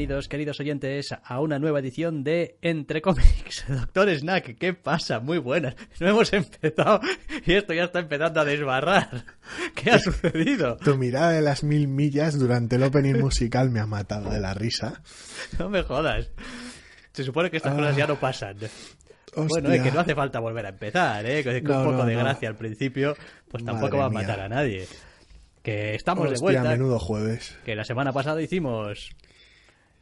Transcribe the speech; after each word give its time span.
Bienvenidos, 0.00 0.28
queridos 0.28 0.58
oyentes, 0.60 1.14
a 1.22 1.40
una 1.40 1.58
nueva 1.58 1.80
edición 1.80 2.24
de 2.24 2.56
Entre 2.62 3.02
Cómics. 3.02 3.66
Doctor 3.68 4.08
Snack, 4.08 4.56
¿qué 4.56 4.72
pasa? 4.72 5.20
Muy 5.20 5.36
buenas. 5.36 5.74
No 6.00 6.08
hemos 6.08 6.32
empezado 6.32 7.00
y 7.46 7.52
esto 7.52 7.74
ya 7.74 7.84
está 7.84 7.98
empezando 7.98 8.40
a 8.40 8.46
desbarrar. 8.46 9.26
¿Qué 9.74 9.90
ha 9.90 9.98
sucedido? 9.98 10.78
Tu 10.78 10.96
mirada 10.96 11.32
de 11.32 11.42
las 11.42 11.62
mil 11.64 11.86
millas 11.86 12.38
durante 12.38 12.76
el 12.76 12.84
opening 12.84 13.16
musical 13.20 13.68
me 13.68 13.78
ha 13.78 13.84
matado 13.84 14.30
de 14.30 14.40
la 14.40 14.54
risa. 14.54 15.02
No 15.58 15.68
me 15.68 15.82
jodas. 15.82 16.30
Se 17.12 17.22
supone 17.22 17.50
que 17.50 17.58
estas 17.58 17.74
cosas 17.74 17.94
ya 17.94 18.06
no 18.06 18.18
pasan. 18.18 18.56
Bueno, 18.56 19.54
Hostia. 19.68 19.74
es 19.74 19.82
que 19.82 19.90
no 19.92 20.00
hace 20.00 20.14
falta 20.14 20.40
volver 20.40 20.64
a 20.64 20.70
empezar, 20.70 21.26
¿eh? 21.26 21.44
Con 21.44 21.62
No, 21.62 21.78
un 21.80 21.84
poco 21.84 21.96
no, 21.98 22.06
de 22.06 22.14
no. 22.14 22.20
gracia 22.20 22.48
al 22.48 22.56
principio, 22.56 23.14
pues 23.50 23.62
tampoco 23.66 23.98
Madre 23.98 23.98
va 23.98 24.06
a 24.06 24.08
mía. 24.08 24.20
matar 24.20 24.40
a 24.40 24.48
nadie. 24.48 24.88
Que 25.62 25.94
estamos 25.94 26.24
de 26.24 26.32
Hostia, 26.36 26.42
vuelta. 26.46 26.70
menudo 26.70 26.98
jueves. 26.98 27.54
Que 27.66 27.76
la 27.76 27.84
semana 27.84 28.14
pasada 28.14 28.40
hicimos. 28.40 29.10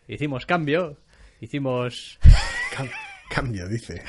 Hicimos 0.08 0.46
cambio. 0.46 0.98
Hicimos. 1.40 2.18
Cam- 2.74 2.90
cambio, 3.30 3.68
dice. 3.68 4.02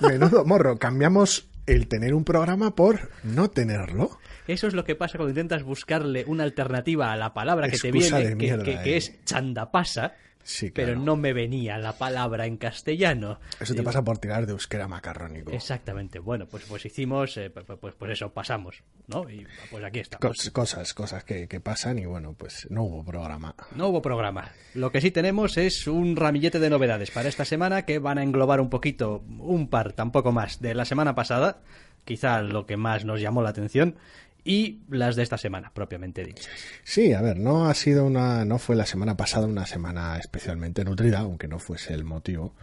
Menudo 0.00 0.44
morro. 0.44 0.78
Cambiamos 0.78 1.48
el 1.66 1.88
tener 1.88 2.14
un 2.14 2.24
programa 2.24 2.74
por 2.74 3.10
no 3.24 3.50
tenerlo. 3.50 4.18
Eso 4.46 4.66
es 4.66 4.74
lo 4.74 4.84
que 4.84 4.94
pasa 4.94 5.18
cuando 5.18 5.30
intentas 5.30 5.62
buscarle 5.62 6.24
una 6.26 6.44
alternativa 6.44 7.12
a 7.12 7.16
la 7.16 7.34
palabra 7.34 7.68
que 7.68 7.76
te 7.78 7.90
viene, 7.92 8.28
que, 8.28 8.34
mierda, 8.36 8.64
que- 8.64 8.80
que 8.82 8.94
eh. 8.94 8.96
es 8.98 9.24
chandapasa, 9.24 10.14
Sí, 10.42 10.70
pero 10.70 10.96
no 10.96 11.14
me 11.16 11.34
venía 11.34 11.76
la 11.76 11.98
palabra 11.98 12.46
en 12.46 12.56
castellano. 12.56 13.38
Eso 13.60 13.74
te 13.74 13.82
pasa 13.82 14.02
por 14.02 14.16
tirar 14.16 14.46
de 14.46 14.52
euskera 14.52 14.88
macarrónico. 14.88 15.50
Exactamente. 15.52 16.18
Bueno, 16.20 16.46
pues, 16.46 16.64
pues 16.64 16.86
hicimos, 16.86 17.36
eh, 17.36 17.50
pues, 17.50 17.66
pues, 17.78 17.94
pues 17.98 18.12
eso, 18.12 18.32
pasamos, 18.32 18.82
¿no? 19.08 19.28
Y 19.28 19.46
pues 19.70 19.84
aquí 19.84 19.98
estamos. 20.00 20.22
Cos- 20.24 20.50
cosas, 20.50 20.94
cosas 20.94 21.24
que, 21.24 21.48
que 21.48 21.60
pasan 21.60 21.98
y 21.98 22.06
bueno, 22.06 22.32
pues 22.32 22.66
no 22.70 22.84
hubo 22.84 23.04
programa. 23.04 23.54
No 23.74 23.88
hubo 23.88 24.00
programa. 24.00 24.50
Lo 24.74 24.90
que 24.90 25.02
sí 25.02 25.10
tenemos 25.10 25.58
es 25.58 25.86
un 25.86 26.16
ramillete 26.16 26.58
de 26.60 26.70
novedades 26.70 27.10
para 27.10 27.28
esta 27.28 27.44
semana 27.44 27.84
que 27.84 27.98
van 27.98 28.16
a 28.18 28.22
englobar 28.22 28.60
un 28.62 28.70
poquito, 28.70 29.22
un 29.38 29.68
par, 29.68 29.92
tampoco 29.92 30.32
más, 30.32 30.60
de 30.62 30.74
la 30.74 30.86
semana 30.86 31.14
pasada, 31.14 31.60
quizá 32.06 32.40
lo 32.40 32.64
que 32.64 32.78
más 32.78 33.04
nos 33.04 33.20
llamó 33.20 33.42
la 33.42 33.50
atención, 33.50 33.96
y 34.44 34.80
las 34.88 35.16
de 35.16 35.22
esta 35.22 35.38
semana, 35.38 35.70
propiamente 35.74 36.24
dichas. 36.24 36.48
Sí, 36.84 37.12
a 37.12 37.20
ver, 37.20 37.38
no 37.38 37.68
ha 37.68 37.74
sido 37.74 38.04
una, 38.04 38.44
no 38.44 38.58
fue 38.58 38.76
la 38.76 38.86
semana 38.86 39.16
pasada 39.16 39.46
una 39.46 39.66
semana 39.66 40.18
especialmente 40.18 40.84
nutrida, 40.84 41.20
aunque 41.20 41.48
no 41.48 41.58
fuese 41.58 41.94
el 41.94 42.04
motivo. 42.04 42.54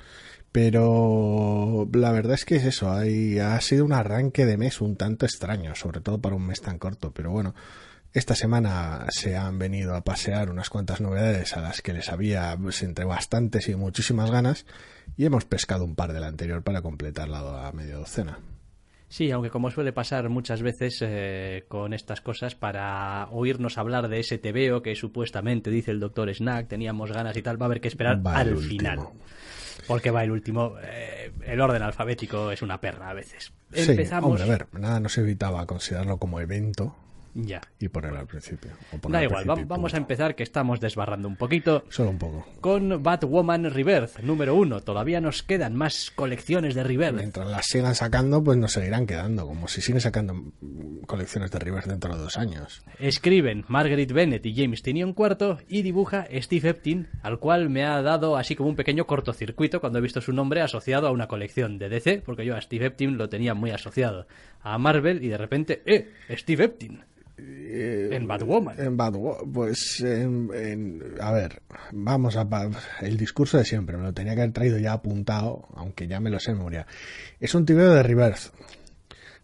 Pero 0.52 1.88
la 1.92 2.12
verdad 2.12 2.36
es 2.36 2.46
que 2.46 2.56
es 2.56 2.64
eso, 2.64 2.90
hay, 2.90 3.40
ha 3.40 3.60
sido 3.60 3.84
un 3.84 3.92
arranque 3.92 4.46
de 4.46 4.56
mes 4.56 4.80
un 4.80 4.96
tanto 4.96 5.26
extraño, 5.26 5.76
sobre 5.76 6.00
todo 6.00 6.22
para 6.22 6.36
un 6.36 6.48
mes 6.48 6.62
tan 6.62 6.80
corto. 6.80 7.12
Pero 7.12 7.30
bueno, 7.30 7.54
esta 8.14 8.36
semana 8.36 9.06
se 9.10 9.36
han 9.36 9.60
venido 9.60 9.96
a 9.96 10.06
pasear 10.06 10.50
unas 10.50 10.70
cuantas 10.70 11.02
novedades 11.02 11.58
a 11.58 11.62
las 11.62 11.82
que 11.82 11.92
les 11.92 12.08
había 12.10 12.58
pues, 12.58 12.84
entre 12.84 13.04
bastantes 13.04 13.68
y 13.68 13.76
muchísimas 13.76 14.32
ganas 14.32 14.66
y 15.18 15.26
hemos 15.26 15.44
pescado 15.44 15.84
un 15.84 15.96
par 15.96 16.14
del 16.14 16.24
anterior 16.24 16.64
para 16.64 16.82
completar 16.82 17.28
la 17.28 17.72
media 17.74 17.98
docena. 17.98 18.40
Sí, 19.08 19.32
aunque 19.32 19.50
como 19.50 19.70
suele 19.72 19.94
pasar 19.94 20.30
muchas 20.30 20.62
veces 20.62 21.00
eh, 21.02 21.66
con 21.68 21.94
estas 21.94 22.22
cosas, 22.22 22.56
para 22.56 23.28
oírnos 23.32 23.78
hablar 23.78 24.08
de 24.10 24.20
ese 24.20 24.38
TVO 24.38 24.82
que 24.82 24.96
supuestamente 24.96 25.70
dice 25.70 25.92
el 25.92 26.00
doctor 26.00 26.34
Snack, 26.34 26.68
teníamos 26.68 27.12
ganas 27.12 27.38
y 27.38 27.42
tal, 27.42 27.62
va 27.62 27.66
a 27.66 27.68
haber 27.68 27.82
que 27.82 27.88
esperar 27.88 28.26
Va 28.26 28.36
al 28.38 28.54
último. 28.54 28.70
final. 28.70 29.00
Porque 29.88 30.10
va 30.10 30.24
el 30.24 30.32
último. 30.32 30.76
eh, 30.84 31.32
el 31.46 31.62
orden 31.62 31.84
alfabético 31.84 32.52
es 32.52 32.62
una 32.64 32.82
perra 32.82 33.12
a 33.12 33.14
veces. 33.14 33.54
Sí, 33.72 33.92
Empezamos. 33.92 34.30
hombre, 34.32 34.44
a 34.44 34.48
ver, 34.48 34.68
nada 34.74 35.00
nos 35.00 35.18
evitaba 35.20 35.66
considerarlo 35.68 36.18
como 36.18 36.40
evento 36.40 36.96
Ya. 37.38 37.60
y 37.80 37.90
ponerlo 37.90 38.20
al 38.20 38.28
principio. 38.28 38.72
o 38.94 39.10
Da 39.10 39.18
al 39.20 39.26
igual, 39.26 39.44
principio 39.44 39.68
vamos 39.68 39.94
a 39.94 39.98
empezar 39.98 40.36
que 40.36 40.44
estamos 40.44 40.80
desbarrando 40.80 41.28
un 41.28 41.36
poquito 41.36 41.84
Solo 41.90 42.12
un 42.12 42.18
poco. 42.18 42.48
con 42.62 43.04
Batwoman 43.04 43.70
Rebirth, 43.72 44.20
número 44.22 44.56
uno. 44.56 44.80
Todavía 44.80 45.20
nos 45.20 45.44
quedan 45.44 45.76
más 45.76 46.12
colecciones 46.16 46.76
de 46.76 46.84
Rebirth. 46.86 47.16
Mientras 47.18 47.48
las 47.50 47.66
sigan 47.68 47.94
sacando, 47.94 48.42
pues 48.44 48.58
nos 48.58 48.72
seguirán 48.72 49.06
quedando, 49.06 49.46
como 49.46 49.68
si 49.68 49.82
siguen 49.82 50.00
sacando 50.00 50.34
colecciones 51.06 51.52
de 51.52 51.60
Rivers 51.60 51.88
dentro 51.88 52.16
de 52.16 52.22
dos 52.22 52.38
años. 52.38 52.84
Escriben 53.00 53.66
Margaret 53.68 54.12
Bennett 54.12 54.46
y 54.46 54.56
James 54.56 54.82
Tinion 54.82 55.14
IV 55.18 55.58
y 55.68 55.82
dibuja 55.82 56.28
Steve 56.34 56.70
Eptin, 56.70 57.10
al 57.22 57.40
cual 57.40 57.70
me 57.70 57.84
ha 57.84 58.02
dado 58.02 58.38
así 58.38 58.56
como 58.56 58.70
un 58.70 58.76
pequeño 58.76 59.06
cortocircuito 59.06 59.82
cuando 59.82 60.00
he 60.00 60.02
visto 60.02 60.22
su 60.22 60.32
nombre 60.32 60.62
asociado 60.62 61.08
a 61.08 61.12
una 61.12 61.28
colección 61.28 61.78
de 61.80 61.90
DC, 61.90 62.24
porque 62.26 62.46
yo 62.46 62.56
a 62.56 62.62
Steve 62.62 62.86
Eptin 62.88 63.18
lo 63.18 63.28
tenía 63.30 63.54
muy 63.54 63.72
asociado 63.72 64.26
a 64.62 64.78
Marvel 64.78 65.24
y 65.24 65.28
de 65.28 65.38
repente, 65.38 65.82
¡eh! 65.86 66.12
Steve 66.32 66.64
Eptin. 66.66 67.04
En 67.38 68.28
Batwoman. 68.28 68.76
En 68.80 68.98
Batwoman, 68.98 69.52
pues, 69.52 70.00
en- 70.02 70.50
en- 70.54 71.04
a 71.20 71.32
ver, 71.32 71.62
vamos 71.92 72.36
a... 72.38 72.48
El 73.02 73.18
discurso 73.18 73.58
de 73.58 73.66
siempre, 73.66 73.98
me 73.98 74.04
lo 74.04 74.14
tenía 74.14 74.36
que 74.36 74.42
haber 74.42 74.54
traído 74.54 74.78
ya 74.78 74.94
apuntado, 74.94 75.68
aunque 75.76 76.08
ya 76.08 76.20
me 76.20 76.30
lo 76.30 76.40
sé 76.40 76.52
de 76.52 76.58
memoria. 76.58 76.88
Es 77.40 77.54
un 77.56 77.66
tibio 77.66 77.92
de 77.94 78.04
Rebirth, 78.04 78.54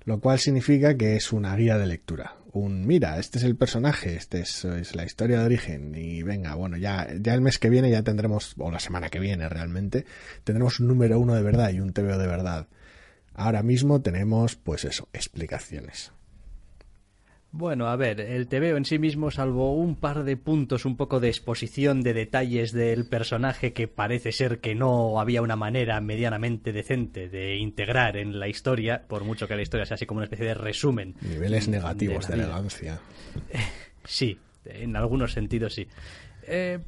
lo 0.05 0.19
cual 0.19 0.39
significa 0.39 0.95
que 0.95 1.15
es 1.15 1.31
una 1.33 1.55
guía 1.55 1.77
de 1.77 1.87
lectura. 1.87 2.35
Un, 2.53 2.85
mira, 2.85 3.17
este 3.17 3.37
es 3.37 3.45
el 3.45 3.55
personaje, 3.55 4.15
este 4.15 4.41
es, 4.41 4.65
es 4.65 4.93
la 4.95 5.05
historia 5.05 5.39
de 5.39 5.45
origen, 5.45 5.93
y 5.95 6.21
venga, 6.21 6.53
bueno, 6.55 6.75
ya, 6.75 7.07
ya 7.19 7.33
el 7.33 7.39
mes 7.41 7.59
que 7.59 7.69
viene 7.69 7.89
ya 7.89 8.03
tendremos, 8.03 8.55
o 8.57 8.71
la 8.71 8.79
semana 8.79 9.09
que 9.09 9.19
viene 9.19 9.47
realmente, 9.47 10.05
tendremos 10.43 10.79
un 10.81 10.87
número 10.87 11.17
uno 11.19 11.33
de 11.33 11.43
verdad 11.43 11.71
y 11.71 11.79
un 11.79 11.93
TVO 11.93 12.17
de 12.17 12.27
verdad. 12.27 12.67
Ahora 13.33 13.63
mismo 13.63 14.01
tenemos, 14.01 14.57
pues 14.57 14.83
eso, 14.83 15.07
explicaciones. 15.13 16.11
Bueno, 17.53 17.87
a 17.87 17.97
ver, 17.97 18.21
el 18.21 18.47
TVO 18.47 18.77
en 18.77 18.85
sí 18.85 18.97
mismo, 18.97 19.29
salvo 19.29 19.75
un 19.75 19.97
par 19.97 20.23
de 20.23 20.37
puntos, 20.37 20.85
un 20.85 20.95
poco 20.95 21.19
de 21.19 21.27
exposición 21.27 22.01
de 22.01 22.13
detalles 22.13 22.71
del 22.71 23.05
personaje 23.05 23.73
que 23.73 23.89
parece 23.89 24.31
ser 24.31 24.59
que 24.59 24.73
no 24.73 25.19
había 25.19 25.41
una 25.41 25.57
manera 25.57 25.99
medianamente 25.99 26.71
decente 26.71 27.27
de 27.27 27.57
integrar 27.57 28.15
en 28.15 28.39
la 28.39 28.47
historia, 28.47 29.03
por 29.05 29.25
mucho 29.25 29.49
que 29.49 29.57
la 29.57 29.63
historia 29.63 29.85
sea 29.85 29.95
así 29.95 30.05
como 30.05 30.19
una 30.19 30.25
especie 30.25 30.45
de 30.45 30.53
resumen. 30.53 31.15
Niveles 31.21 31.67
negativos 31.67 32.27
de, 32.27 32.35
vida. 32.35 32.43
elegancia. 32.45 32.99
Sí, 34.03 34.39
en 34.65 34.95
algunos 34.95 35.31
sentidos 35.33 35.75
sí. 35.75 35.87
Eh, 36.47 36.79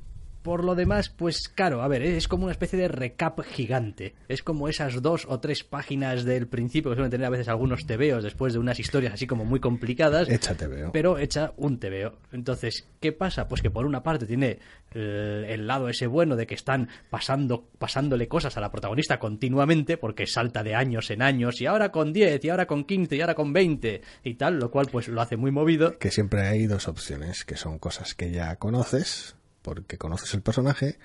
por 0.43 0.63
lo 0.63 0.75
demás, 0.75 1.09
pues 1.09 1.47
claro, 1.47 1.81
a 1.81 1.87
ver, 1.87 2.03
es 2.03 2.27
como 2.27 2.43
una 2.43 2.51
especie 2.51 2.77
de 2.77 2.89
recap 2.89 3.41
gigante. 3.41 4.13
Es 4.27 4.43
como 4.43 4.67
esas 4.67 5.01
dos 5.01 5.25
o 5.27 5.39
tres 5.39 5.63
páginas 5.63 6.25
del 6.25 6.47
principio 6.47 6.91
que 6.91 6.95
suelen 6.95 7.11
tener 7.11 7.25
a 7.25 7.29
veces 7.29 7.47
algunos 7.47 7.85
tebeos 7.85 8.23
después 8.23 8.53
de 8.53 8.59
unas 8.59 8.79
historias 8.79 9.13
así 9.13 9.25
como 9.25 9.45
muy 9.45 9.59
complicadas. 9.59 10.29
Échate, 10.29 10.67
veo. 10.67 10.91
Pero 10.91 11.17
hecha 11.17 11.53
un 11.57 11.79
TVO. 11.79 12.17
Entonces, 12.33 12.87
¿qué 12.99 13.13
pasa? 13.13 13.47
Pues 13.47 13.61
que 13.61 13.71
por 13.71 13.85
una 13.85 14.03
parte 14.03 14.25
tiene 14.25 14.59
el, 14.91 15.45
el 15.45 15.65
lado 15.65 15.87
ese 15.87 16.07
bueno 16.07 16.35
de 16.35 16.45
que 16.45 16.55
están 16.55 16.89
pasando, 17.09 17.69
pasándole 17.79 18.27
cosas 18.27 18.57
a 18.57 18.61
la 18.61 18.69
protagonista 18.69 19.19
continuamente, 19.19 19.97
porque 19.97 20.27
salta 20.27 20.61
de 20.63 20.75
años 20.75 21.09
en 21.09 21.21
años, 21.21 21.61
y 21.61 21.65
ahora 21.65 21.91
con 21.91 22.11
10, 22.11 22.43
y 22.43 22.49
ahora 22.49 22.67
con 22.67 22.83
15, 22.83 23.15
y 23.15 23.21
ahora 23.21 23.35
con 23.35 23.53
20, 23.53 24.01
y 24.23 24.33
tal, 24.35 24.59
lo 24.59 24.69
cual 24.69 24.87
pues 24.91 25.07
lo 25.07 25.21
hace 25.21 25.37
muy 25.37 25.51
movido. 25.51 25.97
que 25.97 26.11
siempre 26.11 26.41
hay 26.41 26.67
dos 26.67 26.87
opciones, 26.87 27.45
que 27.45 27.55
son 27.55 27.79
cosas 27.79 28.13
que 28.13 28.31
ya 28.31 28.57
conoces, 28.57 29.35
porque 29.63 29.97
conoces 29.97 30.33
el 30.35 30.41
personaje, 30.41 30.99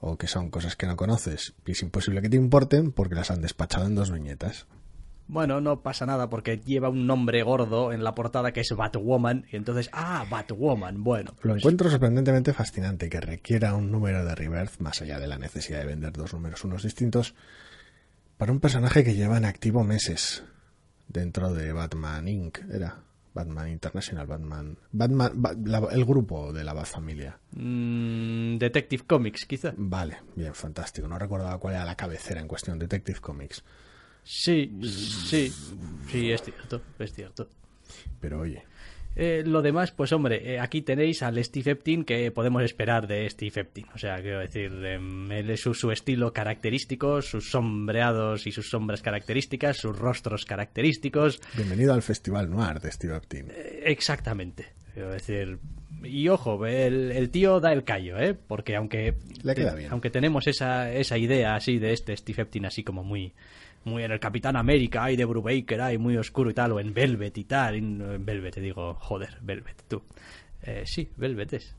o 0.00 0.18
que 0.18 0.26
son 0.26 0.50
cosas 0.50 0.76
que 0.76 0.86
no 0.86 0.96
conoces 0.96 1.54
y 1.64 1.72
es 1.72 1.82
imposible 1.82 2.20
que 2.20 2.28
te 2.28 2.36
importen 2.36 2.92
porque 2.92 3.14
las 3.14 3.30
han 3.30 3.40
despachado 3.40 3.86
en 3.86 3.94
dos 3.94 4.10
viñetas. 4.10 4.66
Bueno, 5.28 5.60
no 5.60 5.80
pasa 5.80 6.04
nada 6.04 6.28
porque 6.28 6.58
lleva 6.58 6.90
un 6.90 7.06
nombre 7.06 7.42
gordo 7.42 7.92
en 7.92 8.02
la 8.04 8.14
portada 8.14 8.52
que 8.52 8.60
es 8.60 8.70
Batwoman, 8.76 9.46
y 9.50 9.56
entonces, 9.56 9.88
ah, 9.92 10.26
Batwoman, 10.28 11.02
bueno. 11.04 11.30
Lo 11.42 11.52
pues- 11.52 11.62
encuentro 11.62 11.88
sorprendentemente 11.88 12.52
fascinante 12.52 13.08
que 13.08 13.20
requiera 13.20 13.74
un 13.74 13.90
número 13.90 14.24
de 14.24 14.34
Rebirth, 14.34 14.80
más 14.80 15.00
allá 15.00 15.18
de 15.20 15.28
la 15.28 15.38
necesidad 15.38 15.78
de 15.78 15.86
vender 15.86 16.12
dos 16.12 16.34
números 16.34 16.64
unos 16.64 16.82
distintos, 16.82 17.34
para 18.36 18.52
un 18.52 18.60
personaje 18.60 19.04
que 19.04 19.14
lleva 19.14 19.38
en 19.38 19.44
activo 19.44 19.84
meses 19.84 20.42
dentro 21.06 21.54
de 21.54 21.72
Batman 21.72 22.26
Inc. 22.26 22.58
Era 22.70 22.98
Batman 23.34 23.68
International, 23.68 24.26
Batman, 24.26 24.76
Batman 24.92 25.32
Ba- 25.34 25.54
la- 25.64 25.88
el 25.92 26.04
grupo 26.04 26.52
de 26.52 26.64
la 26.64 26.72
Bat 26.74 26.86
familia. 26.86 27.38
Mm, 27.52 28.58
Detective 28.58 29.04
Comics, 29.06 29.46
quizá. 29.46 29.72
Vale, 29.76 30.18
bien, 30.36 30.54
fantástico. 30.54 31.08
No 31.08 31.18
recordaba 31.18 31.58
cuál 31.58 31.74
era 31.74 31.84
la 31.84 31.96
cabecera 31.96 32.40
en 32.40 32.48
cuestión, 32.48 32.78
Detective 32.78 33.20
Comics. 33.20 33.62
Sí, 34.24 34.70
sí, 34.82 35.52
sí, 36.10 36.30
es 36.30 36.42
cierto, 36.42 36.80
es 36.98 37.12
cierto. 37.12 37.48
Pero 38.20 38.40
oye, 38.40 38.64
Eh, 39.14 39.42
lo 39.44 39.60
demás, 39.60 39.92
pues 39.92 40.10
hombre, 40.12 40.54
eh, 40.54 40.58
aquí 40.58 40.80
tenéis 40.80 41.22
al 41.22 41.42
Steve 41.44 41.72
Eptin 41.72 42.04
que 42.04 42.30
podemos 42.30 42.62
esperar 42.62 43.06
de 43.06 43.28
Steve 43.28 43.60
Eptin. 43.60 43.86
O 43.94 43.98
sea, 43.98 44.20
quiero 44.22 44.40
decir, 44.40 44.72
em, 44.86 45.30
él 45.30 45.50
es 45.50 45.60
su, 45.60 45.74
su 45.74 45.90
estilo 45.90 46.32
característico, 46.32 47.20
sus 47.20 47.50
sombreados 47.50 48.46
y 48.46 48.52
sus 48.52 48.70
sombras 48.70 49.02
características, 49.02 49.76
sus 49.76 49.98
rostros 49.98 50.46
característicos. 50.46 51.40
Bienvenido 51.54 51.92
al 51.92 52.02
Festival 52.02 52.48
Noir 52.50 52.80
de 52.80 52.90
Steve 52.90 53.16
Eptin. 53.16 53.48
Eh, 53.50 53.82
exactamente. 53.86 54.68
Quiero 54.94 55.10
decir, 55.10 55.58
y 56.04 56.28
ojo, 56.28 56.66
el, 56.66 57.12
el 57.12 57.30
tío 57.30 57.60
da 57.60 57.72
el 57.72 57.84
callo, 57.84 58.18
¿eh? 58.18 58.34
Porque 58.34 58.76
aunque, 58.76 59.14
Le 59.42 59.54
queda 59.54 59.74
bien. 59.74 59.90
aunque 59.90 60.10
tenemos 60.10 60.46
esa, 60.46 60.92
esa 60.92 61.16
idea 61.18 61.54
así 61.54 61.78
de 61.78 61.92
este 61.92 62.16
Steve 62.16 62.42
Eptin 62.42 62.66
así 62.66 62.82
como 62.82 63.02
muy 63.04 63.32
muy 63.84 64.04
en 64.04 64.12
el 64.12 64.20
Capitán 64.20 64.56
América, 64.56 65.04
hay 65.04 65.16
de 65.16 65.24
Brubaker, 65.24 65.80
hay 65.80 65.98
muy 65.98 66.16
oscuro 66.16 66.50
y 66.50 66.54
tal, 66.54 66.72
o 66.72 66.80
en 66.80 66.94
Velvet 66.94 67.36
y 67.38 67.44
tal, 67.44 67.76
y 67.76 67.78
en 67.78 68.24
Velvet 68.24 68.54
te 68.54 68.60
digo, 68.60 68.94
joder, 68.94 69.38
Velvet, 69.42 69.84
tú. 69.88 70.02
Eh, 70.62 70.82
sí, 70.86 71.10
Velvet 71.16 71.52
es. 71.54 71.76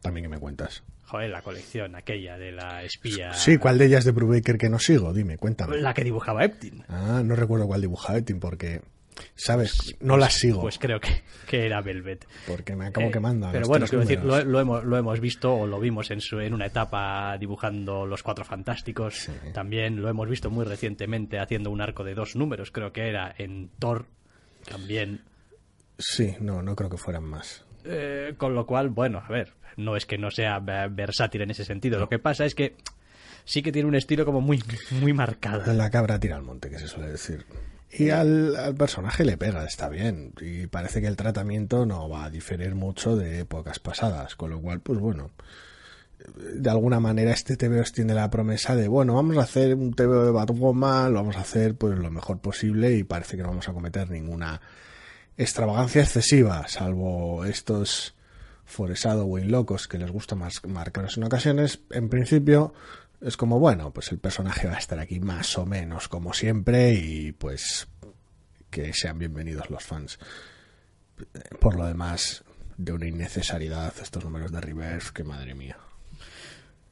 También 0.00 0.24
que 0.24 0.28
me 0.28 0.38
cuentas. 0.38 0.82
Joder, 1.04 1.30
la 1.30 1.42
colección 1.42 1.96
aquella 1.96 2.38
de 2.38 2.52
la 2.52 2.84
espía. 2.84 3.32
Sí, 3.34 3.58
¿cuál 3.58 3.78
de 3.78 3.86
ellas 3.86 4.04
de 4.04 4.12
Brubaker 4.12 4.56
que 4.56 4.68
no 4.68 4.78
sigo? 4.78 5.12
Dime, 5.12 5.38
cuéntame. 5.38 5.76
La 5.78 5.92
que 5.92 6.04
dibujaba 6.04 6.44
Eptin. 6.44 6.84
Ah, 6.88 7.22
no 7.24 7.34
recuerdo 7.34 7.66
cuál 7.66 7.80
dibujaba 7.80 8.18
Eptin 8.18 8.38
porque, 8.38 8.80
¿sabes? 9.34 9.96
No 10.00 10.16
las 10.16 10.34
sigo. 10.34 10.60
Pues 10.60 10.78
creo 10.78 11.00
que, 11.00 11.22
que 11.46 11.66
era 11.66 11.80
Velvet. 11.80 12.26
porque 12.46 12.74
me 12.76 12.86
acabo 12.86 13.08
Eh, 13.08 13.10
quemando. 13.10 13.46
a 13.48 13.50
Pero 13.52 13.60
los 13.60 13.68
bueno, 13.68 13.86
quiero 13.86 14.00
decir, 14.00 14.18
lo, 14.18 14.24
números. 14.24 14.46
lo 14.46 14.60
hemos, 14.60 14.84
lo 14.84 14.96
hemos 14.96 15.20
visto 15.20 15.54
o 15.54 15.66
lo 15.66 15.80
vimos 15.80 16.10
en, 16.10 16.20
su, 16.20 16.40
en 16.40 16.54
una 16.54 16.66
etapa 16.66 17.36
dibujando 17.38 18.06
Los 18.06 18.22
Cuatro 18.22 18.44
Fantásticos. 18.44 19.14
Sí. 19.16 19.32
También 19.52 20.00
lo 20.02 20.08
hemos 20.08 20.28
visto 20.28 20.50
muy 20.50 20.64
recientemente 20.64 21.38
haciendo 21.38 21.70
un 21.70 21.80
arco 21.80 22.04
de 22.04 22.14
dos 22.14 22.36
números, 22.36 22.70
creo 22.70 22.92
que 22.92 23.08
era 23.08 23.34
en 23.36 23.70
Thor. 23.78 24.06
También. 24.68 25.22
Sí, 25.98 26.34
no, 26.40 26.62
no 26.62 26.76
creo 26.76 26.90
que 26.90 26.96
fueran 26.96 27.24
más. 27.24 27.64
Eh, 27.84 28.34
con 28.36 28.54
lo 28.54 28.66
cual, 28.66 28.88
bueno, 28.90 29.22
a 29.26 29.28
ver, 29.30 29.54
no 29.76 29.96
es 29.96 30.06
que 30.06 30.18
no 30.18 30.30
sea 30.30 30.58
versátil 30.60 31.42
en 31.42 31.50
ese 31.50 31.64
sentido. 31.64 31.98
Lo 31.98 32.08
que 32.08 32.18
pasa 32.18 32.44
es 32.44 32.54
que 32.54 32.76
sí 33.44 33.62
que 33.62 33.72
tiene 33.72 33.88
un 33.88 33.94
estilo 33.94 34.24
como 34.24 34.40
muy, 34.40 34.62
muy 35.00 35.12
marcado. 35.12 35.72
La 35.72 35.90
cabra 35.90 36.18
tira 36.20 36.36
al 36.36 36.42
monte, 36.42 36.68
que 36.70 36.78
se 36.78 36.88
suele 36.88 37.08
decir. 37.10 37.44
Y 37.92 38.10
al, 38.10 38.54
al 38.56 38.74
personaje 38.74 39.24
le 39.24 39.36
pega, 39.36 39.64
está 39.64 39.88
bien. 39.88 40.32
Y 40.40 40.66
parece 40.68 41.00
que 41.00 41.08
el 41.08 41.16
tratamiento 41.16 41.86
no 41.86 42.08
va 42.08 42.24
a 42.24 42.30
diferir 42.30 42.74
mucho 42.74 43.16
de 43.16 43.40
épocas 43.40 43.78
pasadas. 43.80 44.36
Con 44.36 44.50
lo 44.50 44.60
cual, 44.60 44.80
pues 44.80 44.98
bueno, 45.00 45.30
de 46.36 46.70
alguna 46.70 47.00
manera 47.00 47.32
este 47.32 47.56
TVO 47.56 47.82
tiene 47.94 48.14
la 48.14 48.30
promesa 48.30 48.76
de, 48.76 48.88
bueno, 48.88 49.14
vamos 49.14 49.36
a 49.38 49.42
hacer 49.42 49.74
un 49.74 49.92
TVO 49.94 50.24
de 50.24 50.30
Batwoman, 50.30 51.12
lo 51.12 51.20
vamos 51.20 51.36
a 51.36 51.40
hacer 51.40 51.74
pues 51.76 51.98
lo 51.98 52.10
mejor 52.10 52.38
posible 52.38 52.92
y 52.94 53.04
parece 53.04 53.36
que 53.36 53.42
no 53.42 53.48
vamos 53.48 53.68
a 53.68 53.72
cometer 53.72 54.10
ninguna 54.10 54.60
extravagancia 55.36 56.02
excesiva, 56.02 56.66
salvo 56.68 57.44
estos 57.44 58.14
foresado 58.64 59.26
o 59.26 59.38
locos 59.38 59.88
que 59.88 59.98
les 59.98 60.10
gusta 60.10 60.36
más 60.36 60.64
marcarlos 60.66 61.16
en 61.16 61.24
ocasiones. 61.24 61.80
En 61.90 62.08
principio 62.08 62.72
es 63.20 63.36
como, 63.36 63.58
bueno, 63.58 63.92
pues 63.92 64.12
el 64.12 64.18
personaje 64.18 64.66
va 64.66 64.74
a 64.74 64.78
estar 64.78 64.98
aquí 64.98 65.20
más 65.20 65.58
o 65.58 65.66
menos 65.66 66.08
como 66.08 66.32
siempre 66.32 66.94
y 66.94 67.32
pues 67.32 67.88
que 68.70 68.92
sean 68.92 69.18
bienvenidos 69.18 69.68
los 69.70 69.84
fans. 69.84 70.18
Por 71.60 71.76
lo 71.76 71.86
demás, 71.86 72.44
de 72.76 72.92
una 72.92 73.06
innecesariedad 73.06 73.92
estos 74.00 74.24
números 74.24 74.52
de 74.52 74.60
Reverse, 74.60 75.12
que 75.12 75.24
madre 75.24 75.54
mía. 75.54 75.76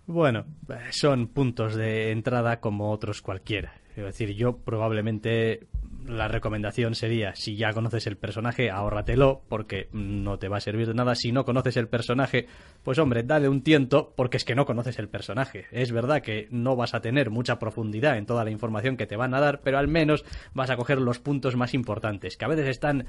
Bueno, 0.06 0.44
eh, 0.68 0.88
son 0.90 1.28
puntos 1.28 1.74
de 1.74 2.10
entrada 2.10 2.60
como 2.60 2.90
otros 2.90 3.22
cualquiera. 3.22 3.74
Es 3.96 4.04
decir, 4.04 4.34
yo 4.34 4.58
probablemente 4.58 5.66
la 6.06 6.28
recomendación 6.28 6.94
sería, 6.94 7.34
si 7.34 7.56
ya 7.56 7.72
conoces 7.72 8.06
el 8.06 8.16
personaje, 8.16 8.70
ahórratelo, 8.70 9.42
porque 9.48 9.88
no 9.92 10.38
te 10.38 10.48
va 10.48 10.58
a 10.58 10.60
servir 10.60 10.86
de 10.86 10.94
nada. 10.94 11.14
Si 11.14 11.32
no 11.32 11.44
conoces 11.44 11.76
el 11.76 11.88
personaje, 11.88 12.46
pues 12.82 12.98
hombre, 12.98 13.22
dale 13.24 13.48
un 13.48 13.62
tiento, 13.62 14.14
porque 14.16 14.36
es 14.36 14.44
que 14.44 14.54
no 14.54 14.64
conoces 14.64 14.98
el 14.98 15.08
personaje. 15.08 15.66
Es 15.72 15.92
verdad 15.92 16.22
que 16.22 16.48
no 16.50 16.76
vas 16.76 16.94
a 16.94 17.00
tener 17.00 17.30
mucha 17.30 17.58
profundidad 17.58 18.16
en 18.16 18.26
toda 18.26 18.44
la 18.44 18.50
información 18.50 18.96
que 18.96 19.06
te 19.06 19.16
van 19.16 19.34
a 19.34 19.40
dar, 19.40 19.60
pero 19.60 19.78
al 19.78 19.88
menos 19.88 20.24
vas 20.54 20.70
a 20.70 20.76
coger 20.76 20.98
los 21.00 21.18
puntos 21.18 21.56
más 21.56 21.74
importantes, 21.74 22.36
que 22.36 22.44
a 22.44 22.48
veces 22.48 22.68
están 22.68 23.06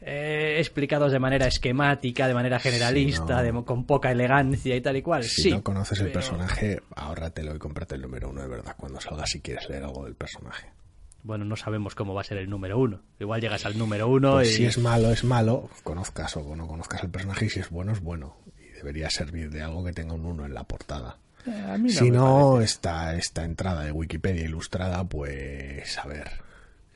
eh, 0.00 0.56
explicados 0.58 1.12
de 1.12 1.18
manera 1.18 1.46
esquemática, 1.46 2.28
de 2.28 2.34
manera 2.34 2.58
generalista, 2.58 3.36
no. 3.36 3.60
de- 3.60 3.64
con 3.64 3.86
poca 3.86 4.10
elegancia 4.10 4.76
y 4.76 4.80
tal 4.80 4.96
y 4.96 5.02
cual. 5.02 5.24
Si 5.24 5.42
sí, 5.42 5.50
no 5.50 5.62
conoces 5.62 5.98
el 6.00 6.12
personaje, 6.12 6.82
ahórratelo 6.94 7.54
y 7.54 7.58
cómprate 7.58 7.94
el 7.94 8.02
número 8.02 8.28
uno 8.28 8.42
de 8.42 8.48
verdad 8.48 8.74
cuando 8.76 9.00
salga 9.00 9.24
si 9.26 9.40
quieres 9.40 9.68
leer 9.70 9.84
algo 9.84 10.04
del 10.04 10.14
personaje. 10.14 10.68
Bueno, 11.24 11.44
no 11.44 11.56
sabemos 11.56 11.94
cómo 11.94 12.14
va 12.14 12.20
a 12.20 12.24
ser 12.24 12.38
el 12.38 12.48
número 12.48 12.78
uno. 12.78 13.00
Igual 13.18 13.40
llegas 13.40 13.64
al 13.66 13.76
número 13.78 14.06
uno 14.08 14.32
Pues 14.34 14.50
y... 14.52 14.56
si 14.58 14.66
es 14.66 14.78
malo, 14.78 15.10
es 15.10 15.24
malo, 15.24 15.68
conozcas 15.82 16.36
o 16.36 16.54
no 16.54 16.68
conozcas 16.68 17.02
el 17.02 17.10
personaje 17.10 17.46
y 17.46 17.48
si 17.48 17.60
es 17.60 17.70
bueno, 17.70 17.92
es 17.92 18.00
bueno. 18.00 18.36
Y 18.58 18.68
debería 18.76 19.08
servir 19.10 19.50
de 19.50 19.62
algo 19.62 19.82
que 19.84 19.92
tenga 19.92 20.14
un 20.14 20.24
uno 20.26 20.44
en 20.44 20.54
la 20.54 20.64
portada. 20.64 21.18
Eh, 21.46 21.64
a 21.68 21.76
mí 21.78 21.88
no 21.92 21.98
si 21.98 22.10
no, 22.10 22.60
esta, 22.60 23.16
esta 23.16 23.44
entrada 23.44 23.84
de 23.84 23.92
Wikipedia 23.92 24.44
ilustrada, 24.44 25.02
pues 25.04 25.98
a 25.98 26.06
ver. 26.06 26.30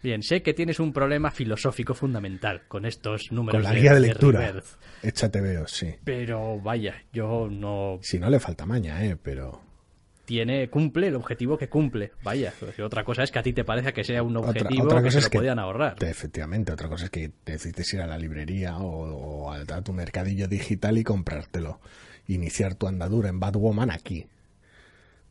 Bien, 0.02 0.22
sé 0.22 0.42
que 0.42 0.54
tienes 0.54 0.78
un 0.78 0.92
problema 0.92 1.30
filosófico 1.30 1.92
fundamental 1.94 2.62
con 2.68 2.84
estos 2.86 3.32
números 3.32 3.56
Con 3.56 3.64
la 3.64 3.72
de- 3.74 3.80
guía 3.80 3.94
de 3.94 4.00
lectura. 4.00 4.62
Échate 5.02 5.40
veo, 5.40 5.66
sí. 5.66 5.94
Pero 6.04 6.60
vaya, 6.60 7.02
yo 7.12 7.48
no... 7.50 7.98
Si 8.02 8.18
no 8.18 8.30
le 8.30 8.38
falta 8.38 8.64
maña, 8.66 9.04
eh, 9.04 9.16
pero... 9.20 9.60
Tiene, 10.28 10.68
cumple 10.68 11.06
el 11.06 11.14
objetivo 11.14 11.56
que 11.56 11.70
cumple. 11.70 12.12
Vaya, 12.22 12.52
otra 12.84 13.02
cosa 13.02 13.22
es 13.22 13.30
que 13.30 13.38
a 13.38 13.42
ti 13.42 13.54
te 13.54 13.64
parezca 13.64 13.92
que 13.92 14.04
sea 14.04 14.22
un 14.22 14.36
Otra, 14.36 14.50
objetivo 14.50 14.84
otra 14.84 14.98
que 14.98 15.04
cosa 15.04 15.12
se 15.12 15.18
es 15.20 15.24
lo 15.24 15.30
que 15.30 15.38
podían 15.38 15.58
ahorrar. 15.58 15.94
te- 15.94 16.10
efectivamente, 16.10 16.70
otra 16.70 16.86
cosa 16.90 17.06
es 17.06 17.10
que 17.10 17.32
necesites 17.46 17.94
ir 17.94 18.02
a 18.02 18.06
la 18.06 18.18
librería 18.18 18.76
o, 18.76 19.50
a 19.50 19.64
tu 19.82 19.94
mercadillo 19.94 20.46
digital 20.46 20.98
y 20.98 21.02
comprártelo. 21.02 21.80
Iniciar 22.26 22.74
tu 22.74 22.86
andadura 22.86 23.30
en 23.30 23.40
Batwoman 23.40 23.90
aquí. 23.90 24.26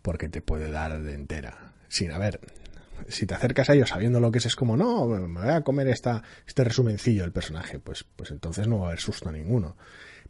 Porque 0.02 0.30
te 0.30 0.42
puede 0.42 0.72
dar 0.72 1.00
de 1.00 1.14
entera. 1.14 1.74
Sin, 1.90 2.12
a 2.12 2.18
ver, 2.18 2.40
si 3.08 3.28
te 3.28 3.36
acercas 3.36 3.70
a 3.70 3.76
ellos 3.76 3.90
sabiendo 3.90 4.20
lo 4.20 4.32
que 4.32 4.40
es, 4.40 4.48
es 4.48 4.56
como, 4.56 4.76
no, 4.78 5.06
me 5.06 5.42
voy 5.42 5.54
a 5.54 5.62
comer 5.62 5.90
esta, 5.90 6.24
este 6.48 6.64
resumencillo 6.64 7.22
del 7.22 7.32
personaje, 7.32 7.78
pues, 7.78 8.04
pues 8.16 8.32
entonces 8.32 8.68
no 8.68 8.80
va 8.80 8.86
a 8.86 8.88
haber 8.88 9.00
susto 9.00 9.32
ninguno. 9.32 9.78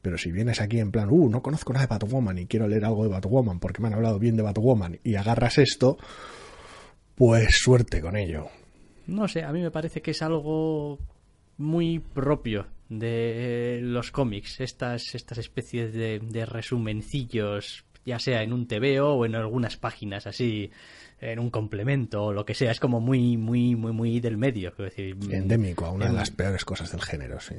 Pero 0.07 0.17
si 0.17 0.31
vienes 0.31 0.61
aquí 0.61 0.79
en 0.79 0.89
plan, 0.89 1.09
uh, 1.11 1.29
no 1.29 1.41
conozco 1.41 1.73
nada 1.73 1.85
de 1.85 1.89
Batwoman 1.89 2.37
y 2.37 2.45
quiero 2.45 2.65
leer 2.65 2.85
algo 2.85 3.03
de 3.03 3.09
Batwoman 3.09 3.59
porque 3.59 3.81
me 3.81 3.89
han 3.89 3.95
hablado 3.95 4.19
bien 4.19 4.37
de 4.37 4.41
Batwoman 4.41 5.01
y 5.03 5.15
agarras 5.15 5.57
esto, 5.57 5.97
pues 7.15 7.57
suerte 7.57 7.99
con 7.99 8.15
ello. 8.15 8.47
No 9.05 9.27
sé, 9.27 9.43
a 9.43 9.51
mí 9.51 9.61
me 9.61 9.69
parece 9.69 10.01
que 10.01 10.11
es 10.11 10.21
algo 10.21 10.97
muy 11.57 11.99
propio 11.99 12.67
de 12.87 13.81
los 13.83 14.11
cómics, 14.11 14.61
estas, 14.61 15.13
estas 15.13 15.39
especies 15.39 15.91
de, 15.91 16.21
de 16.23 16.45
resumencillos, 16.45 17.83
ya 18.05 18.17
sea 18.17 18.43
en 18.43 18.53
un 18.53 18.65
TVO 18.65 19.13
o 19.13 19.25
en 19.25 19.35
algunas 19.35 19.75
páginas 19.75 20.25
así, 20.25 20.71
en 21.19 21.37
un 21.37 21.49
complemento 21.49 22.23
o 22.23 22.31
lo 22.31 22.45
que 22.45 22.53
sea, 22.53 22.71
es 22.71 22.79
como 22.79 23.01
muy, 23.01 23.35
muy, 23.35 23.75
muy, 23.75 23.91
muy 23.91 24.21
del 24.21 24.37
medio. 24.37 24.71
decir, 24.77 25.17
Endémico 25.29 25.85
a 25.85 25.91
una 25.91 26.07
de 26.07 26.13
las 26.13 26.31
peores 26.31 26.63
cosas 26.63 26.93
del 26.93 27.01
género, 27.01 27.41
sí. 27.41 27.55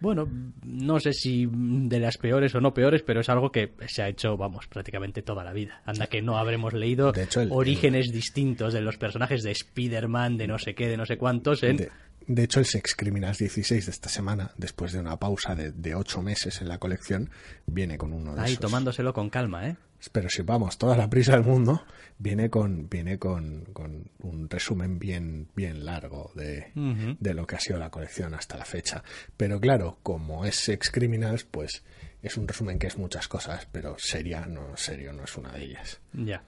Bueno, 0.00 0.28
no 0.64 1.00
sé 1.00 1.12
si 1.12 1.48
de 1.52 1.98
las 1.98 2.18
peores 2.18 2.54
o 2.54 2.60
no 2.60 2.72
peores, 2.72 3.02
pero 3.02 3.20
es 3.20 3.28
algo 3.28 3.50
que 3.50 3.72
se 3.88 4.02
ha 4.02 4.08
hecho, 4.08 4.36
vamos, 4.36 4.66
prácticamente 4.68 5.22
toda 5.22 5.42
la 5.44 5.52
vida. 5.52 5.82
Anda 5.84 6.06
que 6.06 6.22
no 6.22 6.38
habremos 6.38 6.72
leído 6.72 7.10
De 7.12 7.24
hecho, 7.24 7.40
el- 7.40 7.48
orígenes 7.50 8.12
distintos 8.12 8.72
de 8.72 8.80
los 8.80 8.96
personajes 8.96 9.42
de 9.42 9.50
Spider-Man, 9.50 10.36
de 10.36 10.46
no 10.46 10.58
sé 10.58 10.74
qué, 10.74 10.88
de 10.88 10.96
no 10.96 11.04
sé 11.06 11.16
cuántos, 11.18 11.62
en... 11.64 11.76
De, 11.78 11.90
de 12.28 12.44
hecho, 12.44 12.60
el 12.60 12.66
Sex 12.66 12.94
Criminals 12.94 13.38
16 13.38 13.86
de 13.86 13.90
esta 13.90 14.08
semana, 14.08 14.52
después 14.56 14.92
de 14.92 15.00
una 15.00 15.18
pausa 15.18 15.54
de, 15.54 15.72
de 15.72 15.94
ocho 15.94 16.22
meses 16.22 16.60
en 16.60 16.68
la 16.68 16.78
colección, 16.78 17.30
viene 17.66 17.98
con 17.98 18.12
uno 18.12 18.34
de 18.34 18.42
Ahí 18.42 18.52
esos. 18.52 18.60
tomándoselo 18.60 19.12
con 19.14 19.30
calma, 19.30 19.66
¿eh? 19.68 19.76
Pero 20.12 20.28
si 20.28 20.42
vamos, 20.42 20.78
toda 20.78 20.96
la 20.96 21.10
prisa 21.10 21.32
del 21.32 21.42
mundo, 21.42 21.82
viene 22.18 22.50
con, 22.50 22.88
viene 22.88 23.18
con, 23.18 23.64
con 23.72 24.10
un 24.20 24.48
resumen 24.48 24.98
bien, 25.00 25.48
bien 25.56 25.84
largo 25.84 26.30
de, 26.36 26.70
de 27.18 27.34
lo 27.34 27.46
que 27.46 27.56
ha 27.56 27.60
sido 27.60 27.80
la 27.80 27.90
colección 27.90 28.32
hasta 28.34 28.56
la 28.56 28.64
fecha. 28.64 29.02
Pero 29.36 29.58
claro, 29.60 29.98
como 30.04 30.44
es 30.44 30.54
Sex 30.54 30.90
Criminals, 30.92 31.42
pues 31.42 31.82
es 32.22 32.36
un 32.36 32.46
resumen 32.46 32.78
que 32.78 32.86
es 32.86 32.96
muchas 32.96 33.26
cosas, 33.26 33.66
pero 33.72 33.96
seria, 33.98 34.46
no, 34.46 34.76
serio, 34.76 35.12
no 35.12 35.24
es 35.24 35.36
una 35.36 35.50
de 35.52 35.64
ellas. 35.64 36.00
Ya. 36.12 36.42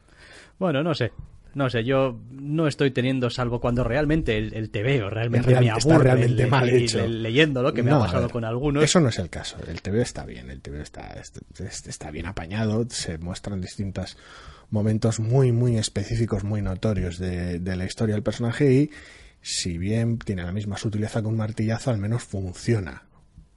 Bueno, 0.59 0.83
no 0.85 0.95
sé. 0.95 1.11
No 1.55 1.69
sé, 1.69 1.85
yo 1.85 2.21
no 2.31 2.67
estoy 2.69 2.91
teniendo, 2.93 3.29
salvo 3.31 3.61
cuando 3.61 3.83
realmente 3.85 4.39
el, 4.39 4.55
el 4.55 4.71
TVO 4.71 5.11
realmente 5.11 5.49
real- 5.51 5.65
me 5.65 5.71
está 5.79 5.99
realmente 5.99 6.47
mal 6.47 6.67
le- 6.67 6.77
hecho. 6.85 6.99
le- 6.99 7.09
leyendo 7.09 7.63
lo 7.63 7.73
que 7.75 7.83
me 7.83 7.91
No, 7.91 7.97
ha 7.97 8.07
pasado 8.07 8.23
ver, 8.25 8.33
con 8.33 8.45
algunos. 8.45 8.85
Eso 8.85 9.01
no 9.01 9.09
es 9.09 9.19
el 9.19 9.31
caso. 9.31 9.57
El 9.67 9.83
TV 9.83 10.03
está 10.03 10.25
bien, 10.25 10.51
el 10.51 10.61
TV 10.61 10.81
está, 10.83 11.09
est- 11.15 11.39
está 11.89 12.11
bien 12.11 12.27
apañado, 12.27 12.87
se 12.89 13.19
muestran 13.19 13.61
distintos 13.61 14.17
momentos 14.71 15.19
muy, 15.19 15.51
muy 15.53 15.77
específicos, 15.77 16.45
muy 16.45 16.63
notorios 16.63 17.19
de, 17.19 17.59
de 17.59 17.77
la 17.77 17.85
historia 17.85 18.15
del 18.15 18.23
personaje 18.23 18.73
y 18.73 18.91
si 19.43 19.79
bien 19.79 20.19
tiene 20.19 20.45
la 20.45 20.53
misma 20.53 20.77
sutileza 20.77 21.21
que 21.21 21.27
un 21.29 21.37
martillazo, 21.37 21.91
al 21.91 21.99
menos 21.99 22.23
funciona. 22.23 23.03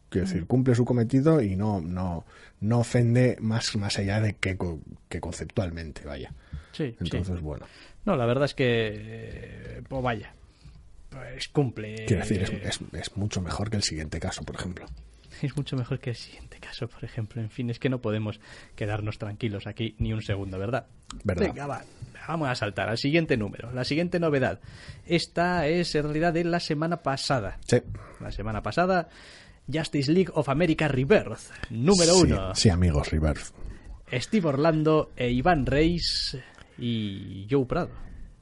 Quiero 0.09 0.27
decir, 0.27 0.45
cumple 0.47 0.75
su 0.75 0.85
cometido 0.85 1.41
y 1.41 1.55
no, 1.55 1.81
no, 1.81 2.25
no 2.62 2.79
ofende 2.79 3.38
más, 3.41 3.75
más 3.75 3.97
allá 4.00 4.21
de 4.21 4.33
que, 4.35 4.57
co- 4.57 4.79
que 5.09 5.19
conceptualmente, 5.19 6.03
vaya. 6.05 6.33
Sí, 6.74 6.89
sí. 6.92 6.96
Entonces, 7.00 7.39
bueno, 7.42 7.65
No, 8.06 8.15
la 8.18 8.25
verdad 8.25 8.46
es 8.46 8.53
que, 8.53 8.92
eh, 8.94 9.82
pues 9.88 10.03
vaya, 10.03 10.34
pues 11.10 11.48
cumple. 11.48 12.03
quiero 12.06 12.24
decir, 12.24 12.42
es, 12.44 12.50
es, 12.51 12.80
es 12.92 13.15
mucho 13.18 13.39
mejor 13.42 13.70
que 13.70 13.77
el 13.77 13.84
siguiente 13.84 14.20
caso, 14.20 14.44
por 14.44 14.56
ejemplo. 14.56 14.86
es 15.42 15.56
mucho 15.56 15.75
mejor 15.77 16.00
que 16.00 16.10
el 16.12 16.15
siguiente 16.15 16.58
caso, 16.60 16.88
por 16.88 17.03
ejemplo. 17.03 17.42
En 17.42 17.50
fin, 17.50 17.70
es 17.70 17.80
que 17.80 17.89
no 17.89 18.01
podemos 18.01 18.39
quedarnos 18.75 19.18
tranquilos 19.18 19.68
aquí 19.68 19.96
ni 20.00 20.12
un 20.13 20.22
segundo, 20.22 20.58
¿verdad? 20.60 20.88
¿Verdad? 21.24 21.46
Venga, 21.48 21.68
va. 21.68 21.82
Vamos 22.27 22.48
a 22.50 22.56
saltar 22.56 22.88
al 22.89 22.98
siguiente 22.98 23.36
número, 23.36 23.72
la 23.74 23.84
siguiente 23.84 24.18
novedad. 24.20 24.60
Esta 25.06 25.68
es 25.68 25.94
en 25.96 26.03
realidad 26.03 26.32
de 26.34 26.46
la 26.46 26.60
semana 26.62 26.98
pasada. 27.03 27.60
Sí. 27.68 27.77
La 28.22 28.32
semana 28.32 28.63
pasada, 28.63 29.10
Justice 29.72 30.10
League 30.12 30.32
of 30.34 30.48
America 30.48 30.88
Rebirth, 30.88 31.51
número 31.70 32.13
Sí, 32.13 32.22
uno. 32.24 32.56
Sí, 32.56 32.70
amigos, 32.70 33.12
Rebirth. 33.12 33.53
Steve 34.13 34.48
Orlando 34.48 35.12
e 35.18 35.32
Iván 35.32 35.65
Reis 35.65 36.38
y 36.77 37.48
Joe 37.50 37.65
Prado 37.65 37.92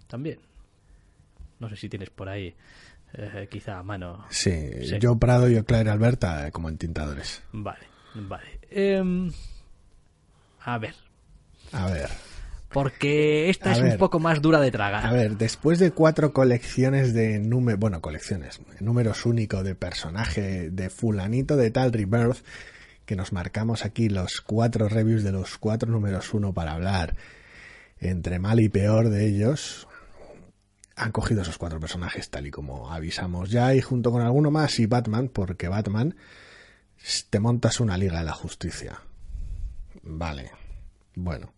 también. 0.08 0.40
No 1.60 1.70
sé 1.70 1.76
si 1.76 1.90
tienes 1.90 2.10
por 2.10 2.28
ahí 2.30 2.56
eh, 3.14 3.48
quizá 3.50 3.78
a 3.80 3.84
mano. 3.84 4.26
Sí, 4.30 4.52
Sí. 4.84 5.00
yo 5.00 5.16
Prado 5.18 5.50
y 5.50 5.62
Claire 5.64 5.90
Alberta 5.92 6.48
eh, 6.48 6.52
como 6.52 6.70
entintadores. 6.70 7.44
Vale, 7.52 7.86
vale. 8.16 8.60
Em, 8.70 9.32
a 10.64 10.78
ver, 10.78 10.96
A 11.74 11.90
ver, 11.90 12.10
porque 12.74 13.50
esta 13.50 13.70
A 13.70 13.74
es 13.74 13.82
ver. 13.82 13.92
un 13.94 13.98
poco 13.98 14.20
más 14.20 14.42
dura 14.42 14.60
de 14.60 14.72
tragar. 14.72 15.06
a 15.06 15.12
ver, 15.12 15.38
después 15.38 15.78
de 15.80 15.92
cuatro 15.92 16.34
colecciones 16.34 17.14
de 17.14 17.40
números, 17.40 17.80
bueno, 17.80 18.02
colecciones, 18.02 18.62
números 18.80 19.26
únicos 19.26 19.64
de 19.64 19.76
personaje 19.76 20.70
de 20.70 20.90
fulanito 20.90 21.58
de 21.58 21.70
tal 21.72 21.92
Rebirth, 21.94 22.44
que 23.06 23.16
nos 23.16 23.34
marcamos 23.34 23.84
aquí 23.86 24.08
los 24.10 24.40
cuatro 24.42 24.88
reviews 24.88 25.24
de 25.24 25.32
los 25.34 25.58
cuatro 25.58 25.92
números 25.92 26.34
uno 26.34 26.54
para 26.54 26.74
hablar 26.74 27.16
entre 28.02 28.40
mal 28.40 28.60
y 28.60 28.68
peor 28.68 29.10
de 29.10 29.28
ellos, 29.28 29.88
han 30.96 31.12
cogido 31.12 31.42
esos 31.44 31.58
cuatro 31.58 31.80
personajes 31.80 32.30
tal 32.30 32.48
y 32.48 32.52
como 32.52 32.92
avisamos 32.92 33.50
ya 33.50 33.74
y 33.74 33.82
junto 33.82 34.12
con 34.12 34.22
alguno 34.22 34.52
más 34.52 34.80
y 34.80 34.86
Batman, 34.88 35.30
porque 35.30 35.68
Batman 35.70 36.16
te 37.30 37.40
montas 37.40 37.80
una 37.80 37.98
liga 37.98 38.20
de 38.20 38.26
la 38.26 38.34
justicia. 38.34 39.00
Vale, 40.04 40.52
bueno. 41.16 41.54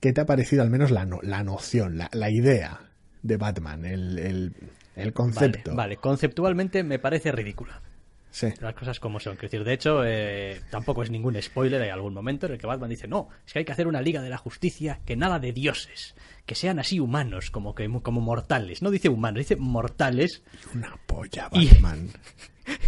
¿Qué 0.00 0.12
te 0.12 0.20
ha 0.22 0.26
parecido 0.26 0.62
al 0.62 0.70
menos 0.70 0.90
la, 0.90 1.04
no- 1.04 1.20
la 1.22 1.42
noción, 1.44 1.98
la, 1.98 2.08
la 2.12 2.30
idea 2.30 2.80
de 3.22 3.36
Batman, 3.36 3.84
el, 3.84 4.18
el, 4.18 4.54
el 4.96 5.12
Vale, 5.12 5.12
concepto? 5.12 5.74
vale, 5.74 5.96
conceptualmente 5.98 6.82
me 6.84 6.98
parece 6.98 7.32
ridícula. 7.32 7.82
Sí. 8.30 8.48
Las 8.60 8.74
cosas 8.74 9.00
como 9.00 9.18
son. 9.18 9.34
Quiero 9.36 9.48
decir, 9.50 9.64
de 9.64 9.72
hecho, 9.72 10.04
eh, 10.04 10.60
tampoco 10.70 11.02
es 11.02 11.10
ningún 11.10 11.40
spoiler. 11.42 11.82
Hay 11.82 11.88
algún 11.90 12.14
momento 12.14 12.46
en 12.46 12.52
el 12.52 12.58
que 12.58 12.66
Batman 12.66 12.90
dice: 12.90 13.08
No, 13.08 13.28
es 13.46 13.52
que 13.52 13.58
hay 13.60 13.64
que 13.64 13.72
hacer 13.72 13.88
una 13.88 14.00
liga 14.02 14.22
de 14.22 14.30
la 14.30 14.38
justicia 14.38 15.00
que 15.04 15.16
nada 15.16 15.38
de 15.40 15.52
dioses. 15.52 16.14
Que 16.46 16.54
sean 16.54 16.78
así 16.78 17.00
humanos, 17.00 17.50
como, 17.50 17.74
que, 17.74 17.88
como 18.02 18.20
mortales. 18.20 18.82
No 18.82 18.90
dice 18.90 19.08
humanos, 19.08 19.38
dice 19.40 19.56
mortales. 19.56 20.42
Una 20.74 20.96
polla, 21.06 21.48
Y- 21.52 21.68
Batman. 21.68 22.08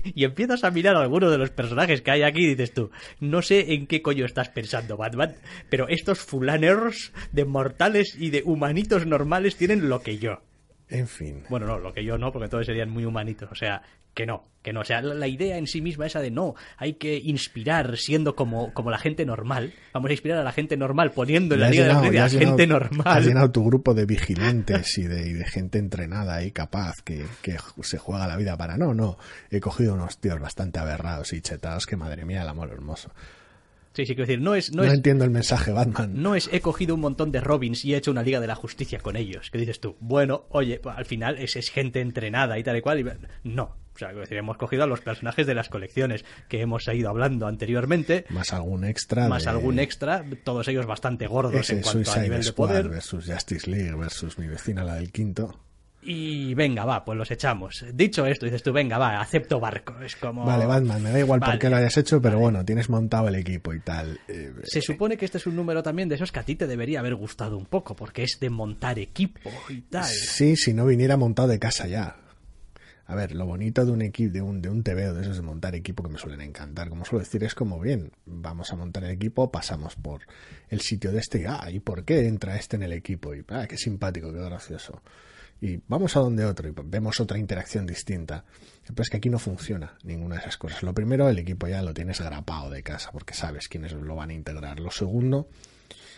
Y 0.04 0.22
empiezas 0.24 0.62
a 0.62 0.70
mirar 0.70 0.94
a 0.94 1.00
alguno 1.00 1.28
de 1.28 1.38
los 1.38 1.50
personajes 1.50 2.02
que 2.02 2.12
hay 2.12 2.22
aquí 2.22 2.44
y 2.44 2.48
dices 2.50 2.72
tú, 2.72 2.90
no 3.18 3.42
sé 3.42 3.72
en 3.74 3.88
qué 3.88 4.00
coño 4.00 4.24
estás 4.24 4.48
pensando, 4.48 4.96
Batman, 4.96 5.34
pero 5.70 5.88
estos 5.88 6.20
fulaners 6.20 7.12
de 7.32 7.44
mortales 7.44 8.14
y 8.16 8.30
de 8.30 8.42
humanitos 8.44 9.06
normales 9.06 9.56
tienen 9.56 9.88
lo 9.88 10.00
que 10.00 10.18
yo. 10.18 10.40
En 10.88 11.08
fin. 11.08 11.42
Bueno, 11.48 11.66
no, 11.66 11.78
lo 11.78 11.92
que 11.92 12.04
yo 12.04 12.16
no, 12.16 12.30
porque 12.30 12.48
todos 12.48 12.66
serían 12.66 12.90
muy 12.90 13.04
humanitos. 13.06 13.50
O 13.50 13.54
sea, 13.56 13.82
que 14.14 14.26
no, 14.26 14.44
que 14.62 14.72
no. 14.72 14.80
O 14.80 14.84
sea, 14.84 15.00
la, 15.00 15.14
la 15.14 15.26
idea 15.26 15.56
en 15.56 15.66
sí 15.66 15.80
misma 15.80 16.06
esa 16.06 16.20
de 16.20 16.30
no, 16.30 16.54
hay 16.76 16.94
que 16.94 17.16
inspirar 17.16 17.96
siendo 17.96 18.36
como, 18.36 18.74
como 18.74 18.90
la 18.90 18.98
gente 18.98 19.24
normal. 19.24 19.72
Vamos 19.94 20.10
a 20.10 20.12
inspirar 20.12 20.38
a 20.38 20.42
la 20.44 20.52
gente 20.52 20.76
normal 20.76 21.12
poniendo 21.12 21.54
en 21.54 21.62
la 21.62 21.70
Liga 21.70 21.84
de 21.84 21.88
la 21.88 21.94
llenado- 22.00 22.12
ya 22.12 22.22
Justicia 22.22 22.24
has 22.24 22.34
a 22.34 22.38
gente 22.50 22.62
llenado- 22.66 22.84
Has 22.84 22.90
normal. 22.92 23.24
llenado 23.24 23.50
tu 23.52 23.64
grupo 23.64 23.94
de 23.94 24.04
vigilantes 24.04 24.98
y 24.98 25.04
de, 25.04 25.28
y 25.28 25.32
de 25.32 25.44
gente 25.46 25.78
entrenada 25.78 26.44
y 26.44 26.50
capaz 26.52 27.00
que, 27.02 27.24
que 27.40 27.56
se 27.82 27.98
juega 27.98 28.26
la 28.26 28.36
vida 28.36 28.56
para. 28.56 28.76
No, 28.76 28.92
no. 28.94 29.16
He 29.50 29.60
cogido 29.60 29.94
unos 29.94 30.18
tíos 30.18 30.38
bastante 30.40 30.78
aberrados 30.78 31.32
y 31.32 31.40
chetados 31.40 31.86
que 31.86 31.96
madre 31.96 32.24
mía, 32.24 32.42
el 32.42 32.48
amor 32.48 32.70
hermoso. 32.70 33.10
Sí, 33.94 34.06
sí, 34.06 34.14
quiero 34.14 34.22
decir, 34.26 34.40
no 34.40 34.54
es, 34.54 34.72
no 34.72 34.82
No, 34.82 34.88
es, 34.88 34.94
entiendo 34.94 35.24
el 35.24 35.30
mensaje, 35.30 35.70
Batman. 35.70 36.12
no 36.14 36.34
es 36.34 36.48
he 36.52 36.60
cogido 36.60 36.94
un 36.94 37.00
montón 37.02 37.30
de 37.30 37.40
Robins 37.40 37.84
y 37.84 37.92
he 37.94 37.98
hecho 37.98 38.10
una 38.10 38.22
Liga 38.22 38.40
de 38.40 38.46
la 38.46 38.54
Justicia 38.54 38.98
con 39.00 39.16
ellos. 39.16 39.50
Que 39.50 39.58
dices 39.58 39.80
tú, 39.80 39.96
bueno, 40.00 40.46
oye, 40.50 40.80
pues, 40.82 40.96
al 40.96 41.04
final 41.04 41.38
es, 41.38 41.56
es 41.56 41.68
gente 41.70 42.00
entrenada 42.00 42.58
y 42.58 42.64
tal 42.64 42.76
y 42.76 42.80
cual. 42.80 43.00
Y... 43.00 43.04
No. 43.48 43.76
O 43.94 43.98
sea, 43.98 44.10
decir, 44.14 44.38
hemos 44.38 44.56
cogido 44.56 44.84
a 44.84 44.86
los 44.86 45.02
personajes 45.02 45.46
de 45.46 45.54
las 45.54 45.68
colecciones 45.68 46.24
que 46.48 46.62
hemos 46.62 46.88
ido 46.88 47.10
hablando 47.10 47.46
anteriormente. 47.46 48.24
Más 48.30 48.54
algún 48.54 48.84
extra. 48.84 49.28
Más 49.28 49.44
de- 49.44 49.50
algún 49.50 49.78
extra, 49.78 50.24
todos 50.44 50.66
ellos 50.68 50.86
bastante 50.86 51.26
gordos 51.26 51.54
ese 51.60 51.74
en 51.74 51.82
cuanto 51.82 51.98
a 52.00 52.04
Suicide 52.04 52.22
nivel 52.22 52.38
de 52.38 52.44
Squad 52.44 52.68
poder. 52.68 52.88
versus 52.88 53.26
Justice 53.30 53.70
League 53.70 53.94
versus 53.94 54.38
mi 54.38 54.46
vecina, 54.46 54.82
la 54.82 54.94
del 54.94 55.12
quinto. 55.12 55.60
Y 56.04 56.54
venga, 56.54 56.84
va, 56.84 57.04
pues 57.04 57.16
los 57.16 57.30
echamos. 57.30 57.84
Dicho 57.94 58.26
esto, 58.26 58.44
dices 58.46 58.62
tú, 58.62 58.72
venga, 58.72 58.98
va, 58.98 59.20
acepto 59.20 59.60
barco. 59.60 59.94
Es 60.00 60.16
como. 60.16 60.44
Vale, 60.44 60.66
Batman, 60.66 61.00
me 61.02 61.10
da 61.10 61.20
igual 61.20 61.38
Vale. 61.38 61.52
por 61.52 61.60
qué 61.60 61.70
lo 61.70 61.76
hayas 61.76 61.96
hecho, 61.96 62.20
pero 62.20 62.38
bueno, 62.40 62.64
tienes 62.64 62.90
montado 62.90 63.28
el 63.28 63.36
equipo 63.36 63.72
y 63.72 63.78
tal. 63.80 64.18
Eh, 64.26 64.52
Se 64.64 64.80
supone 64.80 65.16
que 65.16 65.24
este 65.24 65.38
es 65.38 65.46
un 65.46 65.54
número 65.54 65.82
también 65.82 66.08
de 66.08 66.16
esos 66.16 66.32
que 66.32 66.40
a 66.40 66.42
ti 66.42 66.56
te 66.56 66.66
debería 66.66 66.98
haber 66.98 67.14
gustado 67.14 67.56
un 67.56 67.66
poco, 67.66 67.94
porque 67.94 68.24
es 68.24 68.38
de 68.40 68.50
montar 68.50 68.98
equipo 68.98 69.50
y 69.68 69.82
tal. 69.82 70.04
Sí, 70.06 70.56
si 70.56 70.74
no 70.74 70.86
viniera 70.86 71.16
montado 71.16 71.46
de 71.48 71.58
casa 71.60 71.86
ya. 71.86 72.16
A 73.06 73.14
ver, 73.14 73.34
lo 73.34 73.44
bonito 73.46 73.84
de 73.84 73.92
un 73.92 74.00
equipo, 74.00 74.32
de 74.32 74.40
un, 74.40 74.62
de 74.62 74.70
un 74.70 74.82
TVO, 74.82 75.12
de 75.12 75.22
esos 75.22 75.36
de 75.36 75.42
montar 75.42 75.74
equipo 75.74 76.02
que 76.02 76.08
me 76.08 76.18
suelen 76.18 76.40
encantar, 76.40 76.88
como 76.88 77.04
suelo 77.04 77.22
decir, 77.24 77.44
es 77.44 77.54
como 77.54 77.78
bien, 77.78 78.10
vamos 78.24 78.72
a 78.72 78.76
montar 78.76 79.04
el 79.04 79.10
equipo, 79.10 79.50
pasamos 79.50 79.96
por 79.96 80.22
el 80.68 80.80
sitio 80.80 81.12
de 81.12 81.18
este 81.18 81.42
y, 81.42 81.44
ah, 81.46 81.68
¿y 81.70 81.80
por 81.80 82.04
qué 82.04 82.26
entra 82.26 82.56
este 82.56 82.76
en 82.76 82.84
el 82.84 82.92
equipo? 82.92 83.34
Y, 83.34 83.44
ah, 83.48 83.66
qué 83.68 83.76
simpático, 83.76 84.32
qué 84.32 84.38
gracioso. 84.40 85.02
Y 85.62 85.80
vamos 85.86 86.16
a 86.16 86.20
donde 86.20 86.44
otro 86.44 86.68
y 86.68 86.74
vemos 86.86 87.20
otra 87.20 87.38
interacción 87.38 87.86
distinta. 87.86 88.44
Pero 88.84 89.00
es 89.00 89.08
que 89.08 89.18
aquí 89.18 89.30
no 89.30 89.38
funciona 89.38 89.96
ninguna 90.02 90.34
de 90.34 90.40
esas 90.40 90.56
cosas. 90.56 90.82
Lo 90.82 90.92
primero, 90.92 91.28
el 91.28 91.38
equipo 91.38 91.68
ya 91.68 91.82
lo 91.82 91.94
tienes 91.94 92.20
grapado 92.20 92.68
de 92.68 92.82
casa, 92.82 93.12
porque 93.12 93.32
sabes 93.32 93.68
quiénes 93.68 93.92
lo 93.92 94.16
van 94.16 94.30
a 94.30 94.34
integrar. 94.34 94.80
Lo 94.80 94.90
segundo, 94.90 95.48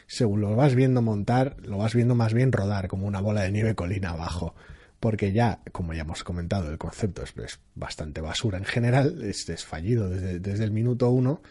según 0.06 0.40
lo 0.40 0.56
vas 0.56 0.74
viendo 0.74 1.02
montar, 1.02 1.58
lo 1.60 1.76
vas 1.76 1.94
viendo 1.94 2.14
más 2.14 2.32
bien 2.32 2.52
rodar 2.52 2.88
como 2.88 3.06
una 3.06 3.20
bola 3.20 3.42
de 3.42 3.52
nieve 3.52 3.74
colina 3.74 4.12
abajo. 4.12 4.54
Porque 4.98 5.32
ya, 5.32 5.60
como 5.72 5.92
ya 5.92 6.00
hemos 6.00 6.24
comentado, 6.24 6.70
el 6.70 6.78
concepto 6.78 7.22
es, 7.22 7.36
es 7.36 7.60
bastante 7.74 8.22
basura 8.22 8.56
en 8.56 8.64
general, 8.64 9.22
es, 9.22 9.46
es 9.50 9.66
fallido 9.66 10.08
desde, 10.08 10.40
desde 10.40 10.64
el 10.64 10.70
minuto 10.70 11.10
uno. 11.10 11.42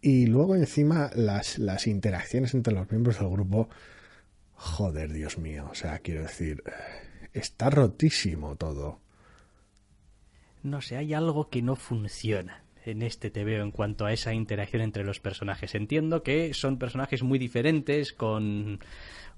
Y 0.00 0.24
luego 0.24 0.56
encima 0.56 1.10
las, 1.14 1.58
las 1.58 1.86
interacciones 1.86 2.54
entre 2.54 2.72
los 2.72 2.90
miembros 2.90 3.18
del 3.18 3.28
grupo, 3.28 3.68
joder, 4.54 5.12
Dios 5.12 5.36
mío, 5.36 5.68
o 5.70 5.74
sea, 5.74 5.98
quiero 5.98 6.22
decir, 6.22 6.62
está 7.32 7.70
rotísimo 7.70 8.56
todo. 8.56 8.98
No 10.62 10.80
sé, 10.82 10.96
hay 10.96 11.14
algo 11.14 11.48
que 11.48 11.62
no 11.62 11.76
funciona 11.76 12.62
en 12.84 13.02
este 13.02 13.30
TVO 13.30 13.62
en 13.62 13.70
cuanto 13.70 14.04
a 14.06 14.12
esa 14.12 14.34
interacción 14.34 14.82
entre 14.82 15.04
los 15.04 15.20
personajes. 15.20 15.74
Entiendo 15.74 16.22
que 16.22 16.52
son 16.54 16.78
personajes 16.78 17.22
muy 17.22 17.38
diferentes, 17.38 18.12
con 18.12 18.80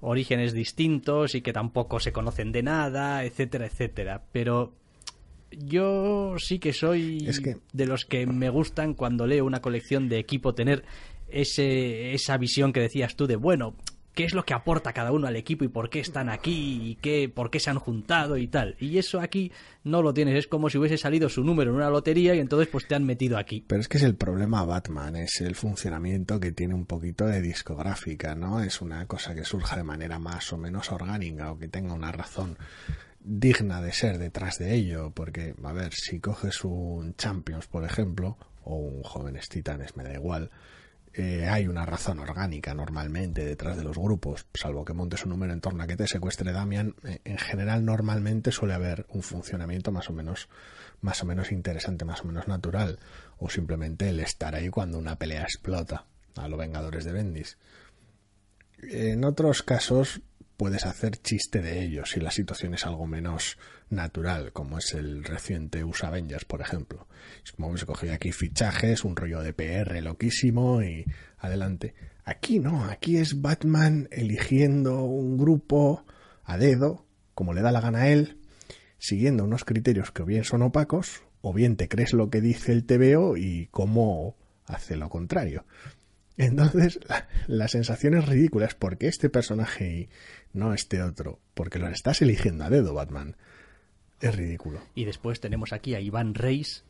orígenes 0.01 0.53
distintos 0.53 1.35
y 1.35 1.43
que 1.43 1.53
tampoco 1.53 2.01
se 2.01 2.13
conocen 2.13 2.51
de 2.53 2.63
nada, 2.63 3.25
etcétera, 3.25 3.67
etcétera. 3.67 4.23
Pero 4.33 4.73
yo 5.51 6.35
sí 6.39 6.59
que 6.59 6.73
soy 6.73 7.25
Es 7.29 7.41
que- 7.41 7.59
de 7.73 7.87
los 7.87 8.05
que 8.05 8.27
me 8.27 8.49
gustan 8.51 8.95
cuando 8.95 9.27
leo 9.27 9.45
una 9.45 9.61
colección 9.61 10.09
de 10.09 10.19
equipo 10.19 10.55
tener 10.55 10.85
ese, 11.29 12.15
esa 12.15 12.37
visión 12.37 12.73
que 12.73 12.81
decías 12.81 13.17
tú 13.17 13.27
de, 13.27 13.37
bueno, 13.37 13.75
¿qué 14.15 14.25
es 14.25 14.35
lo 14.35 14.45
que 14.45 14.55
aporta 14.55 14.93
cada 14.93 15.13
uno 15.13 15.27
al 15.27 15.37
equipo 15.37 15.65
y 15.65 15.69
por 15.69 15.91
qué 15.91 16.01
están 16.01 16.29
aquí 16.29 16.81
y 16.83 16.95
qué, 16.97 17.31
por 17.33 17.51
qué 17.51 17.61
se 17.61 17.71
han 17.71 17.79
juntado 17.79 18.37
y 18.37 18.47
tal? 18.47 18.77
Y 18.79 18.99
eso 18.99 19.21
aquí 19.21 19.53
no 19.85 20.03
lo 20.03 20.13
tienes, 20.13 20.37
es 20.37 20.47
como 20.47 20.69
si 20.71 20.79
hubiese 20.79 20.99
salido 20.99 21.29
su 21.29 21.45
número 21.45 21.71
en 21.71 21.77
una 21.77 21.91
lotería 21.91 22.35
y 22.35 22.41
entonces 22.41 22.69
pues 22.69 22.87
te 22.87 22.95
han 22.95 23.05
metido 23.05 23.39
aquí. 23.39 23.65
Pero 23.67 23.81
es 23.81 23.89
que 23.89 23.99
es 23.99 24.05
el 24.05 24.15
problema 24.15 24.65
Batman, 24.65 25.17
es 25.17 25.41
el 25.41 25.55
funcionamiento 25.55 26.39
que 26.41 26.53
tiene 26.53 26.75
un 26.75 26.87
poquito 26.87 27.27
de 27.27 27.41
discográfica, 27.41 28.35
¿no? 28.35 28.63
Es 28.63 28.81
una 28.81 29.07
cosa 29.07 29.35
que 29.35 29.45
surja 29.45 29.77
de 29.77 29.85
manera 29.85 30.19
más 30.19 30.53
o 30.53 30.59
menos 30.59 30.93
orgánica 30.93 31.51
o 31.51 31.59
que 31.59 31.69
tenga 31.69 31.95
una 31.95 32.13
razón 32.13 32.57
digna 33.25 33.81
de 33.81 33.93
ser 33.93 34.19
detrás 34.19 34.59
de 34.59 34.75
ello, 34.75 35.13
porque, 35.15 35.55
a 35.63 35.73
ver, 35.73 35.95
si 35.95 36.21
coges 36.21 36.65
un 36.65 37.15
Champions, 37.15 37.67
por 37.67 37.85
ejemplo, 37.85 38.37
o 38.65 38.77
un 38.77 39.03
Jóvenes 39.03 39.49
Titanes, 39.49 39.97
me 39.97 40.05
da 40.05 40.15
igual, 40.15 40.51
eh, 41.15 41.47
hay 41.49 41.69
una 41.69 41.85
razón 41.85 42.19
orgánica 42.19 42.75
normalmente 42.75 43.45
detrás 43.45 43.77
de 43.77 43.85
los 43.85 43.99
grupos, 43.99 44.47
salvo 44.55 44.85
que 44.85 44.95
montes 44.95 45.25
un 45.25 45.31
número 45.31 45.53
en 45.53 45.61
torno 45.61 45.83
a 45.83 45.87
que 45.87 45.97
te 45.97 46.07
secuestre 46.07 46.53
Damian, 46.53 46.95
eh, 47.05 47.21
en 47.25 47.39
general 47.39 47.85
normalmente 47.85 48.51
suele 48.51 48.75
haber 48.75 49.07
un 49.11 49.23
funcionamiento 49.23 49.93
más 49.93 50.09
o 50.09 50.13
menos 50.13 50.49
más 51.03 51.23
o 51.23 51.27
menos 51.27 51.51
interesante, 51.51 52.05
más 52.05 52.23
o 52.23 52.27
menos 52.27 52.47
natural, 52.49 53.01
o 53.39 53.51
simplemente 53.51 54.09
el 54.09 54.21
estar 54.21 54.55
ahí 54.55 54.69
cuando 54.71 54.99
una 54.99 55.17
pelea 55.17 55.43
explota, 55.43 56.07
a 56.37 56.49
los 56.49 56.59
Vengadores 56.59 57.05
de 57.05 57.13
Bendis. 57.13 57.59
En 58.83 59.25
otros 59.25 59.63
casos 59.63 60.23
puedes 60.57 60.87
hacer 60.87 61.17
chiste 61.17 61.61
de 61.61 61.83
ellos 61.83 62.11
si 62.13 62.21
la 62.21 62.31
situación 62.31 62.75
es 62.75 62.87
algo 62.87 63.07
menos 63.07 63.59
natural, 63.93 64.53
como 64.53 64.79
es 64.79 64.95
el 64.95 65.23
reciente 65.23 65.85
USA 65.85 66.09
Avengers, 66.09 66.45
por 66.45 66.61
ejemplo. 66.61 67.07
Es 67.45 67.53
como 67.53 67.77
se 67.77 67.87
cogido 67.87 68.15
aquí 68.15 68.33
fichajes, 68.33 69.05
un 69.05 69.15
rollo 69.15 69.41
de 69.43 69.53
PR 69.53 70.03
loquísimo 70.03 70.83
y 70.83 71.05
adelante. 71.39 71.95
Aquí 72.25 72.59
no, 72.59 72.85
aquí 72.85 73.19
es 73.19 73.41
Batman 73.41 74.09
eligiendo 74.11 75.05
un 75.05 75.37
grupo 75.37 76.05
a 76.45 76.59
dedo, 76.59 77.07
como 77.35 77.53
le 77.53 77.63
da 77.63 77.73
la 77.73 77.81
gana 77.81 78.03
a 78.03 78.09
él, 78.09 78.39
siguiendo 78.99 79.45
unos 79.45 79.65
criterios 79.65 80.11
que 80.11 80.23
o 80.23 80.27
bien 80.27 80.45
son 80.45 80.63
opacos 80.63 81.23
o 81.41 81.53
bien 81.53 81.77
te 81.77 81.89
crees 81.89 82.13
lo 82.13 82.31
que 82.31 82.41
dice 82.41 82.73
el 82.73 82.85
TVO 82.85 83.37
y 83.37 83.69
cómo 83.71 84.37
hace 84.67 84.97
lo 84.97 85.09
contrario. 85.09 85.67
Entonces, 86.37 86.99
la, 87.09 87.29
la, 87.47 87.69
sensación 87.69 88.15
es 88.15 88.27
ridícula, 88.27 88.67
es 88.67 88.75
porque 88.75 89.07
este 89.07 89.29
personaje 89.29 89.93
y 89.93 90.09
no 90.53 90.73
este 90.73 91.03
otro, 91.03 91.41
porque 91.55 91.79
lo 91.79 91.89
estás 91.89 92.23
eligiendo 92.23 92.65
a 92.65 92.71
dedo, 92.71 92.95
Batman. 92.95 93.37
Es 94.23 94.37
ridículo. 94.37 94.81
Y 94.95 95.05
después 95.05 95.41
tenemos 95.41 95.73
aquí 95.73 95.95
a 95.95 96.01
Iván 96.01 96.35
Reis, 96.35 96.85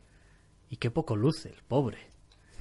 y 0.70 0.76
qué 0.76 0.90
poco 0.90 1.16
luce, 1.16 1.48
el 1.48 1.62
pobre. 1.66 1.98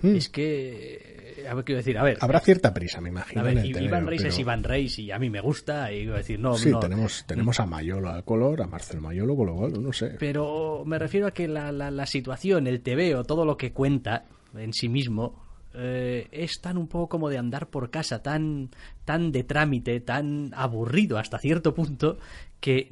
Hmm. 0.01 0.15
Es 0.15 0.29
que, 0.29 1.45
a 1.47 1.53
ver, 1.53 1.63
quiero 1.63 1.77
decir, 1.77 1.97
a 1.97 2.03
ver. 2.03 2.17
Habrá 2.21 2.39
cierta 2.39 2.73
prisa, 2.73 3.01
me 3.01 3.09
imagino. 3.09 3.41
A 3.41 3.43
ver, 3.43 3.63
Iván 3.63 4.07
Reis 4.07 4.23
es 4.23 4.39
Iván 4.39 4.63
Reis 4.63 4.97
y 4.97 5.11
a 5.11 5.19
mí 5.19 5.29
me 5.29 5.41
gusta. 5.41 5.91
Y 5.91 6.05
decir, 6.05 6.39
no, 6.39 6.55
sí, 6.55 6.71
no, 6.71 6.79
tenemos, 6.79 7.23
tenemos 7.27 7.59
a 7.59 7.65
Mayolo 7.65 8.09
al 8.09 8.23
color, 8.23 8.63
a 8.63 8.67
Marcel 8.67 8.99
Mayolo, 8.99 9.35
con 9.35 9.45
lo 9.47 9.55
cual, 9.55 9.83
no 9.83 9.93
sé. 9.93 10.15
Pero 10.17 10.83
me 10.85 10.97
refiero 10.97 11.27
a 11.27 11.31
que 11.31 11.47
la, 11.47 11.71
la, 11.71 11.91
la 11.91 12.05
situación, 12.07 12.65
el 12.65 12.81
TVO, 12.81 13.23
todo 13.25 13.45
lo 13.45 13.57
que 13.57 13.73
cuenta 13.73 14.25
en 14.55 14.73
sí 14.73 14.89
mismo, 14.89 15.39
eh, 15.73 16.27
es 16.31 16.59
tan 16.59 16.77
un 16.77 16.87
poco 16.87 17.07
como 17.07 17.29
de 17.29 17.37
andar 17.37 17.69
por 17.69 17.89
casa, 17.89 18.21
tan, 18.21 18.71
tan 19.05 19.31
de 19.31 19.43
trámite, 19.43 20.01
tan 20.01 20.51
aburrido 20.53 21.17
hasta 21.17 21.37
cierto 21.37 21.73
punto, 21.73 22.17
que 22.59 22.91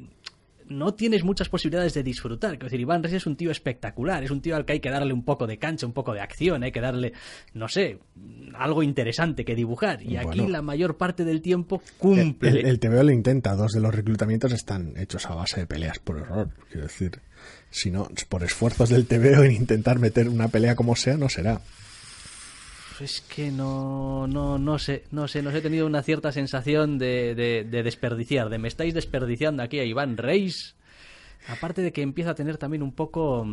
no 0.70 0.94
tienes 0.94 1.24
muchas 1.24 1.48
posibilidades 1.48 1.94
de 1.94 2.02
disfrutar. 2.02 2.52
Quiero 2.52 2.66
decir, 2.66 2.80
Iván 2.80 3.02
Reis 3.02 3.16
es 3.16 3.26
un 3.26 3.36
tío 3.36 3.50
espectacular, 3.50 4.22
es 4.22 4.30
un 4.30 4.40
tío 4.40 4.56
al 4.56 4.64
que 4.64 4.74
hay 4.74 4.80
que 4.80 4.88
darle 4.88 5.12
un 5.12 5.24
poco 5.24 5.46
de 5.46 5.58
cancha, 5.58 5.86
un 5.86 5.92
poco 5.92 6.14
de 6.14 6.20
acción, 6.20 6.62
hay 6.62 6.72
que 6.72 6.80
darle, 6.80 7.12
no 7.52 7.68
sé, 7.68 7.98
algo 8.54 8.82
interesante 8.82 9.44
que 9.44 9.54
dibujar. 9.54 10.02
Y 10.02 10.16
aquí 10.16 10.46
la 10.46 10.62
mayor 10.62 10.96
parte 10.96 11.24
del 11.24 11.42
tiempo 11.42 11.82
cumple. 11.98 12.50
El, 12.50 12.66
el, 12.66 12.78
TVO 12.78 13.02
lo 13.02 13.10
intenta, 13.10 13.54
dos 13.56 13.72
de 13.72 13.80
los 13.80 13.94
reclutamientos 13.94 14.52
están 14.52 14.94
hechos 14.96 15.26
a 15.26 15.34
base 15.34 15.60
de 15.60 15.66
peleas 15.66 15.98
por 15.98 16.18
error, 16.18 16.50
quiero 16.70 16.86
decir. 16.86 17.20
Si 17.70 17.90
no, 17.90 18.08
por 18.28 18.42
esfuerzos 18.42 18.90
del 18.90 19.06
TVO 19.06 19.44
en 19.44 19.52
intentar 19.52 19.98
meter 19.98 20.28
una 20.28 20.48
pelea 20.48 20.76
como 20.76 20.96
sea, 20.96 21.16
no 21.16 21.28
será 21.28 21.60
es 23.00 23.20
que 23.20 23.50
no, 23.50 24.26
no, 24.26 24.58
no 24.58 24.78
sé, 24.78 25.04
no 25.10 25.28
sé, 25.28 25.42
nos 25.42 25.54
he 25.54 25.60
tenido 25.60 25.86
una 25.86 26.02
cierta 26.02 26.32
sensación 26.32 26.98
de, 26.98 27.34
de, 27.34 27.82
desperdiciar, 27.82 28.48
de 28.48 28.58
me 28.58 28.68
estáis 28.68 28.94
desperdiciando 28.94 29.62
aquí 29.62 29.78
a 29.78 29.84
Iván 29.84 30.16
Reis. 30.16 30.76
Aparte 31.48 31.82
de 31.82 31.92
que 31.92 32.02
empieza 32.02 32.30
a 32.30 32.34
tener 32.34 32.58
también 32.58 32.82
un 32.82 32.92
poco, 32.92 33.46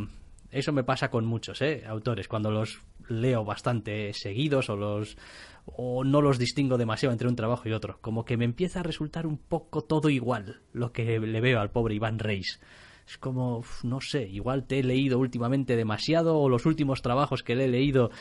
eso 0.51 0.73
me 0.73 0.83
pasa 0.83 1.09
con 1.09 1.25
muchos 1.25 1.61
¿eh? 1.61 1.83
autores, 1.87 2.27
cuando 2.27 2.51
los 2.51 2.81
leo 3.07 3.45
bastante 3.45 4.13
seguidos 4.13 4.69
o 4.69 4.75
los 4.75 5.17
o 5.65 6.03
no 6.03 6.21
los 6.21 6.39
distingo 6.39 6.77
demasiado 6.77 7.11
entre 7.11 7.27
un 7.27 7.35
trabajo 7.35 7.67
y 7.67 7.73
otro, 7.73 7.99
como 8.01 8.23
que 8.23 8.37
me 8.37 8.45
empieza 8.45 8.79
a 8.79 8.83
resultar 8.83 9.27
un 9.27 9.37
poco 9.37 9.81
todo 9.83 10.09
igual 10.09 10.61
lo 10.71 10.93
que 10.93 11.19
le 11.19 11.41
veo 11.41 11.59
al 11.59 11.71
pobre 11.71 11.95
Iván 11.95 12.19
Reis. 12.19 12.61
Es 13.05 13.17
como, 13.17 13.63
no 13.83 14.01
sé, 14.01 14.27
igual 14.27 14.65
te 14.65 14.79
he 14.79 14.83
leído 14.83 15.17
últimamente 15.17 15.77
demasiado 15.77 16.37
o 16.39 16.49
los 16.49 16.65
últimos 16.65 17.01
trabajos 17.01 17.41
que 17.41 17.55
le 17.55 17.65
he 17.65 17.69
leído 17.69 18.11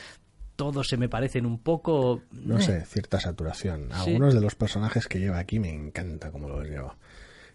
todos 0.57 0.87
se 0.87 0.97
me 0.97 1.07
parecen 1.07 1.45
un 1.45 1.59
poco... 1.59 2.23
No 2.31 2.59
sé, 2.59 2.83
cierta 2.85 3.19
saturación. 3.19 3.93
Algunos 3.93 4.33
de 4.33 4.41
los 4.41 4.55
personajes 4.55 5.07
que 5.07 5.19
lleva 5.19 5.37
aquí 5.37 5.59
me 5.59 5.71
encanta 5.71 6.31
como 6.31 6.49
los 6.49 6.67
lleva. 6.67 6.97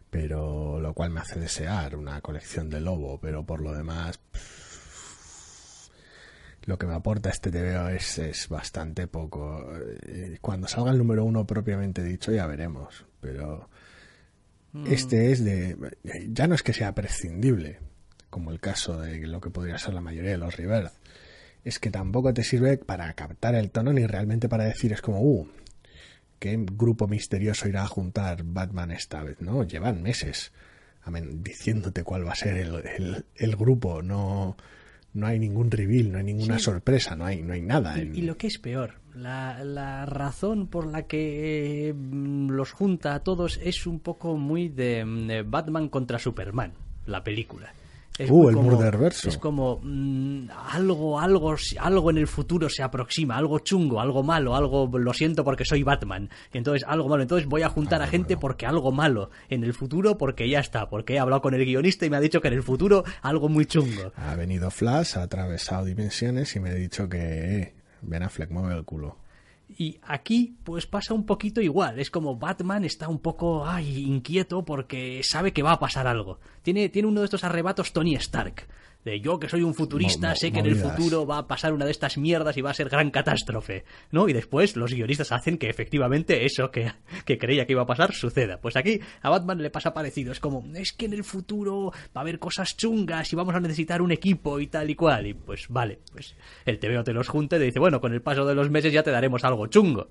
Pero 0.08 0.80
lo 0.80 0.94
cual 0.94 1.10
me 1.10 1.20
hace 1.20 1.38
desear 1.38 1.96
una 1.96 2.20
colección 2.20 2.70
de 2.70 2.80
lobo. 2.80 3.18
Pero 3.20 3.44
por 3.44 3.60
lo 3.60 3.72
demás... 3.72 4.20
lo 6.64 6.78
que 6.78 6.86
me 6.86 6.94
aporta 6.94 7.28
este 7.28 7.50
TVO 7.50 7.88
es, 7.88 8.18
es 8.18 8.48
bastante 8.48 9.08
poco. 9.08 9.68
Eh, 10.06 10.38
cuando 10.40 10.68
salga 10.68 10.92
el 10.92 10.98
número 10.98 11.24
uno 11.24 11.44
propiamente 11.44 12.04
dicho 12.04 12.32
ya 12.32 12.46
veremos. 12.46 13.04
Pero... 13.20 13.68
Mm. 14.72 14.86
Este 14.86 15.32
es 15.32 15.44
de... 15.44 15.76
Ya 16.28 16.46
no 16.46 16.54
es 16.54 16.62
que 16.62 16.72
sea 16.72 16.94
prescindible, 16.94 17.80
como 18.30 18.52
el 18.52 18.60
caso 18.60 19.00
de 19.00 19.26
lo 19.26 19.40
que 19.40 19.50
podría 19.50 19.76
ser 19.76 19.92
la 19.92 20.00
mayoría 20.00 20.30
de 20.30 20.38
los 20.38 20.56
Rebirth 20.56 20.92
es 21.64 21.78
que 21.78 21.90
tampoco 21.90 22.34
te 22.34 22.44
sirve 22.44 22.78
para 22.78 23.12
captar 23.14 23.54
el 23.54 23.70
tono 23.70 23.92
ni 23.92 24.06
realmente 24.06 24.48
para 24.48 24.64
decir 24.64 24.92
es 24.92 25.00
como, 25.00 25.20
uh, 25.20 25.48
qué 26.38 26.58
grupo 26.58 27.06
misterioso 27.06 27.68
irá 27.68 27.82
a 27.82 27.88
juntar 27.88 28.42
Batman 28.44 28.90
esta 28.90 29.22
vez, 29.22 29.40
¿no? 29.40 29.64
Llevan 29.64 30.02
meses 30.02 30.52
diciéndote 31.34 32.04
cuál 32.04 32.26
va 32.26 32.32
a 32.32 32.36
ser 32.36 32.56
el, 32.56 33.24
el, 33.34 33.56
grupo, 33.56 34.02
no, 34.02 34.56
no 35.14 35.26
hay 35.26 35.38
ningún 35.38 35.70
reveal, 35.70 36.12
no 36.12 36.18
hay 36.18 36.24
ninguna 36.24 36.58
sorpresa, 36.58 37.16
no 37.16 37.24
hay, 37.24 37.42
no 37.42 37.54
hay 37.54 37.62
nada. 37.62 37.98
Y, 37.98 38.18
y, 38.18 38.22
lo 38.22 38.36
que 38.36 38.46
es 38.46 38.58
peor, 38.58 39.00
la, 39.14 39.64
la 39.64 40.06
razón 40.06 40.68
por 40.68 40.86
la 40.86 41.02
que 41.02 41.94
mm, 41.96 42.50
los 42.50 42.72
junta 42.72 43.14
a 43.14 43.20
todos 43.20 43.58
es 43.62 43.86
un 43.86 43.98
poco 44.00 44.36
muy 44.36 44.68
de 44.68 45.04
mm, 45.04 45.50
Batman 45.50 45.88
contra 45.88 46.18
Superman, 46.18 46.72
la 47.06 47.24
película. 47.24 47.74
Es 48.18 48.30
uh, 48.30 48.50
el 48.50 48.54
como, 48.54 48.82
Es 48.82 49.38
como 49.38 49.80
mm, 49.82 50.50
algo, 50.70 51.18
algo, 51.18 51.56
algo 51.80 52.10
en 52.10 52.18
el 52.18 52.26
futuro 52.26 52.68
se 52.68 52.82
aproxima, 52.82 53.36
algo 53.36 53.58
chungo, 53.60 54.00
algo 54.00 54.22
malo, 54.22 54.54
algo 54.54 54.86
lo 54.98 55.14
siento 55.14 55.44
porque 55.44 55.64
soy 55.64 55.82
Batman. 55.82 56.28
Entonces 56.52 56.84
algo 56.86 57.08
malo. 57.08 57.22
Entonces 57.22 57.48
voy 57.48 57.62
a 57.62 57.70
juntar 57.70 58.02
a 58.02 58.06
gente 58.06 58.36
porque 58.36 58.66
algo 58.66 58.92
malo 58.92 59.30
en 59.48 59.64
el 59.64 59.72
futuro 59.72 60.18
porque 60.18 60.48
ya 60.48 60.60
está, 60.60 60.90
porque 60.90 61.14
he 61.14 61.18
hablado 61.18 61.40
con 61.40 61.54
el 61.54 61.64
guionista 61.64 62.04
y 62.04 62.10
me 62.10 62.18
ha 62.18 62.20
dicho 62.20 62.40
que 62.40 62.48
en 62.48 62.54
el 62.54 62.62
futuro 62.62 63.04
algo 63.22 63.48
muy 63.48 63.64
chungo. 63.64 64.12
Ha 64.16 64.34
venido 64.34 64.70
Flash, 64.70 65.16
ha 65.16 65.22
atravesado 65.22 65.86
dimensiones 65.86 66.54
y 66.54 66.60
me 66.60 66.70
ha 66.70 66.74
dicho 66.74 67.08
que 67.08 67.60
eh, 67.60 67.74
Ben 68.02 68.22
Affleck 68.22 68.50
mueve 68.50 68.74
el 68.74 68.84
culo. 68.84 69.21
Y 69.78 69.98
aquí, 70.02 70.56
pues 70.64 70.86
pasa 70.86 71.14
un 71.14 71.26
poquito 71.26 71.60
igual. 71.60 71.98
Es 71.98 72.10
como 72.10 72.36
Batman 72.36 72.84
está 72.84 73.08
un 73.08 73.18
poco 73.18 73.66
ay, 73.66 74.04
inquieto 74.04 74.64
porque 74.64 75.20
sabe 75.22 75.52
que 75.52 75.62
va 75.62 75.72
a 75.72 75.78
pasar 75.78 76.06
algo. 76.06 76.38
Tiene, 76.62 76.88
tiene 76.88 77.08
uno 77.08 77.20
de 77.20 77.26
estos 77.26 77.44
arrebatos 77.44 77.92
Tony 77.92 78.14
Stark 78.16 78.66
de 79.04 79.20
yo 79.20 79.38
que 79.38 79.48
soy 79.48 79.62
un 79.62 79.74
futurista, 79.74 80.34
sé 80.36 80.52
que 80.52 80.60
en 80.60 80.66
el 80.66 80.76
futuro 80.76 81.26
va 81.26 81.38
a 81.38 81.46
pasar 81.46 81.72
una 81.72 81.84
de 81.84 81.90
estas 81.90 82.18
mierdas 82.18 82.56
y 82.56 82.60
va 82.62 82.70
a 82.70 82.74
ser 82.74 82.88
gran 82.88 83.10
catástrofe, 83.10 83.84
¿no? 84.10 84.28
Y 84.28 84.32
después 84.32 84.76
los 84.76 84.92
guionistas 84.92 85.32
hacen 85.32 85.58
que 85.58 85.68
efectivamente 85.68 86.44
eso 86.44 86.70
que, 86.70 86.92
que 87.24 87.38
creía 87.38 87.66
que 87.66 87.72
iba 87.72 87.82
a 87.82 87.86
pasar 87.86 88.12
suceda. 88.12 88.58
Pues 88.60 88.76
aquí 88.76 89.00
a 89.20 89.30
Batman 89.30 89.60
le 89.60 89.70
pasa 89.70 89.92
parecido, 89.92 90.32
es 90.32 90.40
como, 90.40 90.64
es 90.74 90.92
que 90.92 91.06
en 91.06 91.14
el 91.14 91.24
futuro 91.24 91.90
va 91.90 92.20
a 92.20 92.20
haber 92.20 92.38
cosas 92.38 92.76
chungas 92.76 93.32
y 93.32 93.36
vamos 93.36 93.54
a 93.54 93.60
necesitar 93.60 94.02
un 94.02 94.12
equipo 94.12 94.60
y 94.60 94.68
tal 94.68 94.90
y 94.90 94.94
cual, 94.94 95.26
y 95.26 95.34
pues 95.34 95.66
vale, 95.68 95.98
pues 96.12 96.34
el 96.64 96.78
TVO 96.78 97.02
te 97.02 97.12
los 97.12 97.28
junta 97.28 97.56
y 97.56 97.58
te 97.58 97.64
dice, 97.66 97.80
bueno, 97.80 98.00
con 98.00 98.12
el 98.12 98.22
paso 98.22 98.44
de 98.44 98.54
los 98.54 98.70
meses 98.70 98.92
ya 98.92 99.02
te 99.02 99.10
daremos 99.10 99.44
algo 99.44 99.66
chungo, 99.66 100.08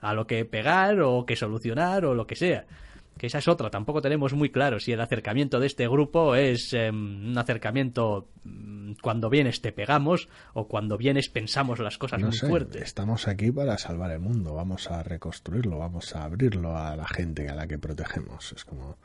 a 0.00 0.14
lo 0.14 0.26
que 0.26 0.44
pegar 0.44 1.00
o 1.00 1.26
que 1.26 1.36
solucionar 1.36 2.04
o 2.04 2.14
lo 2.14 2.26
que 2.26 2.36
sea 2.36 2.66
que 3.16 3.26
esa 3.28 3.38
es 3.38 3.48
otra, 3.48 3.70
tampoco 3.70 4.02
tenemos 4.02 4.34
muy 4.34 4.50
claro 4.50 4.80
si 4.80 4.92
el 4.92 5.00
acercamiento 5.00 5.60
de 5.60 5.66
este 5.66 5.88
grupo 5.88 6.34
es 6.34 6.72
em, 6.72 7.30
un 7.30 7.38
acercamiento 7.38 8.28
mm, 8.44 8.92
cuando 9.02 9.30
vienes 9.30 9.60
te 9.60 9.72
pegamos 9.72 10.28
o 10.52 10.66
cuando 10.66 10.98
vienes 10.98 11.28
pensamos 11.28 11.78
las 11.78 11.98
cosas 11.98 12.20
muy 12.20 12.36
fuertes. 12.36 12.82
Estamos 12.82 13.28
aquí 13.28 13.50
para 13.50 13.78
salvar 13.78 14.10
el 14.10 14.20
mundo, 14.20 14.54
vamos 14.54 14.90
a 14.90 15.02
reconstruirlo, 15.02 15.78
vamos 15.78 16.14
a 16.16 16.24
abrirlo 16.24 16.76
a 16.76 16.96
la 16.96 17.06
gente 17.06 17.48
a 17.48 17.54
la 17.54 17.66
que 17.66 17.78
protegemos. 17.78 18.52
Es 18.52 18.64
como 18.64 18.98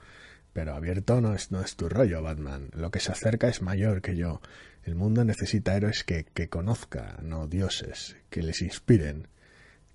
pero 0.53 0.73
abierto 0.73 1.21
no 1.21 1.33
es, 1.33 1.51
no 1.51 1.61
es 1.61 1.75
tu 1.75 1.89
rollo, 1.89 2.21
Batman. 2.21 2.69
Lo 2.73 2.91
que 2.91 2.99
se 2.99 3.11
acerca 3.11 3.47
es 3.47 3.61
mayor 3.61 4.01
que 4.01 4.15
yo. 4.15 4.41
El 4.83 4.95
mundo 4.95 5.23
necesita 5.23 5.75
héroes 5.75 6.03
que, 6.03 6.25
que 6.25 6.49
conozca, 6.49 7.17
no 7.21 7.47
dioses, 7.47 8.17
que 8.29 8.41
les 8.41 8.61
inspiren, 8.61 9.27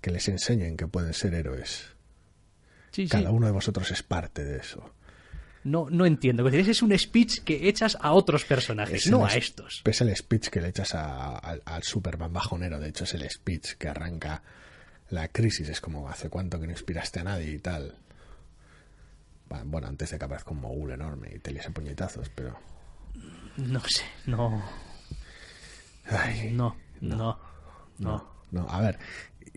que 0.01 0.11
les 0.11 0.27
enseñen 0.29 0.77
que 0.77 0.87
pueden 0.87 1.13
ser 1.13 1.33
héroes. 1.33 1.94
Cada 3.09 3.31
uno 3.31 3.45
de 3.45 3.51
vosotros 3.51 3.89
es 3.91 4.03
parte 4.03 4.43
de 4.43 4.57
eso. 4.57 4.91
No, 5.63 5.87
no 5.89 6.05
entiendo. 6.05 6.47
ese 6.47 6.71
es 6.71 6.81
un 6.83 6.97
speech 6.97 7.39
que 7.39 7.67
echas 7.67 7.97
a 7.99 8.13
otros 8.13 8.45
personajes, 8.45 9.07
no 9.07 9.25
a 9.25 9.33
estos. 9.33 9.81
Es 9.83 10.01
el 10.01 10.15
speech 10.15 10.49
que 10.49 10.61
le 10.61 10.69
echas 10.69 10.93
al 10.93 11.83
Superman 11.83 12.31
bajonero. 12.31 12.79
De 12.79 12.89
hecho, 12.89 13.03
es 13.03 13.15
el 13.15 13.27
speech 13.29 13.73
que 13.73 13.87
arranca 13.87 14.43
la 15.09 15.27
crisis. 15.29 15.67
Es 15.69 15.81
como, 15.81 16.07
¿hace 16.07 16.29
cuánto 16.29 16.59
que 16.59 16.67
no 16.67 16.71
inspiraste 16.71 17.19
a 17.19 17.23
nadie 17.23 17.51
y 17.51 17.59
tal? 17.59 17.95
Bueno, 19.65 19.87
antes 19.87 20.11
de 20.11 20.19
que 20.19 20.25
aparezca 20.25 20.51
un 20.51 20.61
mogul 20.61 20.91
enorme 20.91 21.31
y 21.35 21.39
te 21.39 21.51
liase 21.51 21.71
puñetazos, 21.71 22.29
pero... 22.29 22.59
No 23.57 23.79
sé, 23.87 24.03
no... 24.27 24.63
no, 26.51 26.51
no, 26.51 26.75
no, 27.01 27.39
no. 27.97 28.35
No, 28.51 28.69
a 28.69 28.81
ver, 28.81 28.99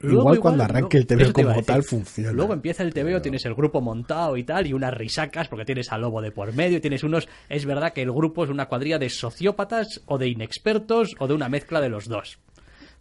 igual, 0.03 0.41
cuando 0.41 0.65
arranque 0.65 0.99
el 0.99 1.07
TVO 1.07 1.33
como 1.33 1.63
tal 1.63 1.83
funciona. 1.83 2.33
Luego 2.33 2.53
empieza 2.53 2.83
el 2.83 2.93
TVO, 2.93 3.21
tienes 3.21 3.45
el 3.47 3.55
grupo 3.55 3.81
montado 3.81 4.37
y 4.37 4.45
tal, 4.45 4.67
y 4.67 4.73
unas 4.73 4.95
risacas, 4.95 5.49
porque 5.49 5.65
tienes 5.65 5.93
al 5.93 6.03
lobo 6.03 6.21
de 6.21 6.31
por 6.31 6.55
medio, 6.55 6.79
y 6.79 6.81
tienes 6.81 7.03
unos... 7.03 7.29
Es 7.49 7.65
verdad 7.67 7.93
que 7.93 8.03
el 8.03 8.13
grupo 8.13 8.45
es 8.45 8.51
una 8.51 8.67
cuadrilla 8.67 8.99
de 8.99 9.11
sociópatas 9.11 10.03
o 10.07 10.19
de 10.19 10.29
inexpertos 10.29 11.15
o 11.19 11.27
de 11.27 11.35
una 11.35 11.49
mezcla 11.49 11.81
de 11.81 11.89
los 11.89 12.09
dos. 12.09 12.39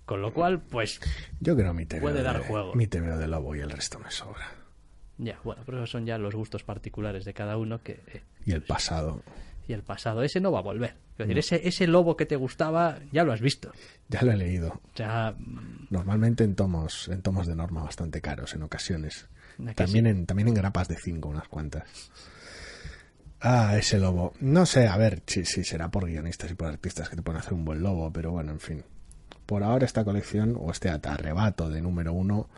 Con 0.05 0.21
lo 0.21 0.33
cual, 0.33 0.61
pues... 0.61 0.99
Yo 1.39 1.55
creo 1.55 1.73
mi 1.73 1.85
TVO 1.85 2.01
puede 2.01 2.23
dar 2.23 2.39
juego. 2.39 2.73
Mi 2.75 2.87
TVO 2.87 3.17
de 3.17 3.27
lobo 3.27 3.55
y 3.55 3.59
el 3.59 3.69
resto 3.69 3.99
me 3.99 4.09
sobra. 4.09 4.47
Ya, 5.17 5.39
bueno, 5.43 5.63
pero 5.65 5.79
esos 5.79 5.89
son 5.89 6.05
ya 6.05 6.17
los 6.17 6.35
gustos 6.35 6.63
particulares 6.63 7.25
de 7.25 7.33
cada 7.33 7.57
uno 7.57 7.81
que... 7.81 7.99
Eh, 8.07 8.21
y 8.45 8.51
el 8.53 8.61
pasado 8.61 9.21
y 9.67 9.73
el 9.73 9.83
pasado. 9.83 10.23
Ese 10.23 10.39
no 10.39 10.51
va 10.51 10.59
a 10.59 10.63
volver. 10.63 10.95
Es 11.11 11.17
decir, 11.17 11.37
ese, 11.37 11.67
ese 11.67 11.87
lobo 11.87 12.15
que 12.15 12.25
te 12.25 12.35
gustaba, 12.35 12.99
ya 13.11 13.23
lo 13.23 13.33
has 13.33 13.41
visto. 13.41 13.71
Ya 14.07 14.21
lo 14.21 14.31
he 14.31 14.37
leído. 14.37 14.81
Ya... 14.95 15.35
Normalmente 15.89 16.43
en 16.43 16.55
tomos, 16.55 17.07
en 17.09 17.21
tomos 17.21 17.47
de 17.47 17.55
norma 17.55 17.83
bastante 17.83 18.21
caros 18.21 18.53
en 18.53 18.63
ocasiones. 18.63 19.27
También, 19.75 20.05
en, 20.05 20.25
también 20.25 20.49
en 20.49 20.53
grapas 20.53 20.87
de 20.87 20.95
cinco, 20.95 21.29
unas 21.29 21.47
cuantas. 21.47 22.11
Ah, 23.41 23.75
ese 23.77 23.99
lobo. 23.99 24.33
No 24.39 24.65
sé, 24.65 24.87
a 24.87 24.97
ver, 24.97 25.21
sí, 25.25 25.45
sí, 25.45 25.63
será 25.63 25.89
por 25.89 26.05
guionistas 26.05 26.51
y 26.51 26.55
por 26.55 26.67
artistas 26.67 27.09
que 27.09 27.15
te 27.15 27.21
pueden 27.21 27.39
hacer 27.39 27.53
un 27.53 27.65
buen 27.65 27.81
lobo, 27.81 28.11
pero 28.11 28.31
bueno, 28.31 28.51
en 28.51 28.59
fin. 28.59 28.83
Por 29.45 29.63
ahora 29.63 29.85
esta 29.85 30.03
colección, 30.03 30.55
o 30.59 30.71
este 30.71 30.89
arrebato 30.89 31.69
de 31.69 31.81
número 31.81 32.13
uno, 32.13 32.49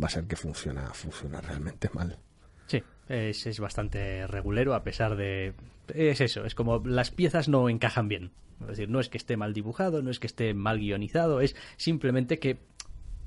va 0.00 0.08
a 0.08 0.10
ser 0.10 0.24
que 0.24 0.36
funciona, 0.36 0.92
funciona 0.92 1.40
realmente 1.40 1.88
mal. 1.92 2.18
Sí, 2.66 2.82
es, 3.08 3.46
es 3.46 3.60
bastante 3.60 4.26
regulero 4.26 4.74
a 4.74 4.82
pesar 4.82 5.16
de... 5.16 5.54
Es 5.92 6.20
eso, 6.20 6.44
es 6.44 6.54
como 6.54 6.78
las 6.84 7.10
piezas 7.10 7.48
no 7.48 7.68
encajan 7.68 8.08
bien. 8.08 8.30
Es 8.62 8.68
decir, 8.68 8.88
no 8.88 9.00
es 9.00 9.08
que 9.08 9.18
esté 9.18 9.36
mal 9.36 9.52
dibujado, 9.52 10.00
no 10.02 10.10
es 10.10 10.18
que 10.20 10.26
esté 10.26 10.54
mal 10.54 10.78
guionizado, 10.78 11.40
es 11.40 11.56
simplemente 11.76 12.38
que 12.38 12.58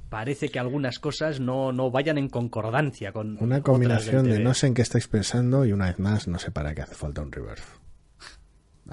parece 0.10 0.50
que 0.50 0.58
algunas 0.58 1.00
cosas 1.00 1.40
no, 1.42 1.74
no 1.74 1.92
vayan 1.92 2.18
en 2.18 2.30
concordancia 2.30 3.12
con... 3.12 3.38
Una 3.42 3.62
combinación 3.62 4.26
de 4.30 4.40
no 4.40 4.54
sé 4.54 4.68
en 4.68 4.74
qué 4.74 4.82
estáis 4.82 5.08
pensando 5.10 5.66
y 5.66 5.74
una 5.74 5.88
vez 5.88 6.00
más 6.00 6.28
no 6.30 6.40
sé 6.40 6.50
para 6.50 6.74
qué 6.74 6.82
hace 6.82 6.96
falta 6.96 7.22
un 7.22 7.32
reverse. 7.32 7.66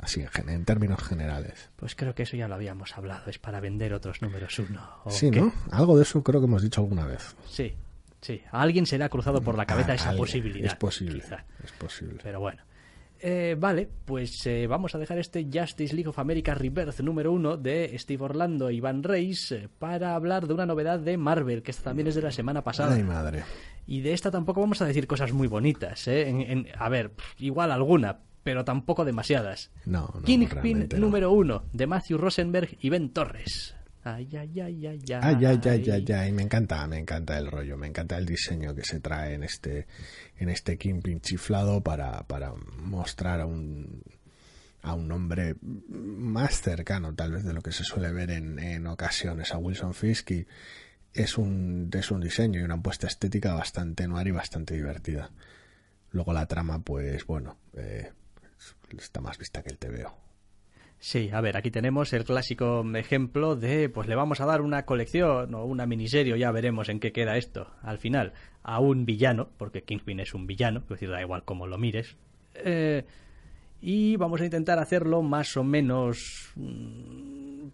Así 0.02 0.22
en, 0.34 0.48
en 0.48 0.64
términos 0.64 1.00
generales. 1.04 1.70
Pues 1.76 1.94
creo 1.94 2.16
que 2.16 2.24
eso 2.24 2.36
ya 2.36 2.48
lo 2.48 2.56
habíamos 2.56 2.96
hablado, 2.98 3.30
es 3.30 3.38
para 3.38 3.60
vender 3.60 3.94
otros 3.94 4.20
números 4.22 4.58
uno. 4.58 4.82
¿o 5.04 5.10
Sí, 5.12 5.30
qué? 5.30 5.40
¿no? 5.40 5.52
Algo 5.70 5.96
de 5.96 6.02
eso 6.02 6.22
creo 6.24 6.40
que 6.40 6.46
hemos 6.46 6.62
dicho 6.62 6.80
alguna 6.80 7.06
vez. 7.06 7.36
Sí, 7.48 7.74
sí. 8.20 8.42
A 8.50 8.62
alguien 8.62 8.84
se 8.86 8.98
le 8.98 9.04
ha 9.04 9.08
cruzado 9.08 9.40
por 9.40 9.56
la 9.56 9.66
cabeza 9.66 9.92
Ah, 9.92 9.94
esa 9.94 10.08
alguien. 10.10 10.22
posibilidad. 10.24 10.66
Es 10.66 10.74
posible. 10.74 11.20
quizá. 11.20 11.44
Es 11.62 11.70
posible. 11.72 12.18
Pero 12.24 12.40
bueno. 12.40 12.60
Eh, 13.26 13.56
vale, 13.58 13.88
pues 14.04 14.44
eh, 14.46 14.66
vamos 14.66 14.94
a 14.94 14.98
dejar 14.98 15.18
este 15.18 15.48
Justice 15.50 15.94
League 15.94 16.08
of 16.10 16.18
America 16.18 16.52
Rebirth 16.54 17.00
número 17.00 17.32
uno 17.32 17.56
de 17.56 17.96
Steve 17.98 18.22
Orlando 18.22 18.70
y 18.70 18.80
Van 18.80 19.02
Reis 19.02 19.50
eh, 19.52 19.70
para 19.78 20.14
hablar 20.14 20.46
de 20.46 20.52
una 20.52 20.66
novedad 20.66 20.98
de 21.00 21.16
Marvel, 21.16 21.62
que 21.62 21.70
esta 21.70 21.84
también 21.84 22.06
es 22.08 22.16
de 22.16 22.20
la 22.20 22.30
semana 22.32 22.62
pasada. 22.62 22.94
Ay, 22.94 23.02
madre. 23.02 23.42
Y 23.86 24.02
de 24.02 24.12
esta 24.12 24.30
tampoco 24.30 24.60
vamos 24.60 24.82
a 24.82 24.84
decir 24.86 25.06
cosas 25.06 25.32
muy 25.32 25.48
bonitas, 25.48 26.06
¿eh? 26.06 26.28
En- 26.28 26.40
en- 26.42 26.66
a 26.78 26.88
ver, 26.90 27.12
igual 27.38 27.72
alguna, 27.72 28.18
pero 28.42 28.62
tampoco 28.62 29.06
demasiadas. 29.06 29.70
No, 29.86 30.10
no. 30.14 30.20
Kingpin 30.22 30.88
no. 30.92 30.98
número 30.98 31.32
uno 31.32 31.64
de 31.72 31.86
Matthew 31.86 32.18
Rosenberg 32.18 32.76
y 32.78 32.90
Ben 32.90 33.08
Torres. 33.10 33.74
Ay, 34.06 34.28
ay, 34.36 34.60
ay, 34.60 34.86
ay, 34.86 35.00
ay. 35.08 35.20
Ay, 35.22 35.46
ay, 35.46 35.60
ay, 35.64 35.90
ay, 35.90 36.12
ay, 36.12 36.32
me 36.32 36.42
encanta, 36.42 36.86
me 36.86 36.98
encanta 36.98 37.38
el 37.38 37.50
rollo, 37.50 37.78
me 37.78 37.86
encanta 37.86 38.18
el 38.18 38.26
diseño 38.26 38.74
que 38.74 38.84
se 38.84 39.00
trae 39.00 39.32
en 39.32 39.44
este, 39.44 39.86
en 40.36 40.50
este 40.50 40.76
Kingpin 40.76 41.22
chiflado 41.22 41.82
para, 41.82 42.22
para 42.26 42.52
mostrar 42.52 43.40
a 43.40 43.46
un, 43.46 44.02
a 44.82 44.92
un 44.92 45.10
hombre 45.10 45.56
más 45.62 46.60
cercano 46.60 47.14
tal 47.14 47.32
vez 47.32 47.44
de 47.44 47.54
lo 47.54 47.62
que 47.62 47.72
se 47.72 47.82
suele 47.82 48.12
ver 48.12 48.30
en, 48.30 48.58
en 48.58 48.86
ocasiones 48.86 49.54
a 49.54 49.58
Wilson 49.58 49.94
Fisk 49.94 50.30
y 50.32 50.46
es 51.14 51.38
un, 51.38 51.88
es 51.94 52.10
un 52.10 52.20
diseño 52.20 52.60
y 52.60 52.64
una 52.64 52.74
apuesta 52.74 53.06
estética 53.06 53.54
bastante 53.54 54.06
noir 54.06 54.26
y 54.26 54.32
bastante 54.32 54.74
divertida. 54.74 55.30
Luego 56.10 56.34
la 56.34 56.44
trama, 56.44 56.80
pues 56.80 57.24
bueno, 57.24 57.56
eh, 57.72 58.12
está 58.98 59.22
más 59.22 59.38
vista 59.38 59.62
que 59.62 59.70
el 59.70 59.78
TVO. 59.78 60.23
Sí, 61.06 61.28
a 61.34 61.42
ver, 61.42 61.58
aquí 61.58 61.70
tenemos 61.70 62.14
el 62.14 62.24
clásico 62.24 62.82
ejemplo 62.96 63.56
de, 63.56 63.90
pues 63.90 64.08
le 64.08 64.14
vamos 64.14 64.40
a 64.40 64.46
dar 64.46 64.62
una 64.62 64.86
colección 64.86 65.54
o 65.54 65.66
una 65.66 65.84
miniserie, 65.84 66.38
ya 66.38 66.50
veremos 66.50 66.88
en 66.88 66.98
qué 66.98 67.12
queda 67.12 67.36
esto 67.36 67.66
al 67.82 67.98
final, 67.98 68.32
a 68.62 68.80
un 68.80 69.04
villano, 69.04 69.50
porque 69.58 69.82
Kingpin 69.82 70.20
es 70.20 70.32
un 70.32 70.46
villano, 70.46 70.80
es 70.80 70.88
decir, 70.88 71.10
da 71.10 71.20
igual 71.20 71.44
cómo 71.44 71.66
lo 71.66 71.76
mires, 71.76 72.16
eh, 72.54 73.04
y 73.82 74.16
vamos 74.16 74.40
a 74.40 74.46
intentar 74.46 74.78
hacerlo 74.78 75.20
más 75.20 75.58
o 75.58 75.62
menos 75.62 76.52
mm, 76.56 77.66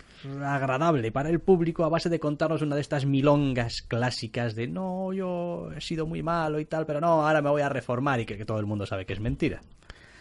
agradable 0.42 1.12
para 1.12 1.28
el 1.30 1.38
público 1.38 1.84
a 1.84 1.88
base 1.88 2.08
de 2.08 2.18
contarnos 2.18 2.62
una 2.62 2.74
de 2.74 2.80
estas 2.80 3.06
milongas 3.06 3.82
clásicas 3.82 4.56
de 4.56 4.66
no, 4.66 5.12
yo 5.12 5.70
he 5.76 5.80
sido 5.80 6.04
muy 6.04 6.24
malo 6.24 6.58
y 6.58 6.64
tal, 6.64 6.84
pero 6.84 7.00
no, 7.00 7.24
ahora 7.24 7.40
me 7.42 7.50
voy 7.50 7.62
a 7.62 7.68
reformar 7.68 8.18
y 8.18 8.26
que 8.26 8.44
todo 8.44 8.58
el 8.58 8.66
mundo 8.66 8.86
sabe 8.86 9.06
que 9.06 9.12
es 9.12 9.20
mentira. 9.20 9.60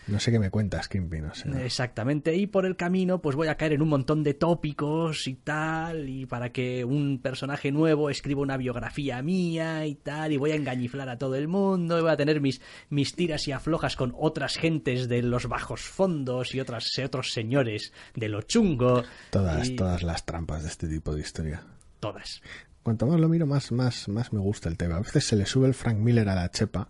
No 0.10 0.20
sé 0.20 0.32
qué 0.32 0.40
me 0.40 0.50
cuentas, 0.50 0.88
Kingpin, 0.88 1.26
o 1.26 1.36
sea, 1.36 1.64
Exactamente, 1.64 2.36
y 2.36 2.48
por 2.48 2.66
el 2.66 2.76
camino 2.76 3.22
pues 3.22 3.36
voy 3.36 3.48
a 3.48 3.56
caer 3.56 3.74
en 3.74 3.82
un 3.82 3.90
montón 3.90 4.24
de 4.24 4.34
tópicos 4.34 5.28
y 5.28 5.36
tal, 5.36 6.10
y 6.10 6.26
para 6.26 6.52
que 6.52 6.84
un 6.84 7.20
personaje 7.22 7.72
nuevo 7.72 8.10
escriba 8.10 8.42
una 8.42 8.58
biografía 8.58 9.22
mía 9.22 9.86
y 9.86 9.96
tal, 9.96 10.32
y 10.32 10.38
voy 10.38 10.52
a 10.52 10.56
engañiflar 10.56 11.10
a 11.10 11.18
todo 11.18 11.36
el 11.36 11.48
mundo, 11.48 11.98
y 11.98 12.02
voy 12.02 12.12
a 12.12 12.18
tener 12.18 12.42
mis, 12.42 12.62
mis 12.90 13.16
tiras 13.16 13.48
y 13.48 13.52
aflojas 13.52 13.96
con 13.96 14.14
otras 14.18 14.58
gentes 14.58 15.08
de 15.08 15.22
los 15.22 15.48
bajos 15.48 15.82
fondos 15.82 16.56
y 16.56 16.60
otras, 16.60 16.88
otros 17.04 17.32
señores 17.32 17.94
de 18.16 18.30
lo 18.30 18.42
chungo. 18.42 19.04
todas, 19.30 19.70
y 19.70 19.76
todas 19.76 20.04
las 20.04 20.26
trampas 20.26 20.64
de 20.64 20.70
este 20.70 20.88
tipo 20.88 21.14
de 21.14 21.22
historia. 21.22 21.62
Todas. 22.00 22.42
Cuanto 22.84 23.06
más 23.06 23.20
lo 23.20 23.30
miro, 23.30 23.46
más, 23.46 23.72
más, 23.72 24.08
más 24.08 24.34
me 24.34 24.40
gusta 24.40 24.70
el 24.70 24.78
tema. 24.78 24.96
A 24.96 25.02
veces 25.02 25.26
se 25.26 25.36
le 25.36 25.46
sube 25.46 25.68
el 25.68 25.74
Frank 25.74 25.98
Miller 25.98 26.30
a 26.30 26.36
la 26.36 26.50
chepa, 26.50 26.90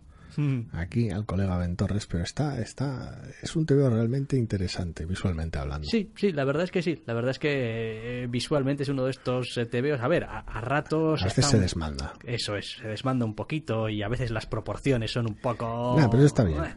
aquí 0.74 1.10
al 1.10 1.26
colega 1.26 1.58
Ben 1.58 1.76
Torres, 1.76 2.08
pero 2.08 2.24
está, 2.24 2.60
está, 2.60 3.22
es 3.42 3.56
un 3.56 3.66
TV 3.66 3.90
realmente 3.90 4.38
interesante, 4.38 5.06
visualmente 5.06 5.58
hablando. 5.60 5.88
Sí, 5.88 6.12
sí, 6.16 6.32
la 6.32 6.46
verdad 6.46 6.64
es 6.64 6.72
que 6.72 6.82
sí. 6.82 7.02
La 7.06 7.14
verdad 7.14 7.32
es 7.32 7.40
que 7.40 8.24
eh, 8.24 8.28
visualmente 8.28 8.84
es 8.84 8.90
uno 8.90 9.06
de 9.06 9.12
estos 9.12 9.58
eh, 9.58 9.66
TVOs. 9.66 10.02
A 10.02 10.08
ver, 10.08 10.24
a, 10.26 10.40
a 10.40 10.62
ratos. 10.62 11.22
a 11.22 11.26
veces 11.26 11.46
se 11.46 11.56
un- 11.58 11.62
desmanda. 11.62 12.14
Eso 12.24 12.56
es, 12.56 12.78
se 12.82 12.88
desmanda 12.88 13.26
un 13.26 13.36
poquito 13.36 13.90
y 13.90 14.02
a 14.04 14.08
veces 14.08 14.32
las 14.32 14.46
proporciones 14.46 15.12
son 15.12 15.28
un 15.28 15.36
poco... 15.36 15.96
Nah, 15.98 16.08
pero 16.10 16.24
está 16.24 16.44
bien. 16.44 16.64
eh, 16.64 16.74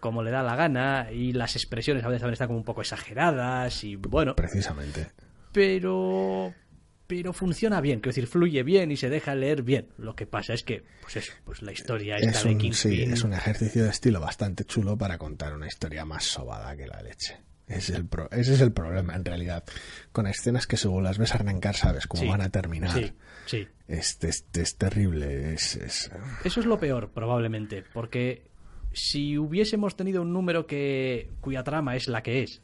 Como 0.00 0.22
le 0.22 0.30
da 0.30 0.42
la 0.42 0.56
gana 0.56 1.12
y 1.12 1.32
las 1.32 1.54
expresiones 1.56 2.04
a 2.04 2.08
veces 2.08 2.20
también 2.22 2.32
están 2.34 2.48
como 2.48 2.58
un 2.58 2.64
poco 2.64 2.80
exageradas 2.80 3.84
y 3.84 3.96
bueno, 3.96 4.34
Precisamente. 4.36 5.10
pero 5.52 6.52
pero 7.14 7.34
funciona 7.34 7.82
bien, 7.82 8.00
quiero 8.00 8.14
decir, 8.14 8.26
fluye 8.26 8.62
bien 8.62 8.90
y 8.90 8.96
se 8.96 9.10
deja 9.10 9.34
leer 9.34 9.62
bien. 9.62 9.88
Lo 9.98 10.16
que 10.16 10.24
pasa 10.26 10.54
es 10.54 10.62
que, 10.62 10.82
pues 11.02 11.16
eso, 11.16 11.32
pues 11.44 11.60
la 11.60 11.70
historia 11.72 12.16
esta 12.16 12.30
Es 12.30 12.44
de 12.44 12.48
un, 12.52 12.58
Kingpin... 12.58 12.72
sí, 12.72 13.02
es 13.02 13.22
un 13.22 13.34
ejercicio 13.34 13.84
de 13.84 13.90
estilo 13.90 14.18
bastante 14.18 14.64
chulo 14.64 14.96
para 14.96 15.18
contar 15.18 15.52
una 15.54 15.66
historia 15.66 16.06
más 16.06 16.24
sobada 16.24 16.74
que 16.74 16.86
la 16.86 17.02
leche. 17.02 17.36
Ese 17.66 17.92
es 17.92 17.98
el, 17.98 18.06
pro- 18.06 18.30
ese 18.30 18.54
es 18.54 18.62
el 18.62 18.72
problema, 18.72 19.14
en 19.14 19.26
realidad. 19.26 19.62
Con 20.10 20.26
escenas 20.26 20.66
que 20.66 20.78
según 20.78 21.04
las 21.04 21.18
ves 21.18 21.34
arrancar, 21.34 21.76
sabes 21.76 22.06
cómo 22.06 22.22
Sí, 22.22 22.28
van 22.30 22.40
a 22.40 22.48
terminar. 22.48 22.92
Sí, 22.98 23.12
sí. 23.44 23.68
Es, 23.88 24.18
es, 24.24 24.46
es 24.54 24.76
terrible. 24.78 25.52
Es, 25.52 25.76
es- 25.76 26.10
Eso 26.44 26.60
es 26.60 26.66
lo 26.66 26.78
peor, 26.80 27.10
probablemente, 27.12 27.84
porque 27.92 28.50
si 28.94 29.36
hubiésemos 29.36 29.96
tenido 29.96 30.22
un 30.22 30.32
número 30.32 30.66
que 30.66 31.30
cuya 31.42 31.62
trama 31.62 31.94
es 31.94 32.08
la 32.08 32.22
que 32.22 32.42
es, 32.42 32.62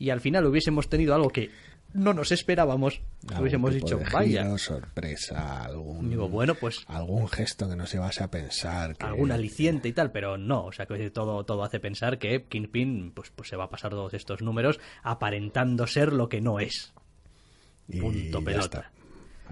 y 0.00 0.10
al 0.10 0.20
final 0.20 0.44
hubiésemos 0.46 0.88
tenido 0.88 1.14
algo 1.14 1.30
que 1.30 1.50
no 1.94 2.12
nos 2.12 2.32
esperábamos, 2.32 3.00
hubiésemos 3.38 3.72
dicho, 3.72 3.96
de 3.96 4.04
vaya, 4.10 4.42
giro, 4.42 4.58
sorpresa, 4.58 5.64
algún, 5.64 6.10
digo, 6.10 6.28
bueno, 6.28 6.54
pues 6.56 6.84
algún 6.88 7.28
gesto 7.28 7.68
que 7.68 7.76
nos 7.76 7.92
llevase 7.92 8.22
a 8.22 8.30
pensar. 8.30 8.96
Que, 8.96 9.06
algún 9.06 9.30
aliciente 9.30 9.88
y 9.88 9.92
tal, 9.92 10.10
pero 10.10 10.36
no, 10.36 10.66
o 10.66 10.72
sea, 10.72 10.86
que 10.86 11.10
todo, 11.10 11.44
todo 11.44 11.62
hace 11.64 11.80
pensar 11.80 12.18
que 12.18 12.44
Kingpin 12.44 13.12
pues, 13.12 13.30
pues 13.30 13.48
se 13.48 13.56
va 13.56 13.64
a 13.64 13.70
pasar 13.70 13.92
todos 13.92 14.12
estos 14.12 14.42
números 14.42 14.80
aparentando 15.02 15.86
ser 15.86 16.12
lo 16.12 16.28
que 16.28 16.40
no 16.40 16.58
es. 16.58 16.92
y 17.88 18.00
punto 18.00 18.42
pelota. 18.42 18.90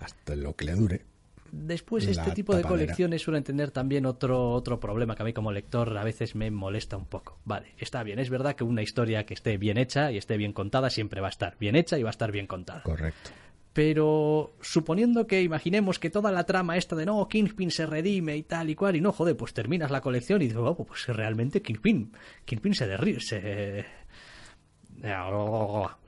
Hasta 0.00 0.34
lo 0.34 0.56
que 0.56 0.64
le 0.64 0.72
dure. 0.72 1.11
Después, 1.52 2.06
La 2.06 2.12
este 2.12 2.30
tipo 2.32 2.56
de 2.56 2.62
colecciones 2.62 3.20
suelen 3.20 3.44
tener 3.44 3.70
también 3.70 4.06
otro, 4.06 4.52
otro 4.52 4.80
problema 4.80 5.14
que 5.14 5.22
a 5.22 5.26
mí 5.26 5.34
como 5.34 5.52
lector 5.52 5.98
a 5.98 6.02
veces 6.02 6.34
me 6.34 6.50
molesta 6.50 6.96
un 6.96 7.04
poco. 7.04 7.38
Vale, 7.44 7.74
está 7.76 8.02
bien, 8.02 8.18
es 8.18 8.30
verdad 8.30 8.56
que 8.56 8.64
una 8.64 8.80
historia 8.80 9.26
que 9.26 9.34
esté 9.34 9.58
bien 9.58 9.76
hecha 9.76 10.10
y 10.10 10.16
esté 10.16 10.38
bien 10.38 10.54
contada 10.54 10.88
siempre 10.88 11.20
va 11.20 11.26
a 11.26 11.30
estar 11.30 11.58
bien 11.60 11.76
hecha 11.76 11.98
y 11.98 12.02
va 12.02 12.08
a 12.08 12.10
estar 12.10 12.32
bien 12.32 12.46
contada. 12.46 12.82
Correcto. 12.82 13.30
Pero 13.74 14.54
suponiendo 14.62 15.26
que 15.26 15.42
imaginemos 15.42 15.98
que 15.98 16.08
toda 16.08 16.32
la 16.32 16.44
trama 16.44 16.78
esta 16.78 16.96
de 16.96 17.04
no, 17.04 17.28
Kingpin 17.28 17.70
se 17.70 17.84
redime 17.84 18.34
y 18.38 18.44
tal 18.44 18.70
y 18.70 18.74
cual, 18.74 18.96
y 18.96 19.02
no, 19.02 19.12
joder, 19.12 19.36
pues 19.36 19.52
terminas 19.52 19.90
la 19.90 20.00
colección 20.00 20.40
y 20.40 20.46
dices, 20.46 20.58
oh, 20.58 20.84
pues 20.86 21.06
realmente 21.06 21.60
Kingpin, 21.60 22.12
Kingpin 22.46 22.74
se 22.74 22.86
derri 22.86 23.20
se 23.20 23.84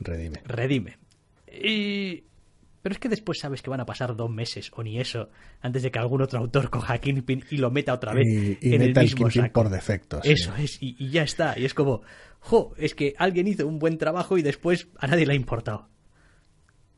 Redime. 0.01 0.41
redime. 0.47 0.99
Y... 1.63 2.25
Pero 2.85 2.93
es 2.93 2.99
que 2.99 3.09
después 3.09 3.39
sabes 3.41 3.63
que 3.63 3.71
van 3.71 3.81
a 3.81 3.87
pasar 3.87 4.15
dos 4.15 4.29
meses 4.31 4.71
o 4.75 4.83
ni 4.83 5.01
eso 5.01 5.31
antes 5.63 5.83
de 5.83 5.91
que 5.91 5.99
algún 5.99 6.21
otro 6.21 6.39
autor 6.39 6.69
coja 6.69 6.99
Kingpin 6.99 7.43
y 7.51 7.57
lo 7.57 7.71
meta 7.71 7.95
otra 7.95 8.13
vez 8.13 8.27
Y, 8.29 8.59
y 8.61 8.75
en 8.75 8.83
el 8.83 8.89
meta 8.89 9.01
el 9.01 9.07
mismo 9.07 9.31
saco. 9.31 9.53
por 9.55 9.71
defecto. 9.71 10.21
sí. 10.23 10.33
Eso 10.33 10.55
es, 10.57 10.77
y, 10.83 10.95
y 10.99 11.09
ya 11.09 11.23
está. 11.23 11.59
Y 11.59 11.65
es 11.65 11.73
como, 11.73 12.03
jo, 12.41 12.75
es 12.77 12.95
que 12.95 13.15
alguien 13.17 13.47
hizo 13.49 13.67
un 13.67 13.79
buen 13.79 13.97
trabajo 13.97 14.37
y 14.37 14.43
después 14.43 14.89
a 14.99 15.07
nadie 15.07 15.25
le 15.25 15.33
ha 15.33 15.37
importado. 15.37 15.89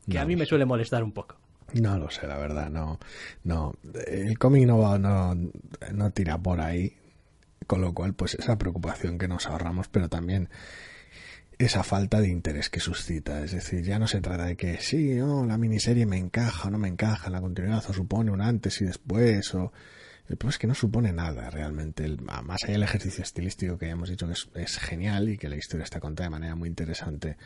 Que 0.09 0.15
No 0.15 0.21
a 0.21 0.25
mí 0.25 0.35
me 0.35 0.45
suele 0.45 0.65
molestar 0.65 1.03
un 1.03 1.13
poco. 1.13 1.37
No 1.73 1.97
lo 1.97 2.09
sé, 2.09 2.27
la 2.27 2.37
verdad, 2.37 2.69
no. 2.69 2.99
No, 3.45 3.73
el 4.07 4.37
cómic 4.37 4.65
no, 4.67 4.79
va- 4.79 4.99
no, 4.99 5.35
no 5.93 6.11
tira 6.11 6.37
por 6.37 6.59
ahí, 6.61 6.93
con 7.65 7.79
lo 7.81 7.93
cual, 7.93 8.13
pues 8.13 8.35
esa 8.35 8.57
preocupación 8.57 9.17
que 9.17 9.27
nos 9.27 9.47
ahorramos, 9.47 9.87
pero 9.87 10.09
también 10.09 10.49
esa 11.59 11.83
falta 11.83 12.21
de 12.21 12.29
interés 12.29 12.69
que 12.69 12.79
suscita. 12.79 13.43
Es 13.43 13.51
decir, 13.51 13.83
ya 13.83 13.99
no 13.99 14.07
se 14.07 14.21
trata 14.21 14.45
de 14.45 14.55
que 14.55 14.77
sí, 14.79 15.15
no, 15.15 15.45
la 15.45 15.57
miniserie 15.57 16.05
me 16.05 16.17
encaja 16.17 16.67
o 16.67 16.71
no 16.71 16.77
me 16.77 16.87
encaja 16.87 17.27
en 17.27 17.33
la 17.33 17.41
continuidad, 17.41 17.83
o 17.89 17.93
supone 17.93 18.31
un 18.31 18.41
antes 18.41 18.79
y 18.81 18.85
después, 18.85 19.53
o. 19.55 19.71
El 20.29 20.35
problema 20.35 20.49
es 20.55 20.57
que 20.59 20.67
no 20.67 20.75
supone 20.75 21.13
nada 21.13 21.49
realmente. 21.49 22.03
El- 22.03 22.19
más 22.21 22.61
allá 22.63 22.73
del 22.73 22.83
ejercicio 22.83 23.23
estilístico 23.23 23.77
que 23.77 23.87
hemos 23.87 24.09
dicho 24.09 24.27
que 24.27 24.33
es, 24.33 24.49
es 24.55 24.77
genial 24.77 25.29
y 25.29 25.37
que 25.37 25.47
la 25.47 25.55
historia 25.55 25.85
está 25.85 26.01
contada 26.01 26.25
de 26.27 26.31
manera 26.31 26.55
muy 26.55 26.67
interesante 26.67 27.37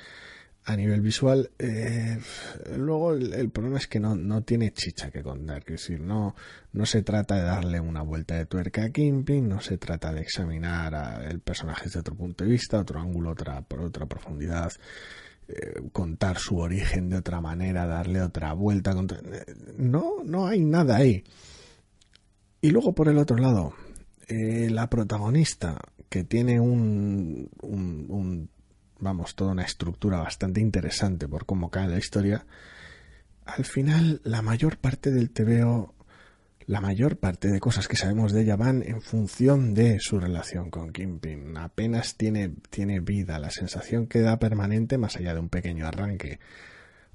a 0.65 0.75
nivel 0.75 1.01
visual. 1.01 1.49
Eh, 1.57 2.19
luego 2.77 3.13
el, 3.13 3.49
problema 3.49 3.77
es 3.77 3.87
que 3.87 3.99
no, 3.99 4.15
no 4.15 4.43
tiene 4.43 4.71
chicha 4.73 5.11
que 5.11 5.23
contar. 5.23 5.59
Es 5.59 5.65
decir, 5.65 5.99
no, 5.99 6.35
no 6.73 6.85
se 6.85 7.01
trata 7.01 7.35
de 7.35 7.43
darle 7.43 7.79
una 7.79 8.01
vuelta 8.01 8.35
de 8.35 8.45
tuerca 8.45 8.85
a 8.85 8.89
Kingpin, 8.89 9.47
no 9.47 9.61
se 9.61 9.77
trata 9.77 10.13
de 10.13 10.21
examinar 10.21 10.93
a 10.95 11.29
el 11.29 11.39
personaje 11.39 11.85
desde 11.85 11.99
otro 11.99 12.15
punto 12.15 12.43
de 12.43 12.51
vista, 12.51 12.79
otro 12.79 12.99
ángulo, 12.99 13.31
otra, 13.31 13.61
por 13.61 13.81
otra 13.81 14.05
profundidad. 14.05 14.71
Eh, 15.47 15.81
contar 15.91 16.37
su 16.37 16.57
origen 16.57 17.09
de 17.09 17.17
otra 17.17 17.41
manera, 17.41 17.85
darle 17.85 18.21
otra 18.21 18.53
vuelta. 18.53 18.95
No, 19.77 20.23
no 20.23 20.47
hay 20.47 20.63
nada 20.63 20.97
ahí. 20.97 21.23
Y 22.61 22.69
luego 22.69 22.93
por 22.93 23.09
el 23.09 23.17
otro 23.17 23.37
lado, 23.37 23.73
eh, 24.27 24.69
la 24.69 24.87
protagonista, 24.87 25.79
que 26.09 26.23
tiene 26.23 26.59
un, 26.59 27.49
un, 27.61 28.49
vamos, 29.01 29.35
toda 29.35 29.51
una 29.51 29.63
estructura 29.63 30.19
bastante 30.19 30.61
interesante 30.61 31.27
por 31.27 31.45
cómo 31.45 31.69
cae 31.69 31.89
la 31.89 31.97
historia, 31.97 32.45
al 33.45 33.65
final 33.65 34.21
la 34.23 34.41
mayor 34.41 34.77
parte 34.77 35.11
del 35.11 35.31
TVO, 35.31 35.93
la 36.67 36.79
mayor 36.79 37.17
parte 37.17 37.49
de 37.49 37.59
cosas 37.59 37.87
que 37.87 37.97
sabemos 37.97 38.31
de 38.31 38.43
ella 38.43 38.55
van 38.55 38.83
en 38.83 39.01
función 39.01 39.73
de 39.73 39.99
su 39.99 40.19
relación 40.19 40.69
con 40.69 40.93
Kimpin. 40.93 41.57
Apenas 41.57 42.15
tiene, 42.15 42.53
tiene 42.69 42.99
vida, 42.99 43.39
la 43.39 43.49
sensación 43.49 44.07
que 44.07 44.21
da 44.21 44.39
permanente 44.39 44.97
más 44.97 45.17
allá 45.17 45.33
de 45.33 45.39
un 45.39 45.49
pequeño 45.49 45.87
arranque 45.87 46.39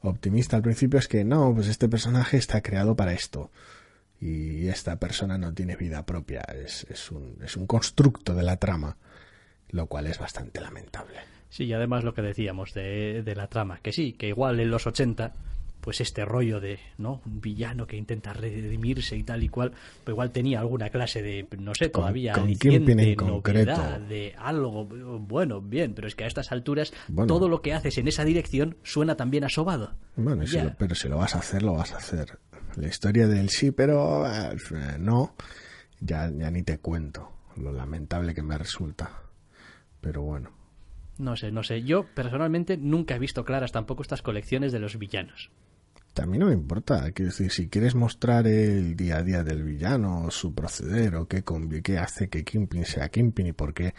optimista 0.00 0.56
al 0.56 0.62
principio 0.62 0.98
es 0.98 1.08
que 1.08 1.24
no, 1.24 1.54
pues 1.54 1.68
este 1.68 1.88
personaje 1.88 2.36
está 2.36 2.60
creado 2.60 2.96
para 2.96 3.12
esto 3.12 3.50
y 4.20 4.68
esta 4.68 4.98
persona 4.98 5.38
no 5.38 5.54
tiene 5.54 5.76
vida 5.76 6.04
propia, 6.04 6.40
es, 6.40 6.86
es, 6.90 7.10
un, 7.10 7.38
es 7.44 7.56
un 7.56 7.66
constructo 7.66 8.34
de 8.34 8.42
la 8.42 8.56
trama, 8.56 8.96
lo 9.68 9.86
cual 9.86 10.06
es 10.06 10.18
bastante 10.18 10.60
lamentable. 10.60 11.35
Sí, 11.48 11.64
y 11.64 11.72
además 11.72 12.04
lo 12.04 12.14
que 12.14 12.22
decíamos 12.22 12.74
de, 12.74 13.22
de 13.22 13.34
la 13.34 13.46
trama, 13.46 13.78
que 13.82 13.92
sí, 13.92 14.12
que 14.12 14.28
igual 14.28 14.60
en 14.60 14.70
los 14.70 14.86
80 14.86 15.32
pues 15.80 16.00
este 16.00 16.24
rollo 16.24 16.58
de 16.58 16.80
no 16.98 17.22
un 17.24 17.40
villano 17.40 17.86
que 17.86 17.96
intenta 17.96 18.32
redimirse 18.32 19.16
y 19.16 19.22
tal 19.22 19.44
y 19.44 19.48
cual 19.48 19.70
pues 19.70 20.14
igual 20.14 20.32
tenía 20.32 20.58
alguna 20.58 20.90
clase 20.90 21.22
de 21.22 21.46
no 21.60 21.76
sé 21.76 21.90
todavía 21.90 22.32
con, 22.32 22.48
en 22.48 23.14
concreto. 23.14 24.00
de 24.08 24.34
algo 24.36 24.84
bueno 24.84 25.60
bien 25.60 25.94
pero 25.94 26.08
es 26.08 26.16
que 26.16 26.24
a 26.24 26.26
estas 26.26 26.50
alturas 26.50 26.92
todo 27.28 27.48
lo 27.48 27.62
que 27.62 27.72
haces 27.72 27.98
en 27.98 28.08
esa 28.08 28.24
dirección 28.24 28.78
suena 28.82 29.16
también 29.16 29.44
a 29.44 29.48
sobado 29.48 29.94
bueno 30.16 30.42
pero 30.76 30.96
si 30.96 31.08
lo 31.08 31.18
vas 31.18 31.36
a 31.36 31.38
hacer 31.38 31.62
lo 31.62 31.74
vas 31.74 31.92
a 31.92 31.98
hacer. 31.98 32.36
La 32.76 32.88
historia 32.88 33.26
del 33.26 33.48
sí, 33.48 33.70
pero 33.70 34.26
eh, 34.26 34.54
no, 34.98 35.34
ya, 35.98 36.30
ya 36.30 36.50
ni 36.50 36.62
te 36.62 36.78
cuento 36.78 37.32
lo 37.56 37.72
lamentable 37.72 38.34
que 38.34 38.42
me 38.42 38.58
resulta. 38.58 39.22
Pero 40.02 40.22
bueno. 40.22 40.50
No 41.18 41.36
sé, 41.36 41.50
no 41.50 41.62
sé. 41.62 41.82
Yo 41.82 42.06
personalmente 42.14 42.76
nunca 42.76 43.16
he 43.16 43.18
visto 43.18 43.44
claras 43.44 43.72
tampoco 43.72 44.02
estas 44.02 44.22
colecciones 44.22 44.72
de 44.72 44.78
los 44.78 44.98
villanos. 44.98 45.50
También 46.16 46.40
no 46.40 46.46
me 46.46 46.54
importa. 46.54 47.10
Quiero 47.12 47.30
decir, 47.30 47.50
si 47.50 47.68
quieres 47.68 47.94
mostrar 47.94 48.46
el 48.46 48.96
día 48.96 49.18
a 49.18 49.22
día 49.22 49.42
del 49.42 49.62
villano, 49.62 50.30
su 50.30 50.54
proceder, 50.54 51.14
o 51.16 51.28
qué, 51.28 51.44
qué 51.82 51.98
hace 51.98 52.28
que 52.28 52.42
Kimpin 52.42 52.86
sea 52.86 53.10
Kimpin 53.10 53.48
y 53.48 53.52
por 53.52 53.74
qué 53.74 53.94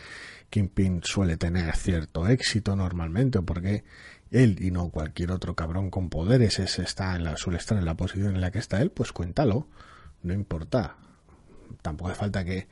Kimpin 0.49 1.01
suele 1.03 1.37
tener 1.37 1.75
cierto 1.75 2.27
éxito 2.27 2.75
normalmente, 2.75 3.37
o 3.37 3.45
por 3.45 3.61
qué 3.61 3.83
él 4.31 4.57
y 4.59 4.71
no 4.71 4.89
cualquier 4.89 5.31
otro 5.31 5.55
cabrón 5.55 5.89
con 5.89 6.09
poderes 6.09 6.57
ese 6.57 6.81
está 6.81 7.15
en 7.15 7.23
la, 7.23 7.37
suele 7.37 7.59
estar 7.59 7.77
en 7.77 7.85
la 7.85 7.95
posición 7.95 8.33
en 8.33 8.41
la 8.41 8.49
que 8.49 8.59
está 8.59 8.81
él, 8.81 8.89
pues 8.89 9.11
cuéntalo, 9.11 9.67
no 10.23 10.33
importa. 10.33 10.97
Tampoco 11.83 12.09
hace 12.09 12.19
falta 12.19 12.43
que 12.43 12.67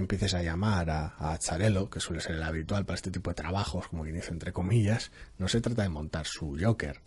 empieces 0.00 0.34
a 0.34 0.42
llamar 0.42 0.90
a, 0.90 1.14
a 1.18 1.38
Charelo, 1.38 1.90
que 1.90 2.00
suele 2.00 2.20
ser 2.20 2.36
el 2.36 2.42
habitual 2.42 2.84
para 2.84 2.94
este 2.94 3.10
tipo 3.10 3.30
de 3.30 3.34
trabajos, 3.34 3.88
como 3.88 4.04
quien 4.04 4.14
dice 4.14 4.30
entre 4.30 4.52
comillas. 4.52 5.10
No 5.38 5.48
se 5.48 5.60
trata 5.60 5.82
de 5.82 5.88
montar 5.88 6.26
su 6.26 6.56
Joker 6.60 7.00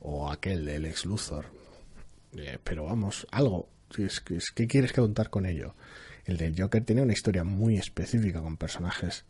o 0.00 0.30
aquel 0.30 0.64
del 0.64 0.84
ex 0.84 1.06
Luthor. 1.06 1.46
Eh, 2.36 2.58
pero 2.62 2.84
vamos, 2.84 3.26
algo. 3.30 3.68
Es, 3.96 4.22
es, 4.30 4.50
¿Qué 4.50 4.66
quieres 4.66 4.92
que 4.92 5.00
contar 5.00 5.30
con 5.30 5.46
ello? 5.46 5.74
El 6.26 6.36
del 6.36 6.54
Joker 6.60 6.84
tiene 6.84 7.02
una 7.02 7.14
historia 7.14 7.42
muy 7.44 7.78
específica 7.78 8.42
con 8.42 8.58
personajes 8.58 9.24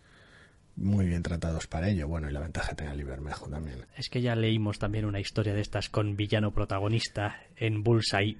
muy 0.75 1.07
bien 1.07 1.23
tratados 1.23 1.67
para 1.67 1.89
ello. 1.89 2.09
Bueno, 2.09 2.29
y 2.29 2.33
la 2.33 2.41
ventaja 2.41 2.75
tenía 2.75 2.93
el 2.93 3.05
Bermejo 3.05 3.49
también. 3.49 3.87
Es 3.97 4.09
que 4.09 4.21
ya 4.21 4.35
leímos 4.35 4.79
también 4.79 5.05
una 5.05 5.21
historia 5.21 5.55
de 5.55 5.61
estas 5.61 5.89
con 5.89 6.17
villano 6.17 6.53
protagonista 6.53 7.41
en 7.57 7.83
Bullseye. 7.83 8.37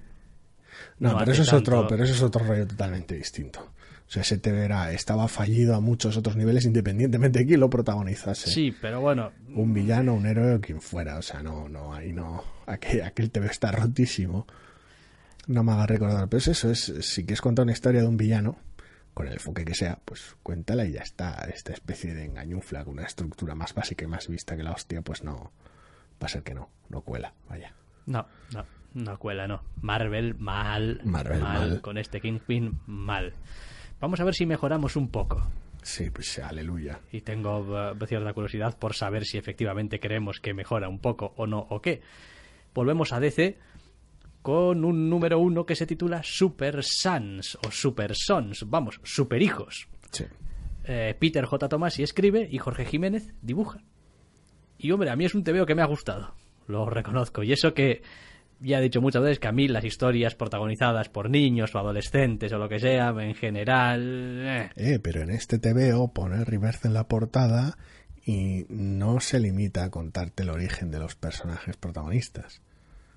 No, 0.99 1.17
pero 1.17 1.31
eso 1.31 1.41
es 1.43 1.53
otro, 1.53 1.87
pero 1.87 2.03
eso 2.03 2.13
es 2.13 2.21
otro 2.21 2.45
rollo 2.45 2.67
totalmente 2.67 3.15
distinto. 3.15 3.73
O 4.09 4.11
sea, 4.11 4.23
ese 4.23 4.39
TV 4.39 4.67
estaba 4.91 5.27
fallido 5.27 5.75
a 5.75 5.81
muchos 5.81 6.17
otros 6.17 6.35
niveles 6.35 6.65
independientemente 6.65 7.37
de 7.37 7.45
quién 7.45 7.59
lo 7.59 7.69
protagonizase. 7.69 8.49
Sí, 8.49 8.75
pero 8.81 9.01
bueno. 9.01 9.31
Un 9.53 9.71
villano, 9.71 10.15
un 10.15 10.25
héroe 10.25 10.55
o 10.55 10.61
quien 10.61 10.81
fuera. 10.81 11.19
O 11.19 11.21
sea, 11.21 11.43
no, 11.43 11.69
no, 11.69 11.93
ahí 11.93 12.11
no. 12.11 12.43
Aquel, 12.65 13.03
aquel 13.03 13.29
TV 13.29 13.45
está 13.45 13.71
rotísimo. 13.71 14.47
No 15.45 15.63
me 15.63 15.73
haga 15.73 15.85
recordar. 15.85 16.27
Pero 16.27 16.39
es 16.39 16.47
eso, 16.47 16.71
es, 16.71 16.91
si 17.01 17.23
quieres 17.23 17.39
contar 17.39 17.61
una 17.61 17.71
historia 17.73 18.01
de 18.01 18.07
un 18.07 18.17
villano, 18.17 18.57
con 19.13 19.27
el 19.27 19.33
enfoque 19.33 19.63
que 19.63 19.75
sea, 19.75 19.99
pues 20.03 20.35
cuéntala 20.41 20.85
y 20.85 20.93
ya 20.93 21.01
está. 21.01 21.47
Esta 21.53 21.73
especie 21.73 22.15
de 22.15 22.25
engañufla 22.25 22.83
con 22.85 22.93
una 22.93 23.05
estructura 23.05 23.53
más 23.53 23.75
básica 23.75 24.05
y 24.05 24.07
más 24.07 24.27
vista 24.27 24.57
que 24.57 24.63
la 24.63 24.71
hostia, 24.71 25.03
pues 25.03 25.23
no. 25.23 25.51
Va 26.19 26.25
a 26.25 26.29
ser 26.29 26.41
que 26.41 26.55
no, 26.55 26.71
no 26.89 27.01
cuela, 27.01 27.35
vaya. 27.47 27.75
No, 28.07 28.25
no, 28.55 28.65
no 28.95 29.19
cuela, 29.19 29.47
no. 29.47 29.61
Marvel, 29.83 30.33
mal. 30.33 30.99
Marvel, 31.03 31.41
mal. 31.41 31.81
Con 31.81 31.99
este 31.99 32.21
Kingpin, 32.21 32.79
mal. 32.87 33.35
Vamos 33.99 34.19
a 34.19 34.23
ver 34.23 34.33
si 34.33 34.45
mejoramos 34.45 34.95
un 34.95 35.09
poco. 35.09 35.47
Sí, 35.81 36.09
pues 36.09 36.39
aleluya. 36.39 36.99
Y 37.11 37.21
tengo 37.21 37.59
uh, 37.59 38.05
cierta 38.05 38.33
curiosidad 38.33 38.77
por 38.77 38.93
saber 38.93 39.25
si 39.25 39.37
efectivamente 39.37 39.99
creemos 39.99 40.39
que 40.39 40.53
mejora 40.53 40.89
un 40.89 40.99
poco 40.99 41.33
o 41.37 41.47
no 41.47 41.65
o 41.69 41.81
qué. 41.81 42.01
Volvemos 42.73 43.13
a 43.13 43.19
DC 43.19 43.57
con 44.41 44.85
un 44.85 45.09
número 45.09 45.39
uno 45.39 45.65
que 45.65 45.75
se 45.75 45.85
titula 45.85 46.21
Super 46.23 46.83
Sons 46.83 47.57
o 47.65 47.71
Super 47.71 48.15
Sons, 48.15 48.65
vamos, 48.67 48.99
Super 49.03 49.41
Hijos. 49.41 49.87
Sí. 50.11 50.25
Eh, 50.85 51.15
Peter 51.19 51.45
J. 51.45 51.69
Tomás 51.69 51.99
y 51.99 52.03
escribe 52.03 52.47
y 52.49 52.57
Jorge 52.57 52.85
Jiménez 52.85 53.33
dibuja. 53.41 53.83
Y 54.77 54.91
hombre, 54.91 55.09
a 55.09 55.15
mí 55.15 55.25
es 55.25 55.35
un 55.35 55.43
TVO 55.43 55.65
que 55.65 55.75
me 55.75 55.81
ha 55.81 55.87
gustado, 55.87 56.35
lo 56.67 56.89
reconozco. 56.89 57.43
Y 57.43 57.51
eso 57.51 57.73
que 57.73 58.01
ya 58.61 58.79
he 58.79 58.81
dicho 58.81 59.01
muchas 59.01 59.21
veces 59.21 59.39
que 59.39 59.47
a 59.47 59.51
mí 59.51 59.67
las 59.67 59.83
historias 59.83 60.35
protagonizadas 60.35 61.09
por 61.09 61.29
niños 61.29 61.73
o 61.75 61.79
adolescentes 61.79 62.51
o 62.51 62.57
lo 62.57 62.69
que 62.69 62.79
sea, 62.79 63.09
en 63.17 63.35
general... 63.35 64.43
Eh, 64.45 64.69
eh 64.75 64.99
pero 65.01 65.21
en 65.21 65.31
este 65.31 65.59
TVO 65.59 66.13
pone 66.13 66.43
Reverse 66.43 66.87
en 66.87 66.93
la 66.93 67.07
portada 67.07 67.77
y 68.25 68.65
no 68.69 69.19
se 69.19 69.39
limita 69.39 69.83
a 69.83 69.89
contarte 69.89 70.43
el 70.43 70.49
origen 70.49 70.91
de 70.91 70.99
los 70.99 71.15
personajes 71.15 71.77
protagonistas. 71.77 72.61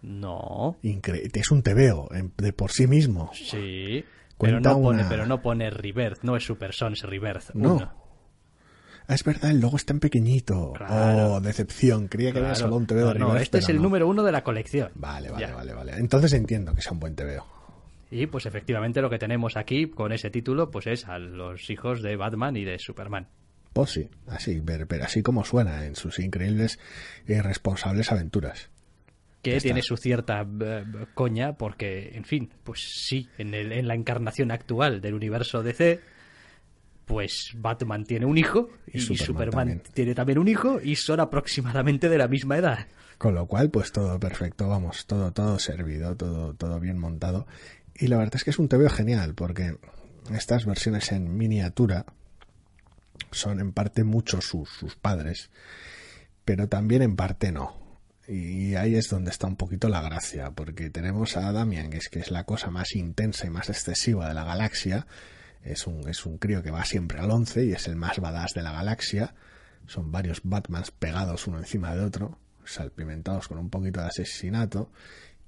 No. 0.02 0.76
es 0.82 1.50
un 1.50 1.62
tebeo 1.62 2.08
de 2.36 2.52
por 2.52 2.72
sí 2.72 2.86
mismo. 2.86 3.30
Sí. 3.34 4.04
Pero 4.38 4.60
no, 4.60 4.80
pone, 4.80 5.04
pero 5.08 5.26
no 5.26 5.40
pone 5.40 5.70
Rebirth, 5.70 6.22
no 6.22 6.36
es 6.36 6.44
Super 6.44 6.72
Sons 6.72 7.02
Rebirth. 7.02 7.54
No. 7.54 8.01
Es 9.08 9.24
verdad, 9.24 9.50
el 9.50 9.60
logo 9.60 9.76
está 9.76 9.92
en 9.92 10.00
pequeñito. 10.00 10.74
Oh, 10.88 11.40
decepción. 11.40 12.08
Creía 12.08 12.32
que 12.32 12.38
era 12.38 12.54
solo 12.54 12.76
un 12.76 12.86
tebeo 12.86 13.12
de 13.12 13.18
No, 13.18 13.36
este 13.36 13.58
es 13.58 13.68
el 13.68 13.80
número 13.80 14.06
uno 14.08 14.22
de 14.22 14.32
la 14.32 14.42
colección. 14.42 14.90
Vale, 14.94 15.30
vale, 15.30 15.52
vale, 15.52 15.72
vale. 15.74 15.92
Entonces 15.96 16.32
entiendo 16.32 16.74
que 16.74 16.82
sea 16.82 16.92
un 16.92 17.00
buen 17.00 17.14
tebeo. 17.14 17.46
Y 18.10 18.26
pues 18.26 18.44
efectivamente 18.46 19.00
lo 19.00 19.08
que 19.08 19.18
tenemos 19.18 19.56
aquí 19.56 19.88
con 19.88 20.12
ese 20.12 20.30
título 20.30 20.70
pues 20.70 20.86
es 20.86 21.06
a 21.06 21.18
los 21.18 21.70
hijos 21.70 22.02
de 22.02 22.16
Batman 22.16 22.56
y 22.56 22.64
de 22.64 22.78
Superman. 22.78 23.28
Pues 23.72 23.90
sí, 23.90 24.10
así, 24.26 24.60
pero, 24.60 24.86
así 25.02 25.22
como 25.22 25.44
suena 25.44 25.86
en 25.86 25.96
sus 25.96 26.18
increíbles 26.18 26.78
y 27.26 27.40
responsables 27.40 28.12
aventuras 28.12 28.68
que 29.42 29.58
tiene 29.58 29.82
su 29.82 29.96
cierta 29.96 30.46
eh, 30.60 30.84
coña 31.14 31.54
porque, 31.54 32.12
en 32.14 32.24
fin, 32.24 32.50
pues 32.62 32.80
sí, 32.80 33.28
en, 33.38 33.54
el, 33.54 33.72
en 33.72 33.88
la 33.88 33.94
encarnación 33.94 34.52
actual 34.52 35.00
del 35.00 35.14
universo 35.14 35.62
DC, 35.62 36.00
pues 37.06 37.52
Batman 37.56 38.04
tiene 38.04 38.26
un 38.26 38.38
hijo 38.38 38.70
y, 38.86 39.00
Superman, 39.00 39.82
tiene 39.92 40.14
también 40.14 40.38
un 40.38 40.48
hijo 40.48 40.80
y 40.80 40.96
son 40.96 41.20
aproximadamente 41.20 42.08
de 42.08 42.18
la 42.18 42.28
misma 42.28 42.56
edad. 42.56 42.86
Con 43.18 43.34
lo 43.34 43.46
cual, 43.46 43.70
pues 43.70 43.92
todo 43.92 44.18
perfecto, 44.18 44.68
vamos, 44.68 45.06
todo, 45.06 45.32
todo 45.32 45.58
servido, 45.58 46.16
todo, 46.16 46.54
todo 46.54 46.80
bien 46.80 46.98
montado. 46.98 47.46
Y 47.94 48.08
la 48.08 48.16
verdad 48.16 48.36
es 48.36 48.44
que 48.44 48.50
es 48.50 48.58
un 48.58 48.68
TVO 48.68 48.90
genial 48.90 49.34
porque 49.34 49.76
estas 50.30 50.66
versiones 50.66 51.12
en 51.12 51.36
miniatura 51.36 52.06
son 53.30 53.60
en 53.60 53.72
parte 53.72 54.04
muchos 54.04 54.44
sus, 54.44 54.68
sus 54.68 54.96
padres, 54.96 55.50
pero 56.44 56.68
también 56.68 57.02
en 57.02 57.16
parte 57.16 57.52
no 57.52 57.82
y 58.28 58.76
ahí 58.76 58.94
es 58.94 59.08
donde 59.08 59.30
está 59.30 59.46
un 59.46 59.56
poquito 59.56 59.88
la 59.88 60.00
gracia, 60.00 60.50
porque 60.52 60.90
tenemos 60.90 61.36
a 61.36 61.50
Damian, 61.52 61.90
que 61.90 61.98
es, 61.98 62.08
que 62.08 62.20
es 62.20 62.30
la 62.30 62.44
cosa 62.44 62.70
más 62.70 62.94
intensa 62.94 63.46
y 63.46 63.50
más 63.50 63.68
excesiva 63.68 64.28
de 64.28 64.34
la 64.34 64.44
galaxia. 64.44 65.06
Es 65.64 65.86
un, 65.86 66.08
es 66.08 66.26
un 66.26 66.38
crío 66.38 66.62
que 66.62 66.70
va 66.70 66.84
siempre 66.84 67.18
al 67.20 67.30
11 67.30 67.66
y 67.66 67.72
es 67.72 67.86
el 67.86 67.96
más 67.96 68.18
badass 68.18 68.52
de 68.54 68.62
la 68.62 68.72
galaxia. 68.72 69.34
Son 69.86 70.10
varios 70.10 70.40
Batmans 70.44 70.90
pegados 70.90 71.46
uno 71.46 71.58
encima 71.58 71.94
de 71.94 72.04
otro, 72.04 72.38
salpimentados 72.64 73.48
con 73.48 73.58
un 73.58 73.70
poquito 73.70 74.00
de 74.00 74.06
asesinato. 74.06 74.90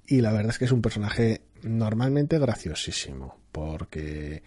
Y 0.07 0.21
la 0.21 0.31
verdad 0.31 0.51
es 0.51 0.59
que 0.59 0.65
es 0.65 0.71
un 0.71 0.81
personaje 0.81 1.41
normalmente 1.63 2.37
graciosísimo, 2.37 3.39
porque 3.51 4.43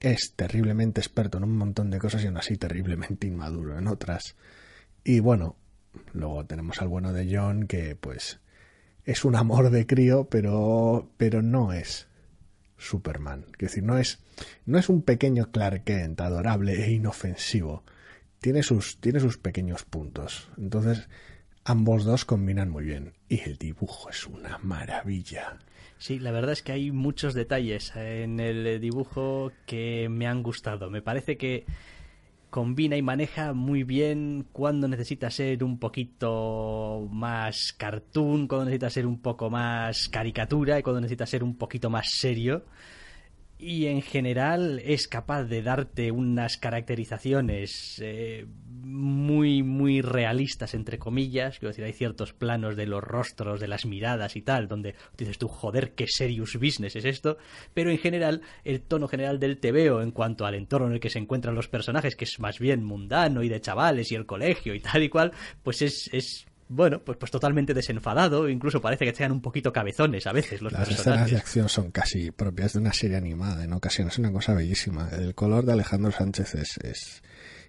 es 0.00 0.34
terriblemente 0.36 1.00
experto 1.00 1.38
en 1.38 1.44
un 1.44 1.56
montón 1.56 1.90
de 1.90 1.98
cosas 1.98 2.22
y 2.22 2.26
aún 2.26 2.36
así 2.36 2.56
terriblemente 2.56 3.26
inmaduro 3.26 3.78
en 3.78 3.88
otras. 3.88 4.36
Y 5.04 5.20
bueno, 5.20 5.56
Luego 6.12 6.44
tenemos 6.46 6.80
al 6.80 6.88
bueno 6.88 7.12
de 7.12 7.28
John, 7.34 7.66
que 7.66 7.96
pues 7.96 8.40
es 9.04 9.24
un 9.24 9.36
amor 9.36 9.70
de 9.70 9.86
crío, 9.86 10.28
pero, 10.28 11.10
pero 11.16 11.42
no 11.42 11.72
es 11.72 12.07
Superman. 12.78 13.46
Es 13.52 13.58
decir, 13.58 13.82
no 13.82 13.98
es, 13.98 14.18
no 14.64 14.78
es 14.78 14.88
un 14.88 15.02
pequeño 15.02 15.50
Clark 15.50 15.84
Kent 15.84 16.20
adorable 16.20 16.84
e 16.84 16.92
inofensivo. 16.92 17.84
Tiene 18.40 18.62
sus, 18.62 18.98
tiene 18.98 19.20
sus 19.20 19.36
pequeños 19.36 19.84
puntos. 19.84 20.48
Entonces, 20.56 21.08
ambos 21.64 22.04
dos 22.04 22.24
combinan 22.24 22.70
muy 22.70 22.84
bien. 22.84 23.12
Y 23.28 23.40
el 23.40 23.58
dibujo 23.58 24.08
es 24.10 24.26
una 24.26 24.58
maravilla. 24.58 25.58
Sí, 25.98 26.20
la 26.20 26.30
verdad 26.30 26.52
es 26.52 26.62
que 26.62 26.72
hay 26.72 26.92
muchos 26.92 27.34
detalles 27.34 27.92
en 27.96 28.38
el 28.38 28.80
dibujo 28.80 29.52
que 29.66 30.08
me 30.08 30.28
han 30.28 30.44
gustado. 30.44 30.90
Me 30.90 31.02
parece 31.02 31.36
que 31.36 31.66
combina 32.50 32.96
y 32.96 33.02
maneja 33.02 33.52
muy 33.52 33.84
bien 33.84 34.46
cuando 34.52 34.88
necesita 34.88 35.30
ser 35.30 35.62
un 35.64 35.78
poquito 35.78 37.08
más 37.10 37.72
cartoon, 37.72 38.48
cuando 38.48 38.66
necesita 38.66 38.90
ser 38.90 39.06
un 39.06 39.20
poco 39.20 39.50
más 39.50 40.08
caricatura 40.08 40.78
y 40.78 40.82
cuando 40.82 41.00
necesita 41.00 41.26
ser 41.26 41.44
un 41.44 41.56
poquito 41.56 41.90
más 41.90 42.10
serio. 42.10 42.64
Y 43.58 43.86
en 43.86 44.02
general 44.02 44.80
es 44.84 45.08
capaz 45.08 45.44
de 45.44 45.62
darte 45.62 46.12
unas 46.12 46.56
caracterizaciones 46.58 48.00
eh, 48.00 48.46
muy 48.82 49.62
muy 49.62 50.00
realistas 50.00 50.74
entre 50.74 50.98
comillas 50.98 51.58
quiero 51.58 51.70
decir 51.70 51.84
hay 51.84 51.92
ciertos 51.92 52.32
planos 52.32 52.76
de 52.76 52.86
los 52.86 53.02
rostros 53.02 53.60
de 53.60 53.68
las 53.68 53.86
miradas 53.86 54.36
y 54.36 54.42
tal 54.42 54.68
donde 54.68 54.94
dices 55.16 55.38
tú 55.38 55.48
joder 55.48 55.92
qué 55.94 56.06
serious 56.06 56.54
business 56.54 56.96
es 56.96 57.04
esto 57.04 57.38
pero 57.74 57.90
en 57.90 57.98
general 57.98 58.42
el 58.64 58.80
tono 58.82 59.08
general 59.08 59.38
del 59.38 59.58
TVO 59.58 60.02
en 60.02 60.10
cuanto 60.10 60.46
al 60.46 60.54
entorno 60.54 60.88
en 60.88 60.94
el 60.94 61.00
que 61.00 61.10
se 61.10 61.18
encuentran 61.18 61.54
los 61.54 61.68
personajes 61.68 62.16
que 62.16 62.24
es 62.24 62.38
más 62.40 62.58
bien 62.58 62.84
mundano 62.84 63.42
y 63.42 63.48
de 63.48 63.60
chavales 63.60 64.12
y 64.12 64.14
el 64.14 64.26
colegio 64.26 64.74
y 64.74 64.80
tal 64.80 65.02
y 65.02 65.08
cual 65.08 65.32
pues 65.62 65.82
es, 65.82 66.08
es 66.12 66.46
bueno, 66.68 67.02
pues, 67.02 67.16
pues 67.16 67.30
totalmente 67.30 67.72
desenfadado, 67.72 68.48
incluso 68.48 68.80
parece 68.80 69.06
que 69.06 69.14
sean 69.14 69.32
un 69.32 69.40
poquito 69.40 69.72
cabezones 69.72 70.26
a 70.26 70.32
veces 70.32 70.60
los 70.60 70.72
Las 70.72 70.86
personajes. 70.86 71.06
escenas 71.06 71.30
de 71.30 71.36
acción 71.38 71.68
son 71.68 71.90
casi 71.90 72.30
propias 72.30 72.74
de 72.74 72.80
una 72.80 72.92
serie 72.92 73.16
animada, 73.16 73.64
en 73.64 73.72
ocasiones 73.72 74.14
es 74.14 74.18
una 74.18 74.32
cosa 74.32 74.54
bellísima. 74.54 75.08
El 75.12 75.34
color 75.34 75.64
de 75.64 75.72
Alejandro 75.72 76.12
Sánchez 76.12 76.54
es, 76.54 76.78
es, 76.78 77.22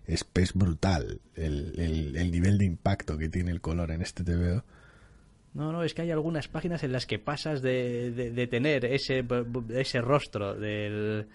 es, 0.10 0.26
es 0.36 0.54
brutal, 0.54 1.22
el, 1.36 1.74
el, 1.78 2.16
el, 2.18 2.32
nivel 2.32 2.58
de 2.58 2.66
impacto 2.66 3.18
que 3.18 3.30
tiene 3.30 3.52
el 3.52 3.62
color 3.62 3.92
en 3.92 4.02
este 4.02 4.24
TVO. 4.24 4.64
No, 5.54 5.72
no, 5.72 5.84
es 5.84 5.94
que 5.94 6.04
hay 6.04 6.12
algunas 6.12 6.48
páginas 6.48 6.84
en 6.84 6.92
las 6.92 7.06
que 7.06 7.20
pasas 7.20 7.62
de, 7.62 8.12
de, 8.12 8.32
de 8.32 8.48
tener 8.48 8.86
ese, 8.86 9.26
ese 9.70 10.02
rostro 10.02 10.54
del 10.56 11.28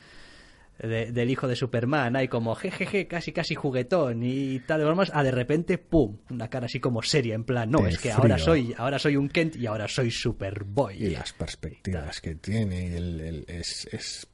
de, 0.78 1.12
del 1.12 1.30
hijo 1.30 1.46
de 1.46 1.56
Superman, 1.56 2.16
hay 2.16 2.28
como 2.28 2.54
jejeje, 2.54 3.06
casi 3.06 3.32
casi 3.32 3.54
juguetón 3.54 4.22
y 4.24 4.60
tal 4.60 4.80
de 4.80 4.84
bromas, 4.86 5.10
a 5.14 5.22
de 5.22 5.30
repente, 5.30 5.78
pum, 5.78 6.16
una 6.30 6.48
cara 6.48 6.66
así 6.66 6.80
como 6.80 7.02
seria, 7.02 7.34
en 7.34 7.44
plan, 7.44 7.70
no, 7.70 7.86
es 7.86 7.96
que 7.98 8.10
frío. 8.10 8.16
ahora 8.16 8.38
soy, 8.38 8.74
ahora 8.76 8.98
soy 8.98 9.16
un 9.16 9.28
Kent 9.28 9.56
y 9.56 9.66
ahora 9.66 9.86
soy 9.88 10.10
Superboy. 10.10 11.02
Y 11.02 11.10
las 11.10 11.32
perspectivas 11.32 12.20
que 12.20 12.34
tiene, 12.34 12.96
el, 12.96 13.20
el- 13.20 13.44
es, 13.46 13.88
es, 13.92 14.26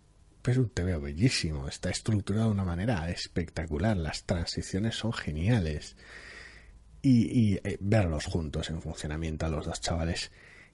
es 0.44 0.56
un 0.56 0.70
TVO 0.70 1.00
bellísimo, 1.00 1.68
está 1.68 1.90
estructurado 1.90 2.46
de 2.46 2.52
una 2.52 2.64
manera 2.64 3.10
espectacular, 3.10 3.96
las 3.96 4.24
transiciones 4.24 4.96
son 4.96 5.12
geniales. 5.12 5.96
Y, 7.02 7.26
y, 7.38 7.54
eh, 7.64 7.78
verlos 7.80 8.26
juntos 8.26 8.68
en 8.70 8.82
funcionamiento 8.82 9.46
a 9.46 9.48
los 9.48 9.64
dos 9.66 9.80
chavales 9.80 10.30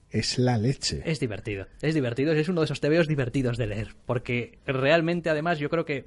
es 0.09 0.37
la 0.37 0.57
leche. 0.57 1.01
Es 1.05 1.19
divertido, 1.19 1.67
es 1.81 1.93
divertido, 1.93 2.33
es 2.33 2.49
uno 2.49 2.61
de 2.61 2.65
esos 2.65 2.79
tebeos 2.81 3.07
divertidos 3.07 3.57
de 3.57 3.67
leer, 3.67 3.95
porque 4.05 4.59
realmente 4.65 5.29
además 5.29 5.59
yo 5.59 5.69
creo 5.69 5.85
que, 5.85 6.05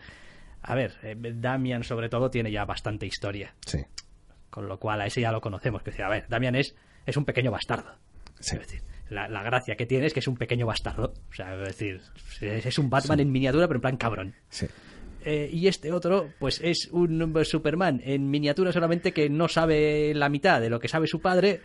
a 0.62 0.74
ver, 0.74 0.94
eh, 1.02 1.16
Damian 1.34 1.84
sobre 1.84 2.08
todo 2.08 2.30
tiene 2.30 2.50
ya 2.50 2.64
bastante 2.64 3.06
historia, 3.06 3.54
Sí, 3.66 3.84
con 4.50 4.68
lo 4.68 4.78
cual 4.78 5.00
a 5.00 5.06
ese 5.06 5.20
ya 5.20 5.32
lo 5.32 5.40
conocemos, 5.40 5.82
que 5.82 5.90
decir, 5.90 6.04
a 6.04 6.10
ver, 6.10 6.26
Damian 6.28 6.54
es, 6.54 6.74
es 7.06 7.16
un 7.16 7.24
pequeño 7.24 7.50
bastardo. 7.50 7.96
sí. 8.40 8.56
Es 8.56 8.62
decir, 8.62 8.82
la, 9.10 9.28
la 9.28 9.42
gracia 9.42 9.76
que 9.76 9.86
tiene 9.86 10.06
es 10.06 10.14
que 10.14 10.20
es 10.20 10.28
un 10.28 10.36
pequeño 10.36 10.66
bastardo. 10.66 11.12
O 11.30 11.34
sea, 11.34 11.54
es 11.54 11.68
decir, 11.68 12.00
es, 12.40 12.66
es 12.66 12.78
un 12.78 12.88
Batman 12.88 13.20
en 13.20 13.30
miniatura, 13.30 13.66
pero 13.66 13.78
en 13.78 13.82
plan 13.82 13.96
cabrón. 13.96 14.34
sí. 14.48 14.66
Eh, 15.22 15.50
y 15.52 15.66
este 15.66 15.92
otro, 15.92 16.30
pues 16.38 16.60
es 16.64 16.88
un 16.92 17.44
Superman 17.44 18.00
en 18.04 18.30
miniatura 18.30 18.72
solamente 18.72 19.12
que 19.12 19.28
no 19.28 19.48
sabe 19.48 20.14
la 20.14 20.30
mitad 20.30 20.62
de 20.62 20.70
lo 20.70 20.80
que 20.80 20.88
sabe 20.88 21.06
su 21.06 21.20
padre. 21.20 21.60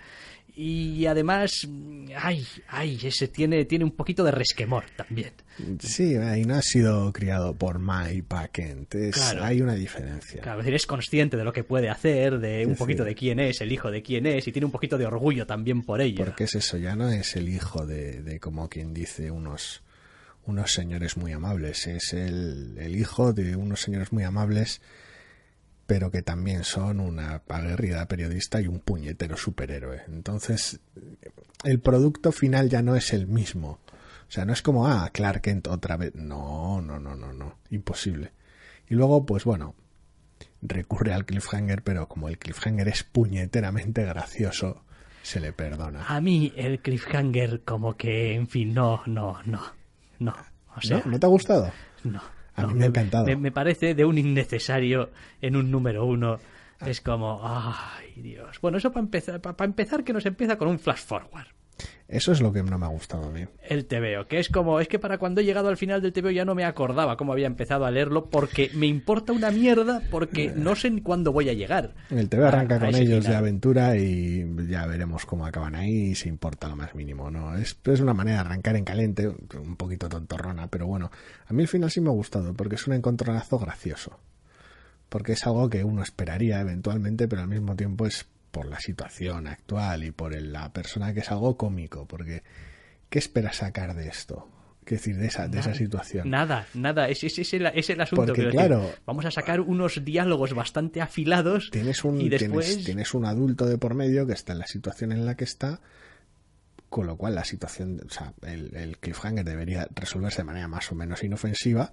Y 0.57 1.05
además, 1.05 1.67
ay, 2.17 2.45
ay, 2.69 2.97
ese 3.03 3.27
tiene, 3.27 3.65
tiene 3.65 3.83
un 3.83 3.91
poquito 3.91 4.23
de 4.23 4.31
resquemor 4.31 4.85
también. 4.95 5.31
Sí, 5.79 6.13
y 6.15 6.45
no 6.45 6.55
ha 6.55 6.61
sido 6.61 7.11
criado 7.11 7.53
por 7.55 7.79
Mike 7.79 8.23
Paquent. 8.27 8.95
Es- 8.95 9.15
Claro. 9.15 9.43
Hay 9.43 9.61
una 9.61 9.75
diferencia. 9.75 10.41
Claro, 10.41 10.59
es 10.59 10.65
decir, 10.65 10.75
es 10.75 10.85
consciente 10.85 11.35
de 11.35 11.43
lo 11.43 11.51
que 11.51 11.65
puede 11.65 11.89
hacer, 11.89 12.39
de 12.39 12.65
un 12.65 12.73
Sí, 12.75 12.79
poquito 12.79 13.03
sí. 13.03 13.09
de 13.09 13.15
quién 13.15 13.39
es, 13.39 13.59
el 13.59 13.71
hijo 13.71 13.91
de 13.91 14.01
quién 14.01 14.25
es, 14.25 14.47
y 14.47 14.51
tiene 14.53 14.65
un 14.65 14.71
poquito 14.71 14.97
de 14.97 15.05
orgullo 15.05 15.45
también 15.45 15.81
por 15.81 15.99
ello. 15.99 16.23
Porque 16.23 16.45
es 16.45 16.55
eso, 16.55 16.77
ya 16.77 16.95
no 16.95 17.09
es 17.09 17.35
el 17.35 17.49
hijo 17.49 17.85
de, 17.85 18.21
de 18.21 18.39
como 18.39 18.69
quien 18.69 18.93
dice, 18.93 19.31
unos, 19.31 19.83
unos 20.45 20.71
señores 20.73 21.17
muy 21.17 21.33
amables. 21.33 21.85
Es 21.87 22.13
el, 22.13 22.77
el 22.79 22.95
hijo 22.95 23.33
de 23.33 23.57
unos 23.57 23.81
señores 23.81 24.13
muy 24.13 24.23
amables, 24.23 24.81
pero 25.88 26.10
que 26.12 26.21
también 26.21 26.63
son 26.63 27.00
una 27.00 27.41
aguerrida 27.48 28.08
periodista 28.08 28.60
y 28.62 28.67
un 28.67 28.80
puñetero 28.80 29.38
superhéroe. 29.38 30.04
Entonces, 30.08 30.80
el 31.63 31.80
producto 31.80 32.32
final 32.32 32.69
ya 32.69 32.82
no 32.82 32.95
es 32.95 33.13
el 33.13 33.28
mismo. 33.28 33.80
O 34.28 34.32
sea, 34.32 34.45
no 34.45 34.54
es 34.54 34.62
como, 34.62 34.88
ah, 34.88 35.10
Clark 35.13 35.41
Kent 35.41 35.67
otra 35.67 35.98
vez. 35.98 36.15
No, 36.15 36.82
no, 36.82 37.00
no, 37.00 37.15
no, 37.15 37.32
no. 37.34 37.60
Imposible. 37.69 38.32
Y 38.89 38.95
luego, 38.95 39.26
pues 39.26 39.43
bueno, 39.43 39.76
recurre 40.62 41.13
al 41.13 41.26
cliffhanger, 41.26 41.84
pero 41.84 42.08
como 42.08 42.30
el 42.30 42.38
cliffhanger 42.38 42.88
es 42.88 43.04
puñeteramente 43.04 44.04
gracioso, 44.04 44.84
se 45.21 45.39
le 45.39 45.54
perdona. 45.54 46.06
A 46.08 46.19
mí 46.21 46.52
el 46.56 46.80
cliffhanger 46.80 47.63
como 47.63 47.95
que, 47.95 48.34
en 48.34 48.48
fin, 48.48 48.74
no, 48.74 49.02
no, 49.06 49.39
no, 49.45 49.62
no. 50.19 50.36
O 50.76 50.82
sea, 50.82 51.02
¿No? 51.06 51.12
¿No 51.12 51.19
te 51.19 51.26
ha 51.26 51.30
gustado? 51.30 51.71
no. 52.04 52.21
A 52.55 52.61
no, 52.63 52.67
mí 52.69 52.75
me 52.75 52.85
ha 52.85 52.87
encantado. 52.87 53.25
Me, 53.25 53.35
me 53.35 53.51
parece 53.51 53.95
de 53.95 54.05
un 54.05 54.17
innecesario 54.17 55.11
en 55.41 55.55
un 55.55 55.71
número 55.71 56.05
uno. 56.05 56.39
Es 56.85 57.01
como, 57.01 57.41
ay 57.43 58.21
Dios. 58.21 58.59
Bueno, 58.61 58.77
eso 58.77 58.91
para 58.91 59.03
empezar, 59.03 59.41
para 59.41 59.65
empezar 59.65 60.03
que 60.03 60.13
nos 60.13 60.25
empieza 60.25 60.57
con 60.57 60.67
un 60.67 60.79
flash 60.79 60.99
forward. 60.99 61.47
Eso 62.07 62.31
es 62.31 62.39
lo 62.39 62.53
que 62.53 62.61
no 62.61 62.77
me 62.77 62.85
ha 62.85 62.89
gustado 62.89 63.25
a 63.27 63.31
mí. 63.31 63.45
El 63.67 63.85
TVO, 63.87 64.27
que 64.27 64.37
es 64.37 64.49
como, 64.49 64.79
es 64.79 64.87
que 64.87 64.99
para 64.99 65.17
cuando 65.17 65.41
he 65.41 65.43
llegado 65.43 65.69
al 65.69 65.77
final 65.77 66.03
del 66.03 66.13
TVO 66.13 66.29
ya 66.29 66.45
no 66.45 66.53
me 66.53 66.63
acordaba 66.63 67.17
cómo 67.17 67.33
había 67.33 67.47
empezado 67.47 67.83
a 67.83 67.89
leerlo 67.89 68.29
porque 68.29 68.69
me 68.75 68.85
importa 68.85 69.33
una 69.33 69.49
mierda 69.49 70.03
porque 70.11 70.51
no 70.55 70.75
sé 70.75 70.91
ni 70.91 71.01
cuándo 71.01 71.31
voy 71.31 71.49
a 71.49 71.53
llegar. 71.53 71.95
El 72.11 72.29
TV 72.29 72.45
arranca 72.47 72.75
a- 72.75 72.79
con 72.79 72.93
ellos 72.93 73.25
de 73.25 73.35
aventura 73.35 73.97
y 73.97 74.45
ya 74.69 74.85
veremos 74.85 75.25
cómo 75.25 75.47
acaban 75.47 75.73
ahí 75.73 76.11
y 76.11 76.15
se 76.15 76.29
importa 76.29 76.67
lo 76.67 76.75
más 76.75 76.93
mínimo. 76.93 77.31
no 77.31 77.55
Es, 77.57 77.75
es 77.85 77.99
una 78.01 78.13
manera 78.13 78.37
de 78.37 78.41
arrancar 78.41 78.75
en 78.75 78.85
caliente, 78.85 79.27
un 79.27 79.75
poquito 79.75 80.07
tontorrona, 80.07 80.67
pero 80.67 80.85
bueno, 80.85 81.09
a 81.47 81.53
mí 81.53 81.63
el 81.63 81.67
final 81.67 81.89
sí 81.89 82.01
me 82.01 82.09
ha 82.09 82.13
gustado 82.13 82.53
porque 82.53 82.75
es 82.75 82.85
un 82.85 82.93
encontronazo 82.93 83.57
gracioso. 83.57 84.19
Porque 85.09 85.33
es 85.33 85.45
algo 85.47 85.69
que 85.69 85.83
uno 85.83 86.03
esperaría 86.03 86.59
eventualmente, 86.61 87.27
pero 87.27 87.41
al 87.41 87.47
mismo 87.47 87.75
tiempo 87.75 88.05
es 88.05 88.27
por 88.55 88.65
la 88.67 88.79
situación 88.79 89.47
actual 89.47 90.03
y 90.03 90.11
por 90.11 90.33
el- 90.33 90.53
la 90.53 90.71
persona 90.71 91.13
que 91.13 91.19
es 91.19 91.29
algo 91.31 91.57
cómico. 91.57 92.07
Porque, 92.07 92.43
¿qué 93.09 93.19
esperas 93.19 93.57
sacar 93.57 93.95
de 93.95 94.07
esto? 94.07 94.49
¿Qué 94.85 94.95
decir, 94.95 95.17
de 95.17 95.25
esa, 95.27 95.47
de 95.47 95.59
esa 95.59 95.73
situación? 95.73 96.29
Nada, 96.29 96.67
nada, 96.75 97.09
ese 97.09 97.25
es, 97.27 97.39
es 97.39 97.53
el, 97.55 97.65
es 97.65 97.89
el 97.89 97.99
asunto. 98.01 98.25
Porque, 98.27 98.33
quiero 98.43 98.51
decir, 98.51 98.67
claro- 98.67 98.91
vamos 99.05 99.25
a 99.25 99.31
sacar 99.31 99.59
unos 99.61 100.05
diálogos 100.05 100.53
bastante 100.53 101.01
afilados 101.01 101.69
tienes 101.71 102.03
un, 102.05 102.21
y 102.21 102.29
después... 102.29 102.67
tienes, 102.67 102.85
tienes 102.85 103.13
un 103.15 103.25
adulto 103.25 103.65
de 103.65 103.77
por 103.79 103.95
medio 103.95 104.27
que 104.27 104.33
está 104.33 104.53
en 104.53 104.59
la 104.59 104.67
situación 104.67 105.11
en 105.11 105.25
la 105.25 105.35
que 105.35 105.43
está, 105.43 105.81
con 106.89 107.07
lo 107.07 107.17
cual 107.17 107.33
la 107.35 107.43
situación, 107.45 107.99
o 108.05 108.09
sea, 108.09 108.33
el, 108.43 108.75
el 108.75 108.97
cliffhanger 108.99 109.43
debería 109.43 109.87
resolverse 109.95 110.37
de 110.37 110.45
manera 110.45 110.67
más 110.67 110.91
o 110.91 110.95
menos 110.95 111.23
inofensiva, 111.23 111.91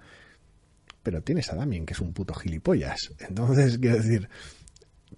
pero 1.02 1.22
tienes 1.22 1.50
a 1.50 1.56
Damien, 1.56 1.86
que 1.86 1.94
es 1.94 2.00
un 2.00 2.12
puto 2.12 2.34
gilipollas. 2.34 3.10
Entonces, 3.26 3.78
quiero 3.78 3.96
decir, 3.96 4.28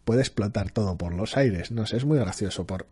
puede 0.05 0.21
explotar 0.21 0.71
todo 0.71 0.97
por 0.97 1.15
los 1.15 1.37
aires. 1.37 1.71
No 1.71 1.87
sé, 1.87 1.97
es 1.97 2.05
muy 2.05 2.19
gracioso 2.19 2.67
por... 2.67 2.87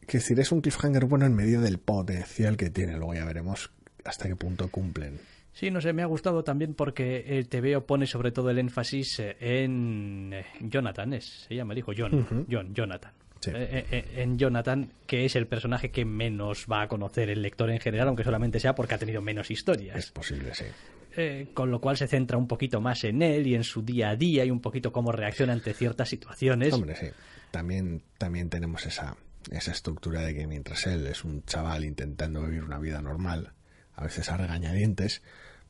Quiero 0.00 0.22
decir, 0.22 0.40
es 0.40 0.50
un 0.50 0.60
cliffhanger 0.60 1.04
bueno 1.04 1.26
en 1.26 1.34
medio 1.34 1.60
del 1.60 1.78
potencial 1.78 2.56
que 2.56 2.70
tiene. 2.70 2.96
Luego 2.96 3.14
ya 3.14 3.24
veremos 3.24 3.70
hasta 4.04 4.28
qué 4.28 4.36
punto 4.36 4.68
cumplen. 4.68 5.20
Sí, 5.52 5.70
no 5.70 5.80
sé, 5.80 5.92
me 5.92 6.02
ha 6.02 6.06
gustado 6.06 6.44
también 6.44 6.74
porque 6.74 7.38
el 7.38 7.48
TVO 7.48 7.84
pone 7.84 8.06
sobre 8.06 8.32
todo 8.32 8.50
el 8.50 8.58
énfasis 8.58 9.20
eh, 9.20 9.36
en 9.40 10.30
eh, 10.32 10.46
Jonathan, 10.60 11.12
es, 11.12 11.46
se 11.48 11.54
llama 11.54 11.72
el 11.72 11.80
hijo 11.80 11.92
John, 11.96 12.46
John, 12.50 12.74
Jonathan. 12.74 13.12
Sí. 13.40 13.50
Eh, 13.54 14.04
en 14.16 14.38
Jonathan, 14.38 14.92
que 15.06 15.24
es 15.24 15.34
el 15.34 15.46
personaje 15.46 15.90
que 15.90 16.04
menos 16.04 16.66
va 16.70 16.82
a 16.82 16.88
conocer 16.88 17.30
el 17.30 17.42
lector 17.42 17.70
en 17.70 17.80
general, 17.80 18.08
aunque 18.08 18.22
solamente 18.22 18.60
sea 18.60 18.74
porque 18.74 18.94
ha 18.94 18.98
tenido 18.98 19.22
menos 19.22 19.50
historias. 19.50 19.96
Es 19.96 20.10
posible, 20.10 20.54
sí. 20.54 20.66
Eh, 21.16 21.50
con 21.54 21.70
lo 21.70 21.80
cual 21.80 21.96
se 21.96 22.06
centra 22.06 22.38
un 22.38 22.46
poquito 22.46 22.80
más 22.80 23.02
en 23.04 23.22
él 23.22 23.46
y 23.46 23.54
en 23.54 23.64
su 23.64 23.82
día 23.82 24.10
a 24.10 24.16
día 24.16 24.44
y 24.44 24.50
un 24.50 24.60
poquito 24.60 24.92
cómo 24.92 25.10
reacciona 25.12 25.52
ante 25.52 25.74
ciertas 25.74 26.08
situaciones. 26.08 26.72
Hombre, 26.72 26.94
sí. 26.96 27.06
También, 27.50 28.02
también 28.16 28.48
tenemos 28.48 28.86
esa, 28.86 29.16
esa 29.50 29.72
estructura 29.72 30.22
de 30.22 30.34
que 30.34 30.46
mientras 30.46 30.86
él 30.86 31.06
es 31.08 31.24
un 31.24 31.42
chaval 31.44 31.84
intentando 31.84 32.42
vivir 32.44 32.62
una 32.62 32.78
vida 32.78 33.02
normal, 33.02 33.52
a 33.94 34.04
veces 34.04 34.30
a 34.30 34.36
regañadientes, 34.36 35.22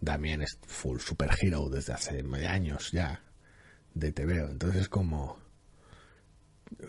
también 0.04 0.42
es 0.42 0.58
full 0.66 0.98
superhero 0.98 1.68
desde 1.70 1.94
hace 1.94 2.22
años 2.46 2.90
ya 2.92 3.22
de 3.94 4.12
TVO. 4.12 4.50
Entonces 4.50 4.88
como 4.88 5.38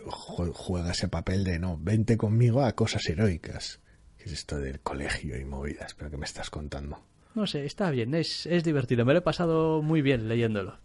jue- 0.06 0.52
juega 0.54 0.92
ese 0.92 1.08
papel 1.08 1.44
de 1.44 1.58
no, 1.58 1.78
vente 1.78 2.16
conmigo 2.16 2.62
a 2.64 2.72
cosas 2.72 3.06
heroicas. 3.08 3.80
¿Qué 4.18 4.24
es 4.24 4.32
esto 4.32 4.58
del 4.58 4.80
colegio 4.80 5.38
y 5.38 5.44
movidas? 5.44 5.94
¿Pero 5.94 6.10
qué 6.10 6.16
me 6.16 6.26
estás 6.26 6.50
contando? 6.50 7.02
No 7.34 7.46
sé, 7.46 7.64
está 7.64 7.90
bien, 7.90 8.14
es, 8.14 8.46
es 8.46 8.62
divertido. 8.64 9.04
Me 9.04 9.12
lo 9.12 9.20
he 9.20 9.22
pasado 9.22 9.80
muy 9.82 10.02
bien 10.02 10.28
leyéndolo, 10.28 10.76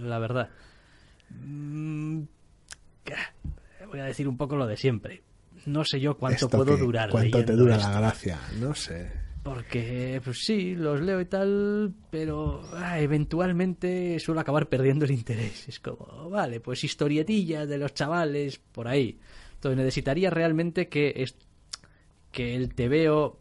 la 0.00 0.18
verdad. 0.18 0.48
Mm, 1.30 2.22
Voy 3.90 4.00
a 4.00 4.04
decir 4.04 4.26
un 4.28 4.36
poco 4.38 4.56
lo 4.56 4.66
de 4.66 4.76
siempre. 4.76 5.22
No 5.66 5.84
sé 5.84 6.00
yo 6.00 6.16
cuánto 6.16 6.46
¿Esto 6.46 6.56
puedo 6.58 6.76
qué? 6.76 6.82
durar. 6.82 7.10
¿Cuánto 7.10 7.44
te 7.44 7.52
dura 7.52 7.76
esto. 7.76 7.88
la 7.90 8.00
gracia? 8.00 8.38
No 8.58 8.74
sé. 8.74 9.10
Porque, 9.42 10.20
pues 10.24 10.38
sí, 10.44 10.74
los 10.76 11.00
leo 11.00 11.20
y 11.20 11.24
tal, 11.26 11.92
pero 12.10 12.62
ah, 12.74 13.00
eventualmente 13.00 14.18
suelo 14.20 14.40
acabar 14.40 14.68
perdiendo 14.68 15.04
el 15.04 15.10
interés. 15.10 15.68
Es 15.68 15.80
como, 15.80 16.30
vale, 16.30 16.60
pues 16.60 16.84
historietillas 16.84 17.68
de 17.68 17.76
los 17.78 17.92
chavales, 17.92 18.58
por 18.58 18.86
ahí. 18.88 19.18
Entonces 19.54 19.76
necesitaría 19.76 20.30
realmente 20.30 20.88
que, 20.88 21.12
es- 21.16 21.34
que 22.30 22.54
el 22.54 22.74
TVO 22.74 23.40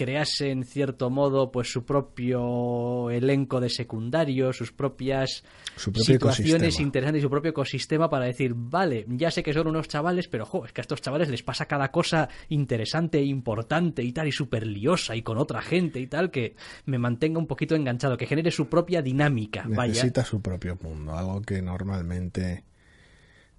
crease 0.00 0.50
en 0.50 0.64
cierto 0.64 1.10
modo 1.10 1.52
pues 1.52 1.70
su 1.70 1.84
propio 1.84 3.10
elenco 3.10 3.60
de 3.60 3.68
secundarios, 3.68 4.56
sus 4.56 4.72
propias 4.72 5.44
Su 5.76 5.92
situaciones 5.92 6.62
ecosistema. 6.62 6.86
interesantes 6.86 7.20
y 7.20 7.22
su 7.22 7.28
propio 7.28 7.50
ecosistema 7.50 8.08
para 8.08 8.24
decir, 8.24 8.54
vale, 8.56 9.04
ya 9.08 9.30
sé 9.30 9.42
que 9.42 9.52
son 9.52 9.66
unos 9.66 9.88
chavales, 9.88 10.26
pero 10.26 10.46
jo, 10.46 10.64
es 10.64 10.72
que 10.72 10.80
a 10.80 10.84
estos 10.88 11.02
chavales 11.02 11.28
les 11.28 11.42
pasa 11.42 11.66
cada 11.66 11.90
cosa 11.90 12.30
interesante 12.48 13.18
e 13.18 13.24
importante 13.24 14.02
y 14.02 14.12
tal, 14.12 14.28
y 14.28 14.32
súper 14.32 14.66
liosa 14.66 15.14
y 15.14 15.20
con 15.20 15.36
otra 15.36 15.60
gente 15.60 16.00
y 16.00 16.06
tal, 16.06 16.30
que 16.30 16.56
me 16.86 16.96
mantenga 16.96 17.38
un 17.38 17.46
poquito 17.46 17.74
enganchado, 17.74 18.16
que 18.16 18.24
genere 18.26 18.50
su 18.50 18.70
propia 18.70 19.02
dinámica, 19.02 19.66
vaya. 19.68 19.92
Necesita 19.92 20.24
su 20.24 20.40
propio 20.40 20.78
mundo, 20.82 21.14
algo 21.14 21.42
que 21.42 21.60
normalmente 21.60 22.64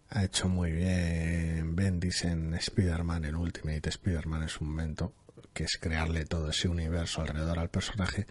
ha 0.10 0.24
hecho 0.26 0.50
muy 0.50 0.72
bien 0.72 1.76
Bendis 1.76 2.26
en 2.26 2.56
Spider-Man, 2.56 3.26
en 3.26 3.36
Ultimate 3.36 3.90
Spider-Man 3.90 4.42
en 4.42 4.50
su 4.50 4.66
momento, 4.66 5.14
que 5.54 5.64
es 5.66 5.78
crearle 5.80 6.26
todo 6.26 6.50
ese 6.50 6.68
universo 6.68 7.22
alrededor 7.22 7.60
al 7.60 7.70
personaje. 7.70 8.26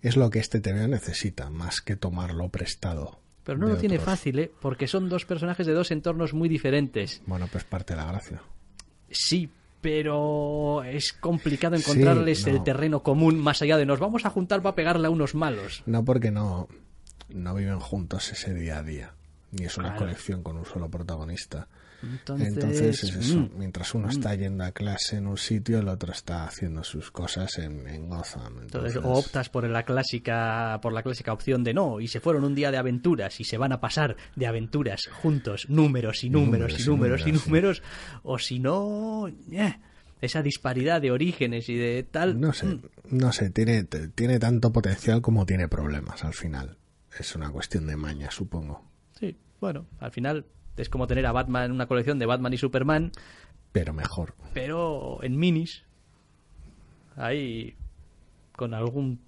Es 0.00 0.16
lo 0.16 0.30
que 0.30 0.38
este 0.40 0.60
TV 0.60 0.88
necesita, 0.88 1.50
más 1.50 1.80
que 1.80 1.96
tomarlo 1.96 2.48
prestado. 2.48 3.20
Pero 3.44 3.58
no 3.58 3.68
lo 3.68 3.76
tiene 3.76 3.98
fácil, 3.98 4.38
¿eh? 4.38 4.50
Porque 4.60 4.86
son 4.86 5.08
dos 5.08 5.24
personajes 5.26 5.66
de 5.66 5.72
dos 5.74 5.90
entornos 5.90 6.32
muy 6.32 6.48
diferentes. 6.48 7.22
Bueno, 7.26 7.48
pues 7.50 7.64
parte 7.64 7.94
de 7.94 8.00
la 8.00 8.06
gracia. 8.06 8.40
Sí, 9.10 9.50
pero 9.80 10.82
es 10.84 11.12
complicado 11.12 11.76
Sí, 11.76 11.82
encontrarles 11.82 12.46
no. 12.46 12.52
el 12.52 12.62
terreno 12.64 13.02
común 13.02 13.38
más 13.38 13.60
allá 13.62 13.76
de 13.76 13.84
nos 13.86 13.98
vamos 13.98 14.24
a 14.24 14.30
juntar 14.30 14.62
para 14.62 14.76
pegarle 14.76 15.08
a 15.08 15.10
unos 15.10 15.34
malos. 15.34 15.82
No 15.86 16.04
porque 16.04 16.30
no, 16.30 16.68
no 17.28 17.54
viven 17.54 17.80
juntos 17.80 18.30
ese 18.30 18.54
día 18.54 18.78
a 18.78 18.82
día, 18.84 19.14
ni 19.50 19.64
es 19.66 19.76
una 19.76 19.88
Claro. 19.90 20.06
colección 20.06 20.42
con 20.44 20.56
un 20.56 20.64
solo 20.64 20.88
protagonista. 20.88 21.66
Entonces, 22.02 22.48
Entonces 22.48 23.04
es 23.04 23.14
eso. 23.16 23.38
mm, 23.38 23.50
Mientras 23.58 23.94
uno 23.94 24.08
está 24.08 24.34
yendo 24.34 24.64
a 24.64 24.72
clase 24.72 25.16
en 25.18 25.26
un 25.26 25.36
sitio, 25.36 25.78
el 25.78 25.88
otro 25.88 26.12
está 26.12 26.44
haciendo 26.44 26.82
sus 26.82 27.10
cosas 27.10 27.58
en, 27.58 27.86
en 27.88 28.08
Gotham. 28.08 28.60
Entonces, 28.62 28.96
Entonces, 28.96 29.04
o 29.04 29.12
optas 29.12 29.48
por 29.48 29.68
la 29.68 29.84
clásica 29.84 30.78
por 30.82 30.92
la 30.92 31.02
clásica 31.02 31.32
opción 31.32 31.62
de 31.64 31.74
no 31.74 32.00
y 32.00 32.08
se 32.08 32.20
fueron 32.20 32.44
un 32.44 32.54
día 32.54 32.70
de 32.70 32.76
aventuras 32.78 33.38
y 33.40 33.44
se 33.44 33.56
van 33.58 33.72
a 33.72 33.80
pasar 33.80 34.16
de 34.34 34.46
aventuras 34.46 35.08
juntos 35.12 35.66
números 35.68 36.24
y 36.24 36.30
números 36.30 36.78
y 36.80 36.88
números 36.88 37.20
y 37.26 37.32
números, 37.32 37.46
números, 37.46 37.82
o 38.24 38.38
si 38.38 38.58
no 38.58 39.28
eh, 39.50 39.78
esa 40.20 40.42
disparidad 40.42 41.00
de 41.00 41.10
orígenes 41.10 41.68
y 41.68 41.76
de 41.76 42.02
tal 42.02 42.40
no 42.40 42.52
sé, 42.52 42.66
mm, 42.66 42.80
no 43.10 43.32
sé, 43.32 43.50
tiene, 43.50 43.84
tiene 43.84 44.38
tanto 44.38 44.72
potencial 44.72 45.20
como 45.22 45.46
tiene 45.46 45.68
problemas 45.68 46.24
al 46.24 46.34
final. 46.34 46.78
Es 47.18 47.34
una 47.36 47.50
cuestión 47.50 47.86
de 47.86 47.96
maña, 47.96 48.30
supongo. 48.30 48.84
sí 49.18 49.36
bueno 49.60 49.86
al 50.00 50.10
final 50.10 50.46
es 50.76 50.88
como 50.88 51.06
tener 51.06 51.26
a 51.26 51.32
Batman 51.32 51.70
una 51.72 51.86
colección 51.86 52.18
de 52.18 52.26
Batman 52.26 52.52
y 52.52 52.58
Superman 52.58 53.12
Pero 53.72 53.92
mejor. 53.92 54.34
pero 54.54 55.18
en 55.22 55.36
minis 55.38 55.82
ahí 57.16 57.74
con 58.56 58.74
algún 58.74 59.20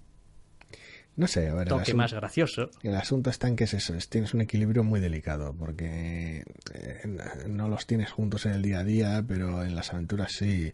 No 1.15 1.27
sé, 1.27 1.47
a 1.49 1.53
ver, 1.53 1.67
toque 1.67 1.81
asunto, 1.83 1.97
más 1.97 2.13
gracioso 2.13 2.69
el 2.83 2.95
asunto 2.95 3.29
está 3.29 3.47
en 3.47 3.55
que 3.55 3.63
es 3.65 3.73
eso, 3.73 3.93
es- 3.95 4.09
tienes 4.09 4.33
un 4.33 4.41
equilibrio 4.41 4.83
muy 4.83 4.99
delicado, 4.99 5.53
porque 5.53 6.43
eh, 6.73 7.45
no 7.47 7.69
los 7.69 7.85
tienes 7.87 8.11
juntos 8.11 8.45
en 8.45 8.53
el 8.53 8.61
día 8.61 8.79
a 8.79 8.83
día, 8.83 9.23
pero 9.27 9.63
en 9.63 9.75
las 9.75 9.93
aventuras 9.93 10.31
sí. 10.33 10.73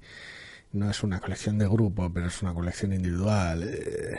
No 0.73 0.89
es 0.89 1.03
una 1.03 1.19
colección 1.19 1.57
de 1.57 1.67
grupo, 1.67 2.09
pero 2.13 2.27
es 2.27 2.41
una 2.41 2.53
colección 2.53 2.93
individual. 2.93 3.63
Eh, 3.63 4.17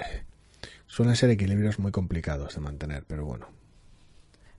suelen 0.86 1.16
ser 1.16 1.30
equilibrios 1.30 1.78
muy 1.78 1.92
complicados 1.92 2.55
de 2.55 2.61
mantener, 2.61 3.05
pero 3.07 3.24
bueno. 3.24 3.46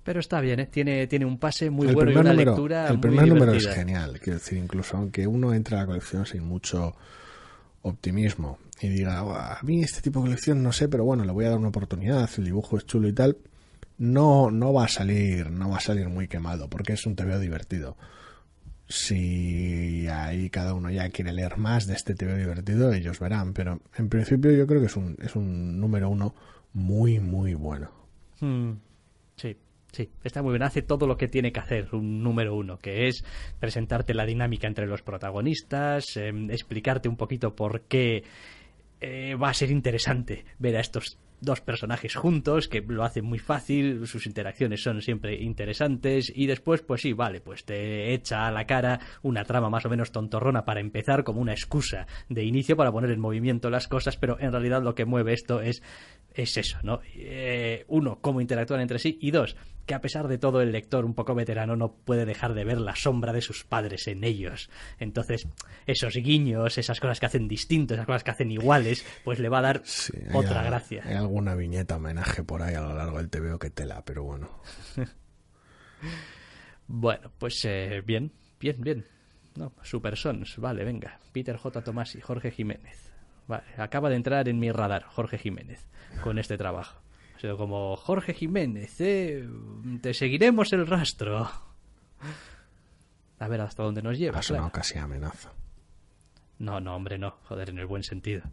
Pero 0.03 0.19
está 0.19 0.41
bien 0.41 0.59
¿eh? 0.59 0.67
tiene 0.67 1.07
tiene 1.07 1.25
un 1.25 1.37
pase 1.37 1.69
muy 1.69 1.87
el 1.87 1.95
bueno 1.95 2.11
y 2.11 2.15
una 2.15 2.31
número, 2.31 2.51
lectura 2.51 2.87
el 2.87 2.93
muy 2.97 3.01
primer 3.01 3.27
número 3.27 3.53
es 3.53 3.67
genial, 3.67 4.19
quiero 4.19 4.39
decir, 4.39 4.57
incluso 4.57 4.97
aunque 4.97 5.25
uno 5.27 5.53
entre 5.53 5.75
a 5.75 5.79
la 5.79 5.85
colección 5.85 6.25
sin 6.25 6.43
mucho 6.43 6.95
optimismo 7.81 8.59
y 8.81 8.89
diga, 8.89 9.21
"Buah, 9.21 9.59
a 9.59 9.63
mí 9.63 9.81
este 9.81 10.01
tipo 10.01 10.19
de 10.19 10.25
colección 10.25 10.61
no 10.61 10.71
sé, 10.71 10.87
pero 10.89 11.05
bueno, 11.05 11.23
le 11.23 11.31
voy 11.31 11.45
a 11.45 11.49
dar 11.49 11.57
una 11.59 11.69
oportunidad, 11.69 12.29
el 12.37 12.45
dibujo 12.45 12.77
es 12.77 12.85
chulo 12.85 13.07
y 13.07 13.13
tal, 13.13 13.37
no, 13.97 14.51
no 14.51 14.73
va 14.73 14.85
a 14.85 14.87
salir, 14.87 15.49
no 15.51 15.69
va 15.69 15.77
a 15.77 15.81
salir 15.81 16.09
muy 16.09 16.27
quemado, 16.27 16.69
porque 16.69 16.93
es 16.93 17.05
un 17.05 17.15
TVO 17.15 17.39
divertido. 17.39 17.97
Si 18.87 20.07
ahí 20.07 20.49
cada 20.49 20.73
uno 20.73 20.89
ya 20.89 21.09
quiere 21.09 21.31
leer 21.31 21.57
más 21.57 21.87
de 21.87 21.93
este 21.93 22.13
TVO 22.13 22.35
divertido, 22.35 22.93
ellos 22.93 23.19
verán, 23.19 23.53
pero 23.53 23.79
en 23.97 24.09
principio 24.09 24.51
yo 24.51 24.67
creo 24.67 24.81
que 24.81 24.87
es 24.87 24.97
un, 24.97 25.15
es 25.21 25.35
un 25.35 25.79
número 25.79 26.09
uno 26.09 26.35
muy, 26.73 27.19
muy 27.19 27.53
bueno. 27.53 27.91
Mm, 28.41 28.71
Sí, 29.93 30.09
está 30.23 30.41
muy 30.41 30.53
bien. 30.53 30.63
Hace 30.63 30.81
todo 30.81 31.05
lo 31.05 31.17
que 31.17 31.27
tiene 31.27 31.51
que 31.51 31.59
hacer 31.59 31.93
un 31.93 32.23
número 32.23 32.55
uno, 32.55 32.79
que 32.79 33.07
es 33.07 33.23
presentarte 33.59 34.15
la 34.15 34.25
dinámica 34.25 34.67
entre 34.67 34.87
los 34.87 35.03
protagonistas, 35.03 36.17
em, 36.17 36.49
explicarte 36.49 37.07
un 37.07 37.15
poquito 37.15 37.55
por 37.55 37.81
qué 37.81 38.23
eh, 39.01 39.35
va 39.35 39.49
a 39.49 39.53
ser 39.53 39.69
interesante 39.69 40.45
ver 40.57 40.77
a 40.77 40.79
estos 40.79 41.19
dos 41.43 41.61
personajes 41.61 42.15
juntos, 42.15 42.67
que 42.67 42.81
lo 42.81 43.03
hacen 43.03 43.25
muy 43.25 43.37
fácil, 43.37 44.07
sus 44.07 44.25
interacciones 44.25 44.81
son 44.81 45.01
siempre 45.01 45.35
interesantes 45.35 46.31
y 46.33 46.47
después, 46.47 46.81
pues 46.81 47.01
sí, 47.01 47.13
vale, 47.13 47.41
pues 47.41 47.65
te 47.65 48.13
echa 48.13 48.47
a 48.47 48.51
la 48.51 48.65
cara 48.65 48.99
una 49.21 49.43
trama 49.43 49.69
más 49.69 49.85
o 49.85 49.89
menos 49.89 50.11
tontorrona 50.11 50.63
para 50.63 50.79
empezar 50.79 51.23
como 51.23 51.41
una 51.41 51.51
excusa 51.51 52.07
de 52.29 52.45
inicio 52.45 52.77
para 52.77 52.91
poner 52.91 53.11
en 53.11 53.19
movimiento 53.19 53.69
las 53.69 53.87
cosas, 53.87 54.17
pero 54.17 54.39
en 54.39 54.51
realidad 54.51 54.81
lo 54.81 54.95
que 54.95 55.05
mueve 55.05 55.33
esto 55.33 55.61
es, 55.61 55.83
es 56.33 56.57
eso, 56.57 56.77
¿no? 56.81 57.01
Eh, 57.13 57.83
uno, 57.89 58.19
cómo 58.21 58.41
interactúan 58.41 58.81
entre 58.81 58.99
sí 58.99 59.17
y 59.21 59.31
dos, 59.31 59.57
que 59.85 59.93
a 59.93 60.01
pesar 60.01 60.27
de 60.27 60.37
todo 60.37 60.61
el 60.61 60.71
lector 60.71 61.05
un 61.05 61.13
poco 61.13 61.35
veterano 61.35 61.75
no 61.75 61.93
puede 61.93 62.25
dejar 62.25 62.53
de 62.53 62.63
ver 62.63 62.79
la 62.79 62.95
sombra 62.95 63.33
de 63.33 63.41
sus 63.41 63.63
padres 63.63 64.07
en 64.07 64.23
ellos. 64.23 64.69
Entonces, 64.99 65.47
esos 65.85 66.13
guiños, 66.15 66.77
esas 66.77 66.99
cosas 66.99 67.19
que 67.19 67.25
hacen 67.25 67.47
distintos, 67.47 67.95
esas 67.95 68.05
cosas 68.05 68.23
que 68.23 68.31
hacen 68.31 68.51
iguales, 68.51 69.05
pues 69.23 69.39
le 69.39 69.49
va 69.49 69.59
a 69.59 69.63
dar 69.63 69.81
Sí, 69.83 70.13
otra 70.33 70.63
gracia. 70.63 71.03
Hay 71.05 71.15
alguna 71.15 71.55
viñeta 71.55 71.97
homenaje 71.97 72.43
por 72.43 72.61
ahí 72.61 72.75
a 72.75 72.81
lo 72.81 72.95
largo 72.95 73.17
del 73.17 73.29
TVO 73.29 73.59
que 73.59 73.69
tela, 73.69 74.03
pero 74.05 74.23
bueno. 74.23 74.49
Bueno, 76.87 77.31
pues 77.37 77.63
eh, 77.65 78.03
bien, 78.05 78.33
bien, 78.59 78.75
bien. 78.81 79.05
No, 79.55 79.73
Super 79.83 80.17
Sons, 80.17 80.57
vale, 80.57 80.83
venga. 80.83 81.19
Peter 81.31 81.55
J. 81.55 81.81
Tomás 81.81 82.15
y 82.15 82.21
Jorge 82.21 82.51
Jiménez. 82.51 83.11
Vale, 83.47 83.63
acaba 83.77 84.09
de 84.09 84.15
entrar 84.15 84.47
en 84.49 84.59
mi 84.59 84.71
radar 84.71 85.03
Jorge 85.03 85.37
Jiménez 85.37 85.87
con 86.21 86.39
este 86.39 86.57
trabajo. 86.57 87.02
Ha 87.43 87.45
sido 87.45 87.57
como, 87.57 87.97
Jorge 87.97 88.33
Jiménez, 88.33 89.01
eh, 89.01 89.45
te 90.01 90.13
seguiremos 90.13 90.71
el 90.71 90.87
rastro. 90.87 91.51
A 93.37 93.47
ver 93.49 93.59
hasta 93.59 93.83
dónde 93.83 94.01
nos 94.01 94.17
lleva. 94.17 94.39
Ha 94.39 94.41
sonado 94.41 94.69
claro. 94.69 94.81
casi 94.81 94.97
amenaza. 94.97 95.51
No, 96.59 96.79
no, 96.79 96.95
hombre, 96.95 97.17
no. 97.17 97.31
Joder, 97.43 97.71
en 97.71 97.79
el 97.79 97.85
buen 97.85 98.03
sentido. 98.03 98.43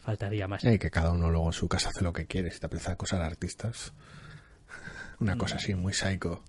Faltaría 0.00 0.48
más. 0.48 0.64
Y 0.64 0.80
que 0.80 0.90
cada 0.90 1.12
uno 1.12 1.30
luego 1.30 1.46
en 1.46 1.52
su 1.52 1.68
casa 1.68 1.90
hace 1.90 2.02
lo 2.02 2.12
que 2.12 2.26
quiere. 2.26 2.50
Si 2.50 2.58
te 2.58 2.66
apetece 2.66 2.90
acosar 2.90 3.22
a 3.22 3.26
artistas. 3.26 3.92
Una 5.22 5.36
cosa 5.36 5.56
así 5.56 5.74
muy 5.74 5.92
psycho. 5.92 6.42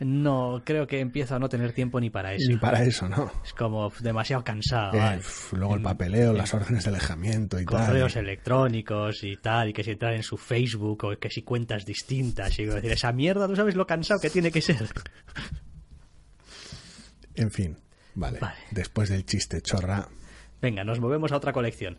No, 0.00 0.62
creo 0.64 0.86
que 0.86 1.00
empiezo 1.00 1.34
a 1.34 1.38
no 1.38 1.48
tener 1.48 1.72
tiempo 1.72 1.98
ni 2.00 2.10
para 2.10 2.34
eso. 2.34 2.48
Ni 2.48 2.56
para 2.56 2.84
eso, 2.84 3.08
¿no? 3.08 3.32
Es 3.44 3.52
como 3.52 3.90
demasiado 4.00 4.44
cansado. 4.44 4.92
Eh, 4.94 5.20
luego 5.52 5.74
el 5.74 5.82
papeleo, 5.82 6.32
las 6.32 6.54
órdenes 6.54 6.84
de 6.84 6.90
alejamiento 6.90 7.58
y 7.58 7.64
correos 7.64 8.14
tal. 8.14 8.24
electrónicos 8.24 9.24
y 9.24 9.36
tal, 9.38 9.70
y 9.70 9.72
que 9.72 9.82
si 9.82 9.92
entrar 9.92 10.14
en 10.14 10.22
su 10.22 10.36
Facebook 10.36 11.04
o 11.04 11.18
que 11.18 11.30
si 11.30 11.42
cuentas 11.42 11.84
distintas, 11.84 12.58
y 12.58 12.66
decir, 12.66 12.92
esa 12.92 13.12
mierda, 13.12 13.48
tú 13.48 13.56
sabes 13.56 13.74
lo 13.74 13.86
cansado 13.86 14.20
que 14.20 14.30
tiene 14.30 14.52
que 14.52 14.60
ser. 14.60 14.88
En 17.34 17.50
fin, 17.50 17.76
vale. 18.14 18.40
Vale. 18.40 18.58
Después 18.70 19.08
del 19.08 19.24
chiste 19.24 19.62
chorra, 19.62 20.08
Venga, 20.60 20.84
nos 20.84 21.00
movemos 21.00 21.32
a 21.32 21.36
otra 21.36 21.52
colección. 21.52 21.98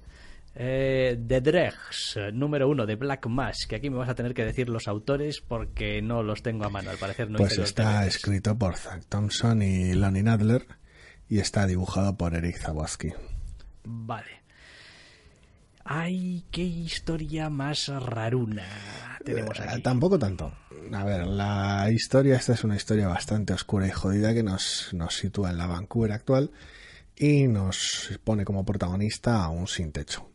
Eh, 0.55 1.17
The 1.27 1.41
Dregs, 1.41 2.17
eh, 2.17 2.31
número 2.33 2.67
uno 2.67 2.85
de 2.85 2.95
Black 2.95 3.27
Mass, 3.27 3.65
que 3.67 3.75
aquí 3.75 3.89
me 3.89 3.97
vas 3.97 4.09
a 4.09 4.15
tener 4.15 4.33
que 4.33 4.43
decir 4.43 4.67
los 4.69 4.87
autores 4.87 5.41
porque 5.41 6.01
no 6.01 6.23
los 6.23 6.41
tengo 6.41 6.65
a 6.65 6.69
mano, 6.69 6.89
al 6.89 6.97
parecer 6.97 7.29
no 7.29 7.37
pues 7.37 7.57
está 7.57 8.05
escrito 8.05 8.57
por 8.57 8.75
Zack 8.75 9.05
Thompson 9.07 9.61
y 9.61 9.93
Lonnie 9.93 10.23
Nadler 10.23 10.65
y 11.29 11.39
está 11.39 11.65
dibujado 11.67 12.17
por 12.17 12.33
Eric 12.35 12.57
Zawoski. 12.57 13.13
Vale. 13.85 14.39
Ay, 15.85 16.45
qué 16.51 16.61
historia 16.63 17.49
más 17.49 17.87
raruna 17.87 18.63
tenemos 19.23 19.59
Eh, 19.59 19.63
aquí. 19.67 19.81
Tampoco 19.81 20.19
tanto. 20.19 20.51
a 20.93 21.03
ver, 21.05 21.25
la 21.25 21.89
historia, 21.91 22.35
esta 22.35 22.53
es 22.53 22.63
una 22.63 22.75
historia 22.75 23.07
bastante 23.07 23.53
oscura 23.53 23.87
y 23.87 23.91
jodida 23.91 24.33
que 24.33 24.43
nos, 24.43 24.89
nos 24.93 25.15
sitúa 25.15 25.51
en 25.51 25.57
la 25.57 25.67
Vancouver 25.67 26.11
actual 26.11 26.51
y 27.15 27.47
nos 27.47 28.19
pone 28.23 28.45
como 28.45 28.65
protagonista 28.65 29.43
a 29.43 29.49
un 29.49 29.67
sin 29.67 29.91
techo. 29.91 30.28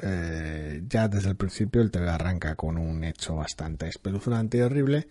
Eh, 0.00 0.82
ya 0.88 1.08
desde 1.08 1.30
el 1.30 1.36
principio 1.36 1.82
el 1.82 1.90
TV 1.90 2.08
arranca 2.08 2.54
con 2.54 2.78
un 2.78 3.02
hecho 3.02 3.34
bastante 3.34 3.88
espeluznante 3.88 4.58
y 4.58 4.60
horrible, 4.60 5.08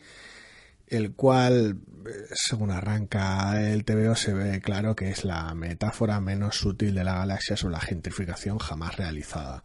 el 0.88 1.14
cual, 1.14 1.82
eh, 2.06 2.12
según 2.34 2.72
arranca 2.72 3.62
el 3.70 3.84
TVO, 3.84 4.16
se 4.16 4.34
ve 4.34 4.62
claro 4.62 4.96
que 4.96 5.10
es 5.10 5.26
la 5.26 5.54
metáfora 5.56 6.20
menos 6.22 6.56
sutil 6.58 6.96
de 6.96 7.04
la 7.04 7.16
galaxia 7.18 7.58
sobre 7.58 7.74
la 7.74 7.82
gentrificación 7.82 8.60
jamás 8.60 8.96
realizada. 8.96 9.64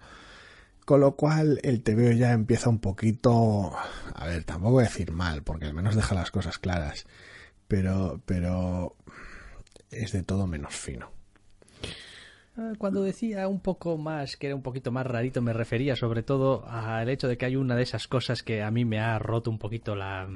Con 0.85 1.01
lo 1.01 1.15
cual 1.15 1.61
el 1.63 1.83
TVO 1.83 2.11
ya 2.13 2.33
empieza 2.33 2.69
un 2.69 2.81
poquito, 2.81 3.73
a 4.15 4.27
ver, 4.27 4.45
tampoco 4.45 4.73
voy 4.73 4.85
a 4.85 4.89
decir 4.89 5.13
mal, 5.13 5.43
porque 5.45 5.67
al 5.67 5.75
menos 5.75 5.95
deja 5.95 6.15
las 6.17 6.33
cosas 6.33 6.59
claras, 6.59 7.07
pero, 7.69 8.21
pero 8.27 8.97
es 9.93 10.11
de 10.13 10.25
todo 10.25 10.49
menos 10.49 10.75
fino. 10.75 11.22
Ah, 12.57 12.73
cuando 12.77 13.03
decía 13.03 13.49
un 13.49 13.61
poco 13.61 13.97
más, 13.97 14.37
que 14.37 14.49
era 14.49 14.57
un 14.57 14.63
poquito 14.63 14.93
más 14.93 15.07
rarito, 15.07 15.41
me 15.41 15.55
refería 15.55 15.97
sobre 15.97 16.23
todo 16.23 16.69
al 16.69 17.09
hecho 17.09 17.27
de 17.27 17.39
que 17.39 17.47
hay 17.47 17.57
una 17.57 17.77
de 17.77 17.83
esas 17.83 18.09
cosas 18.09 18.43
que 18.43 18.63
a 18.63 18.71
mí 18.71 18.85
me 18.85 19.01
ha 19.01 19.19
roto 19.19 19.51
un 19.51 19.59
poquito 19.59 19.97
la 19.97 20.29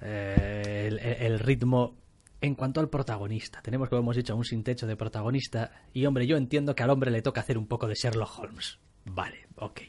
eh, 0.00 1.18
el, 1.20 1.38
ritmo 1.40 1.96
en 2.40 2.54
cuanto 2.54 2.80
al 2.80 2.88
protagonista. 2.88 3.60
Tenemos, 3.60 3.88
como 3.88 4.02
hemos 4.02 4.16
dicho, 4.16 4.36
un 4.36 4.44
sin 4.44 4.62
techo 4.62 4.86
de 4.86 4.94
protagonista 4.94 5.72
y, 5.92 6.06
hombre, 6.06 6.26
yo 6.26 6.36
entiendo 6.36 6.74
que 6.74 6.84
al 6.84 6.90
hombre 6.90 7.10
le 7.10 7.22
toca 7.22 7.40
hacer 7.40 7.58
un 7.58 7.66
poco 7.66 7.88
de 7.88 7.94
Sherlock 7.94 8.38
Holmes. 8.38 8.78
Vale, 9.04 9.48
ok. 9.56 9.80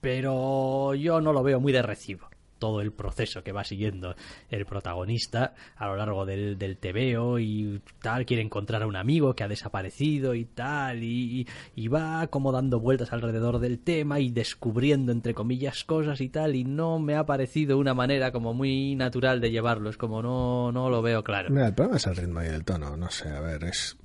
Pero 0.00 0.94
yo 0.94 1.20
no 1.20 1.32
lo 1.32 1.42
veo 1.42 1.60
muy 1.60 1.72
de 1.72 1.82
recibo 1.82 2.28
todo 2.58 2.80
el 2.80 2.92
proceso 2.92 3.42
que 3.42 3.52
va 3.52 3.64
siguiendo 3.64 4.14
el 4.50 4.66
protagonista 4.66 5.54
a 5.76 5.86
lo 5.86 5.96
largo 5.96 6.26
del, 6.26 6.58
del 6.58 6.76
TVO 6.76 7.38
y 7.38 7.80
tal, 8.02 8.26
quiere 8.26 8.42
encontrar 8.42 8.82
a 8.82 8.86
un 8.86 8.96
amigo 8.96 9.34
que 9.34 9.44
ha 9.44 9.48
desaparecido 9.48 10.34
y 10.34 10.44
tal, 10.44 11.02
y, 11.02 11.46
y, 11.74 11.88
va 11.88 12.26
como 12.28 12.52
dando 12.52 12.80
vueltas 12.80 13.12
alrededor 13.12 13.58
del 13.58 13.78
tema 13.78 14.20
y 14.20 14.30
descubriendo 14.30 15.12
entre 15.12 15.34
comillas 15.34 15.84
cosas 15.84 16.20
y 16.20 16.28
tal, 16.28 16.56
y 16.56 16.64
no 16.64 16.98
me 16.98 17.14
ha 17.14 17.26
parecido 17.26 17.78
una 17.78 17.94
manera 17.94 18.32
como 18.32 18.54
muy 18.54 18.94
natural 18.96 19.40
de 19.40 19.50
llevarlo, 19.50 19.90
es 19.90 19.96
como 19.96 20.22
no, 20.22 20.72
no 20.72 20.90
lo 20.90 21.02
veo 21.02 21.22
claro. 21.22 21.50
Mira, 21.50 21.68
el 21.68 21.74
problema 21.74 21.96
es 21.96 22.06
el 22.06 22.16
ritmo 22.16 22.42
y 22.42 22.46
el 22.46 22.64
tono, 22.64 22.96
no 22.96 23.10
sé, 23.10 23.28
a 23.28 23.40
ver, 23.40 23.64
es 23.64 23.96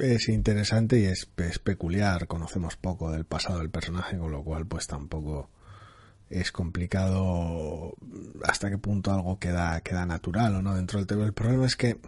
es 0.00 0.28
interesante 0.28 1.00
y 1.00 1.04
es, 1.04 1.30
es, 1.36 1.58
peculiar. 1.58 2.26
Conocemos 2.26 2.76
poco 2.76 3.12
del 3.12 3.24
pasado 3.24 3.60
del 3.60 3.70
personaje, 3.70 4.18
con 4.18 4.32
lo 4.32 4.42
cual, 4.42 4.66
pues 4.66 4.86
tampoco 4.86 5.50
es 6.30 6.52
complicado 6.52 7.94
hasta 8.44 8.70
qué 8.70 8.78
punto 8.78 9.12
algo 9.12 9.38
queda, 9.38 9.80
queda 9.80 10.06
natural 10.06 10.56
o 10.56 10.62
no 10.62 10.74
dentro 10.74 10.98
del 10.98 11.06
TV. 11.06 11.24
El 11.24 11.32
problema 11.32 11.66
es 11.66 11.76
que 11.76 11.98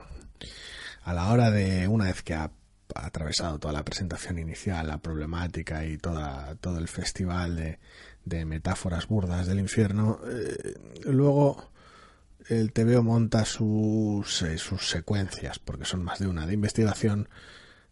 a 1.03 1.13
la 1.13 1.29
hora 1.29 1.51
de, 1.51 1.89
una 1.89 2.07
vez 2.07 2.23
que 2.23 2.35
ha, 2.35 2.51
atravesado 2.95 3.59
toda 3.59 3.75
la 3.75 3.85
presentación 3.85 4.39
inicial, 4.39 4.87
la 4.87 4.99
problemática 4.99 5.85
y 5.85 5.99
toda, 5.99 6.55
todo 6.57 6.79
el 6.79 6.89
festival 6.89 7.79
de, 8.25 8.45
metáforas 8.45 9.07
burdas 9.09 9.47
del 9.47 9.59
infierno, 9.59 10.21
eh, 10.27 10.75
luego 11.05 11.71
el 12.49 12.73
TVO 12.73 13.03
monta 13.03 13.45
sus, 13.45 14.43
eh, 14.43 14.59
sus 14.59 14.89
secuencias, 14.89 15.59
porque 15.59 15.85
son 15.85 16.03
más 16.03 16.19
de 16.19 16.29
una, 16.29 16.47
de 16.47 16.55
investigación 16.55 17.29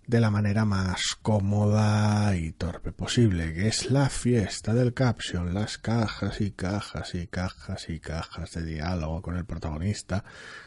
de 0.06 0.20
la 0.20 0.30
manera 0.30 0.64
más 0.64 1.16
cómoda 1.20 2.36
y 2.36 2.52
torpe 2.52 2.92
posible, 2.92 3.52
que 3.52 3.66
es 3.68 3.90
la 3.90 4.08
fiesta 4.08 4.72
del 4.72 4.94
caption, 4.94 5.52
las 5.52 5.78
cajas 5.78 6.40
y 6.40 6.52
cajas 6.52 7.14
y 7.16 7.26
cajas 7.26 7.88
y 7.88 7.98
cajas 7.98 8.52
de 8.52 8.64
diálogo 8.64 9.20
con 9.20 9.36
el 9.36 9.44
protagonista, 9.44 10.24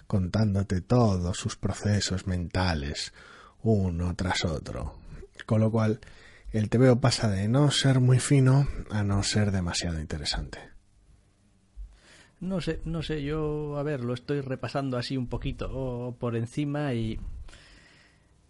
contándote 0.08 0.82
todos 0.82 1.38
sus 1.38 1.56
procesos 1.56 2.28
mentales, 2.28 3.14
uno 3.62 4.14
tras 4.16 4.44
otro. 4.44 4.96
Con 5.46 5.62
lo 5.62 5.72
cual, 5.72 6.02
el 6.52 6.70
TVO 6.70 7.00
pasa 7.00 7.30
de 7.30 7.48
no 7.48 7.72
ser 7.72 8.02
muy 8.02 8.20
fino 8.20 8.68
a 8.90 9.04
no 9.04 9.24
ser 9.24 9.52
demasiado 9.52 10.02
interesante. 10.02 10.60
No 12.42 12.60
sé, 12.60 12.82
no 12.84 13.04
sé, 13.04 13.24
yo, 13.24 13.78
a 13.78 13.84
ver, 13.84 14.04
lo 14.04 14.14
estoy 14.14 14.42
repasando 14.42 14.98
así 14.98 15.16
un 15.16 15.28
poquito 15.28 16.16
por 16.20 16.36
encima 16.36 16.94
y 16.94 17.20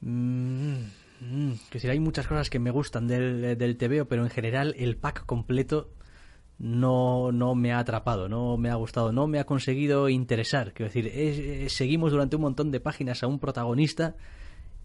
Mm, 0.01 0.79
mm, 1.21 1.51
que 1.69 1.79
si 1.79 1.87
hay 1.87 1.99
muchas 1.99 2.27
cosas 2.27 2.49
que 2.49 2.59
me 2.59 2.71
gustan 2.71 3.07
del, 3.07 3.57
del 3.57 3.77
TVO, 3.77 4.07
pero 4.07 4.23
en 4.23 4.29
general 4.29 4.75
el 4.77 4.97
pack 4.97 5.25
completo 5.25 5.91
no, 6.59 7.31
no 7.31 7.55
me 7.55 7.71
ha 7.71 7.79
atrapado, 7.79 8.27
no 8.27 8.57
me 8.57 8.69
ha 8.69 8.75
gustado, 8.75 9.11
no 9.11 9.27
me 9.27 9.39
ha 9.39 9.45
conseguido 9.45 10.09
interesar. 10.09 10.73
Quiero 10.73 10.91
decir, 10.91 11.69
seguimos 11.69 12.11
durante 12.11 12.35
un 12.35 12.43
montón 12.43 12.69
de 12.71 12.81
páginas 12.81 13.23
a 13.23 13.27
un 13.27 13.39
protagonista 13.39 14.15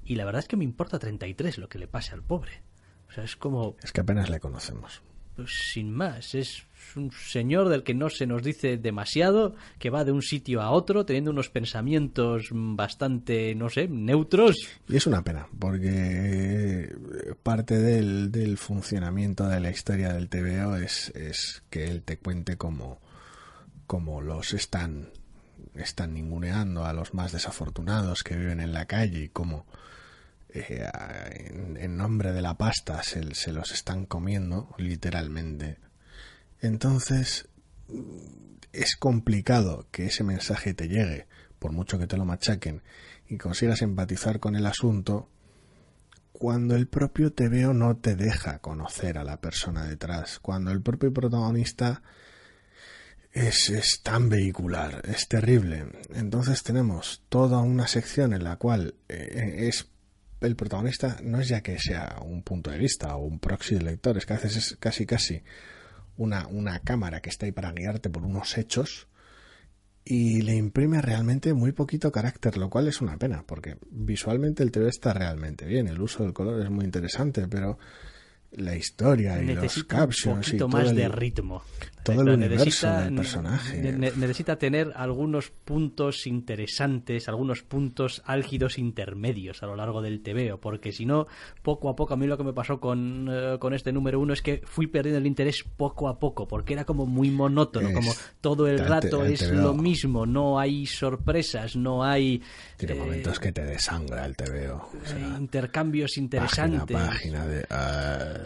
y 0.05 0.15
la 0.15 0.25
verdad 0.25 0.41
es 0.41 0.49
que 0.49 0.57
me 0.57 0.65
importa 0.65 0.99
33 0.99 1.59
lo 1.59 1.69
que 1.69 1.79
le 1.79 1.89
pase 1.89 2.15
al 2.15 2.23
pobre. 2.23 2.63
O 3.09 3.13
sea, 3.13 3.25
es 3.25 3.37
como... 3.37 3.77
Es 3.83 3.93
que 3.93 4.01
apenas 4.01 4.31
le 4.31 4.41
conocemos. 4.41 5.03
Pues 5.35 5.51
sin 5.73 5.93
más, 5.93 6.35
es 6.37 6.65
un 6.97 7.11
señor 7.13 7.69
del 7.69 7.83
que 7.83 7.95
no 7.95 8.11
se 8.11 8.27
nos 8.27 8.43
dice 8.43 8.77
demasiado, 8.77 9.55
que 9.79 9.91
va 9.91 10.05
de 10.05 10.13
un 10.13 10.23
sitio 10.23 10.63
a 10.63 10.71
otro 10.71 11.05
teniendo 11.05 11.31
unos 11.31 11.51
pensamientos 11.51 12.49
bastante, 12.53 13.55
no 13.55 13.69
sé, 13.69 13.89
neutros. 13.89 14.57
Y 14.89 14.97
es 14.97 15.07
una 15.07 15.23
pena, 15.23 15.49
porque 15.59 16.95
parte 17.43 17.79
del, 17.79 18.31
del 18.31 18.59
funcionamiento 18.59 19.49
de 19.49 19.61
la 19.61 19.71
historia 19.71 20.13
del 20.13 20.29
TVO 20.29 20.77
es, 20.77 21.11
es 21.15 21.63
que 21.71 21.87
él 21.87 22.03
te 22.03 22.19
cuente 22.19 22.57
cómo, 22.57 23.01
cómo 23.87 24.21
los 24.21 24.55
están, 24.55 25.09
están 25.75 26.15
ninguneando 26.15 26.85
a 26.85 26.93
los 26.93 27.15
más 27.15 27.33
desafortunados 27.33 28.23
que 28.23 28.37
viven 28.37 28.61
en 28.61 28.73
la 28.73 28.87
calle 28.87 29.25
y 29.25 29.29
cómo 29.29 29.67
eh, 30.55 30.89
en, 31.77 31.97
nombre 31.97 32.33
de 32.33 32.41
la 32.41 32.57
pasta 32.57 33.03
se 33.03 33.53
los 33.53 33.73
están 33.73 34.07
comiendo 34.07 34.73
literalmente 34.79 35.79
entonces, 36.67 37.49
es 38.73 38.97
complicado 38.97 39.87
que 39.91 40.07
ese 40.07 40.25
mensaje 40.25 40.75
te 40.75 40.89
llegue, 40.89 41.27
por 41.59 41.73
mucho 41.73 41.99
que 41.99 42.07
te 42.07 42.17
lo 42.17 42.25
machaquen, 42.25 42.83
y 43.29 43.39
consigas 43.39 43.83
empatizar 43.83 44.41
con 44.41 44.57
el 44.57 44.67
asunto, 44.67 45.29
cuando 46.33 46.75
el 46.75 46.89
propio 46.89 47.33
TVO 47.33 47.75
no 47.75 47.97
te 47.97 48.17
deja 48.17 48.59
conocer 48.59 49.19
a 49.19 49.25
la 49.25 49.41
persona 49.41 49.85
detrás, 49.85 50.41
cuando 50.41 50.73
el 50.73 50.83
propio 50.83 51.13
protagonista 51.13 52.03
es, 53.33 53.71
es, 53.71 54.01
tan 54.03 54.29
vehicular, 54.29 55.03
es 55.05 55.29
terrible. 55.29 55.87
Entonces 56.15 56.63
tenemos 56.63 57.23
toda 57.29 57.61
una 57.61 57.87
sección 57.87 58.33
en 58.33 58.45
la 58.45 58.57
cual 58.57 58.95
eh, 59.09 59.69
es 59.69 59.89
el 60.41 60.57
protagonista 60.57 61.19
no 61.23 61.41
es 61.41 61.49
ya 61.49 61.63
que 61.63 61.79
sea 61.79 62.19
un 62.23 62.43
punto 62.43 62.71
de 62.71 62.79
vista 62.79 63.17
o 63.17 63.25
un 63.25 63.39
proxy 63.39 63.77
de 63.77 63.83
lector, 63.83 64.17
es 64.17 64.27
que 64.27 64.35
a 64.35 64.37
veces 64.37 64.57
es 64.57 64.77
casi 64.79 65.07
casi 65.07 65.43
una, 66.17 66.47
una 66.47 66.81
cámara 66.81 67.21
que 67.21 67.31
está 67.31 67.47
ahí 67.47 67.53
para 67.53 67.73
guiarte 67.73 68.11
por 68.11 68.25
unos 68.25 68.57
hechos 68.59 69.09
y 70.05 70.43
le 70.43 70.55
imprime 70.55 71.01
realmente 71.01 71.55
muy 71.55 71.73
poquito 71.73 72.13
carácter, 72.13 72.59
lo 72.59 72.69
cual 72.69 72.89
es 72.89 73.01
una 73.01 73.17
pena, 73.17 73.43
porque 73.47 73.79
visualmente 73.91 74.63
el 74.63 74.71
TV 74.71 74.89
está 74.89 75.15
realmente 75.15 75.65
bien, 75.65 75.89
el 75.89 76.01
uso 76.01 76.23
del 76.23 76.35
color 76.35 76.63
es 76.63 76.71
muy 76.71 76.85
interesante, 76.85 77.49
pero 77.49 77.79
la 78.57 78.77
historia 78.77 79.43
y 79.43 79.55
los 79.55 79.85
captions 79.85 80.27
un 80.27 80.43
poquito 80.43 80.69
más 80.69 80.95
de 80.95 81.09
ritmo. 81.09 81.63
todo 82.03 82.21
el 82.23 82.29
universo 82.29 82.89
del 82.89 83.15
personaje. 83.15 83.81
necesita 83.93 84.57
tener 84.57 84.93
algunos 84.95 85.51
puntos 85.51 86.27
interesantes 86.27 87.29
algunos 87.29 87.63
puntos 87.63 88.23
álgidos 88.27 88.79
intermedios 88.79 89.63
a 89.63 89.67
lo 89.67 89.77
largo 89.77 90.03
del 90.03 90.23
TVO 90.23 90.59
porque 90.61 90.93
si 90.93 91.07
no 91.07 91.27
poco 91.63 91.89
a 91.89 91.97
poco 91.97 92.15
a 92.15 92.17
mí 92.17 92.27
lo 92.27 92.37
que 92.37 92.45
me 92.45 92.53
pasó 92.53 92.79
con, 92.79 93.29
eh, 93.31 93.57
con 93.59 93.73
este 93.75 93.93
número 93.93 94.21
uno 94.21 94.35
es 94.35 94.43
que 94.43 94.63
fui 94.65 94.87
perdiendo 94.87 95.19
el 95.19 95.27
interés 95.27 95.65
poco 95.77 96.09
a 96.09 96.19
poco 96.19 96.47
porque 96.47 96.75
era 96.75 96.85
como 96.85 97.07
muy 97.07 97.31
monótono 97.31 97.93
como 97.93 98.13
todo 98.41 98.69
el 98.69 98.79
rato 98.79 99.25
es 99.25 99.51
lo 99.51 99.75
mismo 99.75 100.27
no 100.27 100.59
hay 100.59 100.87
sorpresas 100.87 101.75
no 101.77 102.05
hay 102.05 102.43
tiene 102.77 102.95
momentos 102.95 103.41
que 103.41 103.53
te 103.53 103.65
desangra 103.65 104.27
el 104.27 104.37
TVO 104.37 104.91
intercambios 105.39 106.19
interesantes. 106.19 106.97
página, 106.97 107.47
de 107.47 107.65
ah, 107.71 108.44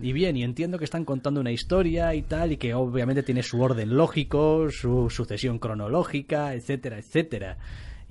y 0.00 0.12
bien, 0.12 0.36
y 0.36 0.42
entiendo 0.42 0.78
que 0.78 0.84
están 0.84 1.04
contando 1.04 1.40
una 1.40 1.52
historia 1.52 2.14
y 2.14 2.22
tal, 2.22 2.52
y 2.52 2.56
que 2.58 2.74
obviamente 2.74 3.22
tiene 3.22 3.42
su 3.42 3.60
orden 3.60 3.96
lógico, 3.96 4.68
su 4.70 5.08
sucesión 5.10 5.58
cronológica, 5.58 6.54
etcétera, 6.54 6.98
etcétera. 6.98 7.56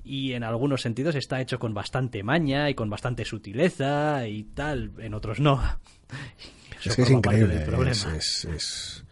Y 0.04 0.32
en 0.32 0.44
algunos 0.44 0.82
sentidos 0.82 1.14
está 1.14 1.40
hecho 1.40 1.58
con 1.58 1.74
bastante 1.74 2.22
maña 2.22 2.70
y 2.70 2.74
con 2.74 2.90
bastante 2.90 3.24
sutileza 3.24 4.26
y 4.26 4.44
tal, 4.44 4.92
en 4.98 5.14
otros 5.14 5.40
no. 5.40 5.60
es 6.84 6.96
que 6.96 7.02
es 7.02 7.10
increíble. 7.10 7.66
Es, 7.88 9.04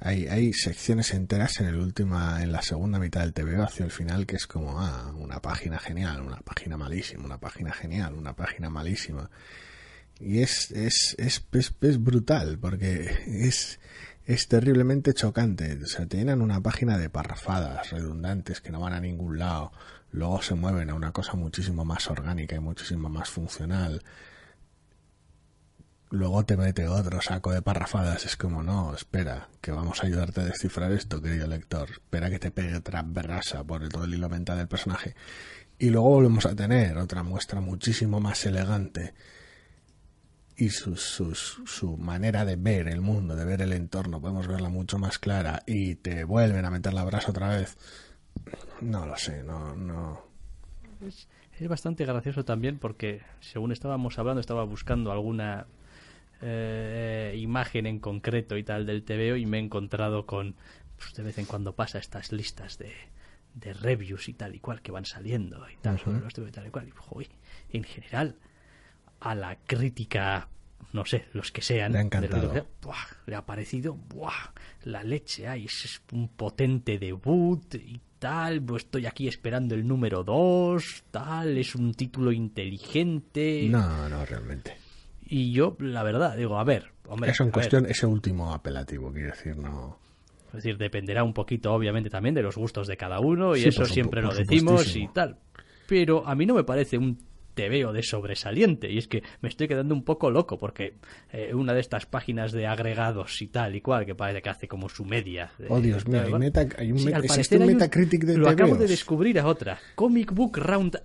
Hay, 0.00 0.26
hay 0.26 0.52
secciones 0.52 1.14
enteras 1.14 1.60
en 1.60 1.66
el 1.66 1.76
última, 1.76 2.42
en 2.42 2.52
la 2.52 2.62
segunda 2.62 2.98
mitad 2.98 3.20
del 3.20 3.32
TVO 3.32 3.62
hacia 3.62 3.84
el 3.84 3.90
final 3.90 4.26
que 4.26 4.36
es 4.36 4.46
como 4.46 4.80
ah, 4.80 5.12
una 5.16 5.40
página 5.40 5.78
genial, 5.78 6.20
una 6.20 6.38
página 6.38 6.76
malísima, 6.76 7.24
una 7.24 7.38
página 7.38 7.72
genial, 7.72 8.14
una 8.14 8.34
página 8.34 8.70
malísima 8.70 9.28
y 10.20 10.40
es, 10.40 10.70
es, 10.72 11.14
es, 11.18 11.44
es, 11.80 12.02
brutal 12.02 12.58
porque 12.58 13.08
es, 13.26 13.78
es 14.26 14.48
terriblemente 14.48 15.14
chocante. 15.14 15.78
O 15.82 15.86
sea, 15.86 16.06
tienen 16.06 16.42
una 16.42 16.60
página 16.60 16.98
de 16.98 17.08
parrafadas 17.08 17.90
redundantes 17.90 18.60
que 18.60 18.70
no 18.70 18.80
van 18.80 18.94
a 18.94 19.00
ningún 19.00 19.38
lado. 19.38 19.72
Luego 20.10 20.42
se 20.42 20.54
mueven 20.54 20.90
a 20.90 20.94
una 20.94 21.12
cosa 21.12 21.34
muchísimo 21.34 21.84
más 21.84 22.10
orgánica 22.10 22.56
y 22.56 22.60
muchísimo 22.60 23.08
más 23.08 23.30
funcional. 23.30 24.02
Luego 26.10 26.44
te 26.44 26.56
mete 26.56 26.88
otro 26.88 27.20
saco 27.20 27.52
de 27.52 27.62
parrafadas. 27.62 28.24
Es 28.24 28.36
como, 28.36 28.62
no, 28.62 28.94
espera, 28.94 29.48
que 29.60 29.70
vamos 29.70 30.02
a 30.02 30.06
ayudarte 30.06 30.40
a 30.40 30.44
descifrar 30.46 30.90
esto, 30.90 31.22
querido 31.22 31.46
lector. 31.46 31.90
Espera 31.90 32.30
que 32.30 32.38
te 32.38 32.50
pegue 32.50 32.74
otra 32.74 33.02
berrasa 33.06 33.62
por 33.62 33.88
todo 33.88 34.04
el 34.04 34.14
hilo 34.14 34.28
mental 34.28 34.56
del 34.58 34.68
personaje. 34.68 35.14
Y 35.78 35.90
luego 35.90 36.08
volvemos 36.08 36.46
a 36.46 36.56
tener 36.56 36.98
otra 36.98 37.22
muestra 37.22 37.60
muchísimo 37.60 38.18
más 38.18 38.44
elegante 38.46 39.14
y 40.58 40.70
su, 40.70 40.96
su, 40.96 41.96
manera 41.98 42.44
de 42.44 42.56
ver 42.56 42.88
el 42.88 43.00
mundo, 43.00 43.36
de 43.36 43.44
ver 43.44 43.62
el 43.62 43.72
entorno, 43.72 44.20
podemos 44.20 44.48
verla 44.48 44.68
mucho 44.68 44.98
más 44.98 45.20
clara 45.20 45.62
y 45.66 45.94
te 45.94 46.24
vuelven 46.24 46.64
a 46.64 46.70
meter 46.70 46.92
la 46.94 47.04
brasa 47.04 47.30
otra 47.30 47.56
vez. 47.56 47.78
No 48.80 49.06
lo 49.06 49.16
sé, 49.16 49.44
no, 49.44 49.76
no. 49.76 50.20
Es, 51.06 51.28
bastante 51.68 52.04
gracioso 52.04 52.44
también 52.44 52.78
porque 52.78 53.22
según 53.38 53.70
estábamos 53.70 54.18
hablando 54.18 54.40
estaba 54.40 54.64
buscando 54.64 55.12
alguna 55.12 55.66
eh, 56.42 57.36
imagen 57.38 57.86
en 57.86 58.00
concreto 58.00 58.56
y 58.56 58.64
tal 58.64 58.84
del 58.84 59.04
TVO 59.04 59.36
y 59.36 59.46
me 59.46 59.58
he 59.58 59.60
encontrado 59.60 60.26
con 60.26 60.56
pues, 60.96 61.14
de 61.14 61.22
vez 61.22 61.38
en 61.38 61.46
cuando 61.46 61.76
pasa 61.76 61.98
estas 61.98 62.32
listas 62.32 62.78
de, 62.78 62.92
de 63.54 63.74
reviews 63.74 64.28
y 64.28 64.34
tal 64.34 64.56
y 64.56 64.58
cual 64.58 64.82
que 64.82 64.90
van 64.90 65.04
saliendo 65.04 65.68
y 65.70 65.76
tal 65.76 66.00
sobre 66.00 66.20
los 66.20 66.34
TV 66.34 66.48
y 66.48 66.52
tal 66.52 66.66
y 66.66 66.70
cual 66.70 66.92
y 67.70 67.76
en 67.76 67.84
general 67.84 68.36
a 69.20 69.34
la 69.34 69.56
crítica, 69.66 70.48
no 70.92 71.04
sé, 71.04 71.26
los 71.32 71.50
que 71.52 71.62
sean, 71.62 71.92
le 71.92 71.98
ha, 71.98 72.66
le 73.26 73.34
ha 73.34 73.46
parecido 73.46 73.94
¡buah! 73.94 74.52
la 74.84 75.02
leche, 75.02 75.48
ay, 75.48 75.66
es 75.66 76.02
un 76.12 76.28
potente 76.28 76.98
debut 76.98 77.74
y 77.74 78.00
tal, 78.18 78.62
pues 78.62 78.84
estoy 78.84 79.06
aquí 79.06 79.28
esperando 79.28 79.74
el 79.74 79.86
número 79.86 80.24
2, 80.24 81.04
tal, 81.10 81.56
es 81.58 81.74
un 81.74 81.94
título 81.94 82.32
inteligente. 82.32 83.66
No, 83.68 84.08
no, 84.08 84.24
realmente. 84.24 84.76
Y 85.26 85.52
yo, 85.52 85.76
la 85.78 86.02
verdad, 86.02 86.36
digo, 86.36 86.58
a 86.58 86.64
ver, 86.64 86.92
hombre. 87.06 87.30
Eso 87.30 87.44
en 87.44 87.50
cuestión, 87.50 87.86
ese 87.86 88.06
último 88.06 88.52
apelativo, 88.52 89.12
quiero 89.12 89.30
decir, 89.30 89.56
no. 89.56 89.98
Es 90.48 90.64
decir, 90.64 90.78
dependerá 90.78 91.22
un 91.22 91.34
poquito, 91.34 91.72
obviamente, 91.72 92.08
también 92.08 92.34
de 92.34 92.42
los 92.42 92.56
gustos 92.56 92.86
de 92.86 92.96
cada 92.96 93.20
uno, 93.20 93.54
y 93.54 93.64
eso 93.64 93.84
siempre 93.84 94.22
lo 94.22 94.34
decimos 94.34 94.96
y 94.96 95.06
tal. 95.08 95.38
Pero 95.86 96.26
a 96.26 96.34
mí 96.34 96.46
no 96.46 96.54
me 96.54 96.64
parece 96.64 96.96
un 96.96 97.18
te 97.58 97.68
veo 97.68 97.92
de 97.92 98.04
sobresaliente. 98.04 98.88
Y 98.88 98.98
es 98.98 99.08
que 99.08 99.24
me 99.40 99.48
estoy 99.48 99.66
quedando 99.66 99.92
un 99.92 100.04
poco 100.04 100.30
loco 100.30 100.58
porque 100.58 100.94
eh, 101.32 101.52
una 101.52 101.74
de 101.74 101.80
estas 101.80 102.06
páginas 102.06 102.52
de 102.52 102.68
agregados 102.68 103.42
y 103.42 103.48
tal 103.48 103.74
y 103.74 103.80
cual, 103.80 104.06
que 104.06 104.14
parece 104.14 104.42
que 104.42 104.48
hace 104.48 104.68
como 104.68 104.88
su 104.88 105.04
media. 105.04 105.50
oh, 105.68 105.80
Dios 105.80 106.06
mío, 106.06 106.20
hay, 106.20 106.28
hay 106.78 106.92
un, 106.92 107.00
un 107.00 107.66
Metacritic 107.66 108.22
de 108.22 108.38
Lo 108.38 108.48
acabo 108.48 108.76
de 108.76 108.86
descubrir 108.86 109.40
a 109.40 109.46
otra. 109.48 109.80
Comic 109.96 110.32
Book 110.32 110.56
Roundup. 110.56 111.02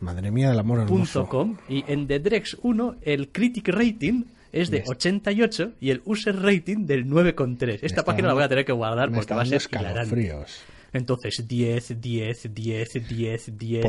Madre 0.00 0.30
mía, 0.30 0.52
el 0.52 0.58
amor 0.58 0.80
hermoso. 0.80 1.26
Com, 1.26 1.56
y 1.70 1.82
en 1.88 2.06
The 2.06 2.18
Drex 2.18 2.58
1 2.60 2.96
el 3.00 3.30
critic 3.30 3.68
rating 3.68 4.24
es 4.52 4.70
de 4.70 4.84
88 4.86 5.72
y 5.80 5.88
el 5.88 6.02
user 6.04 6.36
rating 6.36 6.84
del 6.84 7.06
9,3. 7.06 7.78
Esta 7.80 8.04
página 8.04 8.28
la 8.28 8.34
voy 8.34 8.42
a 8.42 8.48
tener 8.50 8.66
que 8.66 8.72
guardar 8.72 9.10
porque 9.10 9.32
va 9.32 9.40
a 9.40 9.46
ser 9.46 9.62
fríos. 10.06 10.60
Entonces 10.92 11.46
10, 11.46 12.00
10, 12.00 12.54
10, 12.54 13.04
10, 13.04 13.08
10, 13.08 13.58
10, 13.58 13.84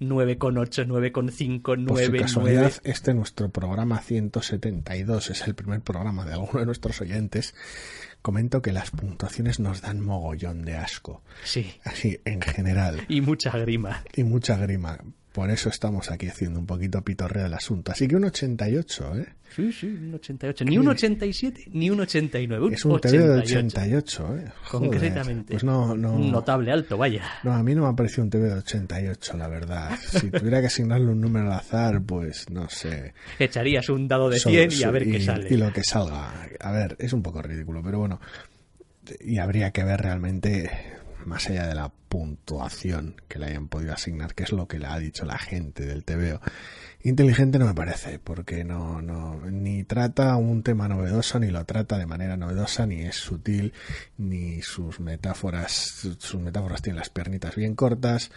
9,8, 0.00 0.86
9,5, 0.86 1.76
9, 1.78 2.08
Por 2.08 2.18
casualidad, 2.18 2.72
este 2.84 3.14
nuestro 3.14 3.48
programa 3.50 4.00
172 4.00 5.30
es 5.30 5.46
el 5.46 5.54
primer 5.54 5.80
programa 5.82 6.24
de 6.24 6.32
alguno 6.32 6.60
de 6.60 6.66
nuestros 6.66 7.00
oyentes. 7.00 7.54
Comento 8.22 8.60
que 8.60 8.72
las 8.72 8.90
puntuaciones 8.90 9.60
nos 9.60 9.82
dan 9.82 10.00
mogollón 10.00 10.62
de 10.62 10.76
asco. 10.76 11.22
Sí. 11.44 11.74
Así, 11.84 12.18
en 12.24 12.40
general. 12.42 13.04
Y 13.08 13.20
mucha 13.20 13.56
grima. 13.56 14.02
Y 14.14 14.24
mucha 14.24 14.56
grima. 14.56 14.98
Por 15.36 15.50
eso 15.50 15.68
estamos 15.68 16.10
aquí 16.10 16.28
haciendo 16.28 16.58
un 16.58 16.64
poquito 16.64 17.02
pitorreo 17.02 17.42
del 17.42 17.52
asunto. 17.52 17.92
Así 17.92 18.08
que 18.08 18.16
un 18.16 18.24
88, 18.24 19.18
¿eh? 19.18 19.26
Sí, 19.54 19.70
sí, 19.70 19.86
un 19.86 20.14
88. 20.14 20.64
Ni 20.64 20.78
un 20.78 20.88
87 20.88 21.64
ni 21.72 21.90
un 21.90 22.00
89. 22.00 22.68
es 22.72 22.82
un 22.86 22.98
TV 22.98 23.18
de 23.18 23.40
88, 23.40 24.36
¿eh? 24.38 24.44
Concretamente. 24.70 25.50
Pues 25.52 25.62
no, 25.62 25.94
no. 25.94 26.14
Un 26.14 26.32
notable 26.32 26.72
alto, 26.72 26.96
vaya. 26.96 27.22
No, 27.42 27.52
a 27.52 27.62
mí 27.62 27.74
no 27.74 27.82
me 27.82 27.88
ha 27.88 27.92
parecido 27.92 28.24
un 28.24 28.30
TV 28.30 28.48
de 28.48 28.54
88, 28.54 29.36
la 29.36 29.48
verdad. 29.48 29.90
Si 30.00 30.30
tuviera 30.30 30.62
que 30.62 30.68
asignarle 30.68 31.08
un 31.08 31.20
número 31.20 31.52
al 31.52 31.58
azar, 31.58 32.00
pues 32.00 32.48
no 32.48 32.70
sé. 32.70 33.12
Echarías 33.38 33.90
un 33.90 34.08
dado 34.08 34.30
de 34.30 34.38
100 34.38 34.72
y 34.72 34.82
a 34.84 34.90
ver 34.90 35.04
qué 35.04 35.20
sale. 35.20 35.48
Y 35.50 35.58
lo 35.58 35.70
que 35.70 35.84
salga. 35.84 36.48
A 36.60 36.72
ver, 36.72 36.96
es 36.98 37.12
un 37.12 37.22
poco 37.22 37.42
ridículo, 37.42 37.82
pero 37.82 37.98
bueno. 37.98 38.22
Y 39.20 39.36
habría 39.36 39.70
que 39.70 39.84
ver 39.84 40.00
realmente 40.00 40.95
más 41.26 41.48
allá 41.48 41.66
de 41.66 41.74
la 41.74 41.92
puntuación 42.08 43.16
que 43.28 43.38
le 43.38 43.46
hayan 43.46 43.68
podido 43.68 43.92
asignar, 43.92 44.34
que 44.34 44.44
es 44.44 44.52
lo 44.52 44.66
que 44.68 44.78
le 44.78 44.86
ha 44.86 44.98
dicho 44.98 45.24
la 45.24 45.38
gente 45.38 45.84
del 45.84 46.04
TVO. 46.04 46.40
Inteligente 47.02 47.58
no 47.58 47.66
me 47.66 47.74
parece, 47.74 48.18
porque 48.18 48.64
no, 48.64 49.00
no, 49.02 49.40
ni 49.50 49.84
trata 49.84 50.36
un 50.36 50.62
tema 50.62 50.88
novedoso, 50.88 51.38
ni 51.38 51.50
lo 51.50 51.64
trata 51.64 51.98
de 51.98 52.06
manera 52.06 52.36
novedosa, 52.36 52.86
ni 52.86 53.02
es 53.02 53.16
sutil, 53.16 53.72
ni 54.18 54.62
sus 54.62 55.00
metáforas, 55.00 55.72
sus 56.18 56.40
metáforas 56.40 56.82
tienen 56.82 56.98
las 56.98 57.10
pernitas 57.10 57.54
bien 57.54 57.74
cortas, 57.74 58.30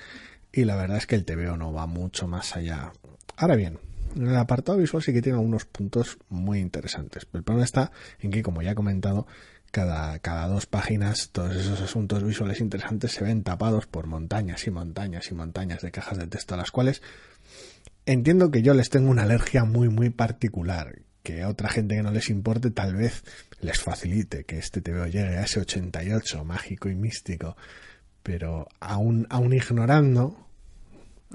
y 0.52 0.66
la 0.66 0.76
verdad 0.76 0.98
es 0.98 1.08
que 1.08 1.16
el 1.16 1.26
TVO 1.26 1.58
no 1.58 1.74
va 1.74 1.88
mucho 1.88 2.28
más 2.28 2.56
allá. 2.56 2.92
Ahora 3.38 3.56
bien, 3.56 3.80
en 4.16 4.28
el 4.28 4.36
apartado 4.36 4.78
visual 4.78 5.04
sí 5.04 5.14
que 5.14 5.22
tiene 5.22 5.38
algunos 5.38 5.66
puntos 5.66 6.18
muy 6.30 6.60
interesantes. 6.60 7.28
El 7.34 7.44
problema 7.44 7.66
está 7.66 7.92
en 8.20 8.32
que, 8.32 8.44
como 8.44 8.62
ya 8.62 8.72
he 8.72 8.76
comentado, 8.76 9.28
cada, 9.72 10.20
cada 10.20 10.48
dos 10.48 10.66
páginas 10.66 11.30
todos 11.32 11.56
esos 11.56 11.82
asuntos 11.82 12.24
visuales 12.24 12.60
interesantes 12.62 13.12
se 13.12 13.24
ven 13.24 13.44
tapados 13.44 13.86
por 13.86 14.08
montañas 14.08 14.66
y 14.68 14.72
montañas 14.72 15.30
y 15.32 15.36
montañas 15.36 15.82
de 15.82 15.92
cajas 15.92 16.18
de 16.18 16.28
texto 16.28 16.56
a 16.56 16.58
las 16.58 16.72
cuales 16.72 17.02
entiendo 18.06 18.52
que 18.52 18.62
yo 18.62 18.74
les 18.74 18.90
tengo 18.90 19.10
una 19.10 19.24
alergia 19.24 19.66
muy 19.66 19.90
muy 19.90 20.10
particular 20.10 21.00
que 21.24 21.44
a 21.44 21.50
otra 21.50 21.70
gente 21.70 21.96
que 21.96 22.04
no 22.04 22.12
les 22.12 22.30
importe 22.30 22.72
tal 22.72 22.96
vez 22.96 23.24
les 23.62 23.80
facilite 23.80 24.46
que 24.46 24.58
este 24.58 24.82
TVO 24.82 25.06
llegue 25.06 25.38
a 25.38 25.44
ese 25.44 25.60
88 25.60 26.44
mágico 26.46 26.90
y 26.90 26.96
místico 26.96 27.56
pero 28.24 28.68
aún, 28.80 29.28
aún 29.30 29.54
ignorando 29.54 30.49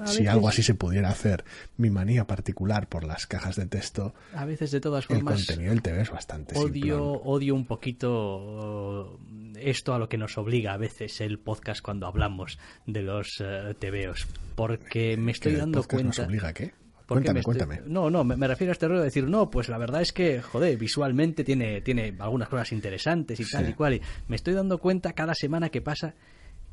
si 0.07 0.27
algo 0.27 0.49
así 0.49 0.63
se 0.63 0.75
pudiera 0.75 1.09
hacer, 1.09 1.45
mi 1.77 1.91
manía 1.91 2.27
particular 2.27 2.89
por 2.89 3.05
las 3.05 3.27
cajas 3.27 3.57
de 3.57 3.67
texto, 3.67 4.15
a 4.35 4.45
veces 4.45 4.71
de 4.71 4.81
todas 4.81 5.07
formas, 5.07 5.41
el 5.41 5.47
contenido 5.47 5.71
del 5.71 5.83
TV 5.83 6.03
es 6.03 6.11
bastante 6.11 6.59
odio, 6.59 7.05
odio 7.23 7.55
un 7.55 7.67
poquito 7.67 9.19
esto 9.57 9.95
a 9.95 9.99
lo 9.99 10.09
que 10.09 10.19
nos 10.19 10.37
obliga 10.39 10.73
a 10.75 10.77
veces 10.77 11.21
el 11.21 11.39
podcast 11.39 11.81
cuando 11.81 12.07
hablamos 12.07 12.59
de 12.87 13.03
los 13.03 13.41
uh, 13.41 13.75
TVOs, 13.75 14.27
porque 14.55 15.17
me 15.17 15.33
estoy 15.33 15.55
dando 15.55 15.81
el 15.81 15.87
cuenta. 15.87 16.07
¿Nos 16.07 16.19
obliga 16.19 16.49
a 16.49 16.53
qué? 16.53 16.73
Cuéntame, 17.07 17.43
cuéntame. 17.43 17.83
No, 17.87 18.09
no, 18.09 18.25
me, 18.25 18.49
refiero 18.49 18.71
a 18.71 18.73
este 18.73 18.89
rollo 18.89 19.01
de 19.01 19.07
decir, 19.07 19.29
no, 19.29 19.51
pues 19.51 19.69
la 19.69 19.77
verdad 19.77 20.01
es 20.01 20.13
que, 20.13 20.41
joder, 20.41 20.79
visualmente 20.79 21.45
tiene, 21.45 21.83
tiene 21.83 22.17
algunas 22.19 22.49
cosas 22.49 22.73
interesantes 22.73 23.39
y 23.39 23.45
tal 23.45 23.69
y 23.69 23.75
cual. 23.75 23.95
Y 23.95 24.03
me 24.29 24.37
estoy 24.37 24.55
dando 24.55 24.79
cuenta 24.79 25.13
cada 25.13 25.35
semana 25.35 25.69
que 25.69 25.83
pasa 25.83 26.15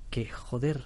que, 0.09 0.27
joder, 0.27 0.85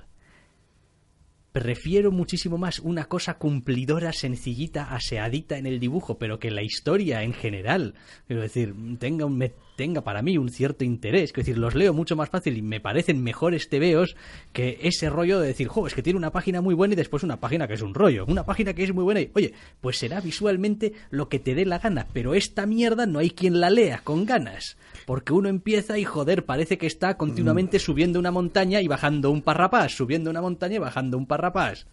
prefiero 1.55 2.11
muchísimo 2.11 2.57
más 2.57 2.79
una 2.79 3.05
cosa 3.05 3.35
cumplidora, 3.37 4.11
sencillita, 4.11 4.93
aseadita 4.93 5.57
en 5.57 5.65
el 5.65 5.79
dibujo, 5.79 6.17
pero 6.17 6.37
que 6.37 6.51
la 6.51 6.61
historia 6.61 7.23
en 7.23 7.31
general, 7.31 7.93
quiero 8.27 8.41
decir, 8.41 8.75
tenga 8.99 9.25
un, 9.25 9.39
tenga 9.77 10.01
para 10.01 10.21
mí 10.21 10.37
un 10.37 10.49
cierto 10.49 10.83
interés. 10.83 11.29
Es 11.29 11.33
decir, 11.33 11.57
los 11.57 11.73
leo 11.73 11.93
mucho 11.93 12.17
más 12.17 12.29
fácil 12.29 12.57
y 12.57 12.61
me 12.61 12.81
parecen 12.81 13.23
mejores 13.23 13.69
tebeos 13.69 14.17
que 14.51 14.79
ese 14.81 15.09
rollo 15.09 15.39
de 15.39 15.47
decir, 15.47 15.69
jo, 15.69 15.87
es 15.87 15.93
que 15.93 16.03
tiene 16.03 16.17
una 16.17 16.33
página 16.33 16.59
muy 16.59 16.75
buena 16.75 16.93
y 16.93 16.97
después 16.97 17.23
una 17.23 17.39
página 17.39 17.69
que 17.69 17.75
es 17.75 17.81
un 17.81 17.93
rollo. 17.93 18.25
Una 18.27 18.45
página 18.45 18.73
que 18.73 18.83
es 18.83 18.93
muy 18.93 19.05
buena 19.05 19.21
y, 19.21 19.31
oye, 19.33 19.53
pues 19.79 19.97
será 19.97 20.19
visualmente 20.19 20.91
lo 21.09 21.29
que 21.29 21.39
te 21.39 21.55
dé 21.55 21.65
la 21.65 21.79
gana, 21.79 22.07
pero 22.11 22.33
esta 22.33 22.65
mierda 22.65 23.05
no 23.05 23.19
hay 23.19 23.29
quien 23.29 23.61
la 23.61 23.69
lea 23.69 24.01
con 24.03 24.25
ganas. 24.25 24.75
Porque 25.05 25.33
uno 25.33 25.49
empieza 25.49 25.97
y, 25.97 26.03
joder, 26.03 26.45
parece 26.45 26.77
que 26.77 26.87
está 26.87 27.17
continuamente 27.17 27.79
subiendo 27.79 28.19
una 28.19 28.31
montaña 28.31 28.81
y 28.81 28.87
bajando 28.87 29.29
un 29.31 29.41
parrapás, 29.41 29.95
subiendo 29.95 30.29
una 30.29 30.41
montaña 30.41 30.75
y 30.75 30.79
bajando 30.79 31.17
un 31.17 31.27
parrapás. 31.27 31.85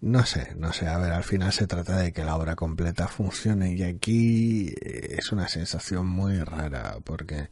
No 0.00 0.24
sé, 0.24 0.54
no 0.56 0.72
sé, 0.72 0.86
a 0.86 0.96
ver, 0.98 1.12
al 1.12 1.24
final 1.24 1.52
se 1.52 1.66
trata 1.66 1.98
de 1.98 2.12
que 2.12 2.24
la 2.24 2.36
obra 2.36 2.54
completa 2.54 3.08
funcione 3.08 3.74
y 3.74 3.82
aquí 3.82 4.68
eh, 4.80 5.16
es 5.18 5.32
una 5.32 5.48
sensación 5.48 6.06
muy 6.06 6.38
rara 6.38 6.98
porque 7.02 7.48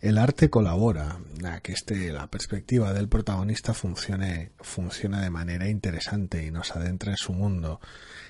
el 0.00 0.18
arte 0.18 0.48
colabora 0.48 1.18
a 1.44 1.60
que 1.60 1.72
este, 1.72 2.12
la 2.12 2.28
perspectiva 2.28 2.92
del 2.92 3.08
protagonista 3.08 3.74
funcione, 3.74 4.52
funcione 4.60 5.20
de 5.20 5.30
manera 5.30 5.68
interesante 5.68 6.44
y 6.44 6.52
nos 6.52 6.76
adentra 6.76 7.10
en 7.10 7.16
su 7.16 7.32
mundo. 7.32 7.80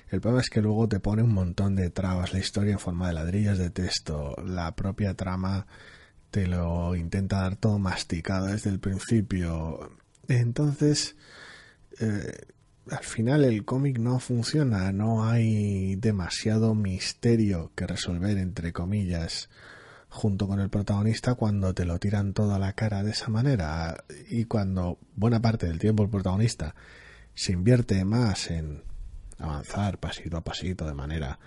El 0.09 0.21
problema 0.21 0.41
es 0.41 0.49
que 0.49 0.61
luego 0.61 0.87
te 0.87 0.99
pone 0.99 1.21
un 1.21 1.33
montón 1.33 1.75
de 1.75 1.89
trabas, 1.89 2.33
la 2.33 2.39
historia 2.39 2.73
en 2.73 2.79
forma 2.79 3.07
de 3.07 3.13
ladrillos 3.13 3.57
de 3.57 3.69
texto, 3.69 4.35
la 4.45 4.75
propia 4.75 5.15
trama 5.15 5.67
te 6.31 6.47
lo 6.47 6.95
intenta 6.95 7.41
dar 7.41 7.57
todo 7.57 7.77
masticado 7.77 8.47
desde 8.47 8.69
el 8.69 8.79
principio. 8.79 9.91
Entonces, 10.27 11.15
eh, 11.99 12.31
al 12.89 13.03
final 13.03 13.43
el 13.43 13.65
cómic 13.65 13.99
no 13.99 14.19
funciona, 14.19 14.91
no 14.93 15.27
hay 15.27 15.95
demasiado 15.97 16.73
misterio 16.73 17.71
que 17.75 17.87
resolver, 17.87 18.37
entre 18.37 18.71
comillas, 18.71 19.49
junto 20.09 20.47
con 20.47 20.61
el 20.61 20.69
protagonista 20.69 21.35
cuando 21.35 21.73
te 21.73 21.85
lo 21.85 21.99
tiran 21.99 22.33
todo 22.33 22.55
a 22.55 22.59
la 22.59 22.73
cara 22.73 23.03
de 23.03 23.11
esa 23.11 23.27
manera 23.27 24.05
y 24.29 24.45
cuando 24.45 24.99
buena 25.15 25.41
parte 25.41 25.67
del 25.67 25.79
tiempo 25.79 26.03
el 26.03 26.09
protagonista 26.09 26.75
se 27.35 27.51
invierte 27.51 28.03
más 28.05 28.49
en 28.49 28.86
avanzar 29.39 29.97
pasito 29.99 30.37
a 30.37 30.41
pasito 30.43 30.85
de 30.85 30.93
manera 30.93 31.39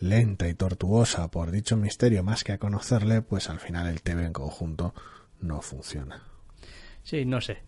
lenta 0.00 0.48
y 0.48 0.54
tortuosa 0.54 1.28
por 1.30 1.50
dicho 1.50 1.76
misterio 1.76 2.22
más 2.22 2.44
que 2.44 2.52
a 2.52 2.58
conocerle, 2.58 3.22
pues 3.22 3.50
al 3.50 3.60
final 3.60 3.86
el 3.88 4.02
TV 4.02 4.24
en 4.26 4.32
conjunto 4.32 4.94
no 5.40 5.60
funciona. 5.62 6.22
Sí, 7.02 7.24
no 7.24 7.40
sé. 7.40 7.58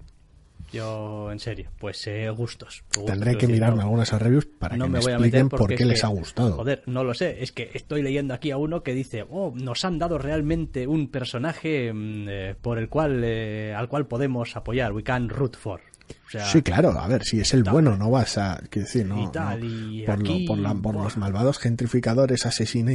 Yo, 0.72 1.30
en 1.30 1.38
serio, 1.38 1.70
pues 1.78 2.06
eh, 2.06 2.30
gustos. 2.30 2.82
Tendré 3.04 3.32
que 3.32 3.46
decir, 3.46 3.50
mirarme 3.56 3.78
no- 3.78 3.82
algunas 3.82 4.10
reviews 4.12 4.46
para 4.46 4.76
no 4.76 4.84
que 4.86 4.90
me 4.92 4.98
expliquen 5.00 5.48
por 5.50 5.68
qué 5.68 5.74
es 5.82 5.86
les 5.86 6.00
que, 6.00 6.06
ha 6.06 6.10
gustado. 6.10 6.52
Joder, 6.56 6.82
no 6.86 7.04
lo 7.04 7.12
sé. 7.12 7.42
Es 7.42 7.52
que 7.52 7.70
estoy 7.74 8.00
leyendo 8.02 8.32
aquí 8.32 8.52
a 8.52 8.56
uno 8.56 8.82
que 8.82 8.94
dice, 8.94 9.26
oh, 9.28 9.52
nos 9.54 9.84
han 9.84 9.98
dado 9.98 10.16
realmente 10.16 10.86
un 10.86 11.08
personaje 11.08 11.92
mm, 11.92 12.28
eh, 12.28 12.54
por 12.62 12.78
el 12.78 12.88
cual, 12.88 13.22
eh, 13.24 13.74
al 13.76 13.88
cual 13.88 14.06
podemos 14.06 14.56
apoyar. 14.56 14.92
We 14.92 15.02
can 15.02 15.28
root 15.28 15.56
for. 15.56 15.80
O 16.26 16.30
sea, 16.30 16.44
Sí, 16.46 16.62
claro, 16.62 16.90
a 16.98 17.06
ver, 17.08 17.24
si 17.24 17.40
es 17.40 17.52
el 17.54 17.62
tal. 17.62 17.72
bueno, 17.74 17.96
no 17.96 18.10
vas 18.10 18.38
a. 18.38 18.60
Quiero 18.70 18.86
decir, 18.86 19.06
no. 19.06 19.30
Tal, 19.30 19.60
no, 19.60 20.06
por, 20.06 20.18
lo- 20.18 20.24
aquí, 20.32 20.46
por, 20.46 20.58
la- 20.58 20.74
por 20.74 20.94
buah. 20.94 21.04
los 21.04 21.16
malvados 21.16 21.58
gentrificadores, 21.58 22.46
asesinos, 22.46 22.94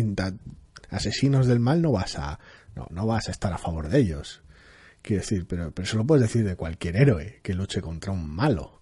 asesinos 0.89 1.47
del 1.47 1.59
mal, 1.59 1.81
no 1.81 1.91
vas 1.91 2.17
a. 2.17 2.39
No, 2.75 2.87
no 2.91 3.05
vas 3.07 3.27
a 3.27 3.31
estar 3.31 3.53
a 3.53 3.57
favor 3.57 3.89
de 3.89 3.99
ellos. 3.99 4.41
Quiero 5.01 5.21
decir, 5.21 5.45
pero, 5.47 5.71
pero 5.71 5.85
eso 5.85 5.97
lo 5.97 6.05
puedes 6.05 6.21
decir 6.23 6.43
de 6.45 6.55
cualquier 6.55 6.95
héroe 6.97 7.39
que 7.43 7.53
luche 7.53 7.81
contra 7.81 8.11
un 8.11 8.27
malo. 8.29 8.81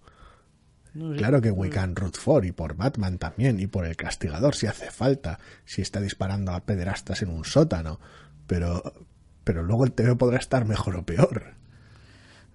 no 0.93 1.11
sé. 1.11 1.17
Claro 1.17 1.39
que 1.41 1.51
we 1.51 1.69
can 1.69 1.95
root 1.95 2.17
for, 2.17 2.45
y 2.45 2.51
por 2.51 2.75
Batman 2.75 3.17
también, 3.17 3.59
y 3.59 3.67
por 3.67 3.85
el 3.85 3.95
castigador 3.95 4.55
si 4.55 4.67
hace 4.67 4.91
falta, 4.91 5.39
si 5.65 5.81
está 5.81 6.01
disparando 6.01 6.51
a 6.53 6.65
pederastas 6.65 7.21
en 7.21 7.29
un 7.29 7.45
sótano. 7.45 7.99
Pero, 8.47 8.93
pero 9.43 9.63
luego 9.63 9.85
el 9.85 9.91
TV 9.93 10.15
podrá 10.15 10.37
estar 10.37 10.65
mejor 10.65 10.95
o 10.97 11.05
peor. 11.05 11.53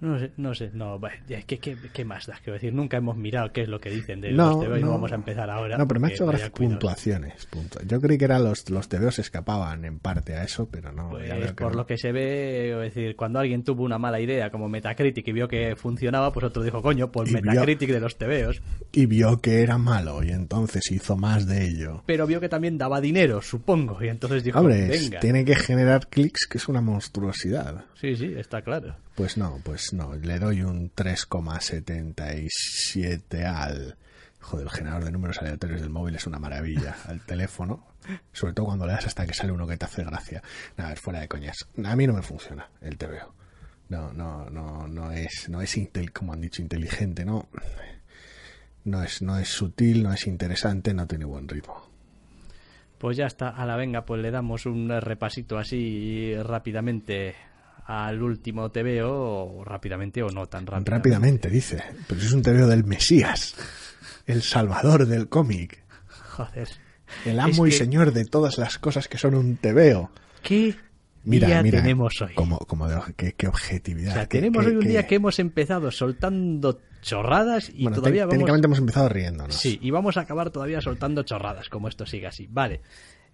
No 0.01 0.18
sé, 0.18 0.30
no 0.38 0.55
sé, 0.55 0.70
no, 0.72 0.98
¿qué, 1.46 1.59
qué, 1.59 1.76
qué 1.92 2.05
más 2.07 2.26
da? 2.26 2.34
Quiero 2.42 2.55
decir, 2.55 2.72
nunca 2.72 2.96
hemos 2.96 3.16
mirado 3.18 3.53
qué 3.53 3.62
es 3.62 3.68
lo 3.68 3.78
que 3.80 3.90
dicen 3.90 4.20
de 4.22 4.32
No, 4.32 4.62
los 4.64 4.78
y 4.78 4.80
no 4.80 4.86
no. 4.86 4.92
vamos 4.92 5.12
a 5.12 5.16
empezar 5.16 5.51
ahora. 5.51 5.76
No, 5.76 5.86
pero 5.86 6.01
me 6.01 6.09
ha 6.09 6.11
hecho 6.11 6.26
gracia 6.26 6.51
puntuaciones. 6.51 7.46
puntua- 7.51 7.82
Yo 7.86 8.01
creí 8.01 8.16
que 8.16 8.24
eran 8.24 8.44
los, 8.44 8.70
los 8.70 8.88
se 9.14 9.20
escapaban 9.20 9.84
en 9.84 9.98
parte 9.98 10.34
a 10.34 10.42
eso, 10.44 10.68
pero 10.70 10.90
no. 10.90 11.11
Pues 11.11 11.28
ya 11.28 11.34
veo 11.34 11.48
que 11.48 11.53
por 11.64 11.74
lo 11.76 11.86
que 11.86 11.98
se 11.98 12.12
ve, 12.12 12.70
es 12.86 12.94
decir, 12.94 13.14
cuando 13.14 13.38
alguien 13.40 13.62
tuvo 13.62 13.82
una 13.84 13.98
mala 13.98 14.20
idea 14.20 14.51
como 14.51 14.68
Metacritic 14.70 15.28
y 15.28 15.32
vio 15.32 15.48
que 15.48 15.76
funcionaba, 15.76 16.32
pues 16.32 16.44
otro 16.46 16.62
dijo, 16.62 16.80
coño, 16.80 17.12
pues 17.12 17.30
vio- 17.30 17.42
Metacritic 17.42 17.90
de 17.90 18.01
los 18.01 18.16
TVOs. 18.16 18.62
Y 18.92 19.05
vio 19.07 19.40
que 19.42 19.61
era 19.62 19.76
malo 19.76 20.22
y 20.22 20.30
entonces 20.30 20.90
hizo 20.90 21.16
más 21.16 21.46
de 21.46 21.66
ello. 21.68 22.03
Pero 22.07 22.26
vio 22.26 22.40
que 22.40 22.48
también 22.48 22.78
daba 22.78 23.01
dinero, 23.03 23.42
supongo, 23.42 24.03
y 24.03 24.09
entonces 24.09 24.44
dijo, 24.44 24.61
Hombre, 24.61 24.88
venga. 24.88 25.20
tiene 25.20 25.44
que 25.44 25.57
generar 25.57 26.09
clics, 26.09 26.46
que 26.46 26.57
es 26.57 26.68
una 26.68 26.80
monstruosidad. 26.80 27.84
Sí, 28.01 28.16
sí, 28.16 28.32
está 28.36 28.62
claro. 28.62 28.96
Pues 29.15 29.37
no, 29.37 29.61
pues 29.65 29.93
no. 29.93 30.15
Le 30.15 30.39
doy 30.39 30.63
un 30.63 30.91
3,77 30.95 33.45
al... 33.45 33.97
Joder, 34.41 34.67
el 34.67 34.73
generador 34.73 35.05
de 35.05 35.13
números 35.13 35.39
aleatorios 35.39 35.83
del 35.83 35.91
móvil 35.91 36.15
es 36.15 36.27
una 36.27 36.39
maravilla. 36.39 36.97
Al 37.07 37.21
teléfono, 37.21 37.87
sobre 38.33 38.55
todo 38.55 38.67
cuando 38.67 38.87
le 38.87 38.93
das 38.93 39.07
hasta 39.07 39.27
que 39.27 39.35
sale 39.35 39.53
uno 39.53 39.67
que 39.67 39.77
te 39.77 39.85
hace 39.85 40.05
gracia. 40.05 40.43
Nada, 40.77 40.93
es 40.95 41.01
fuera 41.01 41.21
de 41.21 41.29
coñas. 41.29 41.57
A 41.85 41.97
mí 41.97 42.07
no 42.07 42.15
me 42.15 42.23
funciona 42.23 42.71
el 42.81 42.97
TVO. 42.97 43.35
No, 43.91 44.13
no, 44.13 44.49
no, 44.49 44.89
no 44.89 45.13
es, 45.13 45.49
no 45.49 45.61
es 45.61 45.77
intel, 45.77 46.13
como 46.13 46.33
han 46.33 46.41
dicho, 46.41 46.63
inteligente, 46.63 47.25
no. 47.25 47.49
No 48.85 49.03
es, 49.03 49.21
no 49.21 49.39
es 49.39 49.49
sutil, 49.49 50.03
no 50.03 50.13
es 50.13 50.27
interesante, 50.27 50.95
no 50.95 51.07
tiene 51.07 51.27
buen 51.27 51.49
ritmo. 51.49 51.91
Pues 52.99 53.17
ya 53.17 53.27
está, 53.27 53.49
a 53.49 53.67
la 53.67 53.77
venga, 53.77 54.05
pues 54.05 54.23
le 54.23 54.31
damos 54.31 54.67
un 54.67 54.89
repasito 54.89 55.59
así 55.59 56.35
rápidamente 56.43 57.35
al 57.91 58.22
último 58.22 58.70
TVO, 58.70 59.64
rápidamente 59.64 60.22
o 60.22 60.30
no 60.30 60.47
tan 60.47 60.64
rápidamente. 60.66 60.91
Rápidamente, 60.91 61.51
dice. 61.51 61.82
Pero 62.07 62.20
es 62.20 62.32
un 62.32 62.43
TVO 62.43 62.66
del 62.68 62.84
Mesías. 62.84 63.55
El 64.26 64.43
salvador 64.43 65.07
del 65.07 65.28
cómic. 65.28 65.82
Joder. 66.30 66.68
El 67.24 67.41
amo 67.41 67.66
Es 67.66 67.74
y 67.74 67.78
señor 67.78 68.12
de 68.12 68.24
todas 68.24 68.59
las 68.59 68.78
cosas 68.78 69.09
que 69.09 69.18
son 69.18 69.34
un 69.34 69.57
TVO. 69.57 70.11
¿Qué 70.43 70.76
Mira, 71.24 71.49
día 71.49 71.62
mira. 71.62 71.80
tenemos 71.82 72.22
hoy? 72.22 72.32
Como, 72.34 72.59
como 72.61 72.88
de, 72.88 72.99
qué, 73.16 73.32
qué 73.32 73.49
objetividad. 73.49 74.12
O 74.12 74.14
sea, 74.14 74.26
qué- 74.26 74.38
tenemos 74.38 74.64
qué- 74.64 74.70
hoy 74.70 74.76
un 74.76 74.86
día 74.86 75.07
que 75.07 75.16
hemos 75.16 75.38
empezado 75.41 75.91
soltando 75.91 76.80
chorradas 77.03 77.70
y 77.74 77.82
Bueno, 77.82 77.97
todavía 77.97 78.22
vamos... 78.22 78.32
técnicamente 78.34 78.66
hemos 78.66 78.78
empezado 78.78 79.09
riéndonos. 79.09 79.55
Sí, 79.57 79.78
y 79.82 79.91
vamos 79.91 80.16
a 80.16 80.20
acabar 80.20 80.51
todavía 80.51 80.80
soltando 80.80 81.22
chorradas, 81.24 81.68
como 81.68 81.88
esto 81.88 82.07
sigue 82.07 82.26
así. 82.28 82.47
Vale. 82.51 82.80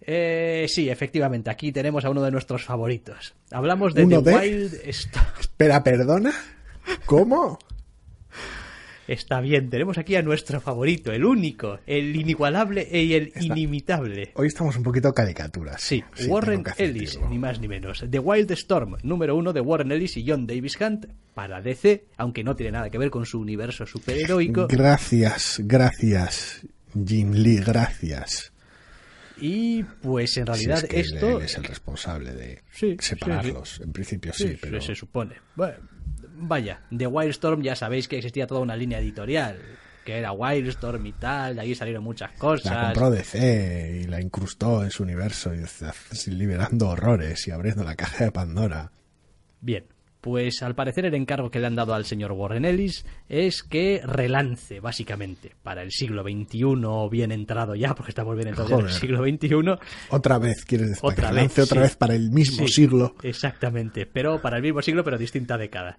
Eh, 0.01 0.67
sí, 0.69 0.89
efectivamente, 0.89 1.51
aquí 1.51 1.73
tenemos 1.73 2.05
a 2.05 2.11
uno 2.11 2.23
de 2.23 2.31
nuestros 2.31 2.65
favoritos. 2.65 3.35
Hablamos 3.51 3.95
de 3.95 4.05
¿Uno 4.05 4.23
The 4.23 4.31
de? 4.31 4.37
Wild 4.37 4.75
Star. 4.85 5.33
Espera, 5.41 5.83
perdona. 5.83 6.33
¿Cómo? 7.07 7.59
Está 9.09 9.41
bien, 9.41 9.71
tenemos 9.71 9.99
aquí 9.99 10.17
a 10.17 10.23
nuestro 10.23 10.61
favorito, 10.61 11.13
el 11.13 11.25
único, 11.25 11.79
el 11.87 12.17
inigualable 12.17 12.89
y 12.91 13.15
el 13.15 13.29
Está- 13.29 13.41
inimitable. 13.45 14.33
Hoy 14.35 14.49
estamos 14.49 14.77
un 14.77 14.83
poquito 14.83 15.15
caricaturas. 15.15 15.81
Sí, 15.81 16.03
tengo 16.17 16.35
Warren 16.35 16.65
Ellis, 16.77 17.17
ni 17.31 17.39
más 17.39 17.61
ni 17.61 17.69
menos. 17.69 18.05
The 18.11 18.19
Wild 18.19 18.51
Storm, 18.53 18.97
número 19.05 19.37
uno 19.37 19.53
de 19.53 19.61
Warren 19.61 19.93
Ellis 19.93 20.17
y 20.17 20.25
John 20.29 20.45
Davis 20.49 20.77
Hunt 20.81 21.07
para 21.35 21.61
DC, 21.63 22.07
aunque 22.17 22.43
no 22.43 22.57
tiene 22.57 22.73
nada 22.73 22.91
que 22.91 22.99
ver 22.99 23.11
con 23.11 23.27
su 23.27 23.39
universo 23.39 23.87
superheroico. 23.87 24.67
Gracias, 24.67 25.61
gracias, 25.65 26.67
Jim 26.93 27.31
Lee, 27.33 27.59
gracias. 27.65 28.53
Y 29.39 29.83
pues 29.83 30.37
en 30.39 30.47
Si 30.47 30.53
realidad 30.53 30.79
es 30.85 30.89
que 30.91 31.01
esto... 31.01 31.39
él 31.39 31.45
es 31.45 31.57
el 31.57 31.65
responsable 31.65 32.33
de 32.33 32.63
Sí, 32.73 32.97
separarlos. 33.01 33.81
En 33.81 33.93
principio 33.93 34.33
sí, 34.33 34.49
Sí, 34.49 34.59
pero... 34.61 34.81
se 34.81 34.95
supone. 34.95 35.37
Bueno, 35.55 35.77
vaya, 36.37 36.83
de 36.91 37.07
Wildstorm 37.07 37.63
ya 37.63 37.77
sabéis 37.77 38.09
que 38.09 38.17
existía 38.17 38.47
toda 38.47 38.61
una 38.61 38.77
línea 38.77 38.99
editorial, 38.99 39.59
que 40.05 40.17
era 40.19 40.33
Wildstorm 40.33 41.05
y 41.07 41.13
tal, 41.13 41.57
de 41.57 41.61
ahí 41.63 41.75
salieron 41.75 42.05
muchas 42.05 42.31
La 42.33 42.39
cosas. 42.39 42.85
compró 42.87 43.11
DC 43.11 44.01
y 44.03 44.07
la 44.07 44.21
incrustó 44.21 44.85
en 44.85 44.91
su 44.91 45.03
universo, 45.03 45.53
y 45.55 46.31
liberando 46.31 46.89
horrores 46.89 47.47
y 47.47 47.51
abriendo 47.51 47.85
la 47.85 47.95
caja 47.97 48.25
de 48.25 48.33
Pandora. 48.33 48.91
Bien, 49.61 49.85
pues 50.27 50.61
al 50.65 50.75
parecer 50.75 51.07
el 51.07 51.15
encargo 51.15 51.53
que 51.53 51.61
le 51.61 51.69
han 51.69 51.77
dado 51.77 51.95
al 51.95 52.05
señor 52.05 52.33
Warren 52.33 52.65
Ellis 52.65 53.07
es 53.29 53.63
que 53.63 54.01
relance, 54.05 54.81
básicamente, 54.81 55.53
para 55.63 55.83
el 55.83 55.93
siglo 55.93 56.25
XXI 56.25 56.65
bien 57.09 57.31
entrado 57.31 57.77
ya, 57.77 57.95
porque 57.95 58.11
estamos 58.11 58.35
bien 58.35 58.49
entrados 58.49 58.73
en 58.73 58.87
el 58.87 58.91
siglo 58.93 59.23
XXI. 59.23 59.79
Otra 60.11 60.39
vez, 60.41 60.65
¿quieres 60.65 60.89
decir? 60.89 61.05
Otra 61.05 61.29
que 61.29 61.35
vez, 61.37 61.59
otra 61.61 61.77
sí. 61.77 61.79
vez 61.79 61.95
para 61.95 62.17
el 62.17 62.33
mismo 62.33 62.67
Sí, 62.67 62.73
siglo. 62.73 63.15
Exactamente, 63.23 64.05
pero 64.05 64.43
para 64.43 64.57
el 64.57 64.65
mismo 64.65 64.83
siglo, 64.83 65.05
pero 65.05 65.17
distinta 65.17 65.57
década. 65.57 65.97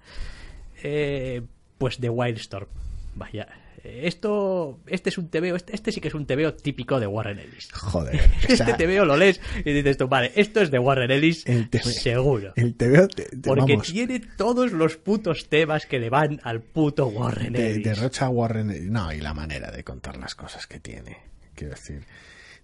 Eh, 0.83 1.41
pues 1.77 1.97
The 1.97 2.09
Wildstorm. 2.09 2.67
Vaya. 3.15 3.47
Esto, 3.83 4.79
este 4.87 5.09
es 5.09 5.17
un 5.17 5.29
TVO, 5.29 5.55
este, 5.55 5.73
este 5.75 5.91
sí 5.91 6.01
que 6.01 6.07
es 6.07 6.13
un 6.13 6.25
TVO 6.25 6.53
típico 6.53 6.99
de 6.99 7.07
Warren 7.07 7.39
Ellis. 7.39 7.71
Joder. 7.73 8.15
o 8.19 8.41
Este 8.41 8.57
sea, 8.57 8.77
TVO 8.77 9.05
lo 9.05 9.15
lees 9.17 9.39
y 9.63 9.71
dices 9.73 9.97
tú, 9.97 10.07
vale, 10.07 10.31
esto 10.35 10.61
es 10.61 10.71
de 10.71 10.79
Warren 10.79 11.11
Ellis, 11.11 11.45
el 11.47 11.69
TV 11.69 11.83
seguro. 11.85 12.53
El 12.55 12.75
TVO, 12.75 13.07
te- 13.07 13.23
te- 13.25 13.37
Porque 13.47 13.73
vamos, 13.73 13.87
tiene 13.91 14.19
todos 14.37 14.71
los 14.71 14.97
putos 14.97 15.47
temas 15.49 15.85
que 15.85 15.99
le 15.99 16.09
van 16.09 16.39
al 16.43 16.61
puto 16.61 17.07
Warren 17.07 17.53
de, 17.53 17.71
Ellis. 17.71 17.85
derrocha 17.85 18.29
Warren. 18.29 18.91
No, 18.91 19.11
y 19.13 19.21
la 19.21 19.33
manera 19.33 19.71
de 19.71 19.83
contar 19.83 20.17
las 20.17 20.35
cosas 20.35 20.67
que 20.67 20.79
tiene. 20.79 21.17
Quiero 21.55 21.73
decir, 21.73 22.03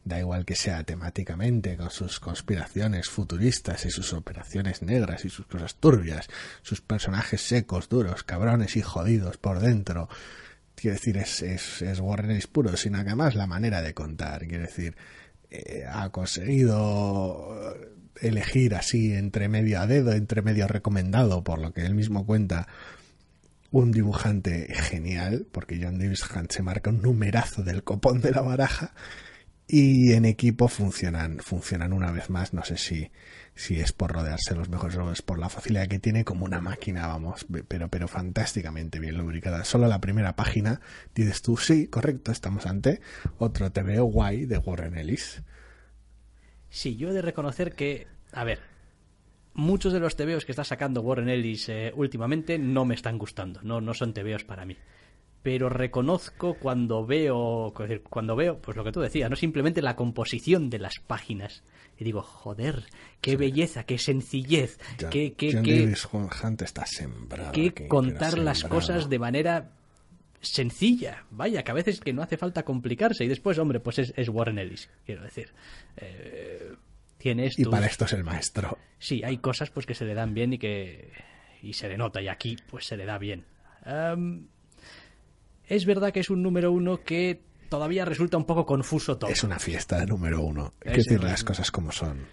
da 0.03 0.19
igual 0.19 0.45
que 0.45 0.55
sea 0.55 0.83
temáticamente, 0.83 1.77
con 1.77 1.89
sus 1.89 2.19
conspiraciones 2.19 3.07
futuristas 3.09 3.85
y 3.85 3.89
sus 3.91 4.13
operaciones 4.13 4.81
negras 4.81 5.25
y 5.25 5.29
sus 5.29 5.45
cosas 5.45 5.75
turbias, 5.75 6.27
sus 6.61 6.81
personajes 6.81 7.41
secos, 7.41 7.87
duros, 7.89 8.23
cabrones 8.23 8.75
y 8.75 8.81
jodidos 8.81 9.37
por 9.37 9.59
dentro. 9.59 10.09
Quiero 10.75 10.95
decir, 10.95 11.17
es, 11.17 11.41
es, 11.41 11.81
es 11.81 11.99
Warren 11.99 12.39
puro, 12.51 12.75
sino 12.77 13.03
que 13.03 13.09
además 13.09 13.35
la 13.35 13.47
manera 13.47 13.81
de 13.81 13.93
contar. 13.93 14.47
Quiero 14.47 14.63
decir, 14.63 14.95
eh, 15.49 15.85
ha 15.87 16.09
conseguido 16.09 17.75
elegir 18.21 18.75
así 18.75 19.13
entre 19.13 19.49
medio 19.49 19.79
a 19.79 19.87
dedo, 19.87 20.13
entre 20.13 20.41
medio 20.41 20.67
recomendado, 20.67 21.43
por 21.43 21.59
lo 21.59 21.73
que 21.73 21.85
él 21.85 21.95
mismo 21.95 22.25
cuenta, 22.25 22.67
un 23.71 23.91
dibujante 23.91 24.67
genial, 24.73 25.47
porque 25.51 25.79
John 25.81 25.97
Davis 25.97 26.23
Hunt 26.29 26.51
se 26.51 26.61
marca 26.61 26.89
un 26.89 27.01
numerazo 27.01 27.63
del 27.63 27.83
copón 27.83 28.21
de 28.21 28.31
la 28.31 28.41
baraja, 28.41 28.93
y 29.67 30.13
en 30.13 30.25
equipo 30.25 30.67
funcionan, 30.67 31.39
funcionan 31.39 31.93
una 31.93 32.11
vez 32.11 32.29
más, 32.29 32.53
no 32.53 32.63
sé 32.63 32.77
si, 32.77 33.11
si 33.55 33.79
es 33.79 33.93
por 33.93 34.11
rodearse 34.11 34.53
de 34.53 34.59
los 34.59 34.69
mejores 34.69 34.97
es 35.11 35.21
por 35.21 35.39
la 35.39 35.49
facilidad 35.49 35.87
que 35.87 35.99
tiene 35.99 36.25
como 36.25 36.45
una 36.45 36.59
máquina, 36.59 37.07
vamos, 37.07 37.45
pero, 37.67 37.87
pero 37.87 38.07
fantásticamente 38.07 38.99
bien 38.99 39.17
lubricada. 39.17 39.63
Solo 39.63 39.87
la 39.87 40.01
primera 40.01 40.35
página 40.35 40.81
dices 41.13 41.41
tú, 41.41 41.57
sí, 41.57 41.87
correcto, 41.87 42.31
estamos 42.31 42.65
ante 42.65 43.01
otro 43.37 43.71
TVO 43.71 44.05
guay 44.05 44.45
de 44.45 44.57
Warren 44.57 44.97
Ellis. 44.97 45.43
Sí, 46.69 46.95
yo 46.95 47.09
he 47.09 47.13
de 47.13 47.21
reconocer 47.21 47.73
que, 47.75 48.07
a 48.31 48.43
ver, 48.43 48.59
muchos 49.53 49.93
de 49.93 49.99
los 49.99 50.15
TVOs 50.15 50.45
que 50.45 50.51
está 50.51 50.63
sacando 50.63 51.01
Warren 51.01 51.29
Ellis 51.29 51.69
eh, 51.69 51.91
últimamente 51.95 52.57
no 52.57 52.85
me 52.85 52.95
están 52.95 53.19
gustando, 53.19 53.61
no, 53.61 53.81
no 53.81 53.93
son 53.93 54.13
TVOs 54.13 54.43
para 54.43 54.65
mí. 54.65 54.75
Pero 55.43 55.67
reconozco 55.67 56.55
cuando 56.55 57.05
veo, 57.05 57.73
cuando 58.09 58.35
veo, 58.35 58.59
pues 58.59 58.77
lo 58.77 58.83
que 58.85 58.93
tú 58.93 59.01
decías, 59.01 59.29
no 59.29 59.35
simplemente 59.35 59.81
la 59.81 59.97
composición 59.97 60.69
de 60.69 60.79
las 60.79 60.99
páginas. 60.99 61.63
Y 61.99 62.05
digo, 62.05 62.21
joder, 62.21 62.85
qué 63.21 63.35
belleza, 63.35 63.83
qué 63.83 63.97
sencillez, 63.97 64.79
qué, 65.11 65.33
qué, 65.33 65.61
qué, 65.61 65.93
está 66.63 66.85
sembrado 66.85 67.51
qué 67.51 67.87
contar 67.87 68.39
las 68.39 68.63
cosas 68.63 69.09
de 69.09 69.19
manera 69.19 69.71
sencilla. 70.39 71.25
Vaya, 71.29 71.63
que 71.63 71.71
a 71.71 71.75
veces 71.75 71.99
que 71.99 72.13
no 72.13 72.23
hace 72.23 72.37
falta 72.37 72.63
complicarse. 72.63 73.25
Y 73.25 73.27
después, 73.27 73.59
hombre, 73.59 73.81
pues 73.81 73.99
es, 73.99 74.29
Warren 74.29 74.57
Ellis, 74.57 74.89
quiero 75.05 75.23
decir. 75.23 75.53
Eh, 75.97 76.73
tienes 77.17 77.59
y 77.59 77.65
para 77.65 77.85
esto 77.85 78.05
es 78.05 78.13
el 78.13 78.23
maestro. 78.23 78.77
Sí, 78.97 79.21
hay 79.23 79.37
cosas 79.37 79.69
pues 79.69 79.85
que 79.85 79.93
se 79.93 80.05
le 80.05 80.13
dan 80.13 80.33
bien 80.33 80.53
y 80.53 80.57
que 80.57 81.11
y 81.61 81.73
se 81.73 81.87
le 81.89 81.97
nota 81.97 82.21
y 82.21 82.29
aquí 82.29 82.57
pues 82.69 82.85
se 82.85 82.97
le 82.97 83.05
da 83.05 83.17
bien. 83.17 83.45
Es 85.75 85.85
verdad 85.85 86.11
que 86.11 86.19
es 86.19 86.29
un 86.29 86.41
número 86.41 86.71
uno 86.71 87.01
que 87.03 87.41
todavía 87.69 88.05
resulta 88.05 88.37
un 88.37 88.45
poco 88.45 88.65
confuso 88.65 89.17
todo. 89.17 89.29
Es 89.29 89.43
una 89.43 89.59
fiesta 89.59 89.99
de 89.99 90.05
número 90.05 90.41
uno. 90.41 90.73
Hay 90.85 90.91
que 90.91 90.97
decir 90.99 91.23
las 91.23 91.43
cosas 91.43 91.71
como 91.71 91.91
son. 91.91 92.27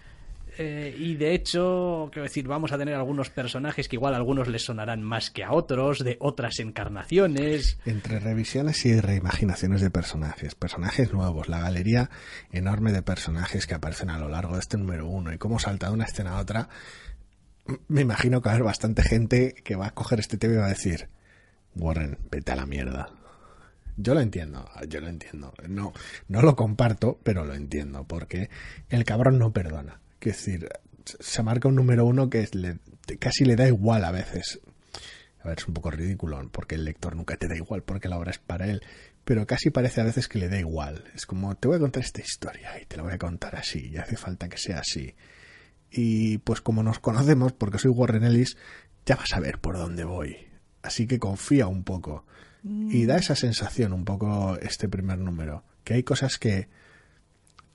Eh, 0.57 0.95
y 0.95 1.15
de 1.15 1.33
hecho, 1.33 2.09
quiero 2.11 2.23
decir, 2.23 2.47
vamos 2.47 2.71
a 2.71 2.77
tener 2.77 2.93
algunos 2.93 3.29
personajes 3.29 3.87
que 3.87 3.95
igual 3.95 4.13
a 4.13 4.17
algunos 4.17 4.47
les 4.47 4.63
sonarán 4.63 5.01
más 5.01 5.31
que 5.31 5.43
a 5.43 5.53
otros, 5.53 6.03
de 6.03 6.17
otras 6.19 6.59
encarnaciones. 6.59 7.79
Entre 7.85 8.19
revisiones 8.19 8.85
y 8.85 8.99
reimaginaciones 8.99 9.81
de 9.81 9.89
personajes, 9.89 10.53
personajes 10.53 11.13
nuevos, 11.13 11.47
la 11.47 11.61
galería 11.61 12.09
enorme 12.51 12.91
de 12.91 13.01
personajes 13.01 13.65
que 13.65 13.73
aparecen 13.73 14.09
a 14.11 14.19
lo 14.19 14.29
largo 14.29 14.53
de 14.53 14.59
este 14.59 14.77
número 14.77 15.07
uno 15.07 15.33
y 15.33 15.37
cómo 15.37 15.57
salta 15.57 15.87
de 15.87 15.93
una 15.93 16.05
escena 16.05 16.37
a 16.37 16.41
otra, 16.41 16.69
me 17.87 18.01
imagino 18.01 18.41
que 18.41 18.49
va 18.49 18.51
a 18.51 18.55
haber 18.55 18.65
bastante 18.65 19.03
gente 19.03 19.55
que 19.63 19.75
va 19.75 19.87
a 19.87 19.93
coger 19.95 20.19
este 20.19 20.37
tema 20.37 20.53
y 20.53 20.57
va 20.57 20.65
a 20.65 20.69
decir, 20.69 21.09
Warren, 21.75 22.19
vete 22.29 22.51
a 22.51 22.55
la 22.57 22.65
mierda. 22.65 23.09
Yo 23.97 24.13
lo 24.13 24.21
entiendo, 24.21 24.69
yo 24.87 25.01
lo 25.01 25.07
entiendo. 25.07 25.53
No, 25.67 25.93
no 26.27 26.41
lo 26.41 26.55
comparto, 26.55 27.19
pero 27.23 27.45
lo 27.45 27.53
entiendo, 27.53 28.05
porque 28.05 28.49
el 28.89 29.03
cabrón 29.03 29.37
no 29.37 29.51
perdona. 29.51 29.99
Es 30.21 30.37
decir, 30.37 30.69
se 31.05 31.43
marca 31.43 31.67
un 31.67 31.75
número 31.75 32.05
uno 32.05 32.29
que 32.29 32.47
casi 33.19 33.45
le 33.45 33.55
da 33.55 33.67
igual 33.67 34.05
a 34.05 34.11
veces. 34.11 34.59
A 35.43 35.47
ver, 35.47 35.57
es 35.57 35.67
un 35.67 35.73
poco 35.73 35.89
ridículo, 35.89 36.47
porque 36.51 36.75
el 36.75 36.85
lector 36.85 37.15
nunca 37.15 37.35
te 37.35 37.47
da 37.47 37.55
igual, 37.55 37.83
porque 37.83 38.07
la 38.07 38.17
obra 38.17 38.31
es 38.31 38.37
para 38.37 38.67
él. 38.67 38.81
Pero 39.23 39.45
casi 39.47 39.69
parece 39.69 40.01
a 40.01 40.03
veces 40.03 40.27
que 40.27 40.39
le 40.39 40.49
da 40.49 40.59
igual. 40.59 41.05
Es 41.15 41.25
como, 41.25 41.55
te 41.55 41.67
voy 41.67 41.77
a 41.77 41.79
contar 41.79 42.03
esta 42.03 42.21
historia 42.21 42.79
y 42.81 42.85
te 42.85 42.97
la 42.97 43.03
voy 43.03 43.13
a 43.13 43.17
contar 43.17 43.55
así, 43.55 43.89
y 43.89 43.97
hace 43.97 44.17
falta 44.17 44.49
que 44.49 44.57
sea 44.57 44.79
así. 44.79 45.15
Y 45.89 46.37
pues 46.39 46.61
como 46.61 46.83
nos 46.83 46.99
conocemos, 46.99 47.53
porque 47.53 47.79
soy 47.79 47.91
Warren 47.91 48.23
Ellis, 48.23 48.55
ya 49.05 49.15
vas 49.15 49.33
a 49.33 49.39
ver 49.39 49.59
por 49.59 49.77
dónde 49.77 50.03
voy. 50.03 50.37
Así 50.83 51.07
que 51.07 51.19
confía 51.19 51.67
un 51.67 51.83
poco. 51.83 52.25
Y 52.63 53.05
da 53.05 53.17
esa 53.17 53.35
sensación 53.35 53.91
un 53.91 54.05
poco 54.05 54.55
este 54.57 54.87
primer 54.87 55.17
número. 55.17 55.63
Que 55.83 55.95
hay 55.95 56.03
cosas 56.03 56.37
que 56.37 56.67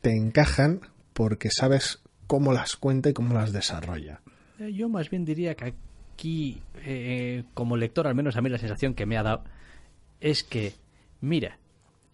te 0.01 0.13
encajan 0.13 0.81
porque 1.13 1.51
sabes 1.51 2.03
cómo 2.27 2.53
las 2.53 2.77
cuenta 2.77 3.09
y 3.09 3.13
cómo 3.13 3.35
las 3.35 3.53
desarrolla. 3.53 4.21
Eh, 4.61 4.73
yo 4.73 4.89
más 4.89 5.11
bien 5.11 5.25
diría 5.25 5.55
que 5.55 5.75
aquí, 6.15 6.63
eh, 6.85 7.45
como 7.55 7.77
lector, 7.77 8.07
al 8.07 8.15
menos 8.15 8.37
a 8.37 8.43
mí 8.43 8.49
la 8.49 8.59
sensación 8.59 8.95
que 8.95 9.07
me 9.07 9.17
ha 9.17 9.23
dado 9.23 9.45
es 10.21 10.45
que, 10.45 10.75
mira, 11.21 11.59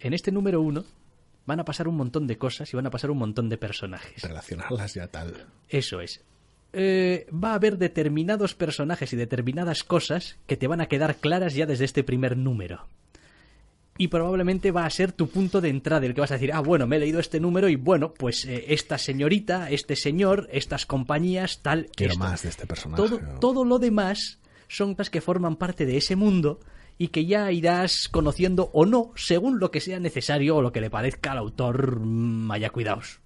en 0.01 0.15
este 0.15 0.33
número 0.33 0.61
uno 0.61 0.85
van 1.47 1.61
a 1.61 1.65
pasar 1.65 1.89
un 1.89 1.97
montón 1.97 2.27
de 2.27 2.39
cosas 2.39 2.73
y 2.73 2.77
van 2.77 2.87
a 2.87 2.91
pasar 2.91 3.11
un 3.11 3.19
montón 3.19 3.49
de 3.49 3.59
personajes. 3.59 4.23
Relacionarlas 4.23 4.95
ya 4.95 5.09
tal. 5.09 5.47
Eso 5.69 6.01
es. 6.01 6.25
Eh, 6.73 7.27
va 7.33 7.51
a 7.51 7.55
haber 7.55 7.77
determinados 7.77 8.55
personajes 8.55 9.13
y 9.13 9.17
determinadas 9.17 9.85
cosas 9.85 10.39
que 10.47 10.57
te 10.57 10.67
van 10.67 10.81
a 10.81 10.87
quedar 10.87 11.17
claras 11.17 11.55
ya 11.55 11.67
desde 11.67 11.85
este 11.85 12.03
primer 12.03 12.37
número 12.37 12.87
y 13.99 14.09
probablemente 14.09 14.71
va 14.71 14.87
a 14.87 14.91
ser 14.91 15.13
tu 15.13 15.29
punto 15.29 15.61
de 15.61 15.69
entrada, 15.69 16.07
el 16.07 16.15
que 16.15 16.21
vas 16.21 16.31
a 16.31 16.35
decir, 16.35 16.53
ah, 16.53 16.61
bueno, 16.61 16.87
me 16.87 16.97
he 16.97 17.01
leído 17.01 17.21
este 17.21 17.41
número 17.41 17.69
y 17.69 17.77
bueno, 17.77 18.15
pues 18.15 18.45
eh, 18.47 18.65
esta 18.69 18.99
señorita, 18.99 19.71
este 19.71 19.97
señor, 19.97 20.49
estas 20.51 20.87
compañías, 20.87 21.61
tal. 21.63 21.89
Quiero 21.95 22.17
más 22.17 22.43
de 22.43 22.49
este 22.49 22.67
personaje. 22.67 23.03
Todo, 23.03 23.21
todo 23.39 23.65
lo 23.65 23.79
demás 23.79 24.41
son 24.67 24.95
cosas 24.95 25.11
que 25.11 25.21
forman 25.21 25.57
parte 25.57 25.85
de 25.85 25.99
ese 25.99 26.17
mundo 26.17 26.61
y 26.99 27.09
que 27.09 27.27
ya 27.27 27.53
irás 27.53 28.09
conociendo 28.11 28.71
o 28.73 28.87
no, 28.87 29.13
según 29.15 29.59
lo 29.59 29.71
que 29.71 29.81
sea 29.81 30.01
necesario 30.01 30.57
o 30.57 30.63
lo 30.63 30.73
que 30.73 30.81
le 30.81 30.91
parezca 30.91 31.33
al 31.33 31.39
autor, 31.39 31.99
vaya 32.01 32.69
mm, 32.69 32.73
cuidados. 32.73 33.22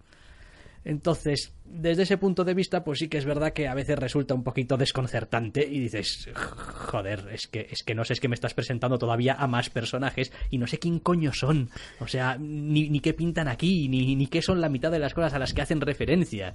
Entonces, 0.86 1.52
desde 1.64 2.04
ese 2.04 2.16
punto 2.16 2.44
de 2.44 2.54
vista, 2.54 2.84
pues 2.84 3.00
sí 3.00 3.08
que 3.08 3.18
es 3.18 3.24
verdad 3.24 3.52
que 3.52 3.66
a 3.66 3.74
veces 3.74 3.98
resulta 3.98 4.34
un 4.34 4.44
poquito 4.44 4.76
desconcertante 4.76 5.66
y 5.66 5.80
dices, 5.80 6.30
joder, 6.32 7.28
es 7.32 7.48
que, 7.48 7.66
es 7.68 7.82
que 7.82 7.96
no 7.96 8.04
sé, 8.04 8.12
es 8.12 8.20
que 8.20 8.28
me 8.28 8.36
estás 8.36 8.54
presentando 8.54 8.96
todavía 8.96 9.34
a 9.34 9.48
más 9.48 9.68
personajes 9.68 10.30
y 10.48 10.58
no 10.58 10.68
sé 10.68 10.78
quién 10.78 11.00
coño 11.00 11.32
son. 11.32 11.70
O 11.98 12.06
sea, 12.06 12.38
ni, 12.38 12.88
ni 12.88 13.00
qué 13.00 13.14
pintan 13.14 13.48
aquí, 13.48 13.88
ni, 13.88 14.14
ni 14.14 14.28
qué 14.28 14.40
son 14.40 14.60
la 14.60 14.68
mitad 14.68 14.92
de 14.92 15.00
las 15.00 15.12
cosas 15.12 15.34
a 15.34 15.40
las 15.40 15.52
que 15.52 15.62
hacen 15.62 15.80
referencia. 15.80 16.54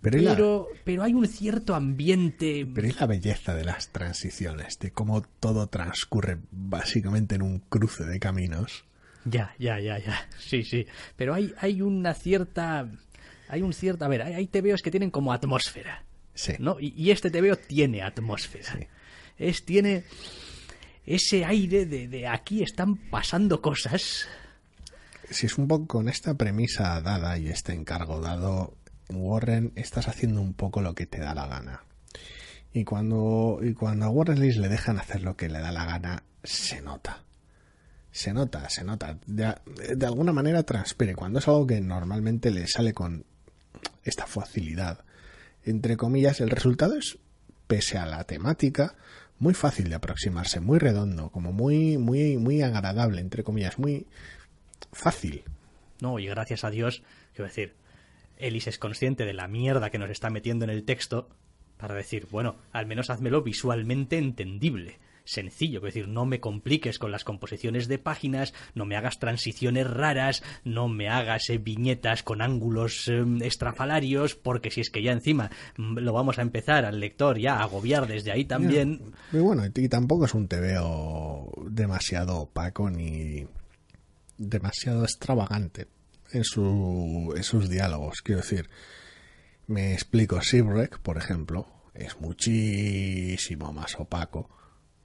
Pero, 0.00 0.68
pero, 0.84 1.02
hay 1.02 1.12
un 1.12 1.26
cierto 1.26 1.74
ambiente. 1.74 2.64
Pero 2.72 2.86
es 2.86 3.00
la 3.00 3.06
belleza 3.08 3.56
de 3.56 3.64
las 3.64 3.88
transiciones, 3.88 4.78
de 4.78 4.92
cómo 4.92 5.22
todo 5.40 5.66
transcurre 5.66 6.38
básicamente 6.52 7.34
en 7.34 7.42
un 7.42 7.58
cruce 7.58 8.04
de 8.04 8.20
caminos. 8.20 8.84
Ya, 9.28 9.52
ya, 9.58 9.80
ya, 9.80 9.98
ya. 9.98 10.28
Sí, 10.38 10.62
sí. 10.62 10.86
Pero 11.16 11.34
hay, 11.34 11.52
hay 11.58 11.82
una 11.82 12.14
cierta 12.14 12.88
hay 13.48 13.62
un 13.62 13.72
cierto, 13.72 14.04
a 14.04 14.08
ver, 14.08 14.22
hay, 14.22 14.46
TVOs 14.46 14.82
que 14.82 14.90
tienen 14.90 15.10
como 15.10 15.32
atmósfera. 15.32 16.04
Sí. 16.34 16.54
¿no? 16.58 16.76
Y, 16.78 17.10
este 17.10 17.30
TVO 17.30 17.56
tiene 17.56 18.02
atmósfera. 18.02 18.78
Es, 19.38 19.64
tiene 19.64 20.04
ese 21.06 21.44
aire 21.44 21.86
de, 21.86 22.08
de 22.08 22.26
aquí 22.26 22.62
están 22.62 22.96
pasando 22.96 23.62
cosas. 23.62 24.26
Si 25.30 25.46
es 25.46 25.58
un 25.58 25.66
poco 25.68 25.86
con 25.86 26.08
esta 26.08 26.34
premisa 26.34 27.00
dada 27.00 27.38
y 27.38 27.48
este 27.48 27.72
encargo 27.72 28.20
dado, 28.20 28.74
Warren, 29.08 29.72
estás 29.76 30.08
haciendo 30.08 30.40
un 30.40 30.54
poco 30.54 30.82
lo 30.82 30.94
que 30.94 31.06
te 31.06 31.18
da 31.18 31.34
la 31.34 31.46
gana. 31.46 31.82
Y 32.72 32.84
cuando, 32.84 33.60
y 33.62 33.72
cuando 33.72 34.06
a 34.06 34.10
Warren 34.10 34.38
Ellis 34.38 34.58
le 34.58 34.68
dejan 34.68 34.98
hacer 34.98 35.22
lo 35.22 35.36
que 35.36 35.48
le 35.48 35.60
da 35.60 35.72
la 35.72 35.86
gana, 35.86 36.22
se 36.44 36.82
nota. 36.82 37.24
Se 38.10 38.32
nota, 38.32 38.68
se 38.68 38.84
nota. 38.84 39.18
De, 39.26 39.54
de 39.94 40.06
alguna 40.06 40.32
manera 40.32 40.62
transpire. 40.62 41.14
Cuando 41.14 41.38
es 41.38 41.48
algo 41.48 41.66
que 41.66 41.80
normalmente 41.80 42.50
le 42.50 42.66
sale 42.66 42.92
con 42.92 43.24
esta 44.08 44.26
facilidad. 44.26 45.04
Entre 45.64 45.96
comillas, 45.96 46.40
el 46.40 46.50
resultado 46.50 46.96
es, 46.96 47.18
pese 47.66 47.98
a 47.98 48.06
la 48.06 48.24
temática, 48.24 48.94
muy 49.38 49.54
fácil 49.54 49.88
de 49.88 49.96
aproximarse, 49.96 50.60
muy 50.60 50.78
redondo, 50.78 51.30
como 51.30 51.52
muy, 51.52 51.98
muy, 51.98 52.36
muy 52.38 52.62
agradable, 52.62 53.20
entre 53.20 53.42
comillas, 53.42 53.78
muy 53.78 54.06
fácil. 54.92 55.44
No, 56.00 56.18
y 56.18 56.26
gracias 56.26 56.64
a 56.64 56.70
Dios, 56.70 57.02
quiero 57.34 57.48
decir, 57.48 57.74
Ellis 58.38 58.66
es 58.66 58.78
consciente 58.78 59.24
de 59.24 59.34
la 59.34 59.48
mierda 59.48 59.90
que 59.90 59.98
nos 59.98 60.10
está 60.10 60.30
metiendo 60.30 60.64
en 60.64 60.70
el 60.70 60.84
texto 60.84 61.28
para 61.78 61.94
decir, 61.94 62.26
bueno, 62.30 62.56
al 62.72 62.86
menos 62.86 63.10
házmelo 63.10 63.42
visualmente 63.42 64.18
entendible 64.18 64.98
sencillo, 65.26 65.78
es 65.78 65.94
decir, 65.94 66.08
no 66.08 66.24
me 66.24 66.40
compliques 66.40 66.98
con 66.98 67.12
las 67.12 67.24
composiciones 67.24 67.88
de 67.88 67.98
páginas, 67.98 68.54
no 68.74 68.86
me 68.86 68.96
hagas 68.96 69.18
transiciones 69.18 69.88
raras, 69.88 70.42
no 70.64 70.88
me 70.88 71.08
hagas 71.08 71.50
eh, 71.50 71.58
viñetas 71.58 72.22
con 72.22 72.40
ángulos 72.40 73.08
em, 73.08 73.42
estrafalarios, 73.42 74.34
porque 74.34 74.70
si 74.70 74.80
es 74.80 74.90
que 74.90 75.02
ya 75.02 75.12
encima 75.12 75.50
mm, 75.76 75.98
lo 75.98 76.12
vamos 76.12 76.38
a 76.38 76.42
empezar 76.42 76.84
al 76.84 77.00
lector 77.00 77.38
ya 77.38 77.56
a 77.56 77.64
agobiar 77.64 78.06
desde 78.06 78.32
ahí 78.32 78.44
también. 78.44 79.12
Bueno, 79.32 79.64
y 79.66 79.88
tampoco 79.88 80.24
es 80.24 80.34
un 80.34 80.48
TVO 80.48 81.52
demasiado 81.68 82.38
opaco 82.38 82.90
ni 82.90 83.46
demasiado 84.38 85.02
extravagante 85.02 85.88
en, 86.32 86.44
su, 86.44 87.32
en 87.36 87.42
sus 87.42 87.68
diálogos, 87.68 88.22
quiero 88.22 88.40
decir. 88.40 88.68
Me 89.66 89.94
explico, 89.94 90.40
Sibrek, 90.40 91.00
por 91.00 91.18
ejemplo, 91.18 91.66
es 91.94 92.20
muchísimo 92.20 93.72
más 93.72 93.96
opaco 93.98 94.55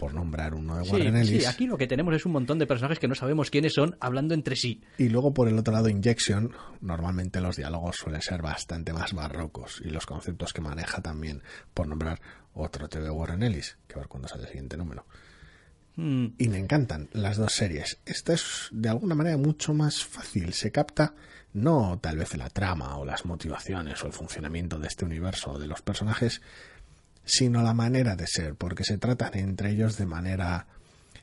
por 0.01 0.15
nombrar 0.15 0.55
uno 0.55 0.77
de 0.77 0.89
Warren 0.89 1.15
Ellis. 1.15 1.43
Sí, 1.43 1.45
aquí 1.45 1.67
lo 1.67 1.77
que 1.77 1.85
tenemos 1.85 2.15
es 2.15 2.25
un 2.25 2.31
montón 2.31 2.57
de 2.57 2.65
personajes 2.65 2.97
que 2.97 3.07
no 3.07 3.13
sabemos 3.13 3.51
quiénes 3.51 3.75
son 3.75 3.97
hablando 3.99 4.33
entre 4.33 4.55
sí. 4.55 4.81
Y 4.97 5.09
luego 5.09 5.31
por 5.31 5.47
el 5.47 5.59
otro 5.59 5.71
lado 5.71 5.89
Injection, 5.89 6.51
normalmente 6.79 7.39
los 7.39 7.55
diálogos 7.55 7.97
suelen 7.97 8.23
ser 8.23 8.41
bastante 8.41 8.93
más 8.93 9.13
barrocos 9.13 9.79
y 9.85 9.91
los 9.91 10.07
conceptos 10.07 10.53
que 10.53 10.61
maneja 10.61 11.03
también, 11.03 11.43
por 11.75 11.87
nombrar 11.87 12.19
otro 12.55 12.89
TV 12.89 13.11
Warren 13.11 13.43
Ellis, 13.43 13.77
que 13.87 13.93
a 13.93 13.97
ver 13.99 14.07
cuándo 14.07 14.27
sale 14.27 14.41
el 14.41 14.47
siguiente 14.47 14.75
número. 14.75 15.05
Hmm. 15.97 16.29
Y 16.39 16.49
me 16.49 16.57
encantan 16.57 17.07
las 17.13 17.37
dos 17.37 17.53
series. 17.53 17.99
Esta 18.03 18.33
es 18.33 18.69
de 18.71 18.89
alguna 18.89 19.13
manera 19.13 19.37
mucho 19.37 19.75
más 19.75 20.03
fácil. 20.03 20.53
Se 20.53 20.71
capta 20.71 21.13
no 21.53 21.99
tal 22.01 22.17
vez 22.17 22.35
la 22.37 22.49
trama 22.49 22.97
o 22.97 23.05
las 23.05 23.25
motivaciones 23.25 24.03
o 24.03 24.07
el 24.07 24.13
funcionamiento 24.13 24.79
de 24.79 24.87
este 24.87 25.05
universo 25.05 25.51
o 25.51 25.59
de 25.59 25.67
los 25.67 25.83
personajes, 25.83 26.41
sino 27.31 27.63
la 27.63 27.73
manera 27.73 28.15
de 28.17 28.27
ser, 28.27 28.55
porque 28.55 28.83
se 28.83 28.97
tratan 28.97 29.37
entre 29.37 29.71
ellos 29.71 29.97
de 29.97 30.05
manera 30.05 30.67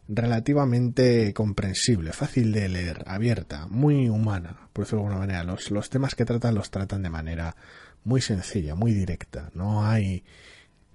relativamente 0.08 1.34
comprensible, 1.34 2.12
fácil 2.14 2.50
de 2.50 2.68
leer, 2.70 3.04
abierta, 3.06 3.66
muy 3.66 4.08
humana, 4.08 4.68
por 4.72 4.84
decirlo 4.84 5.02
de 5.02 5.06
alguna 5.08 5.26
manera. 5.26 5.44
Los, 5.44 5.70
los 5.70 5.90
temas 5.90 6.14
que 6.14 6.24
tratan 6.24 6.54
los 6.54 6.70
tratan 6.70 7.02
de 7.02 7.10
manera 7.10 7.56
muy 8.04 8.22
sencilla, 8.22 8.74
muy 8.74 8.94
directa. 8.94 9.50
No 9.52 9.86
hay 9.86 10.24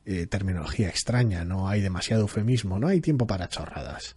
eh, 0.06 0.26
terminología 0.26 0.90
extraña, 0.90 1.46
no 1.46 1.70
hay 1.70 1.82
demasiado 1.82 2.24
eufemismo, 2.24 2.80
no 2.80 2.88
hay 2.88 3.02
tiempo 3.02 3.28
para 3.28 3.50
chorradas. 3.50 4.16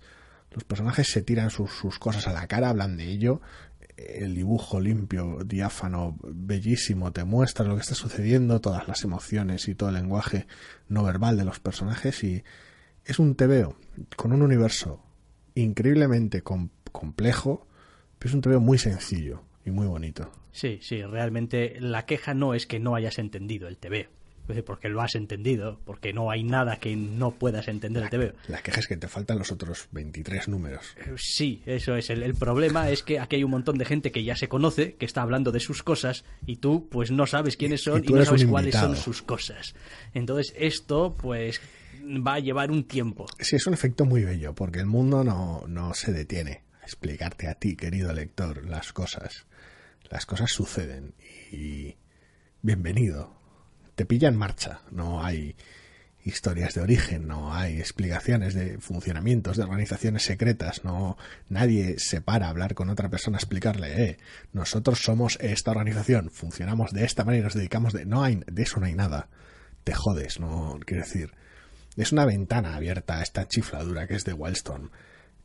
Los 0.51 0.65
personajes 0.65 1.09
se 1.09 1.21
tiran 1.21 1.51
sus, 1.51 1.71
sus 1.73 1.99
cosas 1.99 2.27
a 2.27 2.33
la 2.33 2.47
cara, 2.47 2.71
hablan 2.71 2.97
de 2.97 3.05
ello. 3.05 3.43
El 3.97 4.35
dibujo 4.35 4.79
limpio, 4.81 5.39
diáfano, 5.45 6.19
bellísimo, 6.23 7.13
te 7.13 7.25
muestra 7.25 7.65
lo 7.67 7.75
que 7.77 7.81
está 7.81 7.95
sucediendo, 7.95 8.61
todas 8.61 8.87
las 8.89 9.03
emociones 9.05 9.69
y 9.69 9.75
todo 9.75 9.89
el 9.89 9.95
lenguaje 9.95 10.47
no 10.89 11.03
verbal 11.03 11.37
de 11.39 11.45
los 11.47 11.61
personajes. 11.61 12.23
Y 12.23 12.45
es 13.07 13.19
un 13.19 13.35
TVO 13.37 13.77
con 14.17 14.33
un 14.33 14.43
universo 14.43 15.03
increíblemente 15.55 16.43
com- 16.43 16.69
complejo, 16.93 17.67
pero 18.19 18.29
es 18.31 18.35
un 18.35 18.41
TVO 18.43 18.61
muy 18.61 18.79
sencillo 18.79 19.43
y 19.65 19.71
muy 19.71 19.87
bonito. 19.87 20.31
Sí, 20.53 20.79
sí, 20.83 21.03
realmente 21.03 21.77
la 21.81 22.05
queja 22.07 22.35
no 22.35 22.55
es 22.55 22.67
que 22.67 22.79
no 22.79 22.95
hayas 22.95 23.19
entendido 23.19 23.69
el 23.69 23.79
TVO. 23.79 24.11
Porque 24.65 24.89
lo 24.89 25.01
has 25.03 25.15
entendido, 25.15 25.81
porque 25.85 26.13
no 26.13 26.31
hay 26.31 26.43
nada 26.45 26.77
que 26.77 26.95
no 26.97 27.33
puedas 27.33 27.69
entender 27.69 28.05
el 28.05 28.11
TVO. 28.11 28.37
La 28.49 28.63
queja 28.63 28.81
es 28.81 28.87
que 28.87 28.97
te 28.97 29.09
faltan 29.09 29.39
los 29.39 29.51
otros 29.53 29.89
23 29.93 30.49
números. 30.49 30.95
Eh, 30.99 31.15
Sí, 31.17 31.63
eso 31.67 31.97
es. 31.97 32.11
El, 32.11 32.23
el 32.23 32.35
problema 32.35 32.91
es 32.91 33.03
que 33.03 33.19
aquí 33.19 33.37
hay 33.37 33.45
un 33.45 33.51
montón 33.51 33.79
de 33.79 33.85
gente 33.85 34.13
que 34.13 34.23
ya 34.25 34.37
se 34.37 34.49
conoce, 34.49 34.95
que 34.95 35.07
está 35.07 35.23
hablando 35.23 35.53
de 35.53 35.61
sus 35.61 35.83
cosas, 35.83 36.25
y 36.47 36.57
tú 36.57 36.89
pues 36.89 37.11
no 37.11 37.27
sabes 37.27 37.57
quiénes 37.57 37.83
son 37.83 38.05
y 38.05 38.09
no 38.09 38.25
sabes 38.25 38.45
cuáles 38.47 38.75
son 38.75 38.97
sus 38.97 39.23
cosas. 39.23 39.75
Entonces 40.15 40.55
esto 40.57 41.17
pues 41.17 41.61
va 42.05 42.35
a 42.35 42.39
llevar 42.41 42.71
un 42.71 42.85
tiempo. 42.85 43.27
Sí, 43.41 43.57
es 43.57 43.67
un 43.67 43.75
efecto 43.75 44.05
muy 44.05 44.23
bello, 44.25 44.55
porque 44.55 44.79
el 44.79 44.87
mundo 44.87 45.25
no, 45.25 45.65
no 45.67 45.95
se 45.95 46.13
detiene 46.13 46.63
a 46.81 46.85
explicarte 46.85 47.49
a 47.49 47.55
ti, 47.55 47.77
querido 47.77 48.13
lector, 48.13 48.65
las 48.67 48.93
cosas. 48.93 49.47
Las 50.09 50.25
cosas 50.25 50.53
suceden 50.53 51.15
y 51.51 51.97
bienvenido. 52.63 53.36
Te 53.97 54.05
pilla 54.07 54.29
en 54.29 54.37
marcha, 54.37 54.83
no 54.91 55.25
hay 55.25 55.57
historias 56.23 56.75
de 56.75 56.83
origen, 56.83 57.27
no 57.27 57.55
hay 57.55 57.79
explicaciones 57.79 58.53
de 58.55 58.79
funcionamientos 58.79 59.57
de 59.57 59.63
organizaciones 59.63 60.23
secretas, 60.23 60.85
no 60.85 61.17
nadie 61.49 61.99
se 61.99 62.21
para 62.21 62.47
a 62.47 62.51
hablar 62.51 62.75
con 62.75 62.91
otra 62.91 63.09
persona 63.09 63.37
a 63.37 63.41
explicarle, 63.41 64.03
eh, 64.03 64.19
nosotros 64.53 64.99
somos 65.01 65.39
esta 65.41 65.71
organización, 65.71 66.31
funcionamos 66.31 66.93
de 66.93 67.05
esta 67.05 67.25
manera, 67.25 67.45
nos 67.45 67.55
dedicamos 67.55 67.93
de 67.93 68.05
no 68.07 68.23
hay 68.23 68.43
de 68.47 68.63
eso 68.63 68.81
no 68.81 68.87
hay 68.87 68.95
nada. 68.95 69.29
Te 69.83 69.95
jodes, 69.95 70.41
no 70.41 70.79
quiero 70.85 71.05
decir, 71.05 71.33
es 71.97 72.13
una 72.13 72.27
ventana 72.27 72.77
abierta 72.77 73.19
a 73.19 73.23
esta 73.23 73.49
chifladura 73.49 74.07
que 74.07 74.15
es 74.15 74.25
de 74.25 74.35
Wildstorm. 74.35 74.91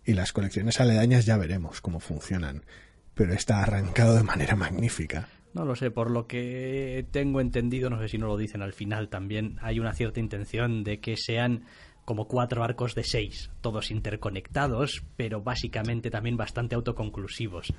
Y 0.03 0.13
las 0.13 0.33
colecciones 0.33 0.81
aledañas 0.81 1.25
ya 1.25 1.37
veremos 1.37 1.79
cómo 1.79 1.99
funcionan. 1.99 2.65
Pero 3.13 3.33
está 3.33 3.61
arrancado 3.61 4.15
de 4.15 4.23
manera 4.23 4.55
magnífica. 4.55 5.29
No 5.53 5.65
lo 5.65 5.75
sé, 5.75 5.91
por 5.91 6.09
lo 6.09 6.27
que 6.27 7.05
tengo 7.11 7.41
entendido, 7.41 7.89
no 7.89 7.99
sé 7.99 8.07
si 8.07 8.17
no 8.17 8.27
lo 8.27 8.37
dicen 8.37 8.61
al 8.61 8.73
final 8.73 9.09
también, 9.09 9.57
hay 9.61 9.79
una 9.79 9.93
cierta 9.93 10.19
intención 10.19 10.83
de 10.83 10.99
que 10.99 11.17
sean 11.17 11.65
como 12.05 12.27
cuatro 12.27 12.63
arcos 12.63 12.95
de 12.95 13.03
seis, 13.03 13.51
todos 13.61 13.91
interconectados, 13.91 15.03
pero 15.17 15.41
básicamente 15.41 16.09
también 16.09 16.37
bastante 16.37 16.75
autoconclusivos 16.75 17.73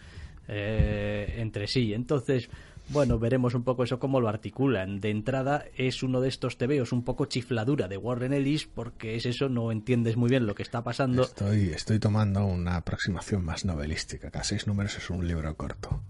eh, 0.48 1.34
entre 1.38 1.66
sí. 1.66 1.92
Entonces, 1.92 2.48
bueno, 2.88 3.18
veremos 3.18 3.54
un 3.54 3.64
poco 3.64 3.84
eso 3.84 3.98
cómo 3.98 4.20
lo 4.20 4.28
articulan. 4.28 5.00
De 5.00 5.10
entrada 5.10 5.64
es 5.76 6.02
uno 6.02 6.20
de 6.20 6.28
estos 6.28 6.58
tebeos 6.58 6.92
un 6.92 7.04
poco 7.04 7.26
chifladura 7.26 7.88
de 7.88 7.96
Warren 7.96 8.32
Ellis, 8.32 8.66
porque 8.66 9.16
es 9.16 9.26
eso, 9.26 9.48
no 9.48 9.72
entiendes 9.72 10.16
muy 10.16 10.28
bien 10.28 10.46
lo 10.46 10.54
que 10.54 10.62
está 10.62 10.82
pasando. 10.82 11.22
Estoy, 11.22 11.70
estoy 11.70 11.98
tomando 11.98 12.44
una 12.44 12.76
aproximación 12.76 13.44
más 13.44 13.64
novelística. 13.64 14.30
Cada 14.30 14.44
seis 14.44 14.66
números 14.66 14.96
es 14.96 15.10
un 15.10 15.26
libro 15.26 15.54
corto. 15.56 16.00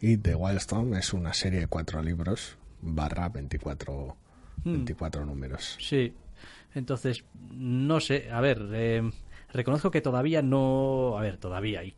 Y 0.00 0.16
The 0.16 0.34
Wildstorm 0.34 0.94
es 0.94 1.12
una 1.12 1.34
serie 1.34 1.60
de 1.60 1.66
cuatro 1.66 2.02
libros 2.02 2.56
barra 2.80 3.28
24, 3.28 4.16
24 4.64 5.26
números. 5.26 5.76
Sí. 5.78 6.14
Entonces, 6.74 7.24
no 7.50 8.00
sé, 8.00 8.30
a 8.30 8.40
ver, 8.40 8.68
eh, 8.72 9.10
reconozco 9.52 9.90
que 9.90 10.00
todavía 10.00 10.40
no, 10.40 11.18
a 11.18 11.20
ver, 11.20 11.36
todavía, 11.36 11.84
y 11.84 11.94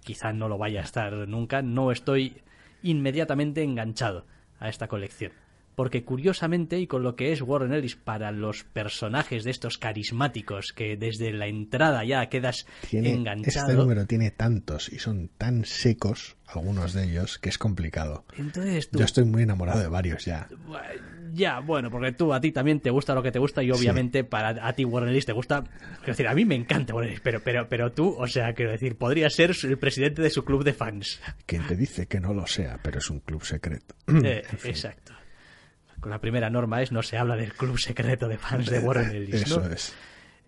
quizá 0.00 0.32
no 0.32 0.48
lo 0.48 0.58
vaya 0.58 0.80
a 0.80 0.84
estar 0.84 1.12
nunca, 1.28 1.62
no 1.62 1.92
estoy 1.92 2.42
inmediatamente 2.82 3.62
enganchado 3.62 4.24
a 4.58 4.68
esta 4.68 4.88
colección. 4.88 5.32
Porque 5.74 6.04
curiosamente, 6.04 6.78
y 6.78 6.86
con 6.86 7.02
lo 7.02 7.16
que 7.16 7.32
es 7.32 7.42
Warren 7.42 7.72
Ellis 7.72 7.96
para 7.96 8.30
los 8.30 8.64
personajes 8.64 9.44
de 9.44 9.50
estos 9.50 9.78
carismáticos 9.78 10.72
que 10.72 10.96
desde 10.96 11.32
la 11.32 11.46
entrada 11.46 12.04
ya 12.04 12.28
quedas 12.28 12.66
Tiene, 12.88 13.12
enganchado. 13.12 13.66
este 13.66 13.74
número 13.78 14.06
tiene 14.06 14.30
tantos 14.30 14.92
y 14.92 14.98
son 14.98 15.28
tan 15.36 15.64
secos, 15.64 16.36
algunos 16.46 16.92
de 16.92 17.04
ellos, 17.04 17.38
que 17.38 17.48
es 17.48 17.58
complicado. 17.58 18.24
Entonces 18.36 18.90
tú, 18.90 18.98
Yo 18.98 19.04
estoy 19.04 19.24
muy 19.24 19.42
enamorado 19.42 19.80
de 19.80 19.88
varios 19.88 20.24
ya. 20.24 20.48
Ya, 21.32 21.58
bueno, 21.58 21.90
porque 21.90 22.12
tú 22.12 22.32
a 22.32 22.40
ti 22.40 22.52
también 22.52 22.78
te 22.78 22.90
gusta 22.90 23.14
lo 23.14 23.22
que 23.22 23.32
te 23.32 23.40
gusta 23.40 23.62
y 23.62 23.72
obviamente 23.72 24.22
para 24.22 24.66
a 24.66 24.72
ti 24.74 24.84
Warren 24.84 25.10
Ellis 25.10 25.26
te 25.26 25.32
gusta. 25.32 25.64
Quiero 25.64 26.12
decir, 26.12 26.28
a 26.28 26.34
mí 26.34 26.44
me 26.44 26.54
encanta 26.54 26.94
Warren 26.94 27.10
Ellis, 27.10 27.22
pero, 27.22 27.40
pero, 27.42 27.68
pero 27.68 27.90
tú, 27.90 28.14
o 28.16 28.26
sea, 28.28 28.52
quiero 28.54 28.70
decir, 28.70 28.96
podría 28.96 29.28
ser 29.30 29.52
el 29.64 29.78
presidente 29.78 30.22
de 30.22 30.30
su 30.30 30.44
club 30.44 30.62
de 30.62 30.72
fans. 30.74 31.20
Quien 31.46 31.66
te 31.66 31.74
dice 31.74 32.06
que 32.06 32.20
no 32.20 32.32
lo 32.32 32.46
sea, 32.46 32.78
pero 32.82 32.98
es 32.98 33.10
un 33.10 33.18
club 33.20 33.44
secreto. 33.44 33.96
Eh, 34.24 34.44
exacto. 34.64 35.13
La 36.06 36.20
primera 36.20 36.50
norma 36.50 36.82
es 36.82 36.92
no 36.92 37.02
se 37.02 37.16
habla 37.16 37.36
del 37.36 37.52
club 37.54 37.78
secreto 37.78 38.28
de 38.28 38.38
fans 38.38 38.66
de 38.70 38.78
Warren 38.78 39.10
Ellis. 39.14 39.42
Eso 39.42 39.60
¿no? 39.60 39.66
es. 39.72 39.94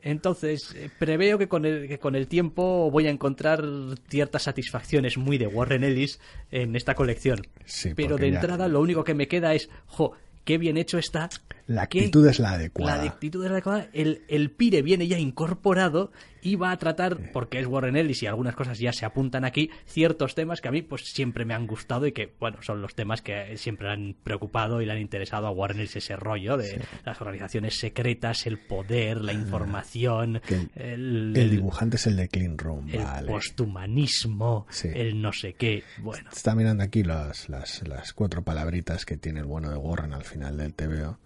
Entonces, 0.02 0.72
eh, 0.76 0.88
preveo 0.98 1.36
que 1.36 1.48
con, 1.48 1.64
el, 1.64 1.88
que 1.88 1.98
con 1.98 2.14
el 2.14 2.28
tiempo 2.28 2.90
voy 2.92 3.09
a 3.09 3.11
encontrar 3.11 3.64
ciertas 4.09 4.44
satisfacciones 4.44 5.16
muy 5.18 5.36
de 5.36 5.48
Warren 5.48 5.82
Ellis 5.82 6.20
en 6.52 6.76
esta 6.76 6.94
colección. 6.94 7.46
Sí, 7.64 7.92
Pero 7.96 8.16
de 8.16 8.30
ya- 8.30 8.36
entrada 8.36 8.68
lo 8.68 8.80
único 8.80 9.02
que 9.02 9.14
me 9.14 9.26
queda 9.26 9.54
es, 9.54 9.68
jo, 9.86 10.12
qué 10.44 10.59
bien 10.59 10.76
hecho 10.76 10.98
está. 10.98 11.28
La 11.66 11.82
actitud 11.82 12.24
es 12.28 12.38
la 12.38 12.52
adecuada. 12.52 12.96
La 13.04 13.10
actitud 13.10 13.42
es 13.44 13.50
la 13.50 13.56
adecuada. 13.56 13.88
El, 13.92 14.22
el 14.28 14.50
pire 14.52 14.82
viene 14.82 15.08
ya 15.08 15.18
incorporado 15.18 16.12
y 16.40 16.54
va 16.54 16.70
a 16.70 16.76
tratar, 16.78 17.32
porque 17.32 17.58
es 17.58 17.66
Warren 17.66 17.96
Ellis 17.96 18.22
y 18.22 18.26
algunas 18.28 18.54
cosas 18.54 18.78
ya 18.78 18.92
se 18.92 19.04
apuntan 19.04 19.44
aquí, 19.44 19.68
ciertos 19.84 20.36
temas 20.36 20.60
que 20.60 20.68
a 20.68 20.70
mí 20.70 20.82
pues 20.82 21.02
siempre 21.06 21.44
me 21.44 21.54
han 21.54 21.66
gustado 21.66 22.06
y 22.06 22.12
que, 22.12 22.32
bueno, 22.38 22.58
son 22.62 22.80
los 22.82 22.94
temas 22.94 23.20
que 23.20 23.56
siempre 23.56 23.90
han 23.90 24.14
preocupado 24.22 24.80
y 24.80 24.86
le 24.86 24.92
han 24.92 25.00
interesado 25.00 25.48
a 25.48 25.50
Warren 25.50 25.78
Ellis 25.80 25.96
ese 25.96 26.14
rollo 26.14 26.56
de 26.56 26.80
las 27.04 27.20
organizaciones 27.20 27.80
secretas, 27.80 28.46
el 28.46 28.58
poder, 28.58 29.22
la 29.24 29.32
información, 29.32 30.40
Que 30.46 30.54
el- 30.54 30.70
el, 30.76 31.36
El 31.36 31.50
dibujante 31.50 31.96
es 31.96 32.06
el 32.06 32.14
de 32.14 32.28
Clean 32.28 32.56
Room, 32.58 32.90
el 32.92 33.02
vale. 33.02 33.26
posthumanismo, 33.26 34.66
Sí. 34.70 34.88
el 34.94 35.20
no 35.20 35.32
sé 35.32 35.54
qué. 35.54 35.82
Bueno, 35.98 36.30
Está 36.32 36.54
mirando 36.54 36.84
aquí 36.84 37.02
las, 37.02 37.48
las, 37.48 37.86
las 37.88 38.12
cuatro 38.12 38.42
palabritas 38.42 39.04
que 39.04 39.16
tiene 39.16 39.40
el 39.40 39.46
bueno 39.46 39.68
de 39.70 39.76
Warren 39.76 40.12
al 40.12 40.24
final 40.24 40.56
del 40.58 40.74
TVO. 40.74 41.18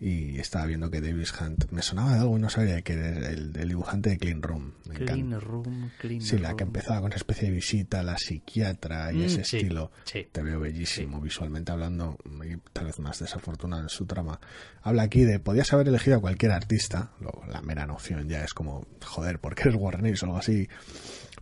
Y 0.00 0.38
estaba 0.38 0.64
viendo 0.66 0.90
que 0.92 1.00
Davis 1.00 1.32
Hunt 1.40 1.72
me 1.72 1.82
sonaba 1.82 2.14
de 2.14 2.20
algo 2.20 2.36
y 2.38 2.40
no 2.40 2.48
sabía 2.50 2.82
que 2.82 2.92
era 2.92 3.30
el, 3.30 3.52
el 3.56 3.68
dibujante 3.68 4.10
de 4.10 4.18
Clean 4.18 4.42
Room. 4.42 4.74
Me 4.88 4.94
clean 4.94 5.18
encanta. 5.32 5.40
room, 5.40 5.90
clean 5.98 6.20
Sí, 6.20 6.38
la 6.38 6.54
que 6.54 6.62
empezaba 6.62 7.00
con 7.00 7.10
esa 7.10 7.16
especie 7.18 7.48
de 7.48 7.54
visita 7.56 7.98
a 7.98 8.02
la 8.04 8.16
psiquiatra 8.16 9.12
y 9.12 9.16
Mm, 9.16 9.22
ese 9.22 9.44
sí, 9.44 9.56
estilo. 9.56 9.90
sí. 10.04 10.28
Te 10.30 10.40
veo 10.42 10.60
bellísimo 10.60 11.20
visualmente 11.20 11.72
hablando 11.72 12.16
y 12.44 12.56
tal 12.72 12.86
vez 12.86 13.00
más 13.00 13.18
desafortunado 13.18 13.82
en 13.82 13.88
su 13.88 14.06
trama. 14.06 14.38
Habla 14.82 15.02
aquí 15.02 15.24
de, 15.24 15.40
podías 15.40 15.72
haber 15.72 15.88
elegido 15.88 16.18
a 16.18 16.20
cualquier 16.20 16.52
artista, 16.52 17.10
lo- 17.20 17.42
la 17.50 17.60
mera 17.62 17.84
noción 17.84 18.28
ya 18.28 18.44
es 18.44 18.54
como, 18.54 18.86
joder, 19.04 19.40
¿por 19.40 19.56
qué 19.56 19.62
eres 19.68 19.74
Warren 19.80 20.06
o 20.06 20.24
algo 20.26 20.38
así? 20.38 20.68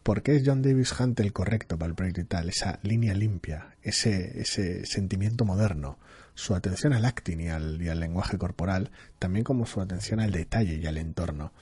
¿Por 0.07 0.23
qué 0.23 0.37
es 0.37 0.45
John 0.47 0.63
Davis 0.63 0.95
Hunt 1.01 1.19
el 1.19 1.33
correcto 1.33 1.77
para 1.77 1.89
el 1.89 1.97
proyecto 1.97 2.21
y 2.21 2.25
tal? 2.27 2.49
Esa 2.49 2.79
línea 2.85 3.13
limpia, 3.13 3.75
ese, 3.83 4.41
ese 4.41 4.87
sentimiento 4.87 5.45
moderno, 5.45 5.99
su 6.35 6.55
atención 6.55 6.93
al 6.93 7.05
acting 7.05 7.41
y 7.41 7.49
al, 7.49 7.79
lenguaje 7.79 8.39
corporal, 8.39 8.93
también 9.19 9.43
como 9.43 9.67
su 9.67 9.81
atención 9.81 10.21
al 10.21 10.31
detalle 10.31 10.77
y 10.77 10.87
al 10.87 10.99
entorno. 10.99 11.53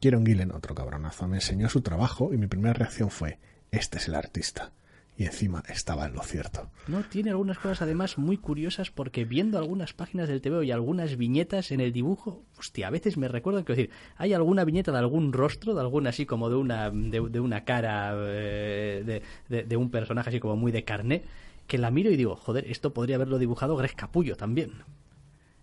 Kieron 0.00 0.24
Gillen, 0.24 0.50
otro 0.50 0.74
cabronazo, 0.74 1.28
me 1.28 1.36
enseñó 1.36 1.68
su 1.68 1.82
trabajo 1.82 2.32
y 2.32 2.38
mi 2.38 2.46
primera 2.46 2.72
reacción 2.72 3.10
fue, 3.10 3.38
este 3.70 3.98
es 3.98 4.08
el 4.08 4.14
artista. 4.14 4.72
Y 5.20 5.26
encima 5.26 5.62
estaba 5.68 6.06
en 6.06 6.14
lo 6.14 6.22
cierto. 6.22 6.70
No, 6.88 7.02
tiene 7.04 7.28
algunas 7.28 7.58
cosas 7.58 7.82
además 7.82 8.16
muy 8.16 8.38
curiosas 8.38 8.90
porque 8.90 9.26
viendo 9.26 9.58
algunas 9.58 9.92
páginas 9.92 10.30
del 10.30 10.40
TVO 10.40 10.62
y 10.62 10.70
algunas 10.70 11.18
viñetas 11.18 11.72
en 11.72 11.80
el 11.82 11.92
dibujo, 11.92 12.42
hostia, 12.58 12.86
a 12.86 12.90
veces 12.90 13.18
me 13.18 13.28
recuerdan 13.28 13.66
que 13.66 13.74
decir, 13.74 13.90
hay 14.16 14.32
alguna 14.32 14.64
viñeta 14.64 14.92
de 14.92 14.98
algún 14.98 15.34
rostro, 15.34 15.74
de 15.74 15.80
alguna 15.82 16.08
así 16.08 16.24
como 16.24 16.48
de 16.48 16.56
una, 16.56 16.88
de, 16.88 17.20
de 17.28 17.38
una 17.38 17.64
cara 17.66 18.14
eh, 18.16 19.02
de, 19.04 19.22
de- 19.54 19.64
de 19.64 19.76
un 19.76 19.90
personaje 19.90 20.30
así 20.30 20.40
como 20.40 20.56
muy 20.56 20.72
de 20.72 20.84
carné, 20.84 21.24
que 21.66 21.76
la 21.76 21.90
miro 21.90 22.10
y 22.10 22.16
digo, 22.16 22.34
joder, 22.36 22.64
esto 22.70 22.94
podría 22.94 23.16
haberlo 23.16 23.38
dibujado 23.38 23.76
Greg 23.76 23.94
Capullo 23.94 24.36
también. 24.38 24.72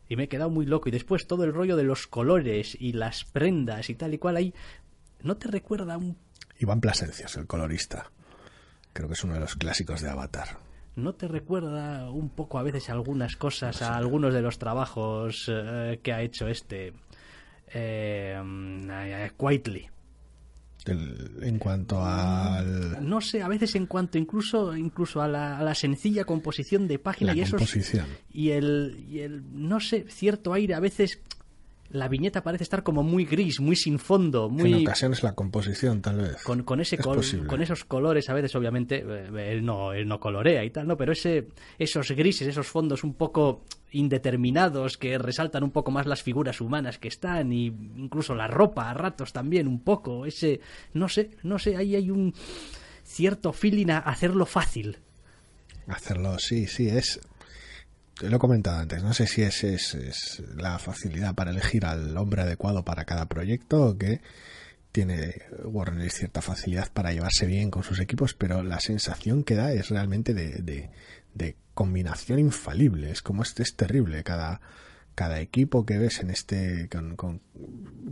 Y 0.08 0.18
me 0.18 0.26
he 0.26 0.28
quedado 0.30 0.52
muy 0.52 0.68
loco. 0.68 0.88
Y 0.88 0.92
después 0.92 1.26
todo 1.26 1.44
el 1.46 1.54
rollo 1.54 1.76
de 1.78 1.84
los 1.84 2.06
colores 2.06 2.78
y 2.80 2.94
las 2.94 3.26
prendas 3.26 3.90
y 3.90 3.96
tal 3.96 4.14
y 4.14 4.20
cual 4.20 4.36
ahí, 4.36 4.54
¿no 5.24 5.36
te 5.36 5.48
recuerda 5.48 5.98
un 5.98 6.16
Iván 6.60 6.80
Plasencios, 6.80 7.36
el 7.38 7.48
colorista. 7.48 8.12
Creo 8.98 9.08
que 9.08 9.14
es 9.14 9.24
uno 9.24 9.36
de 9.36 9.42
los 9.42 9.56
clásicos 9.56 10.02
de 10.02 10.10
Avatar. 10.10 10.58
¿No 10.96 11.14
te 11.14 11.28
recuerda 11.28 12.10
un 12.10 12.30
poco 12.30 12.58
a 12.58 12.64
veces 12.64 12.90
algunas 12.90 13.36
cosas, 13.38 13.84
a 13.84 13.96
algunos 13.96 14.34
de 14.34 14.42
los 14.42 14.58
trabajos 14.58 15.46
eh, 15.48 16.00
que 16.02 16.14
ha 16.14 16.24
hecho 16.24 16.48
este 16.48 16.94
eh, 17.72 19.30
Quietly? 19.38 19.88
El- 20.86 21.40
en 21.44 21.60
cuanto 21.60 22.04
al... 22.04 23.08
No 23.08 23.22
sé, 23.22 23.44
a 23.44 23.48
veces 23.48 23.76
en 23.76 23.86
cuanto 23.86 24.18
incluso 24.18 24.76
incluso 24.76 25.22
a 25.22 25.28
la, 25.28 25.60
a 25.60 25.64
la 25.64 25.76
sencilla 25.76 26.24
composición 26.24 26.88
de 26.88 26.98
página 26.98 27.34
La 27.34 27.38
y 27.38 27.42
esos 27.42 27.52
composición. 27.60 28.08
y 28.32 28.50
el 28.50 29.06
y 29.08 29.20
el 29.20 29.44
no 29.54 29.80
sé 29.80 30.06
cierto 30.10 30.54
aire 30.54 30.74
a 30.76 30.80
veces 30.80 31.20
la 31.90 32.08
viñeta 32.10 32.44
parece 32.44 32.64
estar 32.64 32.84
como 32.84 33.02
muy 33.04 33.26
gris, 33.26 33.60
muy 33.62 33.76
sin 33.76 33.98
fondo, 34.00 34.50
muy... 34.50 34.74
En 34.74 34.82
ocasiones 34.82 35.24
la 35.24 35.34
composición, 35.36 36.02
tal 36.02 36.18
vez. 36.18 36.44
Con, 36.44 36.64
con 36.64 36.82
ese 36.82 36.96
Es 36.98 37.02
col- 37.02 37.48
con 37.48 37.62
esos 37.62 37.86
colores, 37.86 38.30
a 38.30 38.34
veces 38.34 38.54
obviamente 38.56 39.06
eh, 39.08 39.52
él 39.54 39.66
no, 39.66 39.94
él 39.94 40.08
no 40.08 40.20
colorea 40.20 40.64
y 40.66 40.70
tal, 40.70 40.86
¿no? 40.88 40.98
Pero 40.98 41.14
ese, 41.14 41.48
esos 41.80 42.12
grises, 42.12 42.48
esos 42.48 42.68
fondos 42.68 43.04
un 43.04 43.14
poco 43.14 43.64
indeterminados 43.92 44.98
que 44.98 45.18
resaltan 45.18 45.64
un 45.64 45.72
poco 45.72 45.92
más 45.92 46.06
las 46.06 46.22
figuras 46.24 46.60
humanas 46.60 46.98
que 46.98 47.08
están 47.08 47.54
y 47.54 47.68
incluso 47.68 48.36
la 48.36 48.48
ropa 48.48 48.90
a 48.90 48.94
ratos 48.94 49.32
también 49.32 49.68
un 49.68 49.80
poco, 49.80 50.26
ese, 50.26 50.60
no 50.94 51.08
sé, 51.08 51.32
no 51.44 51.58
sé, 51.58 51.78
ahí 51.78 51.96
hay 51.96 52.12
un 52.12 52.34
cierto 53.04 53.54
feeling 53.54 53.90
a 53.92 54.00
hacerlo 54.00 54.46
fácil. 54.46 54.98
Hacerlo, 55.88 56.38
sí, 56.40 56.68
sí, 56.68 56.90
es. 56.90 57.20
Te 58.20 58.30
lo 58.30 58.38
he 58.38 58.40
comentado 58.40 58.80
antes, 58.80 59.04
no 59.04 59.14
sé 59.14 59.28
si 59.28 59.44
es, 59.44 59.64
es, 59.64 59.94
es 59.94 60.44
la 60.56 60.80
facilidad 60.80 61.36
para 61.36 61.52
elegir 61.52 61.86
al 61.86 62.18
hombre 62.18 62.42
adecuado 62.42 62.84
para 62.84 63.06
cada 63.06 63.28
proyecto 63.28 63.86
o 63.86 63.98
que 63.98 64.22
tiene 64.92 65.44
Ellis 65.98 66.14
cierta 66.14 66.42
facilidad 66.42 66.92
para 66.92 67.14
llevarse 67.14 67.46
bien 67.46 67.70
con 67.70 67.84
sus 67.84 68.00
equipos, 68.00 68.34
pero 68.34 68.64
la 68.64 68.80
sensación 68.80 69.44
que 69.44 69.54
da 69.54 69.72
es 69.72 69.90
realmente 69.90 70.34
de, 70.34 70.64
de, 70.64 70.90
de 71.36 71.56
combinación 71.76 72.40
infalible. 72.40 73.12
Es 73.12 73.22
como 73.22 73.44
este 73.44 73.62
es 73.62 73.76
terrible. 73.76 74.24
Cada, 74.24 74.62
cada 75.14 75.40
equipo 75.40 75.86
que 75.86 76.00
ves 76.00 76.20
en 76.22 76.32
este 76.32 76.90
con, 76.90 77.16
con, 77.16 77.42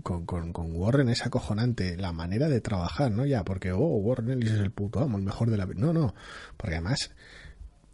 con, 0.03 0.25
con- 0.53 0.75
Warren 0.75 1.09
es 1.09 1.25
acojonante 1.25 1.97
la 1.97 2.11
manera 2.11 2.47
de 2.49 2.61
trabajar, 2.61 3.11
¿no? 3.11 3.25
Ya, 3.25 3.43
porque 3.43 3.71
oh, 3.71 3.79
Warren 3.79 4.43
es 4.43 4.51
el 4.51 4.69
puto 4.69 4.99
amo, 4.99 5.17
el 5.17 5.23
mejor 5.23 5.49
de 5.49 5.57
la 5.57 5.65
no, 5.65 5.93
no, 5.93 6.13
porque 6.57 6.75
además 6.75 7.09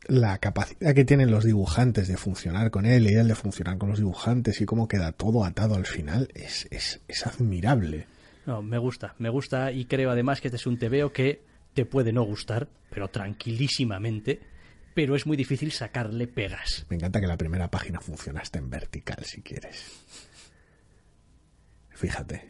la 0.07 0.37
capacidad 0.39 0.95
que 0.95 1.05
tienen 1.05 1.31
los 1.31 1.43
dibujantes 1.43 2.07
de 2.07 2.17
funcionar 2.17 2.71
con 2.71 2.85
él 2.85 3.09
y 3.09 3.13
él 3.13 3.27
de 3.27 3.35
funcionar 3.35 3.77
con 3.77 3.89
los 3.89 3.99
dibujantes 3.99 4.59
y 4.61 4.65
cómo 4.65 4.87
queda 4.87 5.11
todo 5.11 5.45
atado 5.45 5.75
al 5.75 5.85
final 5.85 6.29
es, 6.33 6.67
es, 6.71 7.01
es 7.07 7.27
admirable. 7.27 8.07
No, 8.45 8.61
me 8.61 8.77
gusta, 8.77 9.15
me 9.19 9.29
gusta 9.29 9.71
y 9.71 9.85
creo 9.85 10.09
además 10.11 10.41
que 10.41 10.47
este 10.47 10.57
es 10.57 10.65
un 10.65 10.77
TVO 10.77 11.13
que 11.13 11.41
te 11.73 11.85
puede 11.85 12.11
no 12.11 12.23
gustar, 12.23 12.67
pero 12.89 13.09
tranquilísimamente, 13.09 14.41
pero 14.93 15.15
es 15.15 15.25
muy 15.25 15.37
difícil 15.37 15.71
sacarle 15.71 16.27
pegas. 16.27 16.85
Me 16.89 16.95
encanta 16.95 17.21
que 17.21 17.27
la 17.27 17.37
primera 17.37 17.69
página 17.69 18.01
funciona 18.01 18.41
hasta 18.41 18.59
en 18.59 18.69
vertical 18.69 19.23
si 19.23 19.41
quieres. 19.41 19.85
Fíjate. 21.91 22.49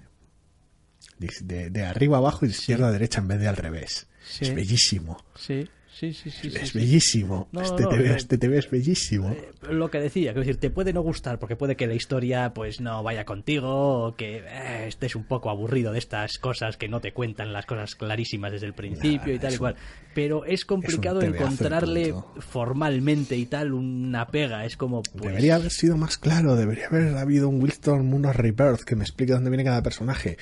De, 1.19 1.69
de 1.69 1.83
arriba 1.83 2.17
a 2.17 2.19
abajo 2.19 2.45
y 2.45 2.47
de 2.47 2.53
izquierda 2.55 2.87
a 2.87 2.91
derecha 2.91 3.19
en 3.19 3.27
vez 3.27 3.39
de 3.39 3.47
al 3.47 3.57
revés. 3.57 4.07
Sí. 4.23 4.45
Es 4.45 4.55
bellísimo. 4.55 5.23
Sí, 5.35 5.69
sí, 6.01 6.13
sí, 6.13 6.31
sí. 6.31 6.49
sí, 6.49 6.57
es 6.57 6.69
sí. 6.69 6.79
bellísimo. 6.79 7.47
No, 7.51 7.61
este, 7.61 7.83
no, 7.83 7.89
TV, 7.89 8.09
eh, 8.09 8.15
este 8.15 8.37
TV 8.37 8.57
es 8.57 8.69
bellísimo. 8.69 9.29
Eh, 9.29 9.51
Lo 9.69 9.91
que 9.91 9.99
decía, 9.99 10.31
quiero 10.31 10.41
decir, 10.41 10.57
te 10.57 10.71
puede 10.71 10.93
no 10.93 11.01
gustar 11.01 11.37
porque 11.37 11.55
puede 11.55 11.75
que 11.75 11.85
la 11.85 11.93
historia 11.93 12.53
pues 12.53 12.81
no 12.81 13.03
vaya 13.03 13.23
contigo 13.25 14.07
o 14.07 14.15
que 14.15 14.37
eh, 14.37 14.87
estés 14.87 15.15
un 15.15 15.25
poco 15.25 15.49
aburrido 15.49 15.91
de 15.91 15.99
estas 15.99 16.39
cosas 16.39 16.77
que 16.77 16.87
no 16.87 17.01
te 17.01 17.13
cuentan 17.13 17.53
las 17.53 17.65
cosas 17.65 17.95
clarísimas 17.95 18.51
desde 18.51 18.65
el 18.65 18.73
principio 18.73 19.33
y 19.33 19.39
tal 19.39 19.53
y 19.53 19.57
cual. 19.57 19.75
Pero 20.15 20.45
es 20.45 20.65
complicado 20.65 21.21
encontrarle 21.21 22.13
formalmente 22.39 23.37
y 23.37 23.45
tal 23.45 23.73
una 23.73 24.27
pega. 24.27 24.65
Es 24.65 24.77
como 24.77 25.03
pues, 25.03 25.25
Debería 25.25 25.55
haber 25.55 25.71
sido 25.71 25.97
más 25.97 26.17
claro, 26.17 26.55
debería 26.55 26.87
haber 26.87 27.15
habido 27.15 27.47
un 27.47 27.61
Wildstorm, 27.61 28.13
unos 28.13 28.35
Rebirth 28.35 28.81
que 28.81 28.95
me 28.95 29.03
explique 29.03 29.33
dónde 29.33 29.51
viene 29.51 29.63
cada 29.63 29.83
personaje. 29.83 30.37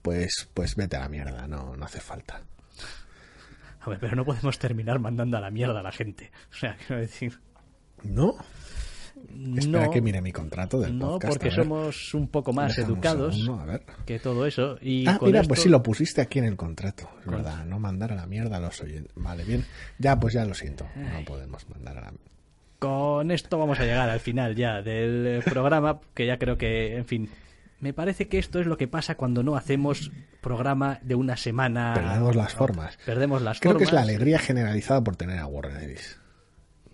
Pues, 0.00 0.48
pues 0.54 0.74
vete 0.74 0.96
a 0.96 1.00
la 1.00 1.08
mierda, 1.08 1.46
no, 1.46 1.76
no 1.76 1.84
hace 1.84 2.00
falta. 2.00 2.42
A 3.84 3.90
ver, 3.90 3.98
pero 4.00 4.14
no 4.16 4.24
podemos 4.24 4.58
terminar 4.58 4.98
mandando 4.98 5.36
a 5.36 5.40
la 5.40 5.50
mierda 5.50 5.80
a 5.80 5.82
la 5.82 5.92
gente. 5.92 6.30
O 6.50 6.54
sea, 6.54 6.76
quiero 6.86 7.00
decir, 7.02 7.40
¿No? 8.04 8.34
Espera 9.56 9.86
no, 9.86 9.90
que 9.92 10.00
mire 10.00 10.20
mi 10.20 10.32
contrato 10.32 10.80
del 10.80 10.98
no 10.98 11.10
podcast. 11.12 11.32
porque 11.34 11.46
a 11.46 11.50
ver. 11.50 11.58
somos 11.64 12.14
un 12.14 12.28
poco 12.28 12.52
más 12.52 12.76
educados 12.78 13.36
segundo, 13.36 13.62
a 13.62 13.66
ver. 13.66 13.82
que 14.04 14.18
todo 14.18 14.46
eso. 14.46 14.78
Y 14.80 15.06
Ah, 15.06 15.18
con 15.18 15.28
mira, 15.28 15.40
esto- 15.40 15.48
pues 15.48 15.60
sí, 15.62 15.68
lo 15.68 15.82
pusiste 15.82 16.20
aquí 16.20 16.38
en 16.40 16.46
el 16.46 16.56
contrato. 16.56 17.08
Es 17.20 17.26
verdad, 17.26 17.64
no 17.64 17.78
mandar 17.78 18.12
a 18.12 18.16
la 18.16 18.26
mierda 18.26 18.56
a 18.56 18.60
los 18.60 18.80
oyentes. 18.80 19.12
Vale, 19.14 19.44
bien. 19.44 19.64
Ya, 19.98 20.18
pues 20.18 20.34
ya 20.34 20.44
lo 20.44 20.54
siento. 20.54 20.86
No 20.96 21.24
podemos 21.24 21.68
mandar 21.68 21.98
a 21.98 22.00
la 22.00 22.12
Con 22.80 23.30
esto 23.30 23.58
vamos 23.58 23.78
a 23.78 23.84
llegar 23.84 24.10
al 24.10 24.18
final 24.20 24.56
ya 24.56 24.82
del 24.82 25.42
programa, 25.44 26.00
que 26.14 26.26
ya 26.26 26.36
creo 26.38 26.58
que, 26.58 26.96
en 26.96 27.04
fin, 27.04 27.28
me 27.82 27.92
parece 27.92 28.28
que 28.28 28.38
esto 28.38 28.60
es 28.60 28.66
lo 28.66 28.76
que 28.78 28.86
pasa 28.86 29.16
cuando 29.16 29.42
no 29.42 29.56
hacemos 29.56 30.12
programa 30.40 31.00
de 31.02 31.16
una 31.16 31.36
semana. 31.36 31.92
Perdemos 31.94 32.36
las 32.36 32.54
formas. 32.54 32.96
Perdemos 33.04 33.42
las 33.42 33.58
Creo 33.58 33.72
formas. 33.72 33.80
que 33.80 33.84
es 33.90 33.92
la 33.92 34.02
alegría 34.02 34.38
generalizada 34.38 35.02
por 35.02 35.16
tener 35.16 35.40
a 35.40 35.46
Warren 35.46 35.76
Ellis. 35.78 36.16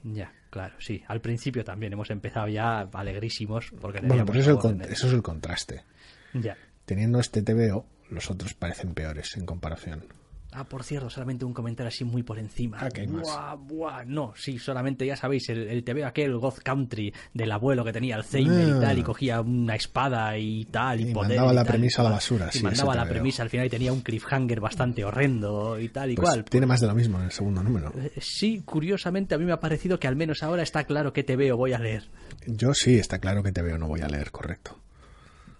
Ya, 0.03 0.32
claro, 0.49 0.74
sí. 0.78 1.05
Al 1.07 1.20
principio 1.20 1.62
también 1.62 1.93
hemos 1.93 2.11
empezado 2.11 2.49
ya 2.49 2.80
alegrísimos 2.80 3.70
porque 3.80 4.01
Bueno, 4.01 4.24
pues 4.24 4.39
eso, 4.39 4.59
el 4.66 4.82
eso 4.82 5.07
es 5.09 5.12
el 5.12 5.22
contraste. 5.22 5.84
Ya. 6.32 6.57
Teniendo 6.86 7.20
este 7.20 7.43
TVO, 7.43 7.84
los 8.09 8.30
otros 8.30 8.55
parecen 8.55 8.95
peores 8.95 9.36
en 9.36 9.45
comparación. 9.45 10.07
Ah, 10.53 10.65
por 10.65 10.83
cierto, 10.83 11.11
solamente 11.11 11.45
un 11.45 11.53
comentario 11.53 11.89
así 11.89 12.05
muy 12.05 12.23
por 12.23 12.39
encima. 12.39 12.79
Ah, 12.81 12.89
que 12.89 13.03
hay 13.03 13.07
más. 13.07 13.23
Buah, 13.23 13.55
buah, 13.57 14.05
no, 14.07 14.33
sí, 14.35 14.59
solamente 14.59 15.05
ya 15.05 15.15
sabéis, 15.15 15.49
el, 15.51 15.69
el 15.69 15.85
TV 15.85 16.05
aquel 16.05 16.37
God 16.39 16.55
Country 16.65 17.13
del 17.35 17.53
abuelo 17.53 17.85
que 17.85 17.93
tenía 17.93 18.17
Alzheimer 18.17 18.67
Ah. 18.73 18.77
y 18.77 18.81
tal, 18.81 18.99
y 18.99 19.03
cogía 19.03 19.41
una 19.43 19.75
espada 19.75 20.39
y 20.39 20.65
tal, 20.65 21.01
y, 21.01 21.11
Y 21.11 21.13
poder. 21.13 21.33
mandaba 21.37 21.53
y 21.53 21.55
la 21.55 21.65
tal, 21.65 21.69
y 21.69 21.77
premisa 21.79 22.01
a 22.01 22.05
la 22.05 22.11
basura, 22.11 22.49
Y 22.53 22.59
sí, 22.59 22.65
mandaba 22.65 22.93
ese 22.95 23.05
la 23.05 23.09
premisa 23.11 23.43
al 23.43 23.51
final 23.51 23.67
y 23.67 23.71
tenía 23.71 23.93
un 23.93 24.01
cliffhanger 24.01 24.61
bastante 24.61 25.05
horrendo 25.05 25.79
y 25.79 25.91
tal 25.91 26.13
y 26.13 26.15
Pues 26.15 26.29
cual. 26.31 26.45
tiene 26.47 26.67
más 26.67 26.81
de 26.81 26.87
lo 26.87 26.95
mismo 26.95 27.19
en 27.19 27.27
el 27.27 27.31
segundo 27.33 27.63
número. 27.63 27.93
Eh, 27.97 28.13
Sí, 28.19 28.63
curiosamente 28.65 29.35
a 29.35 29.39
mí 29.39 29.45
me 29.45 29.53
ha 29.53 29.61
parecido 29.61 29.99
que 30.01 30.09
al 30.09 30.17
menos 30.17 30.43
ahora 30.43 30.63
está 30.63 30.85
claro 30.85 31.13
qué 31.13 31.25
TVO 31.25 31.57
voy 31.59 31.75
a 31.75 31.79
leer. 31.79 32.09
Yo 32.47 32.73
sí, 32.73 32.99
está 32.99 33.19
claro 33.19 33.43
que 33.43 33.53
TVO 33.53 33.77
no 33.77 33.87
voy 33.87 34.01
a 34.01 34.09
leer, 34.09 34.31
correcto. 34.31 34.79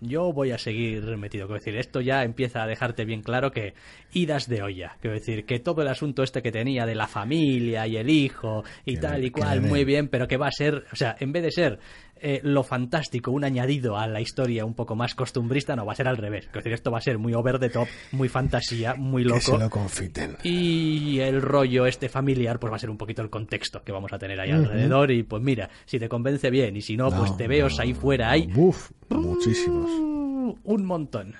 Yo 0.01 0.33
voy 0.33 0.53
a 0.53 0.59
seguir 0.59 1.05
metido. 1.17 1.47
Quiero 1.47 1.59
decir, 1.59 1.77
esto 1.77 2.01
ya 2.01 2.23
empieza 2.23 2.63
a 2.63 2.67
dejarte 2.67 3.05
bien 3.05 3.23
claro 3.23 3.51
que 3.51 3.75
idas 4.13 4.49
de 4.49 4.63
olla. 4.63 4.97
Quiero 5.01 5.15
decir, 5.15 5.45
que 5.45 5.59
todo 5.59 5.83
el 5.83 5.89
asunto 5.89 6.23
este 6.23 6.43
que 6.43 6.53
tenía 6.53 6.87
de 6.87 6.95
la 6.95 7.09
familia 7.09 7.87
y 7.87 7.97
el 7.97 8.09
hijo 8.09 8.63
y 8.85 8.95
Que 8.95 9.01
tal 9.01 9.25
y 9.25 9.31
cual, 9.31 9.61
muy 9.61 9.85
bien, 9.85 10.09
pero 10.09 10.29
que 10.29 10.37
va 10.37 10.47
a 10.47 10.53
ser, 10.53 10.85
o 10.93 10.97
sea, 10.97 11.17
en 11.19 11.33
vez 11.33 11.43
de 11.43 11.51
ser 11.51 11.79
eh, 12.23 12.41
lo 12.43 12.63
fantástico, 12.63 13.31
un 13.31 13.45
añadido 13.45 13.97
a 13.97 14.07
la 14.07 14.21
historia 14.21 14.65
un 14.65 14.75
poco 14.75 14.95
más 14.97 15.15
costumbrista, 15.15 15.77
no, 15.77 15.85
va 15.87 15.93
a 15.93 15.97
ser 15.97 16.09
al 16.09 16.17
revés. 16.17 16.45
Quiero 16.47 16.59
decir, 16.61 16.73
esto 16.73 16.91
va 16.91 16.99
a 16.99 17.01
ser 17.03 17.19
muy 17.19 17.35
over 17.35 17.59
the 17.59 17.71
top, 17.71 17.89
muy 18.13 18.29
fantasía, 18.29 18.95
muy 18.95 19.25
Que 19.25 19.41
se 19.41 19.51
loco. 19.53 19.63
lo 19.65 19.71
confiten. 19.71 20.37
Y 20.45 21.19
el 21.21 21.41
rollo 21.43 21.87
este 21.87 22.09
familiar, 22.09 22.59
pues 22.59 22.73
va 22.73 22.77
a 22.77 22.81
ser 22.81 22.91
un 22.91 22.99
poquito 22.99 23.23
el 23.23 23.31
contexto 23.31 23.83
que 23.83 23.93
vamos 23.93 24.13
a 24.13 24.19
tener 24.19 24.39
ahí 24.41 24.51
alrededor. 24.51 25.11
Y 25.11 25.23
pues 25.23 25.43
mira, 25.43 25.69
si 25.85 25.99
te 25.99 26.09
convence 26.09 26.51
bien, 26.51 26.77
y 26.77 26.83
si 26.83 26.97
no, 26.97 27.11
pues 27.11 27.37
te 27.37 27.47
veo 27.49 27.69
no, 27.69 27.77
ahí 27.81 27.95
fuera, 27.95 28.31
ahí 28.31 28.49
muchísimos. 29.11 29.91
un 30.65 30.85
montón. 30.85 31.35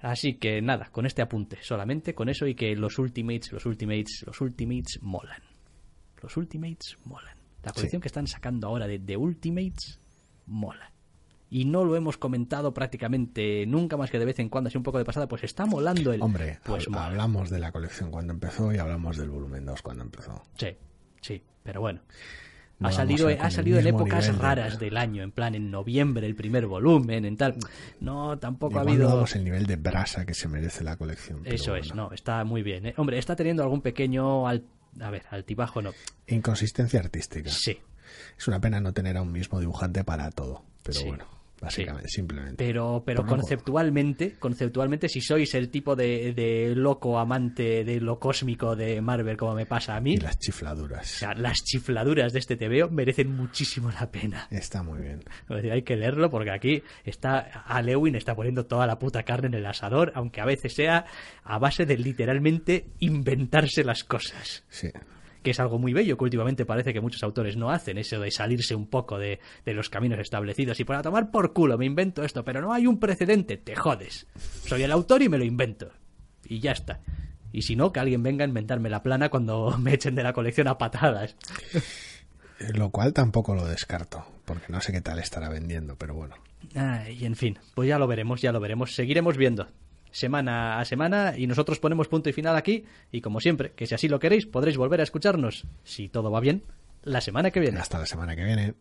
Así 0.00 0.34
que 0.34 0.60
nada, 0.60 0.90
con 0.92 1.06
este 1.06 1.22
apunte, 1.22 1.56
solamente 1.62 2.14
con 2.14 2.28
eso 2.28 2.46
y 2.46 2.54
que 2.54 2.76
los 2.76 2.98
Ultimates, 2.98 3.52
los 3.52 3.64
Ultimates, 3.64 4.22
los 4.26 4.38
Ultimates 4.40 4.98
molan. 5.00 5.42
Los 6.22 6.36
Ultimates 6.36 6.98
molan. 7.04 7.34
La 7.62 7.72
colección 7.72 8.00
Sí. 8.00 8.02
que 8.02 8.08
están 8.08 8.26
sacando 8.26 8.68
ahora 8.68 8.86
de 8.86 8.98
The 8.98 9.16
Ultimates 9.16 9.98
mola. 10.46 10.90
Y 11.50 11.66
no 11.66 11.84
lo 11.84 11.94
hemos 11.94 12.16
comentado 12.16 12.74
prácticamente 12.74 13.64
nunca 13.66 13.96
más 13.96 14.10
que 14.10 14.18
de 14.18 14.24
vez 14.24 14.38
en 14.40 14.48
cuando, 14.48 14.68
así 14.68 14.76
un 14.76 14.82
poco 14.82 14.98
de 14.98 15.04
pasada, 15.04 15.28
pues 15.28 15.44
está 15.44 15.66
molando 15.66 16.12
el... 16.12 16.20
Hombre, 16.22 16.58
pues 16.64 16.86
hab- 16.88 16.90
mola. 16.90 17.06
hablamos 17.06 17.50
de 17.50 17.58
la 17.60 17.70
colección 17.70 18.10
cuando 18.10 18.32
empezó 18.32 18.72
y 18.72 18.78
hablamos 18.78 19.16
del 19.16 19.30
volumen 19.30 19.64
2 19.64 19.82
cuando 19.82 20.02
empezó. 20.02 20.42
Sí, 20.56 20.68
sí, 21.20 21.42
pero 21.62 21.80
bueno. 21.80 22.00
No 22.80 22.88
ha 22.88 22.92
salido, 22.92 23.28
ha 23.28 23.50
salido 23.50 23.78
en 23.78 23.86
épocas 23.86 24.24
nivel 24.26 24.40
raras 24.40 24.78
del 24.80 24.96
año, 24.96 25.22
en 25.22 25.30
plan 25.30 25.54
en 25.54 25.70
noviembre 25.70 26.26
el 26.26 26.34
primer 26.34 26.66
volumen, 26.66 27.24
en 27.24 27.36
tal. 27.36 27.54
No, 28.00 28.36
tampoco 28.38 28.78
ha 28.78 28.82
habido... 28.82 29.04
no 29.08 29.14
damos 29.14 29.36
el 29.36 29.44
nivel 29.44 29.64
de 29.66 29.76
brasa 29.76 30.26
que 30.26 30.34
se 30.34 30.48
merece 30.48 30.82
la 30.82 30.96
colección. 30.96 31.42
Eso 31.44 31.76
es, 31.76 31.94
no, 31.94 32.10
está 32.10 32.42
muy 32.42 32.64
bien. 32.64 32.86
¿eh? 32.86 32.94
Hombre, 32.96 33.18
está 33.18 33.36
teniendo 33.36 33.62
algún 33.62 33.80
pequeño, 33.80 34.48
al- 34.48 34.64
a 35.00 35.08
ver, 35.10 35.22
altibajo 35.30 35.82
no. 35.82 35.92
Inconsistencia 36.26 36.98
artística. 36.98 37.48
Sí, 37.48 37.78
Es 38.38 38.48
una 38.48 38.60
pena 38.60 38.80
no 38.80 38.92
tener 38.92 39.16
a 39.16 39.22
un 39.22 39.32
mismo 39.32 39.60
dibujante 39.60 40.04
para 40.04 40.30
todo. 40.30 40.62
Pero 40.82 40.98
Sí. 40.98 41.06
bueno, 41.06 41.24
básicamente, 41.60 42.08
simplemente. 42.08 42.56
pero, 42.62 43.02
pero 43.06 43.24
conceptualmente, 43.24 44.34
conceptualmente, 44.38 45.08
si 45.08 45.22
sois 45.22 45.54
el 45.54 45.70
tipo 45.70 45.96
de, 45.96 46.34
de 46.34 46.74
loco 46.76 47.18
amante 47.18 47.84
de 47.84 48.00
lo 48.00 48.18
cósmico 48.18 48.76
de 48.76 49.00
Marvel 49.00 49.38
como 49.38 49.54
me 49.54 49.64
pasa 49.64 49.96
a 49.96 50.00
mí, 50.00 50.14
Y 50.14 50.16
las 50.18 50.38
chifladuras. 50.38 51.14
o 51.16 51.18
sea, 51.20 51.32
las 51.34 51.58
chifladuras 51.64 52.34
de 52.34 52.38
este 52.40 52.56
TVO 52.56 52.90
merecen 52.90 53.34
muchísimo 53.34 53.90
la 53.92 54.10
pena. 54.10 54.46
Está 54.50 54.82
muy 54.82 55.00
bien. 55.00 55.20
Es 55.48 55.56
decir, 55.56 55.72
hay 55.72 55.82
que 55.82 55.96
leerlo 55.96 56.28
porque 56.28 56.50
aquí 56.50 56.82
está 57.04 57.38
a 57.38 57.80
Lewin 57.80 58.14
está 58.16 58.34
poniendo 58.34 58.66
toda 58.66 58.86
la 58.86 58.98
puta 58.98 59.22
carne 59.22 59.46
en 59.46 59.54
el 59.54 59.64
asador, 59.64 60.12
aunque 60.16 60.42
a 60.42 60.44
veces 60.44 60.74
sea 60.74 61.06
a 61.44 61.58
base 61.58 61.86
de 61.86 61.96
literalmente 61.96 62.88
inventarse 62.98 63.84
las 63.84 64.04
cosas. 64.04 64.64
Sí. 64.68 64.88
Que 65.44 65.52
es 65.52 65.60
algo 65.60 65.78
muy 65.78 65.92
bello 65.92 66.16
que 66.18 66.24
últimamente 66.24 66.66
parece 66.66 66.92
que 66.92 67.00
muchos 67.00 67.22
autores 67.22 67.56
no 67.56 67.70
hacen, 67.70 67.98
eso 67.98 68.18
de 68.18 68.32
salirse 68.32 68.74
un 68.74 68.88
poco 68.88 69.18
de, 69.18 69.38
de 69.64 69.74
los 69.74 69.90
caminos 69.90 70.18
establecidos 70.18 70.80
y 70.80 70.84
para 70.84 71.02
tomar 71.02 71.30
por 71.30 71.52
culo 71.52 71.78
me 71.78 71.84
invento 71.84 72.24
esto, 72.24 72.44
pero 72.44 72.60
no 72.60 72.72
hay 72.72 72.88
un 72.88 72.98
precedente, 72.98 73.58
te 73.58 73.76
jodes. 73.76 74.26
Soy 74.66 74.82
el 74.82 74.90
autor 74.90 75.22
y 75.22 75.28
me 75.28 75.38
lo 75.38 75.44
invento. 75.44 75.92
Y 76.46 76.58
ya 76.58 76.72
está. 76.72 77.00
Y 77.52 77.62
si 77.62 77.76
no, 77.76 77.92
que 77.92 78.00
alguien 78.00 78.22
venga 78.22 78.44
a 78.44 78.48
inventarme 78.48 78.90
la 78.90 79.02
plana 79.02 79.28
cuando 79.28 79.76
me 79.78 79.94
echen 79.94 80.14
de 80.16 80.24
la 80.24 80.32
colección 80.32 80.66
a 80.66 80.78
patadas. 80.78 81.36
lo 82.58 82.90
cual 82.90 83.12
tampoco 83.12 83.54
lo 83.54 83.66
descarto, 83.66 84.26
porque 84.44 84.72
no 84.72 84.80
sé 84.80 84.92
qué 84.92 85.02
tal 85.02 85.18
estará 85.18 85.50
vendiendo, 85.50 85.96
pero 85.96 86.14
bueno. 86.14 86.34
y 87.08 87.24
en 87.24 87.36
fin, 87.36 87.58
pues 87.74 87.88
ya 87.88 87.98
lo 87.98 88.06
veremos, 88.06 88.40
ya 88.40 88.50
lo 88.50 88.60
veremos. 88.60 88.94
Seguiremos 88.94 89.36
viendo 89.36 89.68
semana 90.14 90.78
a 90.78 90.84
semana 90.84 91.34
y 91.36 91.48
nosotros 91.48 91.80
ponemos 91.80 92.06
punto 92.06 92.30
y 92.30 92.32
final 92.32 92.56
aquí 92.56 92.84
y 93.10 93.20
como 93.20 93.40
siempre, 93.40 93.72
que 93.72 93.86
si 93.86 93.94
así 93.94 94.08
lo 94.08 94.20
queréis, 94.20 94.46
podréis 94.46 94.76
volver 94.76 95.00
a 95.00 95.02
escucharnos, 95.02 95.66
si 95.82 96.08
todo 96.08 96.30
va 96.30 96.38
bien, 96.40 96.62
la 97.02 97.20
semana 97.20 97.50
que 97.50 97.60
viene. 97.60 97.80
Hasta 97.80 97.98
la 97.98 98.06
semana 98.06 98.36
que 98.36 98.44
viene. 98.44 98.74